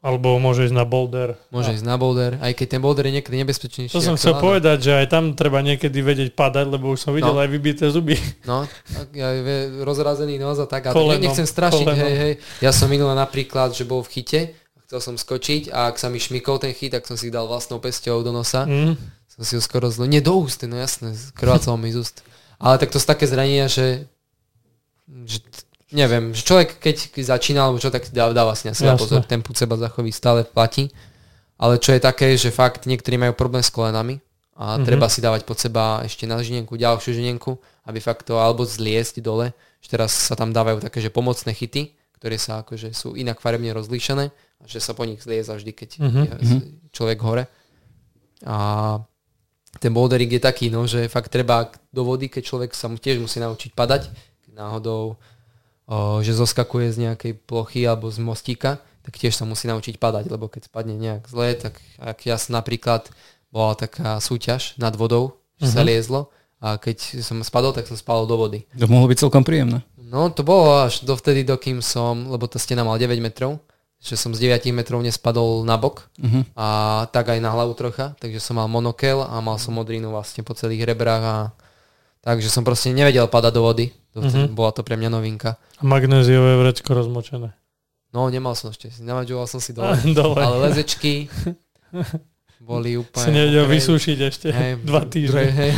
Alebo 0.00 0.40
môže 0.40 0.64
ísť 0.64 0.72
na 0.72 0.88
boulder. 0.88 1.36
Môže 1.52 1.76
ísť 1.76 1.84
na 1.84 2.00
boulder, 2.00 2.40
aj 2.40 2.56
keď 2.56 2.66
ten 2.72 2.80
boulder 2.80 3.04
je 3.12 3.20
niekedy 3.20 3.36
nebezpečnejší. 3.44 3.92
To 3.92 4.00
som 4.00 4.16
chcel 4.16 4.32
to 4.32 4.40
povedať, 4.40 4.78
že 4.88 4.92
aj 4.96 5.06
tam 5.12 5.36
treba 5.36 5.60
niekedy 5.60 6.00
vedieť 6.00 6.32
padať, 6.32 6.72
lebo 6.72 6.96
už 6.96 7.04
som 7.04 7.12
videl 7.12 7.36
no. 7.36 7.40
aj 7.44 7.48
vybité 7.52 7.84
zuby. 7.92 8.16
No, 8.48 8.64
ja 9.12 9.28
rozrazený 9.84 10.40
nos 10.40 10.56
a 10.56 10.64
tak. 10.64 10.88
A 10.88 10.96
kolenom, 10.96 11.20
nechcem 11.20 11.44
strašiť, 11.44 11.84
kolenom. 11.84 12.00
hej, 12.00 12.14
hej. 12.16 12.32
Ja 12.64 12.72
som 12.72 12.88
minul 12.88 13.12
napríklad, 13.12 13.76
že 13.76 13.84
bol 13.84 14.00
v 14.00 14.08
chyte, 14.08 14.40
chcel 14.88 15.00
som 15.04 15.14
skočiť 15.20 15.68
a 15.68 15.92
ak 15.92 16.00
sa 16.00 16.08
mi 16.08 16.16
šmykol 16.16 16.56
ten 16.56 16.72
chyt, 16.72 16.96
tak 16.96 17.04
som 17.04 17.20
si 17.20 17.28
dal 17.28 17.44
vlastnou 17.44 17.76
pesťou 17.76 18.24
do 18.24 18.32
nosa. 18.32 18.64
Mm. 18.64 18.96
Som 19.30 19.42
si 19.44 19.52
ho 19.54 19.62
skoro 19.62 19.92
zlo... 19.92 20.08
Nie, 20.08 20.24
do 20.24 20.32
úst, 20.40 20.64
no 20.64 20.80
jasné, 20.80 21.12
krvácal 21.36 21.76
mi 21.76 21.92
z 21.92 22.02
úst. 22.02 22.24
Ale 22.56 22.80
tak 22.80 22.88
to 22.88 22.96
sú 22.96 23.04
také 23.04 23.28
zranenia, 23.28 23.68
že, 23.68 24.08
že 25.28 25.44
neviem, 25.90 26.34
že 26.34 26.46
človek 26.46 26.78
keď 26.78 27.10
začína, 27.18 27.66
alebo 27.66 27.82
čo, 27.82 27.90
tak 27.90 28.08
dá, 28.14 28.30
dá 28.30 28.42
vlastne 28.46 28.74
seba 28.74 28.94
pozor, 28.94 29.22
ten 29.26 29.42
púd 29.42 29.58
seba 29.58 29.74
zachoví 29.76 30.10
stále 30.14 30.46
platí. 30.46 30.90
Ale 31.60 31.76
čo 31.76 31.92
je 31.92 32.00
také, 32.00 32.32
že 32.40 32.48
fakt 32.48 32.88
niektorí 32.88 33.20
majú 33.20 33.36
problém 33.36 33.60
s 33.60 33.68
kolenami 33.68 34.24
a 34.56 34.76
mm-hmm. 34.76 34.86
treba 34.88 35.12
si 35.12 35.20
dávať 35.20 35.44
pod 35.44 35.60
seba 35.60 36.00
ešte 36.00 36.24
na 36.24 36.40
žinienku, 36.40 36.72
ďalšiu 36.72 37.20
žinienku, 37.20 37.60
aby 37.84 38.00
fakt 38.00 38.24
to 38.24 38.40
alebo 38.40 38.64
zliesť 38.64 39.20
dole. 39.20 39.52
Že 39.84 39.88
teraz 40.00 40.12
sa 40.16 40.36
tam 40.36 40.56
dávajú 40.56 40.80
také, 40.80 41.04
že 41.04 41.12
pomocné 41.12 41.52
chyty, 41.52 41.92
ktoré 42.16 42.40
sa 42.40 42.64
akože 42.64 42.96
sú 42.96 43.12
inak 43.12 43.44
farebne 43.44 43.76
rozlíšené 43.76 44.32
a 44.32 44.64
že 44.64 44.80
sa 44.80 44.96
po 44.96 45.04
nich 45.04 45.20
zlieza 45.20 45.52
vždy, 45.56 45.72
keď 45.72 45.90
mm-hmm. 46.00 46.24
je 46.24 46.32
mhm. 46.48 46.60
človek 46.96 47.18
hore. 47.20 47.44
A 48.44 48.56
ten 49.78 49.92
bouldering 49.92 50.32
je 50.32 50.42
taký, 50.42 50.72
no, 50.72 50.88
že 50.88 51.12
fakt 51.12 51.28
treba 51.28 51.70
do 51.92 52.02
vody, 52.02 52.26
keď 52.26 52.42
človek 52.42 52.70
sa 52.72 52.88
mu 52.90 52.96
tiež 52.96 53.20
musí 53.20 53.38
naučiť 53.38 53.76
padať, 53.76 54.02
keď 54.48 54.52
náhodou 54.56 55.20
že 56.22 56.32
zoskakuje 56.38 56.94
z 56.94 56.98
nejakej 57.10 57.32
plochy 57.42 57.82
alebo 57.82 58.06
z 58.06 58.22
mostíka, 58.22 58.78
tak 59.02 59.18
tiež 59.18 59.34
sa 59.34 59.48
musí 59.48 59.66
naučiť 59.66 59.98
padať, 59.98 60.30
lebo 60.30 60.46
keď 60.46 60.70
spadne 60.70 60.94
nejak 60.94 61.26
zle, 61.26 61.50
tak 61.58 61.82
ak 61.98 62.18
ja 62.28 62.38
napríklad 62.52 63.10
bola 63.50 63.74
taká 63.74 64.22
súťaž 64.22 64.78
nad 64.78 64.94
vodou, 64.94 65.42
že 65.58 65.66
uh-huh. 65.66 65.74
sa 65.74 65.82
mhm. 65.82 65.88
liezlo 65.90 66.20
a 66.60 66.76
keď 66.76 67.24
som 67.24 67.40
spadol, 67.40 67.72
tak 67.72 67.88
som 67.88 67.96
spadol 67.96 68.28
do 68.28 68.36
vody. 68.36 68.68
To 68.76 68.86
mohlo 68.86 69.08
byť 69.08 69.18
celkom 69.18 69.42
príjemné. 69.42 69.82
No 69.96 70.28
to 70.28 70.44
bolo 70.44 70.84
až 70.84 71.06
dovtedy, 71.06 71.46
dokým 71.46 71.80
som, 71.80 72.28
lebo 72.28 72.46
tá 72.50 72.58
stena 72.60 72.82
mal 72.82 72.98
9 72.98 73.16
metrov, 73.22 73.62
že 74.02 74.18
som 74.18 74.34
z 74.36 74.46
9 74.46 74.68
metrov 74.76 75.00
nespadol 75.00 75.64
na 75.64 75.80
bok 75.80 76.06
uh-huh. 76.20 76.44
a 76.54 76.68
tak 77.10 77.32
aj 77.34 77.38
na 77.40 77.50
hlavu 77.50 77.74
trocha, 77.74 78.14
takže 78.20 78.38
som 78.38 78.60
mal 78.60 78.68
monokel 78.68 79.24
a 79.24 79.40
mal 79.42 79.56
som 79.56 79.74
modrinu 79.74 80.12
vlastne 80.12 80.44
po 80.44 80.52
celých 80.52 80.86
rebrách 80.86 81.24
a 81.24 81.36
takže 82.20 82.52
som 82.52 82.62
proste 82.62 82.92
nevedel 82.92 83.26
padať 83.26 83.52
do 83.56 83.62
vody. 83.64 83.86
Uh-huh. 84.10 84.50
Bola 84.50 84.74
to 84.74 84.82
pre 84.82 84.98
mňa 84.98 85.10
novinka. 85.12 85.54
A 85.78 85.82
magnéziové 85.86 86.58
vrecko 86.58 86.98
rozmočené. 86.98 87.54
No, 88.10 88.26
nemal 88.26 88.58
som 88.58 88.74
ešte. 88.74 88.90
Namaďoval 88.98 89.46
som 89.46 89.62
si 89.62 89.70
dole. 89.70 89.94
dole. 90.18 90.42
Ale 90.42 90.56
lezečky 90.66 91.30
boli 92.70 92.98
úplne... 92.98 93.22
Si 93.22 93.30
nevedel 93.30 93.70
vysúšiť 93.70 94.18
ešte 94.18 94.48
hej, 94.50 94.82
dva 94.88 95.06
týždne. 95.06 95.46
Hej. 95.46 95.72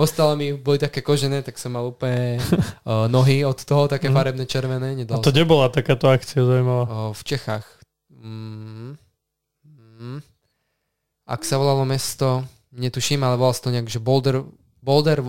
Ostalo 0.00 0.40
mi, 0.40 0.56
boli 0.56 0.80
také 0.80 1.04
kožené, 1.04 1.44
tak 1.44 1.60
som 1.60 1.76
mal 1.76 1.84
úplne 1.92 2.40
uh, 2.40 3.04
nohy 3.12 3.44
od 3.44 3.60
toho, 3.60 3.92
také 3.92 4.08
mm. 4.08 4.14
farebné 4.16 4.44
červené. 4.48 4.96
Nedal 4.96 5.20
A 5.20 5.24
to 5.24 5.28
som. 5.28 5.36
nebola 5.36 5.68
takáto 5.68 6.08
akcia 6.08 6.40
zaujímavá? 6.40 6.84
Uh, 6.88 7.12
v 7.12 7.22
Čechách. 7.28 7.66
Mm, 8.08 8.96
mm. 10.00 10.18
Ak 11.28 11.44
sa 11.44 11.60
volalo 11.60 11.84
mesto, 11.84 12.40
netuším, 12.72 13.20
ale 13.20 13.36
volalo 13.36 13.52
to 13.52 13.68
nejak, 13.68 13.88
že 13.88 14.00
Boulder, 14.00 14.48
Boulder 14.80 15.20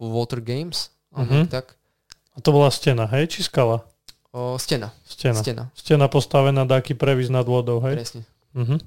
Water 0.00 0.40
Games 0.40 0.91
Mm-hmm. 1.12 1.44
tak. 1.52 1.76
A 2.32 2.38
to 2.40 2.48
bola 2.52 2.72
stena, 2.72 3.04
hej, 3.12 3.28
či 3.28 3.44
skala? 3.44 3.84
O, 4.32 4.56
stena. 4.56 4.96
Stena. 5.04 5.40
Stena, 5.44 5.64
stena 5.76 6.06
postavená 6.08 6.64
dáky 6.64 6.96
previs 6.96 7.28
nad 7.28 7.44
vodou, 7.44 7.84
hej? 7.84 8.00
Presne. 8.00 8.22
Mm-hmm. 8.56 8.78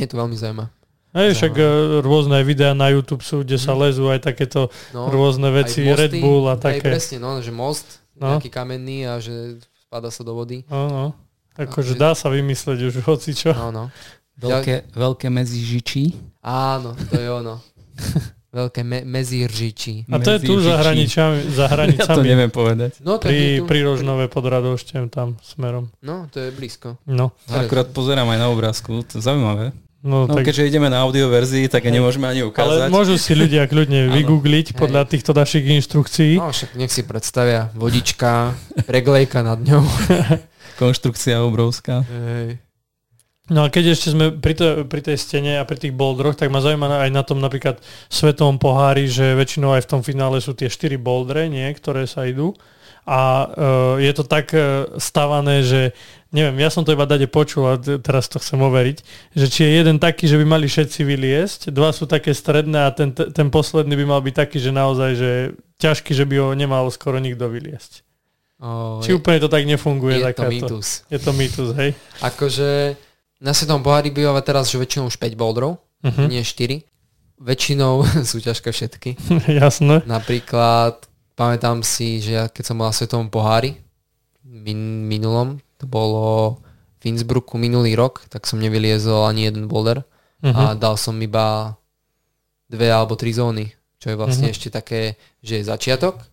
Je 0.00 0.06
to 0.08 0.14
veľmi 0.16 0.36
zaujímavé. 0.36 0.72
Hej, 1.16 1.40
však 1.40 1.54
uh, 1.56 1.68
rôzne 2.04 2.36
videá 2.44 2.76
na 2.76 2.92
YouTube 2.92 3.24
sú, 3.24 3.40
kde 3.40 3.56
sa 3.56 3.72
mhm. 3.72 3.80
lezú 3.88 4.04
aj 4.12 4.20
takéto 4.20 4.68
no, 4.92 5.08
rôzne 5.08 5.48
veci, 5.48 5.80
mosty, 5.80 5.96
Red 5.96 6.12
Bull 6.20 6.44
a 6.44 6.60
také. 6.60 6.92
Aj 6.92 7.00
presne, 7.00 7.16
no, 7.16 7.40
že 7.40 7.48
most, 7.48 8.04
no. 8.20 8.36
nejaký 8.36 8.52
kamenný 8.52 9.08
a 9.08 9.16
že 9.16 9.56
spada 9.80 10.12
sa 10.12 10.20
do 10.20 10.36
vody. 10.36 10.68
No, 10.68 10.92
no. 10.92 11.06
Akože 11.56 11.96
dá 11.96 12.12
sa 12.12 12.28
vymysleť 12.28 12.78
už 12.92 12.94
hoci 13.08 13.32
čo. 13.32 13.56
No, 13.56 13.72
no. 13.72 13.88
Veľké, 14.36 14.84
ja... 14.84 14.92
veľké 14.92 15.32
medzižičí. 15.32 16.04
Áno, 16.44 16.92
to 17.08 17.16
je 17.16 17.28
ono. 17.32 17.64
Veľké 18.56 18.80
me- 18.88 19.04
mezíržiči. 19.04 20.08
A 20.08 20.16
to 20.16 20.40
je 20.40 20.48
tu 20.48 20.56
za, 20.64 20.80
hranicami, 20.80 21.44
za 21.52 21.68
hranicami. 21.68 22.08
Ja 22.08 22.16
to 22.16 22.24
neviem 22.24 22.48
povedať. 22.48 23.04
No, 23.04 23.20
pri, 23.20 23.60
pri 23.68 23.84
Rožnové 23.84 24.32
pod 24.32 24.48
Radošťem 24.48 25.12
tam 25.12 25.36
smerom. 25.44 25.92
No, 26.00 26.24
to 26.32 26.40
je 26.40 26.48
blízko. 26.56 26.96
No. 27.04 27.36
Akurát 27.52 27.92
pozerám 27.92 28.24
aj 28.32 28.38
na 28.40 28.48
obrázku, 28.48 29.04
to 29.04 29.20
je 29.20 29.22
zaujímavé. 29.22 29.76
No, 30.06 30.24
no 30.30 30.38
tak... 30.38 30.46
keďže 30.46 30.70
ideme 30.70 30.86
na 30.86 31.02
audio 31.02 31.26
verzii, 31.26 31.66
tak 31.66 31.84
Hej. 31.84 31.98
nemôžeme 31.98 32.30
ani 32.30 32.46
ukázať. 32.46 32.88
Ale 32.88 32.94
môžu 32.94 33.18
si 33.18 33.34
ľudia 33.34 33.66
kľudne 33.66 34.08
vygoogliť 34.16 34.78
podľa 34.78 35.04
Hej. 35.04 35.10
týchto 35.12 35.32
našich 35.34 35.64
inštrukcií. 35.66 36.40
No 36.40 36.54
však 36.54 36.78
nech 36.78 36.92
si 36.94 37.02
predstavia 37.02 37.74
vodička, 37.74 38.54
preglejka 38.86 39.42
nad 39.42 39.60
ňou. 39.60 39.84
Konštrukcia 40.80 41.42
obrovská. 41.42 42.06
Hej. 42.06 42.65
No 43.46 43.62
a 43.62 43.70
keď 43.70 43.94
ešte 43.94 44.10
sme 44.10 44.34
pri, 44.34 44.54
to, 44.58 44.66
pri 44.90 45.06
tej 45.06 45.22
stene 45.22 45.62
a 45.62 45.68
pri 45.68 45.78
tých 45.78 45.94
boldroch, 45.94 46.34
tak 46.34 46.50
ma 46.50 46.58
zaujíma 46.58 47.06
aj 47.06 47.10
na 47.14 47.22
tom 47.22 47.38
napríklad 47.38 47.78
svetovom 48.10 48.58
pohári, 48.58 49.06
že 49.06 49.38
väčšinou 49.38 49.70
aj 49.70 49.86
v 49.86 49.90
tom 49.90 50.02
finále 50.02 50.42
sú 50.42 50.50
tie 50.50 50.66
4 50.66 50.98
boldre, 50.98 51.46
nie, 51.46 51.70
ktoré 51.70 52.10
sa 52.10 52.26
idú. 52.26 52.58
A 53.06 53.46
uh, 53.46 53.94
je 54.02 54.10
to 54.10 54.26
tak 54.26 54.50
uh, 54.50 54.90
stavané, 54.98 55.62
že 55.62 55.94
neviem, 56.34 56.58
ja 56.58 56.74
som 56.74 56.82
to 56.82 56.90
iba 56.90 57.06
dade 57.06 57.30
počul 57.30 57.70
a 57.70 57.78
teraz 57.78 58.26
to 58.26 58.42
chcem 58.42 58.58
overiť, 58.58 58.98
že 59.38 59.46
či 59.46 59.62
je 59.62 59.78
jeden 59.78 60.02
taký, 60.02 60.26
že 60.26 60.42
by 60.42 60.58
mali 60.58 60.66
všetci 60.66 61.06
vyliesť, 61.06 61.60
dva 61.70 61.94
sú 61.94 62.10
také 62.10 62.34
stredné 62.34 62.82
a 62.82 62.90
ten, 62.90 63.14
ten 63.14 63.46
posledný 63.46 63.94
by 63.94 64.04
mal 64.10 64.20
byť 64.26 64.34
taký, 64.34 64.58
že 64.58 64.74
naozaj, 64.74 65.10
že 65.14 65.30
ťažký, 65.78 66.18
že 66.18 66.26
by 66.26 66.34
ho 66.34 66.48
nemal 66.58 66.90
skoro 66.90 67.22
nikto 67.22 67.46
vyliesť. 67.46 68.02
O, 68.58 68.98
či 69.06 69.14
je, 69.14 69.22
úplne 69.22 69.38
to 69.38 69.46
tak 69.46 69.62
nefunguje? 69.70 70.18
Je 70.18 70.34
to 70.34 70.50
mýtus. 70.50 70.88
Je 71.06 71.18
to 71.22 71.30
mýtus, 71.30 71.68
hej? 71.78 71.90
Akože 72.26 72.98
na 73.40 73.52
Svetom 73.52 73.84
pohári 73.84 74.08
býva 74.08 74.36
teraz, 74.40 74.72
že 74.72 74.80
väčšinou 74.80 75.12
už 75.12 75.20
5 75.20 75.36
boulderov, 75.36 75.80
uh-huh. 76.00 76.26
nie 76.28 76.40
4. 76.40 76.80
Väčšinou 77.36 78.04
sú 78.30 78.40
ťažké 78.40 78.72
všetky. 78.72 79.10
Jasné. 79.60 80.04
Napríklad, 80.08 81.04
pamätám 81.36 81.84
si, 81.84 82.24
že 82.24 82.32
ja 82.32 82.44
keď 82.48 82.64
som 82.64 82.76
bol 82.80 82.88
na 82.88 82.96
Svetom 82.96 83.28
pohári, 83.28 83.76
min, 84.46 85.04
minulom, 85.04 85.60
to 85.76 85.84
bolo 85.84 86.60
v 87.04 87.12
Innsbrucku 87.12 87.60
minulý 87.60 87.92
rok, 87.92 88.24
tak 88.32 88.48
som 88.48 88.56
nevyliezol 88.56 89.28
ani 89.28 89.52
jeden 89.52 89.68
boulder 89.68 90.00
uh-huh. 90.40 90.52
a 90.52 90.62
mhm. 90.72 90.78
dal 90.80 90.96
som 90.96 91.16
iba 91.20 91.76
dve 92.66 92.90
alebo 92.90 93.14
tri 93.14 93.30
zóny, 93.30 93.70
čo 94.00 94.10
je 94.10 94.16
vlastne 94.18 94.48
uh-huh. 94.48 94.56
ešte 94.56 94.68
také, 94.72 95.20
že 95.44 95.60
je 95.60 95.68
začiatok, 95.68 96.24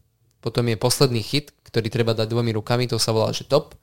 potom 0.44 0.66
je 0.68 0.80
posledný 0.80 1.24
hit, 1.24 1.56
ktorý 1.68 1.88
treba 1.88 2.12
dať 2.12 2.28
dvomi 2.28 2.52
rukami, 2.56 2.86
to 2.88 3.00
sa 3.00 3.16
volá, 3.16 3.32
že 3.32 3.48
top 3.48 3.76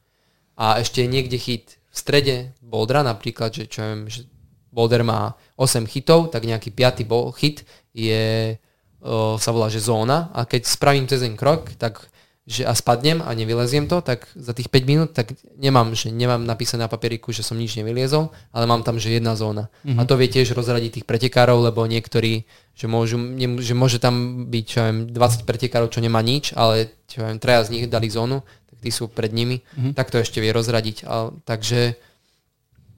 a 0.61 0.77
ešte 0.83 1.01
je 1.01 1.09
niekde 1.09 1.41
hit 1.41 1.80
v 1.91 1.97
strede 1.99 2.37
bouldera, 2.63 3.03
napríklad, 3.03 3.51
že 3.51 3.67
čo 3.67 3.83
viem, 3.83 4.07
že 4.07 4.23
boulder 4.71 5.03
má 5.03 5.35
8 5.59 5.87
hitov, 5.91 6.31
tak 6.31 6.47
nejaký 6.47 6.71
piatý 6.71 7.03
hit 7.43 7.67
je, 7.91 8.55
o, 9.03 9.35
sa 9.37 9.51
volá, 9.51 9.67
že 9.67 9.83
zóna 9.83 10.31
a 10.31 10.47
keď 10.47 10.63
spravím 10.67 11.11
ten 11.11 11.35
krok, 11.35 11.75
tak 11.75 12.11
že 12.51 12.67
a 12.67 12.75
spadnem 12.75 13.23
a 13.23 13.31
nevyleziem 13.31 13.87
to, 13.87 14.03
tak 14.03 14.27
za 14.35 14.51
tých 14.51 14.67
5 14.73 14.91
minút 14.91 15.11
tak 15.15 15.39
nemám, 15.55 15.95
že 15.95 16.11
nemám 16.11 16.43
napísané 16.43 16.83
na 16.83 16.91
papieriku, 16.91 17.31
že 17.31 17.47
som 17.47 17.55
nič 17.55 17.79
nevyliezol, 17.79 18.35
ale 18.51 18.65
mám 18.67 18.83
tam, 18.83 18.99
že 18.99 19.15
jedna 19.15 19.39
zóna. 19.39 19.71
Mm-hmm. 19.87 20.01
A 20.01 20.03
to 20.03 20.19
vie 20.19 20.27
tiež 20.27 20.51
rozradiť 20.59 20.99
tých 20.99 21.07
pretekárov, 21.07 21.71
lebo 21.71 21.87
niektorí, 21.87 22.49
že, 22.75 22.91
môžu, 22.91 23.23
ne, 23.23 23.63
že 23.63 23.79
môže 23.79 24.03
tam 24.03 24.49
byť, 24.51 24.65
čo 24.67 24.79
viem, 24.83 24.99
20 25.15 25.47
pretekárov, 25.47 25.95
čo 25.95 26.03
nemá 26.03 26.19
nič, 26.27 26.51
ale 26.59 26.91
čo 27.07 27.23
viem, 27.23 27.39
traja 27.39 27.71
z 27.71 27.73
nich 27.77 27.85
dali 27.87 28.11
zónu, 28.11 28.43
tí 28.81 28.91
sú 28.91 29.13
pred 29.13 29.31
nimi, 29.31 29.61
mm-hmm. 29.61 29.93
tak 29.95 30.09
to 30.09 30.19
ešte 30.19 30.41
vie 30.41 30.51
rozradiť. 30.51 31.05
A, 31.05 31.31
takže 31.45 32.01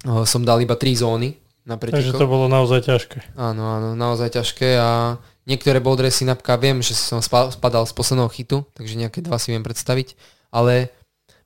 o, 0.07 0.23
som 0.25 0.47
dal 0.47 0.63
iba 0.63 0.79
3 0.79 1.03
zóny 1.03 1.35
na 1.67 1.79
pretekov. 1.79 2.15
Takže 2.15 2.23
to 2.23 2.31
bolo 2.31 2.47
naozaj 2.47 2.87
ťažké. 2.87 3.35
Áno, 3.35 3.63
áno, 3.67 3.89
naozaj 3.99 4.39
ťažké 4.39 4.79
a 4.79 5.19
Niektoré 5.43 5.83
boldresy 5.83 6.23
napríklad 6.23 6.63
viem, 6.63 6.79
že 6.87 6.95
som 6.95 7.19
spadal 7.19 7.83
z 7.83 7.95
posledného 7.99 8.31
chytu, 8.31 8.63
takže 8.79 8.95
nejaké 8.95 9.27
dva 9.27 9.43
si 9.43 9.51
viem 9.51 9.67
predstaviť, 9.67 10.15
ale 10.55 10.95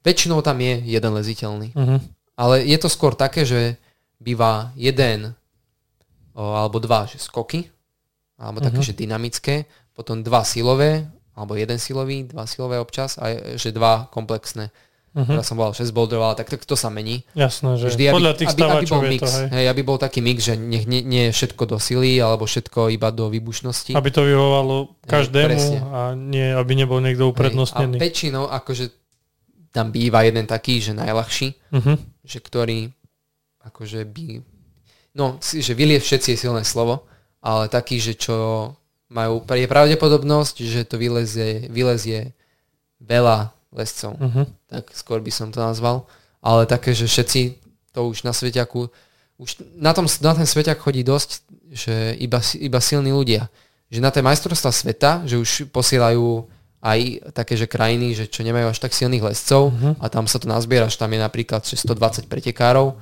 väčšinou 0.05 0.45
tam 0.45 0.61
je 0.61 0.85
jeden 0.85 1.13
leziteľný. 1.17 1.73
Uh-huh. 1.73 1.99
Ale 2.37 2.61
je 2.61 2.77
to 2.77 2.93
skôr 2.93 3.17
také, 3.17 3.49
že 3.49 3.81
býva 4.21 4.77
jeden 4.77 5.33
o, 6.37 6.45
alebo 6.45 6.77
dva 6.77 7.09
že 7.09 7.17
skoky, 7.17 7.73
alebo 8.37 8.61
uh-huh. 8.61 8.69
také, 8.69 8.81
mhm. 8.85 8.87
že 8.93 9.01
dynamické, 9.01 9.55
potom 9.97 10.21
dva 10.21 10.45
silové, 10.45 11.09
alebo 11.37 11.53
jeden 11.55 11.77
silový, 11.77 12.25
dva 12.25 12.49
silové 12.49 12.81
občas 12.81 13.21
a 13.21 13.55
že 13.61 13.71
dva 13.71 14.09
komplexné. 14.09 14.73
Uh-huh. 15.17 15.33
Teraz 15.33 15.49
som 15.49 15.57
volal 15.57 15.73
6 15.73 15.97
boulderov, 15.97 16.29
ale 16.29 16.37
tak, 16.37 16.53
tak 16.53 16.69
to 16.69 16.77
sa 16.77 16.93
mení. 16.93 17.25
Jasné, 17.33 17.81
že 17.81 17.89
Vždy, 17.89 18.13
podľa 18.13 18.33
aby, 18.37 18.41
tých 18.45 18.49
aby, 18.53 18.61
aby 18.69 18.85
bol 18.85 19.03
mix, 19.09 19.25
to, 19.25 19.29
hej. 19.33 19.49
hej, 19.49 19.67
aby 19.73 19.81
bol 19.81 19.97
taký 19.97 20.21
mix, 20.21 20.39
že 20.45 20.61
nech 20.61 20.85
nie, 20.85 21.01
nie 21.01 21.33
všetko 21.33 21.65
do 21.65 21.81
sily, 21.81 22.21
alebo 22.21 22.45
všetko 22.45 22.93
iba 22.93 23.09
do 23.09 23.33
výbušnosti. 23.33 23.97
Aby 23.97 24.13
to 24.13 24.29
vyhovovalo 24.29 24.93
každému 25.09 25.57
hej, 25.57 25.81
a 25.81 26.13
nie, 26.13 26.53
aby 26.53 26.73
nebol 26.77 27.01
niekto 27.01 27.33
uprednostnený. 27.33 27.97
Hej, 27.97 28.01
a 28.01 28.05
väčšinou 28.05 28.45
akože 28.45 28.85
tam 29.73 29.89
býva 29.89 30.21
jeden 30.21 30.45
taký, 30.45 30.85
že 30.85 30.93
najľahší, 30.93 31.49
uh-huh. 31.73 31.97
že 32.21 32.39
ktorý 32.45 32.93
akože 33.73 34.05
by, 34.05 34.45
no, 35.17 35.41
že 35.41 35.73
vylie 35.73 35.97
všetci 35.97 36.37
je 36.37 36.39
silné 36.45 36.61
slovo, 36.61 37.09
ale 37.41 37.73
taký, 37.73 38.05
že 38.05 38.21
čo 38.21 38.37
majú, 39.07 39.43
je 39.43 39.69
pravdepodobnosť, 39.71 40.57
že 40.67 40.87
to 40.87 40.99
vylezie, 40.99 41.71
vylezie 41.71 42.35
veľa 42.99 43.55
lescov. 43.71 44.19
Uh-huh. 44.19 44.47
Tak 44.67 44.91
skôr 44.97 45.23
by 45.23 45.31
som 45.31 45.49
to 45.53 45.63
nazval. 45.63 46.07
Ale 46.43 46.67
také, 46.67 46.95
že 46.95 47.07
všetci 47.07 47.59
to 47.95 48.11
už 48.11 48.27
na 48.27 48.33
Sveťaku, 48.35 48.89
už 49.37 49.51
na, 49.77 49.93
tom, 49.93 50.09
na 50.09 50.33
ten 50.33 50.49
Sveťak 50.49 50.81
chodí 50.81 51.05
dosť, 51.05 51.45
že 51.71 52.17
iba, 52.19 52.41
iba 52.57 52.81
silní 52.81 53.13
ľudia. 53.13 53.53
Že 53.93 54.01
na 54.03 54.11
tie 54.11 54.25
majstrovstvá 54.25 54.73
sveta, 54.73 55.11
že 55.29 55.39
už 55.39 55.71
posielajú 55.71 56.49
aj 56.83 57.33
také, 57.35 57.59
že 57.59 57.67
krajiny, 57.67 58.15
že 58.15 58.25
čo 58.31 58.47
nemajú 58.47 58.71
až 58.71 58.79
tak 58.79 58.95
silných 58.95 59.23
lescov 59.23 59.75
uh-huh. 59.75 59.99
a 59.99 60.07
tam 60.07 60.31
sa 60.31 60.39
to 60.39 60.47
nazbiera, 60.47 60.87
že 60.87 61.01
tam 61.01 61.11
je 61.11 61.21
napríklad 61.21 61.67
120 61.67 62.31
pretekárov 62.31 62.95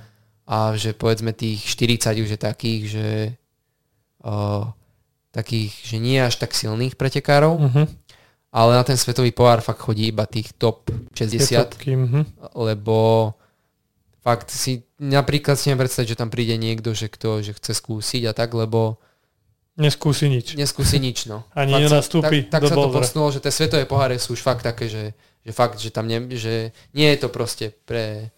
a 0.44 0.76
že 0.76 0.92
povedzme 0.96 1.32
tých 1.32 1.64
40 1.68 2.24
už 2.24 2.30
je 2.36 2.40
takých, 2.40 2.82
že 2.88 3.08
uh, 4.24 4.68
takých, 5.34 5.74
že 5.82 5.96
nie 5.98 6.22
až 6.22 6.38
tak 6.38 6.54
silných 6.54 6.94
pretekárov, 6.94 7.54
uh-huh 7.58 7.86
ale 8.54 8.78
na 8.78 8.86
ten 8.86 8.94
svetový 8.94 9.34
pohár 9.34 9.58
fakt 9.66 9.82
chodí 9.82 10.14
iba 10.14 10.30
tých 10.30 10.54
top 10.54 10.86
60, 11.10 11.74
mm-hmm. 11.74 12.24
lebo 12.54 13.34
fakt 14.22 14.54
si 14.54 14.86
napríklad 15.02 15.58
si 15.58 15.74
predstaviť, 15.74 16.14
že 16.14 16.20
tam 16.22 16.30
príde 16.30 16.54
niekto, 16.54 16.94
že 16.94 17.10
kto 17.10 17.42
že 17.42 17.58
chce 17.58 17.74
skúsiť 17.74 18.30
a 18.30 18.32
tak, 18.32 18.54
lebo 18.54 19.02
Neskúsi 19.74 20.30
nič. 20.30 20.54
Neskúsi 20.54 21.02
nič, 21.02 21.26
no. 21.26 21.42
Ani 21.58 21.74
fakt 21.74 21.90
nenastúpi 21.90 22.46
Tak, 22.46 22.62
tak 22.62 22.62
do 22.62 22.68
sa 22.70 22.74
to 22.78 22.94
posunulo, 22.94 23.34
že 23.34 23.42
tie 23.42 23.50
svetové 23.50 23.90
poháre 23.90 24.22
sú 24.22 24.38
už 24.38 24.42
fakt 24.46 24.62
také, 24.62 24.86
že, 24.86 25.18
že 25.42 25.50
fakt, 25.50 25.82
že 25.82 25.90
tam 25.90 26.06
ne, 26.06 26.30
že 26.30 26.70
nie 26.94 27.10
je 27.10 27.18
to 27.18 27.26
proste 27.26 27.74
pre 27.82 28.30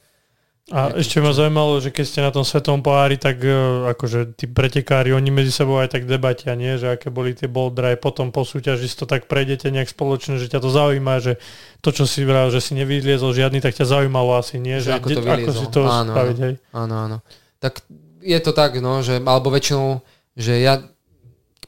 a 0.67 0.91
ešte 0.99 1.23
ma 1.23 1.31
zaujímalo, 1.31 1.79
že 1.79 1.95
keď 1.95 2.05
ste 2.11 2.21
na 2.27 2.35
tom 2.35 2.43
svetom 2.43 2.83
pohári, 2.83 3.15
tak 3.15 3.39
uh, 3.39 3.87
akože 3.95 4.35
tí 4.35 4.51
pretekári, 4.51 5.15
oni 5.15 5.31
medzi 5.31 5.55
sebou 5.55 5.79
aj 5.79 5.95
tak 5.95 6.11
debatia, 6.11 6.59
nie? 6.59 6.75
Že 6.75 6.99
aké 6.99 7.07
boli 7.07 7.39
tie 7.39 7.47
bouldry, 7.47 7.95
potom 7.95 8.35
po 8.35 8.43
súťaži 8.43 8.91
to 8.99 9.07
tak 9.07 9.31
prejdete 9.31 9.71
nejak 9.71 9.95
spoločne, 9.95 10.43
že 10.43 10.51
ťa 10.51 10.59
to 10.59 10.71
zaujíma, 10.75 11.23
že 11.23 11.39
to, 11.87 11.95
čo 11.95 12.03
si 12.03 12.27
vral, 12.27 12.51
že 12.51 12.59
si 12.59 12.75
nevyliezol 12.75 13.31
žiadny, 13.31 13.63
tak 13.63 13.79
ťa 13.79 13.87
zaujímalo 13.87 14.35
asi, 14.35 14.59
nie? 14.59 14.83
Že, 14.83 14.91
že 14.91 14.97
ako, 14.99 15.09
to 15.15 15.21
ako 15.23 15.51
si 15.55 15.67
to 15.71 15.81
áno, 15.87 16.11
spraviť, 16.11 16.37
hej? 16.43 16.55
Áno, 16.75 16.95
áno. 16.99 17.17
Tak 17.63 17.87
je 18.27 18.39
to 18.43 18.51
tak, 18.51 18.83
no, 18.83 19.07
že, 19.07 19.23
alebo 19.23 19.55
väčšinou, 19.55 20.03
že 20.35 20.59
ja, 20.67 20.83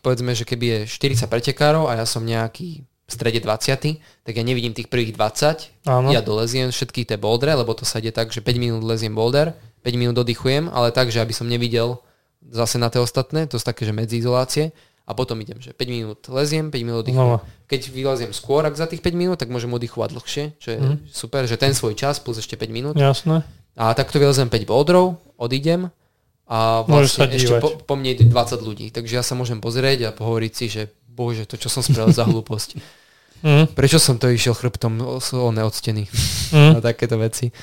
povedzme, 0.02 0.34
že 0.34 0.42
keby 0.42 0.90
je 0.90 0.90
40 0.90 1.30
pretekárov 1.30 1.86
a 1.86 2.02
ja 2.02 2.04
som 2.04 2.26
nejaký 2.26 2.82
v 3.08 3.12
strede 3.16 3.40
20, 3.40 4.04
tak 4.28 4.34
ja 4.36 4.44
nevidím 4.44 4.76
tých 4.76 4.92
prvých 4.92 5.16
20. 5.16 5.88
Áno. 5.88 6.12
Ja 6.12 6.20
doleziem 6.20 6.68
všetky 6.68 7.08
tie 7.08 7.16
bouldere, 7.16 7.56
lebo 7.56 7.72
to 7.72 7.88
sa 7.88 8.04
ide 8.04 8.12
tak, 8.12 8.28
že 8.28 8.44
5 8.44 8.60
minút 8.60 8.84
leziem 8.84 9.16
boulder, 9.16 9.56
5 9.80 9.96
minút 9.96 10.20
oddychujem, 10.20 10.68
ale 10.68 10.92
tak, 10.92 11.08
že 11.08 11.24
aby 11.24 11.32
som 11.32 11.48
nevidel 11.48 12.04
zase 12.44 12.76
na 12.76 12.92
tie 12.92 13.00
ostatné, 13.00 13.48
to 13.48 13.56
sú 13.56 13.64
také, 13.64 13.88
že 13.88 13.96
medziizolácie 13.96 14.76
a 15.08 15.16
potom 15.16 15.40
idem, 15.40 15.56
že 15.56 15.72
5 15.72 15.88
minút 15.88 16.20
leziem, 16.28 16.68
5 16.68 16.84
minút 16.84 17.00
oddychujem. 17.08 17.40
No. 17.40 17.64
Keď 17.64 17.80
vyleziem 17.88 18.32
skôr, 18.36 18.60
ak 18.68 18.76
za 18.76 18.84
tých 18.84 19.00
5 19.00 19.16
minút, 19.16 19.40
tak 19.40 19.48
môžem 19.48 19.72
oddychovať 19.72 20.12
dlhšie, 20.12 20.44
čo 20.60 20.68
je 20.68 20.78
mm. 20.78 21.08
super, 21.08 21.48
že 21.48 21.56
ten 21.56 21.72
svoj 21.72 21.96
čas 21.96 22.20
plus 22.20 22.36
ešte 22.36 22.60
5 22.60 22.68
minút. 22.68 22.94
Jasné. 23.00 23.40
A 23.72 23.96
takto 23.96 24.20
vylezem 24.20 24.52
5 24.52 24.68
boulderov, 24.68 25.16
odídem 25.40 25.88
a 26.44 26.84
vlastne 26.84 27.28
ešte 27.32 27.56
po, 27.56 27.76
po 27.80 27.94
mne 27.96 28.20
20 28.20 28.32
ľudí. 28.60 28.92
Takže 28.92 29.20
ja 29.20 29.24
sa 29.24 29.32
môžem 29.32 29.64
pozrieť 29.64 30.08
a 30.08 30.16
pohovoriť 30.16 30.52
si, 30.52 30.66
že 30.68 30.82
bože, 31.18 31.44
to 31.44 31.60
čo 31.60 31.68
som 31.68 31.84
spravil 31.84 32.12
za 32.12 32.24
hlúposť. 32.28 32.80
Mm. 33.42 33.70
Prečo 33.70 34.02
som 34.02 34.18
to 34.18 34.26
išiel 34.26 34.54
chrbtom 34.54 34.98
oné 35.34 35.62
od 35.62 35.74
steny? 35.74 36.10
Mm. 36.50 36.78
A 36.78 36.78
takéto 36.82 37.20
veci. 37.20 37.54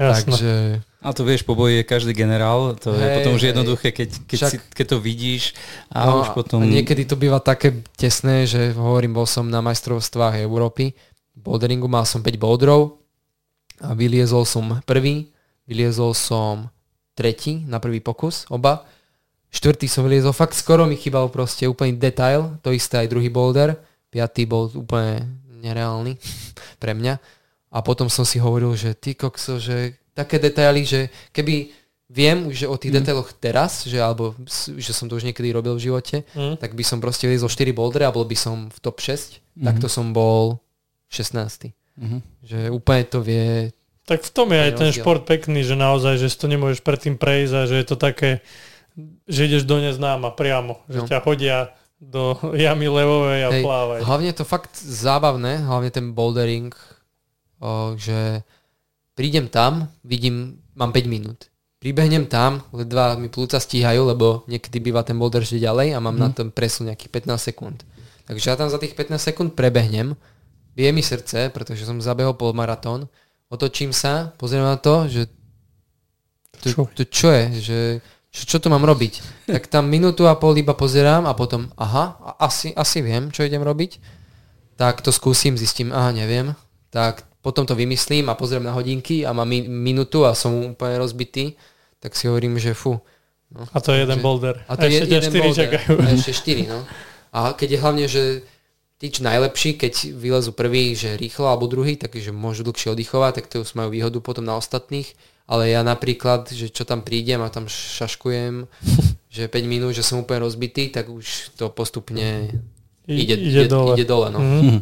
Jasne. 0.00 0.32
Takže... 0.32 0.52
A 1.00 1.16
to 1.16 1.24
vieš, 1.24 1.48
po 1.48 1.56
boji 1.56 1.80
je 1.80 1.84
každý 1.84 2.12
generál, 2.12 2.76
to 2.76 2.92
hej, 2.92 3.00
je 3.00 3.08
potom 3.20 3.32
už 3.36 3.44
jednoduché, 3.52 3.88
keď, 3.88 4.08
keď, 4.28 4.38
Však... 4.40 4.50
si, 4.52 4.56
keď 4.76 4.86
to 4.92 4.98
vidíš 5.00 5.42
a 5.88 6.12
no, 6.12 6.20
už 6.20 6.36
potom... 6.36 6.60
A 6.60 6.68
niekedy 6.68 7.08
to 7.08 7.16
býva 7.16 7.40
také 7.40 7.80
tesné, 7.96 8.44
že 8.44 8.76
hovorím, 8.76 9.16
bol 9.16 9.24
som 9.24 9.48
na 9.48 9.64
majstrovstvách 9.64 10.44
Európy, 10.44 10.92
boulderingu 11.36 11.88
mal 11.88 12.04
som 12.04 12.20
5 12.20 12.36
boulderov 12.36 13.00
a 13.80 13.96
vyliezol 13.96 14.44
som 14.44 14.84
prvý, 14.84 15.32
vyliezol 15.64 16.12
som 16.12 16.68
tretí 17.16 17.64
na 17.64 17.80
prvý 17.80 18.04
pokus, 18.04 18.44
oba. 18.52 18.84
Štvrtý 19.48 19.88
som 19.88 20.04
vyliezol, 20.04 20.36
fakt 20.36 20.52
skoro 20.52 20.84
mi 20.84 21.00
chýbal 21.00 21.32
proste 21.32 21.64
úplný 21.64 21.96
detail, 21.96 22.60
to 22.60 22.76
isté 22.76 23.04
aj 23.04 23.08
druhý 23.08 23.32
boulder 23.32 23.76
piatý 24.10 24.44
bol 24.44 24.68
úplne 24.74 25.24
nereálny 25.62 26.18
pre 26.82 26.92
mňa. 26.92 27.14
A 27.70 27.78
potom 27.86 28.10
som 28.10 28.26
si 28.26 28.42
hovoril, 28.42 28.74
že 28.74 28.98
ty 28.98 29.14
kokso, 29.14 29.62
že 29.62 29.94
také 30.10 30.42
detaily, 30.42 30.82
že 30.82 31.06
keby 31.30 31.70
viem, 32.10 32.50
že 32.50 32.66
o 32.66 32.74
tých 32.74 32.90
mm. 32.90 32.98
detailoch 33.00 33.30
teraz, 33.38 33.86
že, 33.86 34.02
alebo, 34.02 34.34
že 34.74 34.90
som 34.90 35.06
to 35.06 35.14
už 35.14 35.22
niekedy 35.22 35.54
robil 35.54 35.78
v 35.78 35.86
živote, 35.86 36.26
mm. 36.34 36.58
tak 36.58 36.74
by 36.74 36.82
som 36.82 36.98
proste 36.98 37.30
vyliezol 37.30 37.46
4 37.46 37.70
bouldery 37.70 38.02
a 38.02 38.10
bol 38.10 38.26
by 38.26 38.34
som 38.34 38.66
v 38.66 38.78
top 38.82 38.98
6, 38.98 39.38
mm. 39.62 39.64
tak 39.70 39.78
to 39.78 39.86
som 39.86 40.10
bol 40.10 40.58
16. 41.06 41.70
Mm-hmm. 41.70 42.20
Že 42.42 42.58
úplne 42.74 43.02
to 43.06 43.22
vie... 43.22 43.70
Tak 44.10 44.26
v 44.26 44.30
tom 44.34 44.50
je 44.50 44.58
aj 44.58 44.72
ten 44.74 44.90
šport 44.90 45.22
pekný, 45.22 45.62
že 45.62 45.78
naozaj, 45.78 46.18
že 46.18 46.26
si 46.26 46.34
to 46.34 46.50
nemôžeš 46.50 46.82
predtým 46.82 47.14
prejsť 47.14 47.52
a 47.54 47.62
že 47.70 47.78
je 47.78 47.86
to 47.86 47.94
také, 47.94 48.42
že 49.30 49.46
ideš 49.46 49.62
do 49.62 49.78
neznáma 49.78 50.34
priamo, 50.34 50.82
že 50.90 50.98
no. 50.98 51.06
ťa 51.06 51.22
hodia 51.22 51.70
do 52.00 52.40
jamy 52.56 52.88
levovej 52.88 53.40
a 53.44 53.50
Hej, 53.52 53.62
plávaj. 53.62 54.00
Hlavne 54.08 54.26
je 54.32 54.38
to 54.40 54.48
fakt 54.48 54.72
zábavné, 54.80 55.60
hlavne 55.68 55.90
ten 55.92 56.16
bouldering, 56.16 56.72
o, 57.60 57.94
že 58.00 58.40
prídem 59.12 59.52
tam, 59.52 59.92
vidím, 60.00 60.64
mám 60.72 60.96
5 60.96 61.04
minút 61.06 61.50
pribehnem 61.80 62.28
tam, 62.28 62.60
ledva 62.76 63.16
mi 63.16 63.32
plúca 63.32 63.56
stíhajú, 63.56 64.12
lebo 64.12 64.44
niekedy 64.44 64.78
býva 64.84 65.00
ten 65.00 65.16
boulder 65.16 65.40
ešte 65.40 65.56
ďalej 65.56 65.96
a 65.96 65.98
mám 65.98 66.14
mm. 66.14 66.22
na 66.22 66.28
tom 66.30 66.48
presun 66.52 66.92
nejakých 66.92 67.24
15 67.24 67.48
sekúnd. 67.50 67.78
Takže 68.28 68.52
ja 68.52 68.54
tam 68.54 68.68
za 68.68 68.76
tých 68.76 68.92
15 68.92 69.16
sekúnd 69.16 69.50
prebehnem, 69.56 70.12
bije 70.76 70.92
mi 70.92 71.00
srdce, 71.00 71.48
pretože 71.50 71.88
som 71.88 71.98
zabehol 71.98 72.36
polmaratón, 72.36 73.08
otočím 73.48 73.96
sa, 73.96 74.36
pozriem 74.36 74.62
na 74.62 74.76
to, 74.76 75.08
že 75.08 75.32
to, 76.60 76.68
čo? 76.68 76.80
to 76.92 77.02
čo 77.08 77.28
je, 77.32 77.44
že 77.64 77.78
čo, 78.30 78.42
čo 78.46 78.56
tu 78.62 78.70
mám 78.70 78.86
robiť. 78.86 79.46
Tak 79.50 79.66
tam 79.66 79.90
minútu 79.90 80.26
a 80.30 80.38
pol 80.38 80.54
iba 80.58 80.74
pozerám 80.74 81.26
a 81.26 81.34
potom, 81.34 81.70
aha, 81.74 82.36
asi, 82.38 82.70
asi 82.74 83.02
viem, 83.02 83.34
čo 83.34 83.42
idem 83.42 83.62
robiť. 83.62 83.98
Tak 84.78 85.04
to 85.04 85.10
skúsim, 85.10 85.58
zistím, 85.58 85.90
aha, 85.90 86.14
neviem. 86.14 86.54
Tak 86.94 87.26
potom 87.44 87.66
to 87.66 87.74
vymyslím 87.74 88.30
a 88.30 88.38
pozriem 88.38 88.64
na 88.64 88.72
hodinky 88.72 89.26
a 89.26 89.34
mám 89.34 89.48
mi, 89.48 89.64
minútu 89.66 90.24
a 90.24 90.32
som 90.32 90.72
úplne 90.72 90.96
rozbitý 91.00 91.58
tak 92.00 92.16
si 92.16 92.26
hovorím, 92.26 92.56
že 92.56 92.72
fu. 92.72 92.96
No. 93.52 93.68
A 93.76 93.78
to 93.78 93.92
je 93.92 94.08
jeden 94.08 94.18
že, 94.18 94.24
boulder. 94.24 94.56
A 94.66 94.74
to 94.74 94.88
a 94.88 94.90
je 94.90 95.04
jeden 95.04 95.32
boulder. 95.32 95.68
Čakajú. 95.68 96.00
A 96.00 96.06
ešte 96.16 96.32
štyri, 96.32 96.64
no. 96.64 96.80
A 97.30 97.52
keď 97.52 97.68
je 97.76 97.78
hlavne, 97.78 98.06
že 98.08 98.22
tí 98.96 99.12
čo 99.12 99.22
najlepší, 99.22 99.76
keď 99.76 100.16
vylezú 100.16 100.56
prvý, 100.56 100.96
že 100.96 101.14
rýchlo, 101.20 101.46
alebo 101.46 101.68
druhý, 101.68 102.00
takže 102.00 102.32
môžu 102.32 102.64
dlhšie 102.64 102.96
oddychovať, 102.96 103.32
tak 103.36 103.46
to 103.52 103.62
už 103.62 103.76
majú 103.76 103.92
výhodu 103.92 104.18
potom 104.24 104.48
na 104.48 104.56
ostatných. 104.56 105.12
Ale 105.50 105.66
ja 105.74 105.82
napríklad, 105.82 106.46
že 106.54 106.70
čo 106.70 106.86
tam 106.86 107.02
prídem 107.02 107.42
a 107.42 107.50
tam 107.50 107.66
šaškujem, 107.66 108.70
že 109.34 109.50
5 109.50 109.66
minút, 109.66 109.98
že 109.98 110.06
som 110.06 110.22
úplne 110.22 110.46
rozbitý, 110.46 110.94
tak 110.94 111.10
už 111.10 111.58
to 111.58 111.74
postupne 111.74 112.54
ide, 113.10 113.34
ide, 113.34 113.34
ide 113.34 113.66
dole. 113.66 113.98
Ide 113.98 114.06
dole 114.06 114.30
no. 114.30 114.38
mm-hmm. 114.38 114.80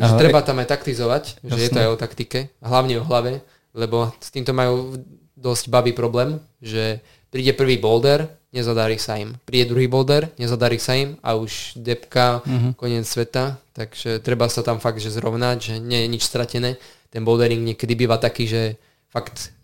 Takže 0.00 0.16
treba 0.16 0.40
tam 0.40 0.56
aj 0.64 0.68
taktizovať, 0.72 1.44
že 1.44 1.52
Jasne. 1.52 1.60
je 1.60 1.68
to 1.68 1.78
aj 1.84 1.88
o 1.92 2.00
taktike, 2.00 2.48
hlavne 2.64 3.04
o 3.04 3.04
hlave, 3.04 3.44
lebo 3.76 4.08
s 4.16 4.32
týmto 4.32 4.56
majú 4.56 4.96
dosť 5.36 5.68
babý 5.68 5.92
problém, 5.92 6.40
že 6.64 7.04
príde 7.28 7.52
prvý 7.52 7.76
boulder, 7.76 8.24
nezadarí 8.56 8.96
sa 8.96 9.20
im. 9.20 9.36
Príde 9.44 9.70
druhý 9.70 9.86
boulder, 9.86 10.32
nezadarí 10.40 10.80
sa 10.80 10.96
im 10.96 11.20
a 11.22 11.36
už 11.36 11.76
depka, 11.76 12.40
uh-huh. 12.40 12.72
koniec 12.74 13.06
sveta. 13.06 13.60
Takže 13.76 14.20
treba 14.20 14.50
sa 14.50 14.64
tam 14.64 14.82
fakt 14.82 14.98
že 14.98 15.12
zrovnať, 15.12 15.56
že 15.60 15.74
nie 15.78 16.04
je 16.04 16.08
nič 16.10 16.22
stratené. 16.26 16.76
Ten 17.12 17.22
bouldering 17.22 17.62
niekedy 17.62 17.94
býva 17.94 18.18
taký, 18.18 18.48
že 18.48 18.62
fakt 19.10 19.54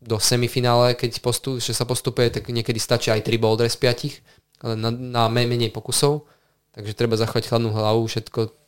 do 0.00 0.16
semifinále, 0.16 0.96
keď 0.96 1.20
postup, 1.20 1.60
že 1.60 1.76
sa 1.76 1.84
postupuje, 1.84 2.32
tak 2.32 2.48
niekedy 2.48 2.80
stačí 2.80 3.12
aj 3.12 3.24
3 3.24 3.36
boulder 3.36 3.68
z 3.68 3.76
5, 3.76 4.64
ale 4.64 4.74
na, 4.76 4.90
na 4.90 5.24
menej 5.28 5.70
pokusov. 5.70 6.24
Takže 6.72 6.96
treba 6.96 7.20
zachovať 7.20 7.52
chladnú 7.52 7.70
hlavu, 7.74 8.08
všetko 8.08 8.60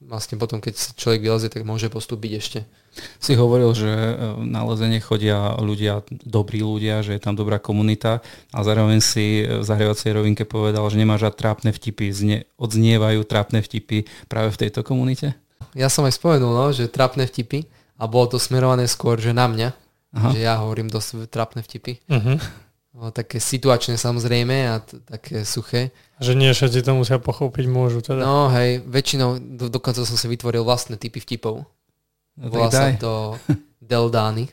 vlastne 0.00 0.40
potom, 0.40 0.64
keď 0.64 0.96
človek 0.96 1.20
vylezie, 1.20 1.52
tak 1.52 1.68
môže 1.68 1.92
postúpiť 1.92 2.32
ešte. 2.40 2.58
Si 3.20 3.36
hovoril, 3.36 3.68
že 3.76 3.92
e, 3.92 4.14
na 4.48 4.64
lezenie 4.64 4.98
chodia 4.98 5.60
ľudia, 5.60 6.00
dobrí 6.08 6.64
ľudia, 6.64 7.04
že 7.04 7.14
je 7.14 7.22
tam 7.22 7.36
dobrá 7.36 7.60
komunita 7.60 8.24
a 8.50 8.58
zároveň 8.64 9.04
si 9.04 9.44
v 9.44 9.60
zahrievacej 9.60 10.16
rovinke 10.16 10.48
povedal, 10.48 10.88
že 10.88 10.96
nemáš 10.96 11.28
rád 11.28 11.36
trápne 11.36 11.70
vtipy. 11.76 12.08
Zne, 12.10 12.36
odznievajú 12.56 13.28
trápne 13.28 13.60
vtipy 13.60 14.08
práve 14.26 14.56
v 14.56 14.60
tejto 14.66 14.80
komunite? 14.80 15.36
Ja 15.76 15.92
som 15.92 16.08
aj 16.08 16.16
spomenul, 16.16 16.50
no, 16.50 16.72
že 16.72 16.88
trápne 16.88 17.28
vtipy 17.28 17.68
a 18.00 18.08
bolo 18.08 18.34
to 18.34 18.38
smerované 18.40 18.88
skôr, 18.88 19.20
že 19.20 19.36
na 19.36 19.46
mňa, 19.46 19.76
Aha. 20.10 20.34
že 20.34 20.42
ja 20.42 20.58
hovorím 20.58 20.90
dosť 20.90 21.30
trápne 21.30 21.62
vtipy. 21.62 22.02
Uh-huh. 22.10 22.36
No, 22.90 23.14
také 23.14 23.38
situačné 23.38 23.94
samozrejme 23.94 24.56
a 24.66 24.82
t- 24.82 24.98
také 25.06 25.46
suché. 25.46 25.94
Že 26.18 26.34
nie 26.34 26.50
všetci 26.50 26.82
to 26.82 26.98
musia 26.98 27.22
pochopiť, 27.22 27.64
môžu 27.70 28.02
teda. 28.02 28.26
No 28.26 28.50
hej, 28.50 28.82
väčšinou, 28.82 29.38
do, 29.38 29.70
dokonca 29.70 30.02
som 30.02 30.18
si 30.18 30.26
vytvoril 30.26 30.66
vlastné 30.66 30.98
typy 30.98 31.22
vtipov. 31.22 31.62
No, 32.34 32.44
Volá 32.50 32.74
sa 32.74 32.90
to 32.98 33.38
Deldány. 33.78 34.50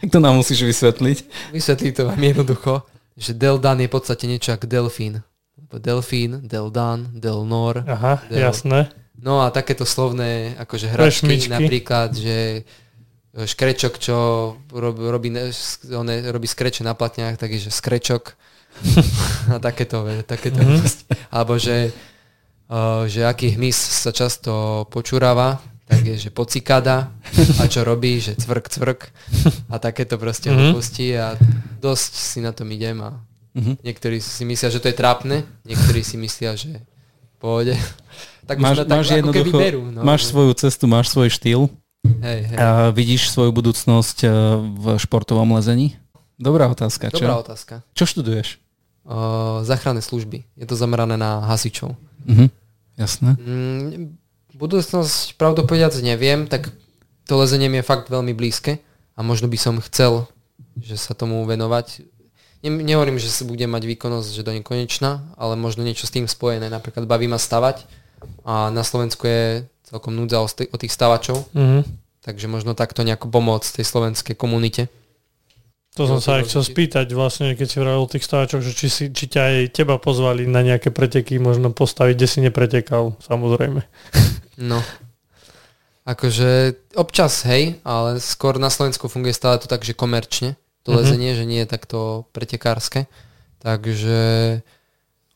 tak 0.00 0.08
to 0.08 0.18
nám 0.18 0.40
musíš 0.40 0.64
vysvetliť. 0.64 1.52
Vysvetliť 1.52 1.92
to 1.92 2.02
vám 2.08 2.22
jednoducho, 2.24 2.72
že 3.20 3.36
Deldán 3.36 3.84
je 3.84 3.88
v 3.88 3.94
podstate 3.94 4.24
niečo 4.24 4.56
ako 4.56 4.64
delfín. 4.64 5.20
Delfín, 5.70 6.42
Deldán, 6.42 7.12
Delnor. 7.14 7.84
Aha, 7.86 8.24
del... 8.26 8.48
jasné. 8.50 8.90
No 9.20 9.44
a 9.44 9.52
takéto 9.52 9.84
slovné 9.84 10.56
akože 10.56 10.88
hračky, 10.88 11.46
napríklad, 11.46 12.16
že 12.16 12.64
škrečok, 13.34 13.94
čo 14.02 14.16
robí, 14.74 15.06
robí, 15.06 15.28
on 15.94 16.06
robí 16.10 16.48
skreče 16.50 16.82
na 16.82 16.98
platniach, 16.98 17.38
tak 17.38 17.54
je, 17.54 17.70
že 17.70 17.70
skrečok 17.70 18.34
a 19.54 19.62
takéto, 19.62 20.02
takéto 20.26 20.58
mm-hmm. 20.58 21.30
alebo 21.30 21.54
že, 21.58 21.94
uh, 22.70 23.06
že 23.06 23.22
aký 23.26 23.54
hmyz 23.54 23.76
sa 23.76 24.10
často 24.10 24.84
počúrava, 24.90 25.62
tak 25.90 26.06
je, 26.06 26.16
že 26.26 26.30
pocikada 26.30 27.10
a 27.58 27.66
čo 27.66 27.82
robí, 27.82 28.22
že 28.22 28.38
cvrk, 28.38 28.66
cvrk 28.70 29.00
a 29.70 29.78
takéto 29.78 30.18
proste 30.18 30.50
mm-hmm. 30.50 30.70
hlúposti 30.70 31.14
a 31.18 31.34
dosť 31.82 32.12
si 32.14 32.38
na 32.42 32.50
tom 32.50 32.70
idem 32.70 32.98
a 33.02 33.18
mm-hmm. 33.54 33.82
niektorí 33.82 34.18
si 34.22 34.42
myslia, 34.46 34.74
že 34.74 34.82
to 34.82 34.90
je 34.90 34.96
trápne, 34.98 35.46
niektorí 35.66 36.02
si 36.02 36.18
myslia, 36.18 36.58
že 36.58 36.82
pôjde. 37.38 37.78
Tak 38.40 38.58
máš, 38.58 38.82
tak, 38.82 38.90
máš 38.90 39.14
ako 39.14 39.30
keby 39.30 39.50
berú. 39.54 39.82
No. 39.94 40.02
Máš 40.02 40.26
svoju 40.26 40.50
cestu, 40.58 40.90
máš 40.90 41.14
svoj 41.14 41.30
štýl 41.30 41.70
Hej, 42.18 42.40
hej. 42.50 42.56
A 42.58 42.90
vidíš 42.90 43.30
svoju 43.30 43.54
budúcnosť 43.54 44.18
e, 44.24 44.28
v 44.58 44.84
športovom 44.98 45.54
lezení? 45.54 45.94
Dobrá 46.40 46.66
otázka. 46.66 47.12
Dobrá 47.12 47.36
čo? 47.36 47.44
otázka. 47.44 47.74
Čo 47.92 48.04
študuješ? 48.08 48.56
Uh, 49.04 49.64
záchranné 49.64 50.00
služby. 50.00 50.44
Je 50.56 50.66
to 50.68 50.76
zamerané 50.76 51.16
na 51.16 51.44
hasičov. 51.44 51.96
Uh-huh. 52.24 52.48
Jasné. 52.96 53.36
Mm, 53.40 54.16
budúcnosť, 54.56 55.40
pravdu 55.40 55.64
povedať, 55.64 56.04
neviem, 56.04 56.44
tak 56.44 56.68
to 57.24 57.40
lezenie 57.40 57.72
mi 57.72 57.80
je 57.80 57.88
fakt 57.88 58.12
veľmi 58.12 58.36
blízke 58.36 58.80
a 59.16 59.20
možno 59.24 59.48
by 59.48 59.58
som 59.60 59.80
chcel, 59.80 60.28
že 60.80 61.00
sa 61.00 61.16
tomu 61.16 61.44
venovať. 61.48 62.04
Ne, 62.60 62.70
nehovorím, 62.72 63.16
že 63.16 63.32
sa 63.32 63.48
budem 63.48 63.72
mať 63.72 63.88
výkonnosť, 63.88 64.28
že 64.36 64.44
do 64.44 64.52
nekonečna, 64.52 65.32
ale 65.40 65.56
možno 65.56 65.80
niečo 65.80 66.04
s 66.04 66.12
tým 66.12 66.28
spojené. 66.28 66.68
Napríklad 66.68 67.08
baví 67.08 67.24
ma 67.24 67.40
stavať 67.40 67.88
a 68.44 68.68
na 68.68 68.84
Slovensku 68.84 69.24
je 69.24 69.64
celkom 69.90 70.14
núdza 70.14 70.38
o, 70.38 70.46
o 70.46 70.76
tých 70.78 70.94
stavačov. 70.94 71.50
Mm-hmm. 71.50 71.82
Takže 72.22 72.46
možno 72.46 72.78
takto 72.78 73.02
nejako 73.02 73.26
pomôcť 73.26 73.82
tej 73.82 73.86
slovenskej 73.90 74.38
komunite. 74.38 74.86
To 75.98 76.06
som 76.06 76.22
sa 76.22 76.38
aj 76.38 76.46
chcel 76.46 76.62
spýtať 76.62 77.10
vlastne, 77.18 77.58
keď 77.58 77.66
si 77.66 77.76
hovoril 77.82 78.06
o 78.06 78.06
tých 78.06 78.22
stávačoch, 78.22 78.62
že 78.62 78.72
či, 78.78 78.86
si, 78.86 79.04
či 79.10 79.26
ťa 79.26 79.42
aj 79.42 79.56
teba 79.74 79.98
pozvali 79.98 80.46
na 80.46 80.62
nejaké 80.62 80.94
preteky, 80.94 81.42
možno 81.42 81.74
postaviť, 81.74 82.14
kde 82.14 82.28
si 82.30 82.38
nepretekal, 82.46 83.18
samozrejme. 83.20 83.82
No. 84.60 84.76
Akože 86.04 86.76
občas, 86.92 87.48
hej, 87.48 87.80
ale 87.80 88.20
skôr 88.20 88.60
na 88.60 88.68
Slovensku 88.68 89.08
funguje 89.08 89.32
stále 89.32 89.56
to 89.56 89.64
tak, 89.64 89.80
že 89.88 89.96
komerčne, 89.96 90.60
to 90.84 90.92
mm-hmm. 90.92 91.00
lezenie, 91.00 91.32
že 91.32 91.48
nie 91.48 91.64
je 91.64 91.72
takto 91.72 92.28
pretekárske. 92.36 93.08
Takže 93.64 94.20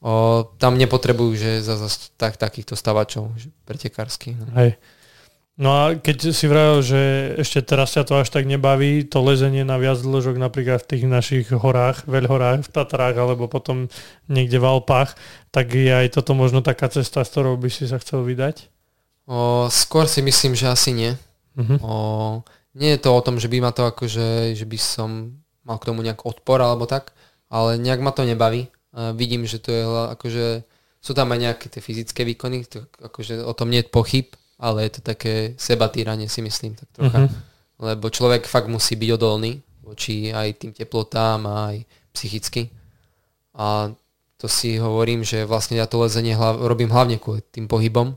O, 0.05 0.45
tam 0.61 0.77
nepotrebujú, 0.77 1.33
že 1.33 1.51
za, 1.65 1.81
za 1.81 1.89
tak, 2.21 2.37
takýchto 2.37 2.77
stavačov, 2.77 3.33
že 3.41 3.49
pretekársky. 3.65 4.37
No. 4.37 4.53
Hej. 4.53 4.77
No 5.55 5.71
a 5.71 5.83
keď 5.95 6.35
si 6.35 6.51
vravil, 6.51 6.83
že 6.83 7.01
ešte 7.39 7.63
teraz 7.63 7.95
ťa 7.95 8.03
to 8.05 8.15
až 8.21 8.29
tak 8.29 8.43
nebaví, 8.45 9.07
to 9.07 9.23
lezenie 9.23 9.63
na 9.63 9.79
viac 9.79 10.03
dĺžok 10.03 10.35
napríklad 10.35 10.83
v 10.83 10.91
tých 10.91 11.05
našich 11.07 11.47
horách, 11.55 12.11
veľhorách, 12.11 12.67
v 12.67 12.73
Tatrách 12.75 13.15
alebo 13.15 13.47
potom 13.47 13.87
niekde 14.27 14.59
v 14.59 14.67
Alpách, 14.67 15.15
tak 15.55 15.71
je 15.71 15.95
aj 15.95 16.21
toto 16.21 16.35
možno 16.35 16.59
taká 16.59 16.91
cesta, 16.91 17.23
s 17.23 17.31
ktorou 17.31 17.55
by 17.55 17.71
si 17.71 17.87
sa 17.87 18.03
chcel 18.03 18.27
vydať? 18.27 18.67
O, 19.31 19.71
skôr 19.71 20.11
si 20.11 20.21
myslím, 20.27 20.59
že 20.59 20.69
asi 20.69 20.91
nie. 20.91 21.15
Uh-huh. 21.55 21.79
O, 21.81 21.95
nie 22.75 22.99
je 22.99 23.01
to 23.07 23.15
o 23.15 23.25
tom, 23.25 23.39
že 23.39 23.47
by 23.47 23.63
ma 23.63 23.71
to 23.71 23.87
akože, 23.87 24.59
že 24.59 24.67
by 24.67 24.77
som 24.77 25.39
mal 25.63 25.79
k 25.79 25.87
tomu 25.87 26.03
nejak 26.03 26.27
odpor 26.27 26.59
alebo 26.59 26.85
tak, 26.85 27.15
ale 27.47 27.79
nejak 27.79 28.03
ma 28.03 28.11
to 28.11 28.27
nebaví. 28.27 28.75
A 28.95 29.11
vidím, 29.11 29.43
že 29.43 29.59
to 29.59 29.75
je 29.75 29.83
akože, 30.15 30.47
sú 31.03 31.13
tam 31.19 31.35
aj 31.35 31.39
nejaké 31.43 31.67
tie 31.67 31.83
fyzické 31.83 32.23
výkony, 32.23 32.63
to, 32.71 32.87
akože 33.03 33.43
o 33.43 33.51
tom 33.53 33.75
nie 33.75 33.83
je 33.83 33.91
pochyb, 33.91 34.31
ale 34.55 34.87
je 34.87 34.99
to 34.99 35.01
také 35.03 35.59
sebatýranie 35.59 36.31
si 36.31 36.39
myslím 36.47 36.79
tak 36.79 36.89
trocha. 36.95 37.27
Uh-huh. 37.27 37.91
Lebo 37.91 38.07
človek 38.07 38.47
fakt 38.47 38.71
musí 38.71 38.95
byť 38.95 39.11
odolný 39.19 39.59
voči 39.83 40.31
aj 40.31 40.63
tým 40.63 40.73
teplotám 40.73 41.45
a 41.45 41.75
aj 41.75 41.77
psychicky. 42.15 42.71
A 43.59 43.91
to 44.39 44.47
si 44.47 44.79
hovorím, 44.79 45.27
že 45.27 45.43
vlastne 45.43 45.77
ja 45.77 45.91
to 45.91 45.99
lezenie 45.99 46.39
hlav, 46.39 46.63
robím 46.63 46.95
hlavne 46.95 47.19
kvôli 47.19 47.43
tým 47.51 47.67
pohybom 47.67 48.15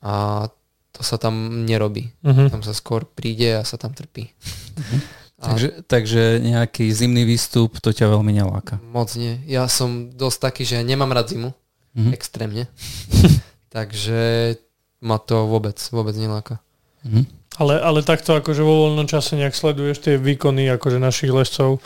a 0.00 0.46
to 0.94 1.02
sa 1.02 1.18
tam 1.18 1.66
nerobí. 1.66 2.14
Uh-huh. 2.22 2.46
Tam 2.46 2.62
sa 2.62 2.74
skôr 2.74 3.02
príde 3.02 3.58
a 3.58 3.66
sa 3.66 3.74
tam 3.74 3.90
trpí. 3.90 4.30
Uh-huh. 4.30 5.00
A 5.40 5.56
Takže, 5.56 5.68
takže 5.88 6.22
nejaký 6.38 6.92
zimný 6.92 7.24
výstup, 7.24 7.80
to 7.80 7.90
ťa 7.90 8.12
veľmi 8.12 8.28
neláka. 8.30 8.76
moc 8.92 9.08
nie. 9.16 9.40
Ja 9.48 9.64
som 9.66 10.12
dosť 10.12 10.38
taký, 10.38 10.62
že 10.64 10.84
nemám 10.84 11.10
rád 11.10 11.32
zimu. 11.32 11.50
Mhm. 11.96 12.12
Extrémne. 12.12 12.68
Takže 13.68 14.54
ma 15.00 15.16
to 15.16 15.46
vôbec, 15.46 15.80
vôbec 15.90 16.14
neláka. 16.14 16.60
Mhm. 17.06 17.24
Ale, 17.58 17.76
ale 17.76 18.00
takto 18.00 18.32
akože 18.32 18.62
vo 18.62 18.86
voľnom 18.86 19.04
čase 19.04 19.34
nejak 19.34 19.52
sleduješ 19.52 19.98
tie 20.00 20.14
výkony 20.16 20.70
akože 20.70 20.96
našich 20.96 21.28
lescov. 21.28 21.82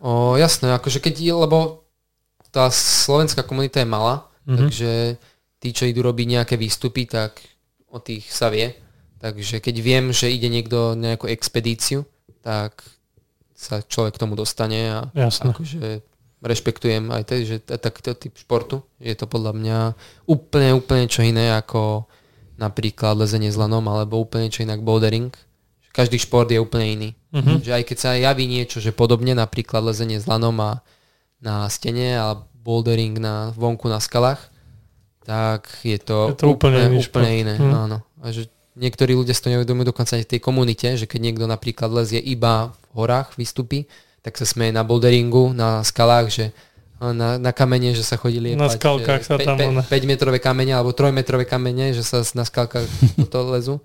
O, 0.00 0.36
jasné, 0.36 0.70
akože 0.70 1.02
keď, 1.02 1.34
lebo 1.34 1.84
tá 2.48 2.70
slovenská 2.70 3.42
komunita 3.42 3.80
je 3.80 3.88
malá, 3.88 4.24
Mhm. 4.48 4.56
takže 4.56 4.90
tí, 5.60 5.68
čo 5.72 5.84
idú 5.84 6.00
robiť 6.02 6.26
nejaké 6.30 6.54
výstupy, 6.56 7.04
tak 7.04 7.36
o 7.88 7.98
tých 7.98 8.28
sa 8.28 8.48
vie. 8.48 8.72
Takže 9.20 9.60
keď 9.60 9.74
viem, 9.78 10.04
že 10.10 10.32
ide 10.32 10.48
niekto 10.48 10.96
na 10.96 11.12
nejakú 11.12 11.28
expedíciu, 11.28 12.08
tak 12.40 12.82
sa 13.52 13.80
človek 13.80 14.16
k 14.16 14.22
tomu 14.22 14.34
dostane 14.34 14.80
a 14.88 15.00
Jasné. 15.12 15.52
akože 15.52 16.00
rešpektujem 16.40 17.12
aj 17.12 17.22
to, 17.22 17.32
že 17.44 17.56
takýto 17.60 18.16
typ 18.16 18.32
športu. 18.34 18.80
Je 18.96 19.12
to 19.12 19.28
podľa 19.28 19.52
mňa 19.52 19.78
úplne, 20.24 20.72
úplne 20.72 21.04
čo 21.04 21.20
iné 21.20 21.52
ako 21.52 22.08
napríklad 22.56 23.16
lezenie 23.16 23.48
s 23.48 23.56
lanom 23.56 23.84
alebo 23.84 24.16
úplne 24.16 24.48
čo 24.48 24.64
inak 24.64 24.80
bouldering. 24.80 25.32
Každý 25.92 26.16
šport 26.16 26.48
je 26.48 26.56
úplne 26.56 26.86
iný. 26.88 27.10
Mhm. 27.32 27.60
Že 27.60 27.70
aj 27.72 27.82
keď 27.84 27.96
sa 27.98 28.10
javí 28.14 28.48
niečo, 28.48 28.80
že 28.80 28.90
podobne, 28.90 29.36
napríklad 29.36 29.84
lezenie 29.84 30.16
s 30.16 30.24
lanom 30.24 30.56
a 30.60 30.80
na 31.40 31.68
stene 31.68 32.16
a 32.16 32.32
bouldering 32.54 33.16
na 33.16 33.52
vonku 33.52 33.88
na 33.88 34.00
skalách, 34.00 34.40
tak 35.24 35.68
je 35.82 36.00
to, 36.00 36.32
Je 36.32 36.36
to 36.36 36.46
úplne 36.52 36.80
úplne 36.88 37.00
šport. 37.04 37.24
iné. 37.26 37.54
Mhm. 37.60 37.72
Áno. 37.74 37.98
A 38.20 38.32
že 38.32 38.48
niektorí 38.74 39.12
ľudia 39.12 39.32
si 39.32 39.40
to 39.40 39.50
neuvedomujú 39.50 39.86
dokonca 39.86 40.14
aj 40.14 40.24
v 40.24 40.30
tej 40.30 40.40
komunite, 40.40 40.88
že 40.94 41.04
keď 41.04 41.20
niekto 41.22 41.44
napríklad 41.44 41.90
lezie 41.90 42.18
iba 42.18 42.70
v 42.90 42.96
horách, 42.96 43.34
vystupí, 43.34 43.86
tak 44.20 44.34
sa 44.34 44.44
smeje 44.44 44.70
na 44.70 44.82
boulderingu, 44.82 45.50
na 45.50 45.80
skalách, 45.80 46.28
že 46.28 46.44
na, 47.00 47.40
na 47.40 47.50
kamene, 47.50 47.90
že 47.90 48.04
sa 48.04 48.14
chodili 48.14 48.52
Na 48.52 48.68
skalkách 48.68 49.24
sa 49.24 49.40
tam 49.40 49.56
ona- 49.56 49.80
5 49.80 49.88
metrové 50.04 50.36
kamene 50.36 50.70
alebo 50.70 50.92
3 50.92 51.08
metrové 51.10 51.44
kamene, 51.44 51.90
že 51.90 52.02
sa 52.02 52.20
na 52.34 52.44
skalkách 52.44 52.84
to 53.24 53.40
lezu. 53.48 53.80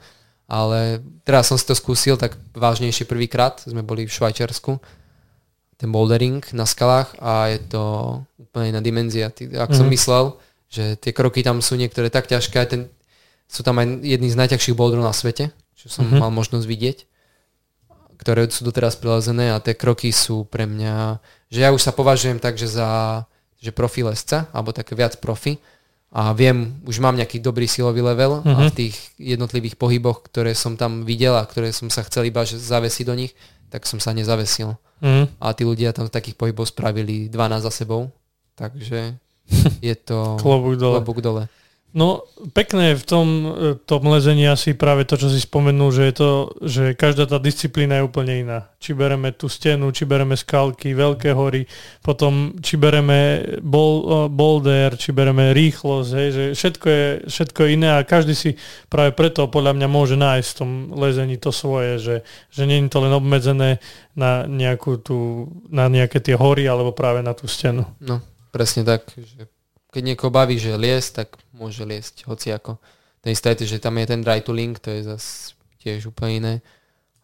Ale 0.45 0.99
teraz 1.23 1.47
som 1.47 1.55
si 1.55 1.63
to 1.63 1.73
skúsil 1.73 2.15
tak 2.15 2.35
vážnejšie 2.51 3.03
prvýkrát. 3.03 3.57
Sme 3.61 3.81
boli 3.81 4.03
v 4.03 4.11
Švajčiarsku. 4.11 4.77
Ten 5.75 5.89
bouldering 5.89 6.43
na 6.51 6.63
skalách 6.63 7.15
a 7.17 7.49
je 7.49 7.59
to 7.65 7.83
úplne 8.37 8.69
iná 8.69 8.79
dimenzia. 8.79 9.27
Ty- 9.27 9.57
Ak 9.57 9.71
som 9.71 9.87
Mhm. 9.87 9.93
myslel, 9.93 10.25
že 10.67 10.95
tie 10.95 11.11
kroky 11.11 11.39
tam 11.39 11.59
sú 11.59 11.73
niektoré 11.73 12.07
tak 12.09 12.27
ťažké, 12.27 12.55
aj 12.57 12.67
ten, 12.67 12.81
sú 13.45 13.61
tam 13.61 13.77
aj 13.77 13.87
jedni 14.01 14.27
z 14.27 14.37
najťažších 14.37 14.73
boulderov 14.73 15.03
na 15.03 15.11
svete, 15.11 15.49
čo 15.73 15.87
som 15.87 16.05
Mhm. 16.05 16.19
mal 16.19 16.31
možnosť 16.31 16.65
vidieť 16.65 16.97
ktoré 18.15 18.47
sú 18.47 18.63
doteraz 18.63 18.95
prilezené 18.95 19.51
a 19.51 19.59
tie 19.59 19.75
kroky 19.75 20.07
sú 20.09 20.47
pre 20.47 20.63
mňa, 20.63 21.19
že 21.45 21.59
ja 21.59 21.69
už 21.69 21.83
sa 21.83 21.91
považujem 21.91 22.39
tak, 22.39 22.55
že 22.55 22.67
za 22.69 23.21
že 23.55 23.73
profi 23.73 24.01
lesca, 24.01 24.45
alebo 24.51 24.71
také 24.71 24.93
viac 24.93 25.17
profi 25.17 25.57
a 26.09 26.31
viem, 26.31 26.79
už 26.85 27.01
mám 27.01 27.13
nejaký 27.13 27.37
dobrý 27.39 27.65
silový 27.65 27.99
level 27.99 28.39
a 28.39 28.55
Mhm. 28.55 28.67
v 28.67 28.73
tých 28.73 28.95
jednotlivých 29.17 29.75
pohyboch, 29.75 30.23
ktoré 30.23 30.53
som 30.53 30.73
tam 30.73 31.01
videl 31.01 31.33
a 31.33 31.43
ktoré 31.43 31.69
som 31.69 31.89
sa 31.89 32.01
chcel 32.01 32.23
iba 32.25 32.41
že 32.41 32.55
zavesiť 32.55 33.03
do 33.03 33.15
nich, 33.15 33.33
tak 33.67 33.83
som 33.83 33.97
sa 33.97 34.13
nezavesil. 34.13 34.79
Mhm. 35.01 35.35
A 35.35 35.51
tí 35.51 35.65
ľudia 35.65 35.91
tam 35.91 36.07
takých 36.07 36.33
pohybov 36.35 36.65
spravili 36.65 37.27
12 37.27 37.61
za 37.61 37.71
sebou, 37.73 38.13
takže 38.53 39.17
je 39.81 39.95
to 39.97 40.37
Klobúk 40.37 40.77
dole. 40.77 41.01
klobúk 41.01 41.19
dole. 41.19 41.43
No, 41.95 42.27
pekné 42.51 42.91
v 42.91 43.03
tom, 43.07 43.27
e, 43.55 43.79
tom 43.87 44.03
lezení 44.11 44.43
asi 44.51 44.75
práve 44.75 45.07
to, 45.07 45.15
čo 45.15 45.31
si 45.31 45.39
spomenul, 45.39 45.95
že 45.95 46.03
je 46.11 46.13
to, 46.19 46.31
že 46.59 46.83
každá 46.91 47.23
tá 47.23 47.39
disciplína 47.39 48.03
je 48.03 48.07
úplne 48.11 48.43
iná. 48.43 48.67
Či 48.83 48.91
bereme 48.91 49.31
tú 49.31 49.47
stenu, 49.47 49.95
či 49.95 50.03
bereme 50.03 50.35
skalky, 50.35 50.91
veľké 50.91 51.31
hory, 51.31 51.63
potom 52.03 52.59
či 52.59 52.75
bereme 52.75 53.47
bol, 53.63 54.27
boulder, 54.27 54.99
či 54.99 55.15
bereme 55.15 55.55
rýchlosť, 55.55 56.09
hej, 56.19 56.29
že 56.35 56.43
všetko 56.59 56.85
je, 56.91 57.05
všetko 57.31 57.59
je 57.63 57.69
iné 57.71 57.89
a 57.95 58.03
každý 58.03 58.35
si 58.35 58.59
práve 58.91 59.15
preto 59.15 59.47
podľa 59.47 59.79
mňa 59.79 59.87
môže 59.87 60.19
nájsť 60.19 60.49
v 60.51 60.57
tom 60.59 60.71
lezení 60.99 61.39
to 61.39 61.55
svoje, 61.55 62.03
že, 62.03 62.15
že 62.51 62.67
nie 62.67 62.83
je 62.83 62.91
to 62.91 63.07
len 63.07 63.15
obmedzené 63.15 63.79
na, 64.19 64.43
nejakú 64.43 64.99
tú, 64.99 65.47
na 65.71 65.87
nejaké 65.87 66.19
tie 66.19 66.35
hory 66.35 66.67
alebo 66.67 66.91
práve 66.91 67.23
na 67.23 67.31
tú 67.31 67.47
stenu. 67.47 67.87
No, 68.03 68.19
presne 68.51 68.83
tak. 68.83 69.15
Že 69.15 69.54
keď 69.95 70.03
niekoho 70.03 70.27
baví, 70.27 70.59
že 70.59 70.75
liesť, 70.75 71.09
tak 71.23 71.27
môže 71.55 71.87
liesť 71.87 72.27
hociako. 72.27 72.83
Ten 73.23 73.31
isté 73.31 73.55
že 73.55 73.79
tam 73.79 73.95
je 73.95 74.05
ten 74.11 74.19
dry 74.19 74.43
to 74.43 74.51
link, 74.51 74.83
to 74.83 74.91
je 74.91 75.07
zase 75.07 75.55
tiež 75.79 76.11
úplne 76.11 76.31
iné. 76.43 76.55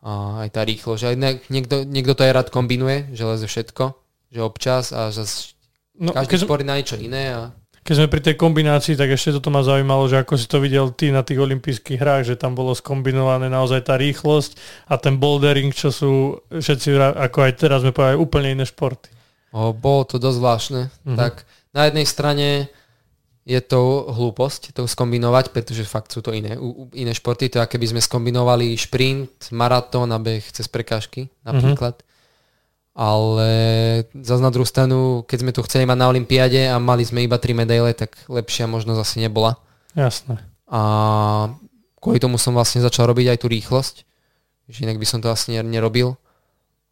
A 0.01 0.47
aj 0.47 0.49
tá 0.55 0.63
rýchlo, 0.63 0.95
že 0.95 1.11
aj 1.11 1.45
niekto, 1.51 1.83
niekto 1.83 2.15
to 2.15 2.23
aj 2.23 2.31
rád 2.31 2.47
kombinuje, 2.49 3.11
že 3.11 3.27
leze 3.27 3.45
všetko, 3.45 3.93
že 4.31 4.39
občas 4.39 4.95
a 4.95 5.11
zase 5.11 5.53
No, 6.01 6.17
každý 6.17 6.41
je 6.41 6.65
na 6.65 6.81
niečo 6.81 6.97
iné 6.97 7.29
a 7.29 7.53
Keď 7.85 7.93
sme 7.93 8.09
pri 8.09 8.21
tej 8.25 8.35
kombinácii, 8.37 8.97
tak 8.97 9.13
ešte 9.13 9.37
toto 9.37 9.53
ma 9.53 9.61
zaujímalo, 9.61 10.09
že 10.09 10.17
ako 10.17 10.33
si 10.33 10.49
to 10.49 10.57
videl 10.57 10.89
ty 10.89 11.13
na 11.13 11.21
tých 11.21 11.37
olympijských 11.37 12.01
hrách, 12.01 12.23
že 12.33 12.35
tam 12.37 12.57
bolo 12.57 12.73
skombinované 12.73 13.53
naozaj 13.53 13.85
tá 13.85 14.01
rýchlosť 14.01 14.57
a 14.89 14.97
ten 14.97 15.21
bouldering, 15.21 15.69
čo 15.69 15.93
sú 15.93 16.41
všetci, 16.49 16.97
ako 16.97 17.37
aj 17.45 17.51
teraz 17.57 17.85
sme 17.85 17.93
povedali, 17.93 18.17
úplne 18.17 18.49
iné 18.57 18.65
športy. 18.65 19.13
o, 19.53 19.73
bolo 19.77 20.01
to 20.09 20.17
dosť 20.17 20.37
zvláštne. 20.41 20.81
Mhm. 21.05 21.17
Tak 21.17 21.33
na 21.71 21.87
jednej 21.87 22.05
strane 22.05 22.47
je 23.41 23.57
to 23.57 24.11
hlúposť 24.13 24.77
to 24.77 24.85
skombinovať, 24.85 25.49
pretože 25.49 25.81
fakt 25.83 26.13
sú 26.13 26.21
to 26.21 26.29
iné, 26.29 26.61
u- 26.61 26.93
iné 26.93 27.09
športy. 27.09 27.49
To 27.49 27.57
je, 27.57 27.65
keby 27.65 27.89
sme 27.89 28.01
skombinovali 28.01 28.77
šprint, 28.77 29.49
maratón 29.49 30.13
a 30.13 30.21
beh 30.21 30.45
cez 30.45 30.69
prekážky 30.69 31.31
napríklad. 31.41 32.05
Ale 32.91 33.49
zase 34.11 34.43
na 34.43 34.51
druhú 34.51 34.67
stranu, 34.67 35.23
keď 35.23 35.37
sme 35.41 35.51
to 35.55 35.65
chceli 35.65 35.87
mať 35.87 35.97
na 35.97 36.11
Olympiáde 36.11 36.69
a 36.69 36.75
mali 36.77 37.07
sme 37.07 37.23
iba 37.23 37.39
tri 37.39 37.55
medaile, 37.55 37.95
tak 37.95 38.13
lepšia 38.27 38.67
možnosť 38.67 38.99
asi 38.99 39.17
nebola. 39.23 39.55
Jasné. 39.95 40.43
A 40.67 40.81
kvôli 41.97 42.19
tomu 42.19 42.35
som 42.35 42.51
vlastne 42.53 42.83
začal 42.83 43.07
robiť 43.07 43.31
aj 43.31 43.37
tú 43.41 43.47
rýchlosť, 43.47 43.95
že 44.67 44.79
inak 44.83 44.99
by 44.99 45.07
som 45.07 45.23
to 45.23 45.31
asi 45.31 45.55
ne- 45.55 45.65
nerobil. 45.65 46.19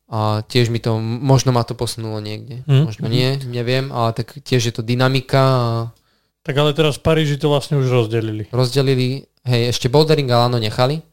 A 0.10 0.41
tiež 0.41 0.68
mi 0.68 0.77
to, 0.77 0.98
možno 0.99 1.53
ma 1.53 1.61
to 1.61 1.73
posunulo 1.73 2.18
niekde. 2.18 2.65
Mhm. 2.65 2.84
Možno 2.84 3.06
nie, 3.06 3.38
neviem, 3.45 3.90
ale 3.90 4.11
tak 4.11 4.41
tiež 4.41 4.61
je 4.65 4.73
to 4.73 4.81
dynamika 4.81 5.38
a 5.40 5.69
Tak 6.41 6.56
ale 6.56 6.73
teraz 6.73 6.98
v 6.98 7.06
Paríži 7.06 7.38
to 7.38 7.48
vlastne 7.48 7.77
už 7.77 7.86
rozdelili. 7.86 8.49
rozdelili, 8.49 9.23
hej, 9.45 9.69
ešte 9.69 9.86
bouldering 9.86 10.26
ale 10.27 10.49
áno 10.49 10.57
nechali. 10.57 11.06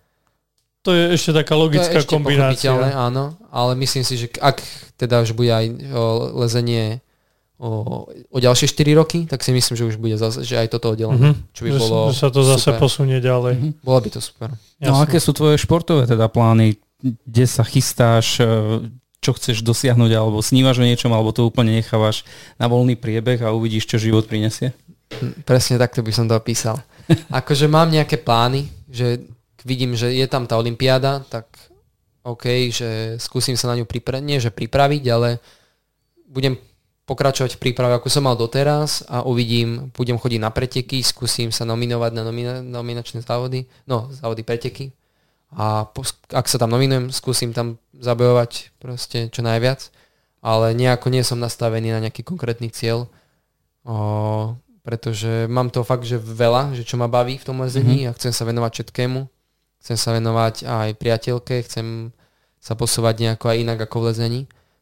To 0.80 0.94
je 0.94 1.12
ešte 1.12 1.34
taká 1.34 1.52
To 1.52 1.58
je 1.58 1.62
logická 1.66 1.98
ešte 1.98 2.14
kombinácia. 2.14 2.72
áno, 2.94 3.36
ale 3.50 3.74
myslím 3.76 4.00
si, 4.00 4.16
že 4.16 4.32
ak 4.38 4.62
teda 4.96 5.20
už 5.20 5.34
bude 5.34 5.50
aj 5.50 5.66
o, 5.90 6.02
lezenie 6.40 7.02
o, 7.58 8.06
o 8.06 8.38
ďalšie 8.38 8.70
4 8.70 8.94
roky, 8.94 9.18
tak 9.26 9.42
si 9.42 9.50
myslím, 9.50 9.74
že 9.74 9.84
už 9.84 9.96
bude 9.98 10.14
zase, 10.14 10.40
že 10.40 10.56
aj 10.56 10.72
toto 10.72 10.94
oddelené. 10.94 11.34
Mhm. 11.36 11.52
Čo 11.52 11.60
by 11.60 11.68
že, 11.68 11.78
bolo 11.78 11.98
že 12.06 12.16
sa 12.16 12.28
to 12.30 12.40
zase 12.40 12.70
super. 12.70 12.80
posunie 12.80 13.18
ďalej. 13.18 13.54
Mhm. 13.58 13.70
Bolo 13.82 13.98
by 13.98 14.08
to 14.08 14.20
super. 14.22 14.48
No 14.78 14.94
Jasné. 14.94 15.04
aké 15.04 15.18
sú 15.18 15.34
tvoje 15.34 15.58
športové 15.58 16.06
teda 16.06 16.30
plány? 16.30 16.78
Kde 17.02 17.44
sa 17.44 17.62
chystáš? 17.62 18.40
e, 18.40 18.46
Čo 19.20 19.36
chceš 19.36 19.60
dosiahnuť? 19.60 20.10
Alebo 20.16 20.40
snívaš 20.40 20.80
o 20.80 20.86
niečom? 20.86 21.12
Alebo 21.12 21.34
to 21.34 21.44
úplne 21.48 21.76
nechávaš 21.76 22.24
na 22.56 22.70
voľný 22.70 22.96
priebeh 22.96 23.42
a 23.44 23.52
uvidíš, 23.52 23.88
čo 23.88 24.00
život 24.00 24.24
prinesie? 24.24 24.72
Presne 25.44 25.78
takto 25.78 26.00
by 26.00 26.12
som 26.12 26.26
to 26.26 26.34
opísal. 26.34 26.80
Akože 27.30 27.68
mám 27.68 27.92
nejaké 27.92 28.18
plány, 28.18 28.66
že 28.90 29.22
vidím, 29.66 29.94
že 29.94 30.14
je 30.14 30.26
tam 30.26 30.46
tá 30.46 30.56
olympiáda, 30.56 31.22
tak 31.26 31.46
OK, 32.26 32.70
že 32.74 33.18
skúsim 33.22 33.54
sa 33.54 33.70
na 33.70 33.78
ňu 33.78 33.86
pripraviť, 33.86 34.24
nie 34.26 34.42
že 34.42 34.50
pripraviť, 34.50 35.02
ale 35.10 35.38
budem 36.26 36.58
pokračovať 37.06 37.54
v 37.54 37.62
príprave, 37.62 37.94
ako 37.94 38.10
som 38.10 38.26
mal 38.26 38.34
doteraz 38.34 39.06
a 39.06 39.22
uvidím, 39.22 39.94
budem 39.94 40.18
chodiť 40.18 40.40
na 40.42 40.50
preteky, 40.50 41.06
skúsim 41.06 41.54
sa 41.54 41.62
nominovať 41.62 42.10
na 42.18 42.22
nomina- 42.26 42.62
nominačné 42.66 43.22
závody, 43.22 43.70
no, 43.86 44.10
závody 44.10 44.42
preteky 44.42 44.90
a 45.54 45.86
ak 46.34 46.46
sa 46.50 46.58
tam 46.58 46.74
nominujem, 46.74 47.14
skúsim 47.14 47.54
tam 47.54 47.78
zabojovať 47.94 48.76
proste 48.82 49.30
čo 49.30 49.40
najviac, 49.46 49.90
ale 50.42 50.74
nejako 50.74 51.10
nie 51.10 51.22
som 51.22 51.38
nastavený 51.38 51.94
na 51.94 52.02
nejaký 52.02 52.22
konkrétny 52.26 52.70
cieľ, 52.70 53.06
o, 53.86 54.54
pretože 54.82 55.50
mám 55.50 55.70
to 55.70 55.82
fakt, 55.82 56.06
že 56.06 56.18
veľa, 56.18 56.74
že 56.78 56.86
čo 56.86 56.94
ma 56.94 57.10
baví 57.10 57.38
v 57.38 57.46
tom 57.46 57.58
lezení 57.62 58.06
mm-hmm. 58.06 58.14
a 58.14 58.16
chcem 58.18 58.30
sa 58.30 58.46
venovať 58.46 58.70
všetkému. 58.82 59.20
Chcem 59.82 59.96
sa 59.98 60.10
venovať 60.14 60.66
aj 60.66 60.88
priateľke, 60.98 61.62
chcem 61.66 62.10
sa 62.62 62.74
posúvať 62.74 63.22
nejako 63.22 63.50
aj 63.50 63.56
inak 63.62 63.78
ako 63.86 64.02
v 64.02 64.06
lezení, 64.10 64.40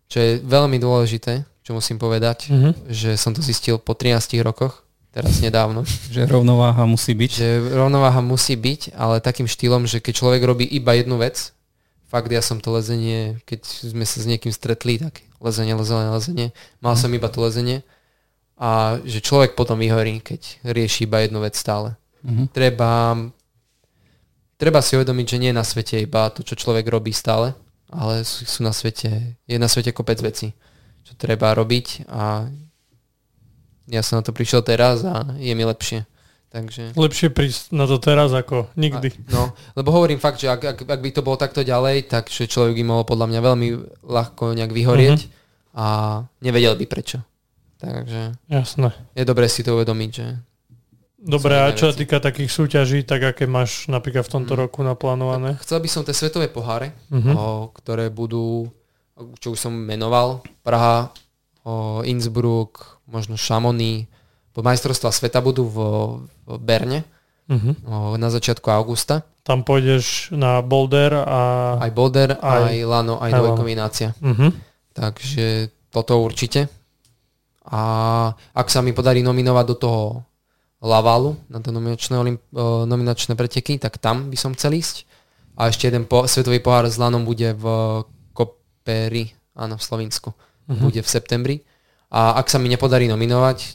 čo 0.09 0.20
je 0.20 0.31
veľmi 0.41 0.81
dôležité, 0.81 1.45
čo 1.65 1.73
musím 1.77 1.97
povedať, 1.97 2.53
Mhm. 2.53 2.89
že 2.93 3.16
som 3.16 3.32
to 3.32 3.41
zistil 3.41 3.81
po 3.81 3.97
13 3.97 4.41
rokoch, 4.45 4.84
teraz 5.15 5.39
nedávno, 5.39 5.86
Že 6.11 6.27
rovnováha 6.27 6.82
musí 6.91 7.15
byť? 7.15 7.31
že 7.31 7.49
rovnováha 7.70 8.19
musí 8.19 8.59
byť, 8.59 8.99
ale 8.99 9.23
takým 9.23 9.47
štýlom, 9.47 9.86
že 9.86 10.03
keď 10.03 10.12
človek 10.19 10.43
robí 10.43 10.66
iba 10.66 10.99
jednu 10.99 11.23
vec, 11.23 11.55
fakt 12.11 12.27
ja 12.35 12.43
som 12.43 12.59
to 12.59 12.74
lezenie, 12.74 13.39
keď 13.47 13.62
sme 13.95 14.03
sa 14.03 14.19
s 14.19 14.27
niekým 14.27 14.51
stretli, 14.51 14.99
tak 14.99 15.23
lezenie, 15.39 15.78
lezenie, 15.78 16.11
lezenie, 16.11 16.49
mal 16.82 16.99
som 16.99 17.15
iba 17.15 17.31
to 17.31 17.39
lezenie 17.47 17.86
a 18.59 18.99
že 19.07 19.23
človek 19.23 19.55
potom 19.55 19.78
vyhorí, 19.78 20.19
keď 20.19 20.62
rieši 20.66 21.07
iba 21.07 21.23
jednu 21.23 21.43
vec 21.43 21.55
stále. 21.55 21.95
Mhm. 22.27 22.51
Treba, 22.51 23.15
treba 24.59 24.81
si 24.82 24.99
uvedomiť, 24.99 25.27
že 25.27 25.41
nie 25.43 25.51
je 25.55 25.59
na 25.59 25.66
svete 25.66 26.03
iba 26.03 26.27
to, 26.35 26.43
čo 26.43 26.59
človek 26.59 26.86
robí 26.91 27.15
stále, 27.15 27.55
ale 27.91 28.27
sú, 28.27 28.47
sú 28.47 28.61
na 28.66 28.74
svete, 28.74 29.39
je 29.47 29.59
na 29.59 29.70
svete 29.70 29.95
kopec 29.95 30.19
vecí, 30.19 30.55
čo 31.07 31.15
treba 31.15 31.55
robiť 31.55 32.09
a 32.11 32.49
ja 33.89 34.01
som 34.01 34.20
na 34.20 34.24
to 34.24 34.32
prišiel 34.32 34.65
teraz 34.65 35.05
a 35.05 35.36
je 35.36 35.52
mi 35.52 35.65
lepšie. 35.65 36.09
Takže... 36.55 36.94
Lepšie 36.94 37.35
prísť 37.35 37.74
na 37.74 37.90
to 37.90 37.98
teraz 37.98 38.31
ako 38.31 38.70
nikdy. 38.78 39.11
A, 39.11 39.35
no, 39.35 39.43
lebo 39.74 39.90
hovorím 39.90 40.23
fakt, 40.23 40.39
že 40.39 40.47
ak, 40.47 40.62
ak, 40.62 40.78
ak 40.86 41.01
by 41.02 41.11
to 41.11 41.27
bolo 41.27 41.35
takto 41.35 41.66
ďalej, 41.66 42.06
tak 42.06 42.31
že 42.31 42.47
človek 42.47 42.78
by 42.78 42.85
mohol 42.86 43.02
podľa 43.02 43.27
mňa 43.27 43.40
veľmi 43.43 43.69
ľahko 44.06 44.55
nejak 44.55 44.70
vyhorieť 44.70 45.20
uh-huh. 45.27 45.74
a 45.74 45.86
nevedel 46.47 46.78
by 46.78 46.86
prečo. 46.86 47.19
Takže 47.82 48.39
Jasné. 48.47 48.94
je 49.19 49.24
dobré 49.27 49.51
si 49.51 49.66
to 49.66 49.74
uvedomiť, 49.74 50.11
že 50.15 50.27
Dobre, 51.24 51.56
a 51.56 51.73
čo 51.73 51.89
sa 51.89 51.97
týka 51.97 52.20
takých 52.20 52.52
súťaží, 52.52 53.01
tak 53.01 53.24
aké 53.24 53.48
máš 53.48 53.89
napríklad 53.89 54.28
v 54.28 54.32
tomto 54.36 54.52
mm. 54.52 54.61
roku 54.61 54.85
naplánované? 54.85 55.56
Tak 55.56 55.65
chcel 55.65 55.81
by 55.81 55.89
som 55.89 56.05
tie 56.05 56.12
svetové 56.12 56.52
poháre, 56.52 56.93
mm-hmm. 57.09 57.32
o, 57.32 57.73
ktoré 57.73 58.12
budú, 58.12 58.69
čo 59.40 59.56
už 59.56 59.59
som 59.59 59.73
menoval, 59.73 60.44
Praha, 60.61 61.16
o, 61.65 62.05
Innsbruck, 62.05 62.94
možno 63.09 63.37
Šamony, 63.37 64.09
majstrovstva 64.55 65.11
sveta 65.11 65.43
budú 65.43 65.67
v, 65.67 65.79
v 66.47 66.51
Berne 66.63 67.03
o, 67.51 68.15
na 68.15 68.31
začiatku 68.31 68.71
augusta. 68.71 69.27
Tam 69.45 69.61
pôjdeš 69.61 70.33
na 70.33 70.65
Boulder 70.65 71.21
a... 71.27 71.77
Aj 71.77 71.93
Boulder, 71.93 72.41
aj, 72.41 72.71
aj 72.71 72.77
Lano, 72.87 73.21
aj, 73.21 73.29
aj 73.29 73.41
dvojkombinácia. 73.43 74.09
Mm-hmm. 74.17 74.51
Takže 74.95 75.47
toto 75.93 76.23
určite. 76.23 76.71
A 77.69 77.83
ak 78.57 78.69
sa 78.73 78.81
mi 78.81 78.97
podarí 78.97 79.21
nominovať 79.21 79.65
do 79.69 79.77
toho 79.77 80.03
Lavalu 80.85 81.37
na 81.49 81.65
to 81.65 81.73
nominačné, 81.73 82.15
olimp- 82.17 82.53
nominačné 82.89 83.37
preteky, 83.37 83.77
tak 83.81 84.01
tam 84.01 84.33
by 84.33 84.37
som 84.37 84.57
chcel 84.57 84.77
ísť. 84.77 85.05
A 85.57 85.69
ešte 85.69 85.91
jeden 85.91 86.09
po- 86.09 86.25
svetový 86.31 86.63
pohár 86.63 86.89
s 86.89 86.97
Lanom 86.97 87.27
bude 87.27 87.53
v 87.53 87.65
Koperi, 88.33 89.35
áno, 89.59 89.77
v 89.77 89.85
Slovensku. 89.85 90.33
Uh-huh. 90.33 90.89
Bude 90.89 91.05
v 91.05 91.09
septembri. 91.09 91.57
A 92.15 92.39
ak 92.39 92.47
sa 92.47 92.62
mi 92.62 92.70
nepodarí 92.70 93.11
nominovať, 93.11 93.74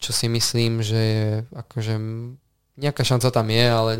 čo 0.00 0.10
si 0.16 0.32
myslím, 0.32 0.80
že 0.80 0.96
je, 0.96 1.28
akože 1.52 2.00
nejaká 2.80 3.04
šanca 3.04 3.28
tam 3.28 3.52
je, 3.52 3.66
ale 3.68 3.92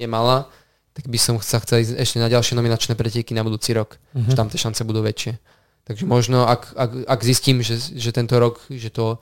je 0.00 0.08
malá, 0.08 0.48
tak 0.96 1.08
by 1.08 1.18
som 1.20 1.36
sa 1.40 1.60
chcel 1.60 1.84
ísť 1.84 1.92
ešte 2.00 2.18
na 2.20 2.32
ďalšie 2.32 2.56
nominačné 2.56 2.96
preteky 2.96 3.36
na 3.36 3.44
budúci 3.44 3.76
rok. 3.76 4.00
Uh-huh. 4.16 4.32
Že 4.32 4.36
tam 4.36 4.48
tie 4.48 4.60
šance 4.60 4.80
budú 4.84 5.04
väčšie. 5.04 5.36
Takže 5.84 6.04
možno, 6.08 6.48
ak, 6.48 6.72
ak, 6.72 6.90
ak 7.04 7.20
zistím, 7.20 7.60
že, 7.60 7.76
že 7.76 8.16
tento 8.16 8.36
rok, 8.40 8.64
že 8.72 8.88
to 8.88 9.20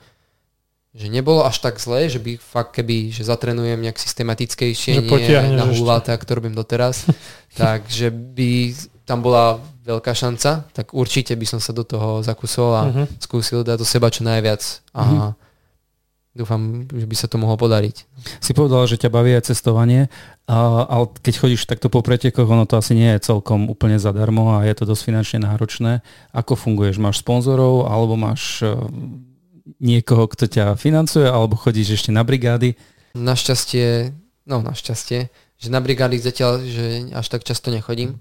že 0.90 1.06
nebolo 1.06 1.46
až 1.46 1.62
tak 1.62 1.78
zlé, 1.78 2.10
že 2.10 2.18
by 2.18 2.34
fakt 2.34 2.74
keby, 2.74 3.14
že 3.14 3.22
zatrenujem 3.22 3.78
nejak 3.78 3.94
systematickejšie, 3.94 4.98
nie 4.98 5.54
na 5.54 5.70
hula, 5.70 6.02
tak 6.02 6.26
to 6.26 6.34
robím 6.34 6.50
doteraz, 6.50 7.06
takže 7.54 8.10
by 8.10 8.74
tam 9.10 9.26
bola 9.26 9.58
veľká 9.82 10.14
šanca, 10.14 10.70
tak 10.70 10.94
určite 10.94 11.34
by 11.34 11.42
som 11.42 11.58
sa 11.58 11.74
do 11.74 11.82
toho 11.82 12.22
zakusol 12.22 12.70
a 12.78 12.82
uh-huh. 12.86 13.06
skúsil 13.18 13.66
dať 13.66 13.82
do 13.82 13.86
seba 13.86 14.06
čo 14.06 14.22
najviac 14.22 14.62
a 14.94 15.02
uh-huh. 15.02 15.30
dúfam, 16.30 16.86
že 16.86 17.10
by 17.10 17.16
sa 17.18 17.26
to 17.26 17.42
mohlo 17.42 17.58
podariť. 17.58 18.06
Si 18.38 18.54
povedal, 18.54 18.86
že 18.86 19.02
ťa 19.02 19.10
baví 19.10 19.34
aj 19.34 19.50
cestovanie, 19.50 20.06
a, 20.46 20.86
ale 20.86 21.10
keď 21.18 21.34
chodíš 21.42 21.66
takto 21.66 21.90
po 21.90 22.06
pretekoch, 22.06 22.46
ono 22.46 22.70
to 22.70 22.78
asi 22.78 22.94
nie 22.94 23.10
je 23.18 23.26
celkom 23.34 23.66
úplne 23.66 23.98
zadarmo 23.98 24.54
a 24.54 24.62
je 24.62 24.78
to 24.78 24.86
dosť 24.86 25.02
finančne 25.10 25.38
náročné. 25.42 26.06
Ako 26.30 26.54
funguješ? 26.54 27.02
Máš 27.02 27.26
sponzorov 27.26 27.90
alebo 27.90 28.14
máš 28.14 28.62
niekoho, 29.82 30.30
kto 30.30 30.46
ťa 30.46 30.78
financuje, 30.78 31.26
alebo 31.26 31.58
chodíš 31.58 31.98
ešte 31.98 32.14
na 32.14 32.22
brigády? 32.22 32.78
Našťastie, 33.18 34.14
no 34.46 34.62
našťastie, 34.62 35.34
že 35.58 35.68
na 35.68 35.82
brigády 35.82 36.20
zatiaľ, 36.22 36.62
že 36.62 37.10
až 37.10 37.26
tak 37.26 37.42
často 37.42 37.74
nechodím. 37.74 38.14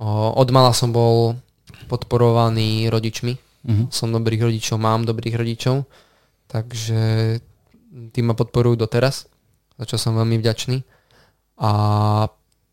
Od 0.00 0.48
mala 0.50 0.72
som 0.72 0.90
bol 0.94 1.38
podporovaný 1.90 2.86
rodičmi. 2.88 3.34
Uh-huh. 3.36 3.86
Som 3.92 4.14
dobrých 4.14 4.46
rodičov, 4.46 4.80
mám 4.80 5.04
dobrých 5.04 5.36
rodičov, 5.36 5.84
takže 6.48 7.36
tí 8.14 8.20
ma 8.24 8.32
podporujú 8.32 8.80
doteraz, 8.80 9.28
za 9.76 9.84
čo 9.84 9.96
som 10.00 10.16
veľmi 10.16 10.40
vďačný. 10.40 10.80
A 11.60 11.72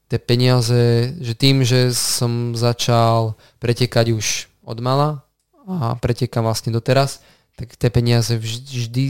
tie 0.08 0.20
peniaze, 0.22 1.12
že 1.20 1.34
tým, 1.36 1.68
že 1.68 1.92
som 1.92 2.56
začal 2.56 3.36
pretekať 3.60 4.16
už 4.16 4.48
od 4.64 4.80
mala 4.80 5.28
a 5.68 6.00
pretekám 6.00 6.48
vlastne 6.48 6.72
doteraz, 6.72 7.20
tak 7.60 7.76
tie 7.76 7.92
peniaze 7.92 8.40
vždy, 8.40 9.06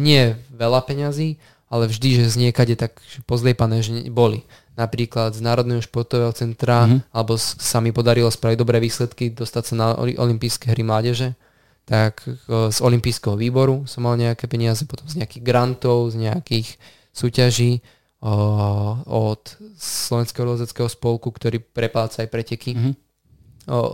nie 0.00 0.38
veľa 0.48 0.80
peňazí, 0.88 1.36
ale 1.68 1.84
vždy, 1.84 2.24
že 2.24 2.32
z 2.32 2.36
niekade 2.48 2.80
tak 2.80 2.96
pozliepané, 3.28 3.84
že 3.84 4.08
boli. 4.08 4.48
Napríklad 4.78 5.34
z 5.34 5.42
Národného 5.42 5.82
športového 5.82 6.30
centra, 6.30 6.86
mm-hmm. 6.86 7.10
alebo 7.10 7.34
sa 7.34 7.82
mi 7.82 7.90
podarilo 7.90 8.30
spraviť 8.30 8.54
dobré 8.54 8.78
výsledky, 8.78 9.34
dostať 9.34 9.62
sa 9.66 9.74
na 9.74 9.86
olympijské 9.98 10.70
hry 10.70 10.86
mládeže, 10.86 11.34
tak 11.82 12.22
z 12.46 12.78
olympijského 12.78 13.34
výboru 13.34 13.90
som 13.90 14.06
mal 14.06 14.14
nejaké 14.14 14.46
peniaze, 14.46 14.86
potom 14.86 15.10
z 15.10 15.18
nejakých 15.18 15.42
grantov, 15.42 16.14
z 16.14 16.30
nejakých 16.30 16.78
súťaží 17.10 17.82
od 18.22 19.42
Slovenského 19.82 20.46
lozeckého 20.46 20.86
spolku, 20.86 21.34
ktorý 21.34 21.58
prepláca 21.58 22.22
aj 22.22 22.30
preteky, 22.30 22.78
mm-hmm. 22.78 22.94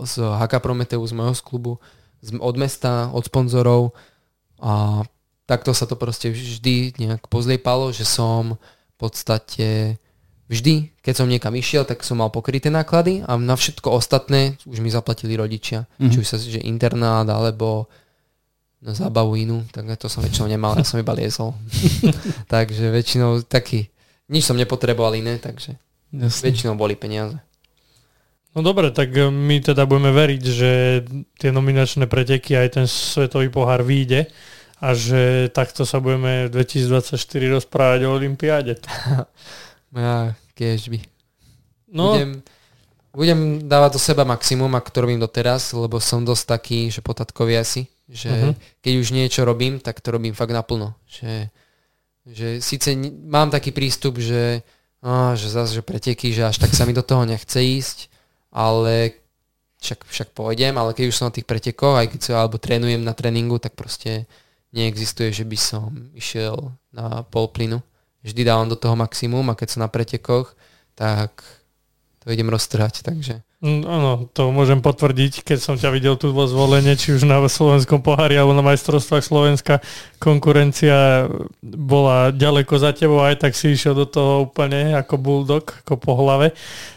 z 0.05 0.13
HK 0.21 0.53
Prometeus, 0.61 1.09
z 1.09 1.17
môjho 1.17 1.33
klubu, 1.41 1.81
od 2.21 2.55
mesta, 2.61 3.09
od 3.09 3.25
sponzorov 3.25 3.97
a 4.61 5.01
takto 5.49 5.73
sa 5.73 5.89
to 5.89 5.97
proste 5.97 6.29
vždy 6.29 6.97
nejak 6.97 7.25
pozliepalo, 7.29 7.89
že 7.89 8.05
som 8.05 8.57
v 8.57 8.95
podstate 8.97 9.97
vždy, 10.49 10.93
keď 11.01 11.13
som 11.13 11.27
niekam 11.29 11.53
išiel, 11.57 11.85
tak 11.85 12.05
som 12.05 12.21
mal 12.21 12.29
pokryté 12.29 12.69
náklady 12.69 13.25
a 13.25 13.37
na 13.37 13.57
všetko 13.57 13.89
ostatné 13.89 14.57
už 14.69 14.79
mi 14.81 14.93
zaplatili 14.93 15.33
rodičia. 15.33 15.89
Mm-hmm. 15.97 16.11
Či 16.11 16.17
už 16.21 16.27
sa, 16.27 16.37
že 16.37 16.61
internát 16.61 17.25
alebo 17.25 17.89
na 18.85 18.93
zábavu 18.93 19.33
inú, 19.33 19.65
tak 19.73 19.89
to 19.97 20.05
som 20.05 20.21
väčšinou 20.21 20.45
nemal, 20.45 20.77
ja 20.77 20.85
som 20.85 21.01
iba 21.01 21.15
liezol. 21.17 21.57
takže 22.53 22.93
väčšinou 22.93 23.41
taký, 23.45 23.89
nič 24.29 24.45
som 24.45 24.57
nepotreboval 24.57 25.17
iné, 25.17 25.41
takže 25.41 25.73
Jasne. 26.13 26.43
väčšinou 26.45 26.77
boli 26.77 26.93
peniaze. 26.93 27.41
No 28.55 28.63
dobre, 28.63 28.93
tak 28.93 29.11
e, 29.11 29.27
my 29.27 29.59
teda 29.59 29.83
budeme 29.83 30.15
veriť, 30.15 30.43
že 30.47 30.71
tie 31.35 31.51
nominačné 31.51 32.07
preteky 32.07 32.55
aj 32.55 32.79
ten 32.79 32.85
svetový 32.87 33.51
pohár 33.51 33.83
vyjde 33.83 34.31
a 34.79 34.95
že 34.95 35.51
takto 35.51 35.83
sa 35.83 35.99
budeme 35.99 36.47
v 36.47 36.63
2024 36.63 37.19
rozprávať 37.59 37.99
o 38.07 38.15
Olympiáde. 38.15 38.79
ja, 39.93 40.33
by. 40.89 40.99
No. 41.91 42.15
Budem, 42.15 42.31
budem 43.15 43.39
dávať 43.67 43.91
do 43.95 44.01
seba 44.01 44.23
maximum, 44.27 44.71
ako 44.75 44.89
to 44.91 44.99
robím 45.03 45.19
doteraz, 45.21 45.71
lebo 45.71 46.01
som 46.03 46.25
dosť 46.27 46.43
taký, 46.45 46.79
že 46.91 46.99
potatkový 46.99 47.55
asi, 47.55 47.87
že 48.09 48.29
uh-huh. 48.29 48.53
keď 48.83 48.93
už 48.99 49.07
niečo 49.15 49.41
robím, 49.47 49.79
tak 49.79 50.03
to 50.03 50.11
robím 50.11 50.35
fakt 50.35 50.51
naplno. 50.51 50.93
Že, 51.07 51.49
že 52.27 52.47
síce 52.59 52.91
mám 53.25 53.49
taký 53.49 53.71
prístup, 53.71 54.19
že, 54.19 54.61
á, 54.99 55.33
že 55.39 55.47
zase, 55.47 55.79
že 55.79 55.83
preteky, 55.85 56.35
že 56.35 56.45
až 56.49 56.59
tak 56.59 56.75
sa 56.75 56.83
mi 56.83 56.91
do 56.91 57.01
toho 57.01 57.23
nechce 57.23 57.57
ísť, 57.57 58.11
ale 58.51 59.15
však, 59.79 59.99
však 60.09 60.29
pôjdem, 60.33 60.75
ale 60.75 60.91
keď 60.91 61.05
už 61.07 61.15
som 61.15 61.27
na 61.29 61.35
tých 61.35 61.47
pretekoch, 61.47 61.95
aj 61.95 62.07
keď 62.11 62.19
sa 62.19 62.33
alebo 62.43 62.57
trénujem 62.57 63.05
na 63.05 63.13
tréningu, 63.13 63.61
tak 63.61 63.77
proste 63.77 64.25
neexistuje, 64.75 65.31
že 65.31 65.45
by 65.47 65.57
som 65.57 66.11
išiel 66.17 66.73
na 66.91 67.23
pol 67.23 67.47
plynu. 67.47 67.79
Vždy 68.25 68.41
dávam 68.41 68.65
do 68.65 68.73
toho 68.73 68.97
maximum 68.97 69.53
a 69.53 69.57
keď 69.57 69.77
som 69.77 69.85
na 69.85 69.89
pretekoch, 69.89 70.57
tak 70.97 71.45
to 72.25 72.33
idem 72.33 72.49
roztrhať, 72.49 73.05
takže 73.05 73.44
áno, 73.63 74.27
to 74.35 74.51
môžem 74.51 74.83
potvrdiť, 74.83 75.47
keď 75.47 75.59
som 75.63 75.75
ťa 75.79 75.89
videl 75.95 76.19
tu 76.19 76.35
vo 76.35 76.43
zvolenie, 76.43 76.99
či 76.99 77.15
už 77.15 77.23
na 77.23 77.39
slovenskom 77.47 78.03
pohári 78.03 78.35
alebo 78.35 78.51
na 78.51 78.65
majstrovstvách 78.65 79.23
Slovenska. 79.23 79.79
Konkurencia 80.19 81.31
bola 81.63 82.35
ďaleko 82.35 82.75
za 82.75 82.91
tebou, 82.91 83.23
aj 83.23 83.47
tak 83.47 83.55
si 83.55 83.71
išiel 83.71 83.95
do 83.95 84.05
toho 84.05 84.51
úplne 84.51 84.91
ako 84.99 85.15
bulldog, 85.15 85.71
ako 85.87 85.95
po 85.95 86.19
hlave. 86.19 86.51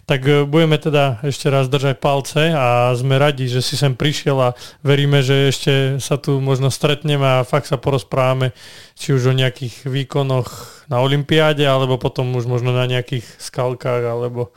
Tak 0.09 0.20
e, 0.26 0.43
budeme 0.43 0.82
teda 0.82 1.22
ešte 1.22 1.47
raz 1.47 1.70
držať 1.70 2.02
palce 2.02 2.51
a 2.51 2.90
sme 2.98 3.22
radi, 3.22 3.47
že 3.47 3.62
si 3.62 3.78
sem 3.78 3.94
prišiel 3.94 4.36
a 4.40 4.55
veríme, 4.82 5.22
že 5.22 5.55
ešte 5.55 5.72
sa 6.02 6.18
tu 6.18 6.43
možno 6.43 6.74
stretneme 6.74 7.22
a 7.22 7.47
fakt 7.47 7.70
sa 7.70 7.78
porozprávame 7.78 8.51
či 8.98 9.14
už 9.14 9.30
o 9.30 9.39
nejakých 9.39 9.86
výkonoch 9.86 10.82
na 10.90 10.98
Olympiáde, 10.98 11.62
alebo 11.62 12.02
potom 12.02 12.35
už 12.35 12.51
možno 12.51 12.74
na 12.74 12.89
nejakých 12.90 13.24
skalkách, 13.39 14.02
alebo 14.02 14.51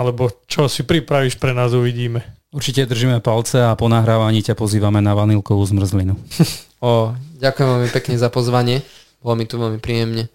alebo 0.00 0.32
čo 0.48 0.64
si 0.64 0.80
pripravíš 0.88 1.36
pre 1.36 1.52
nás, 1.52 1.76
uvidíme. 1.76 2.24
Určite 2.56 2.88
držíme 2.88 3.20
palce 3.20 3.60
a 3.60 3.76
po 3.76 3.92
nahrávaní 3.92 4.40
ťa 4.40 4.56
pozývame 4.56 5.04
na 5.04 5.12
vanilkovú 5.12 5.60
zmrzlinu. 5.68 6.16
o, 6.80 7.12
ďakujem 7.36 7.68
veľmi 7.68 7.90
pekne 7.92 8.16
za 8.16 8.32
pozvanie, 8.32 8.80
bolo 9.20 9.36
mi 9.36 9.44
tu 9.44 9.60
veľmi 9.60 9.76
príjemne 9.76 10.32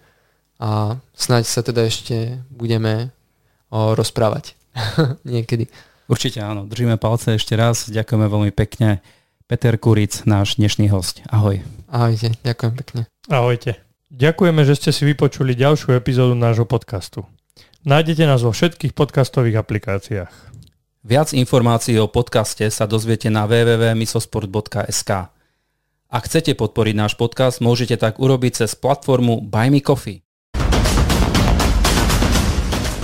a 0.62 0.94
snáď 1.18 1.44
sa 1.50 1.60
teda 1.66 1.82
ešte 1.82 2.38
budeme 2.54 3.10
o, 3.74 3.98
rozprávať 3.98 4.54
niekedy. 5.26 5.66
Určite 6.06 6.38
áno, 6.38 6.70
držíme 6.70 6.94
palce 7.02 7.34
ešte 7.34 7.58
raz, 7.58 7.90
ďakujeme 7.90 8.30
veľmi 8.30 8.52
pekne. 8.54 9.02
Peter 9.46 9.78
Kuric, 9.78 10.26
náš 10.26 10.58
dnešný 10.58 10.90
host. 10.90 11.22
Ahoj. 11.30 11.62
Ahojte, 11.86 12.34
ďakujem 12.42 12.72
pekne. 12.82 13.00
Ahojte. 13.30 13.78
Ďakujeme, 14.10 14.62
že 14.62 14.78
ste 14.78 14.90
si 14.94 15.02
vypočuli 15.06 15.58
ďalšiu 15.58 15.94
epizódu 15.98 16.34
nášho 16.38 16.66
podcastu. 16.66 17.26
Nájdete 17.86 18.26
nás 18.26 18.42
vo 18.42 18.50
všetkých 18.50 18.98
podcastových 18.98 19.62
aplikáciách. 19.62 20.34
Viac 21.06 21.30
informácií 21.30 21.94
o 22.02 22.10
podcaste 22.10 22.66
sa 22.66 22.82
dozviete 22.82 23.30
na 23.30 23.46
www.misosport.sk. 23.46 25.30
Ak 26.10 26.22
chcete 26.26 26.58
podporiť 26.58 26.94
náš 26.98 27.14
podcast, 27.14 27.62
môžete 27.62 27.94
tak 27.94 28.18
urobiť 28.18 28.66
cez 28.66 28.74
platformu 28.74 29.38
Buy 29.38 29.70
Me 29.70 29.78
Coffee. 29.78 30.25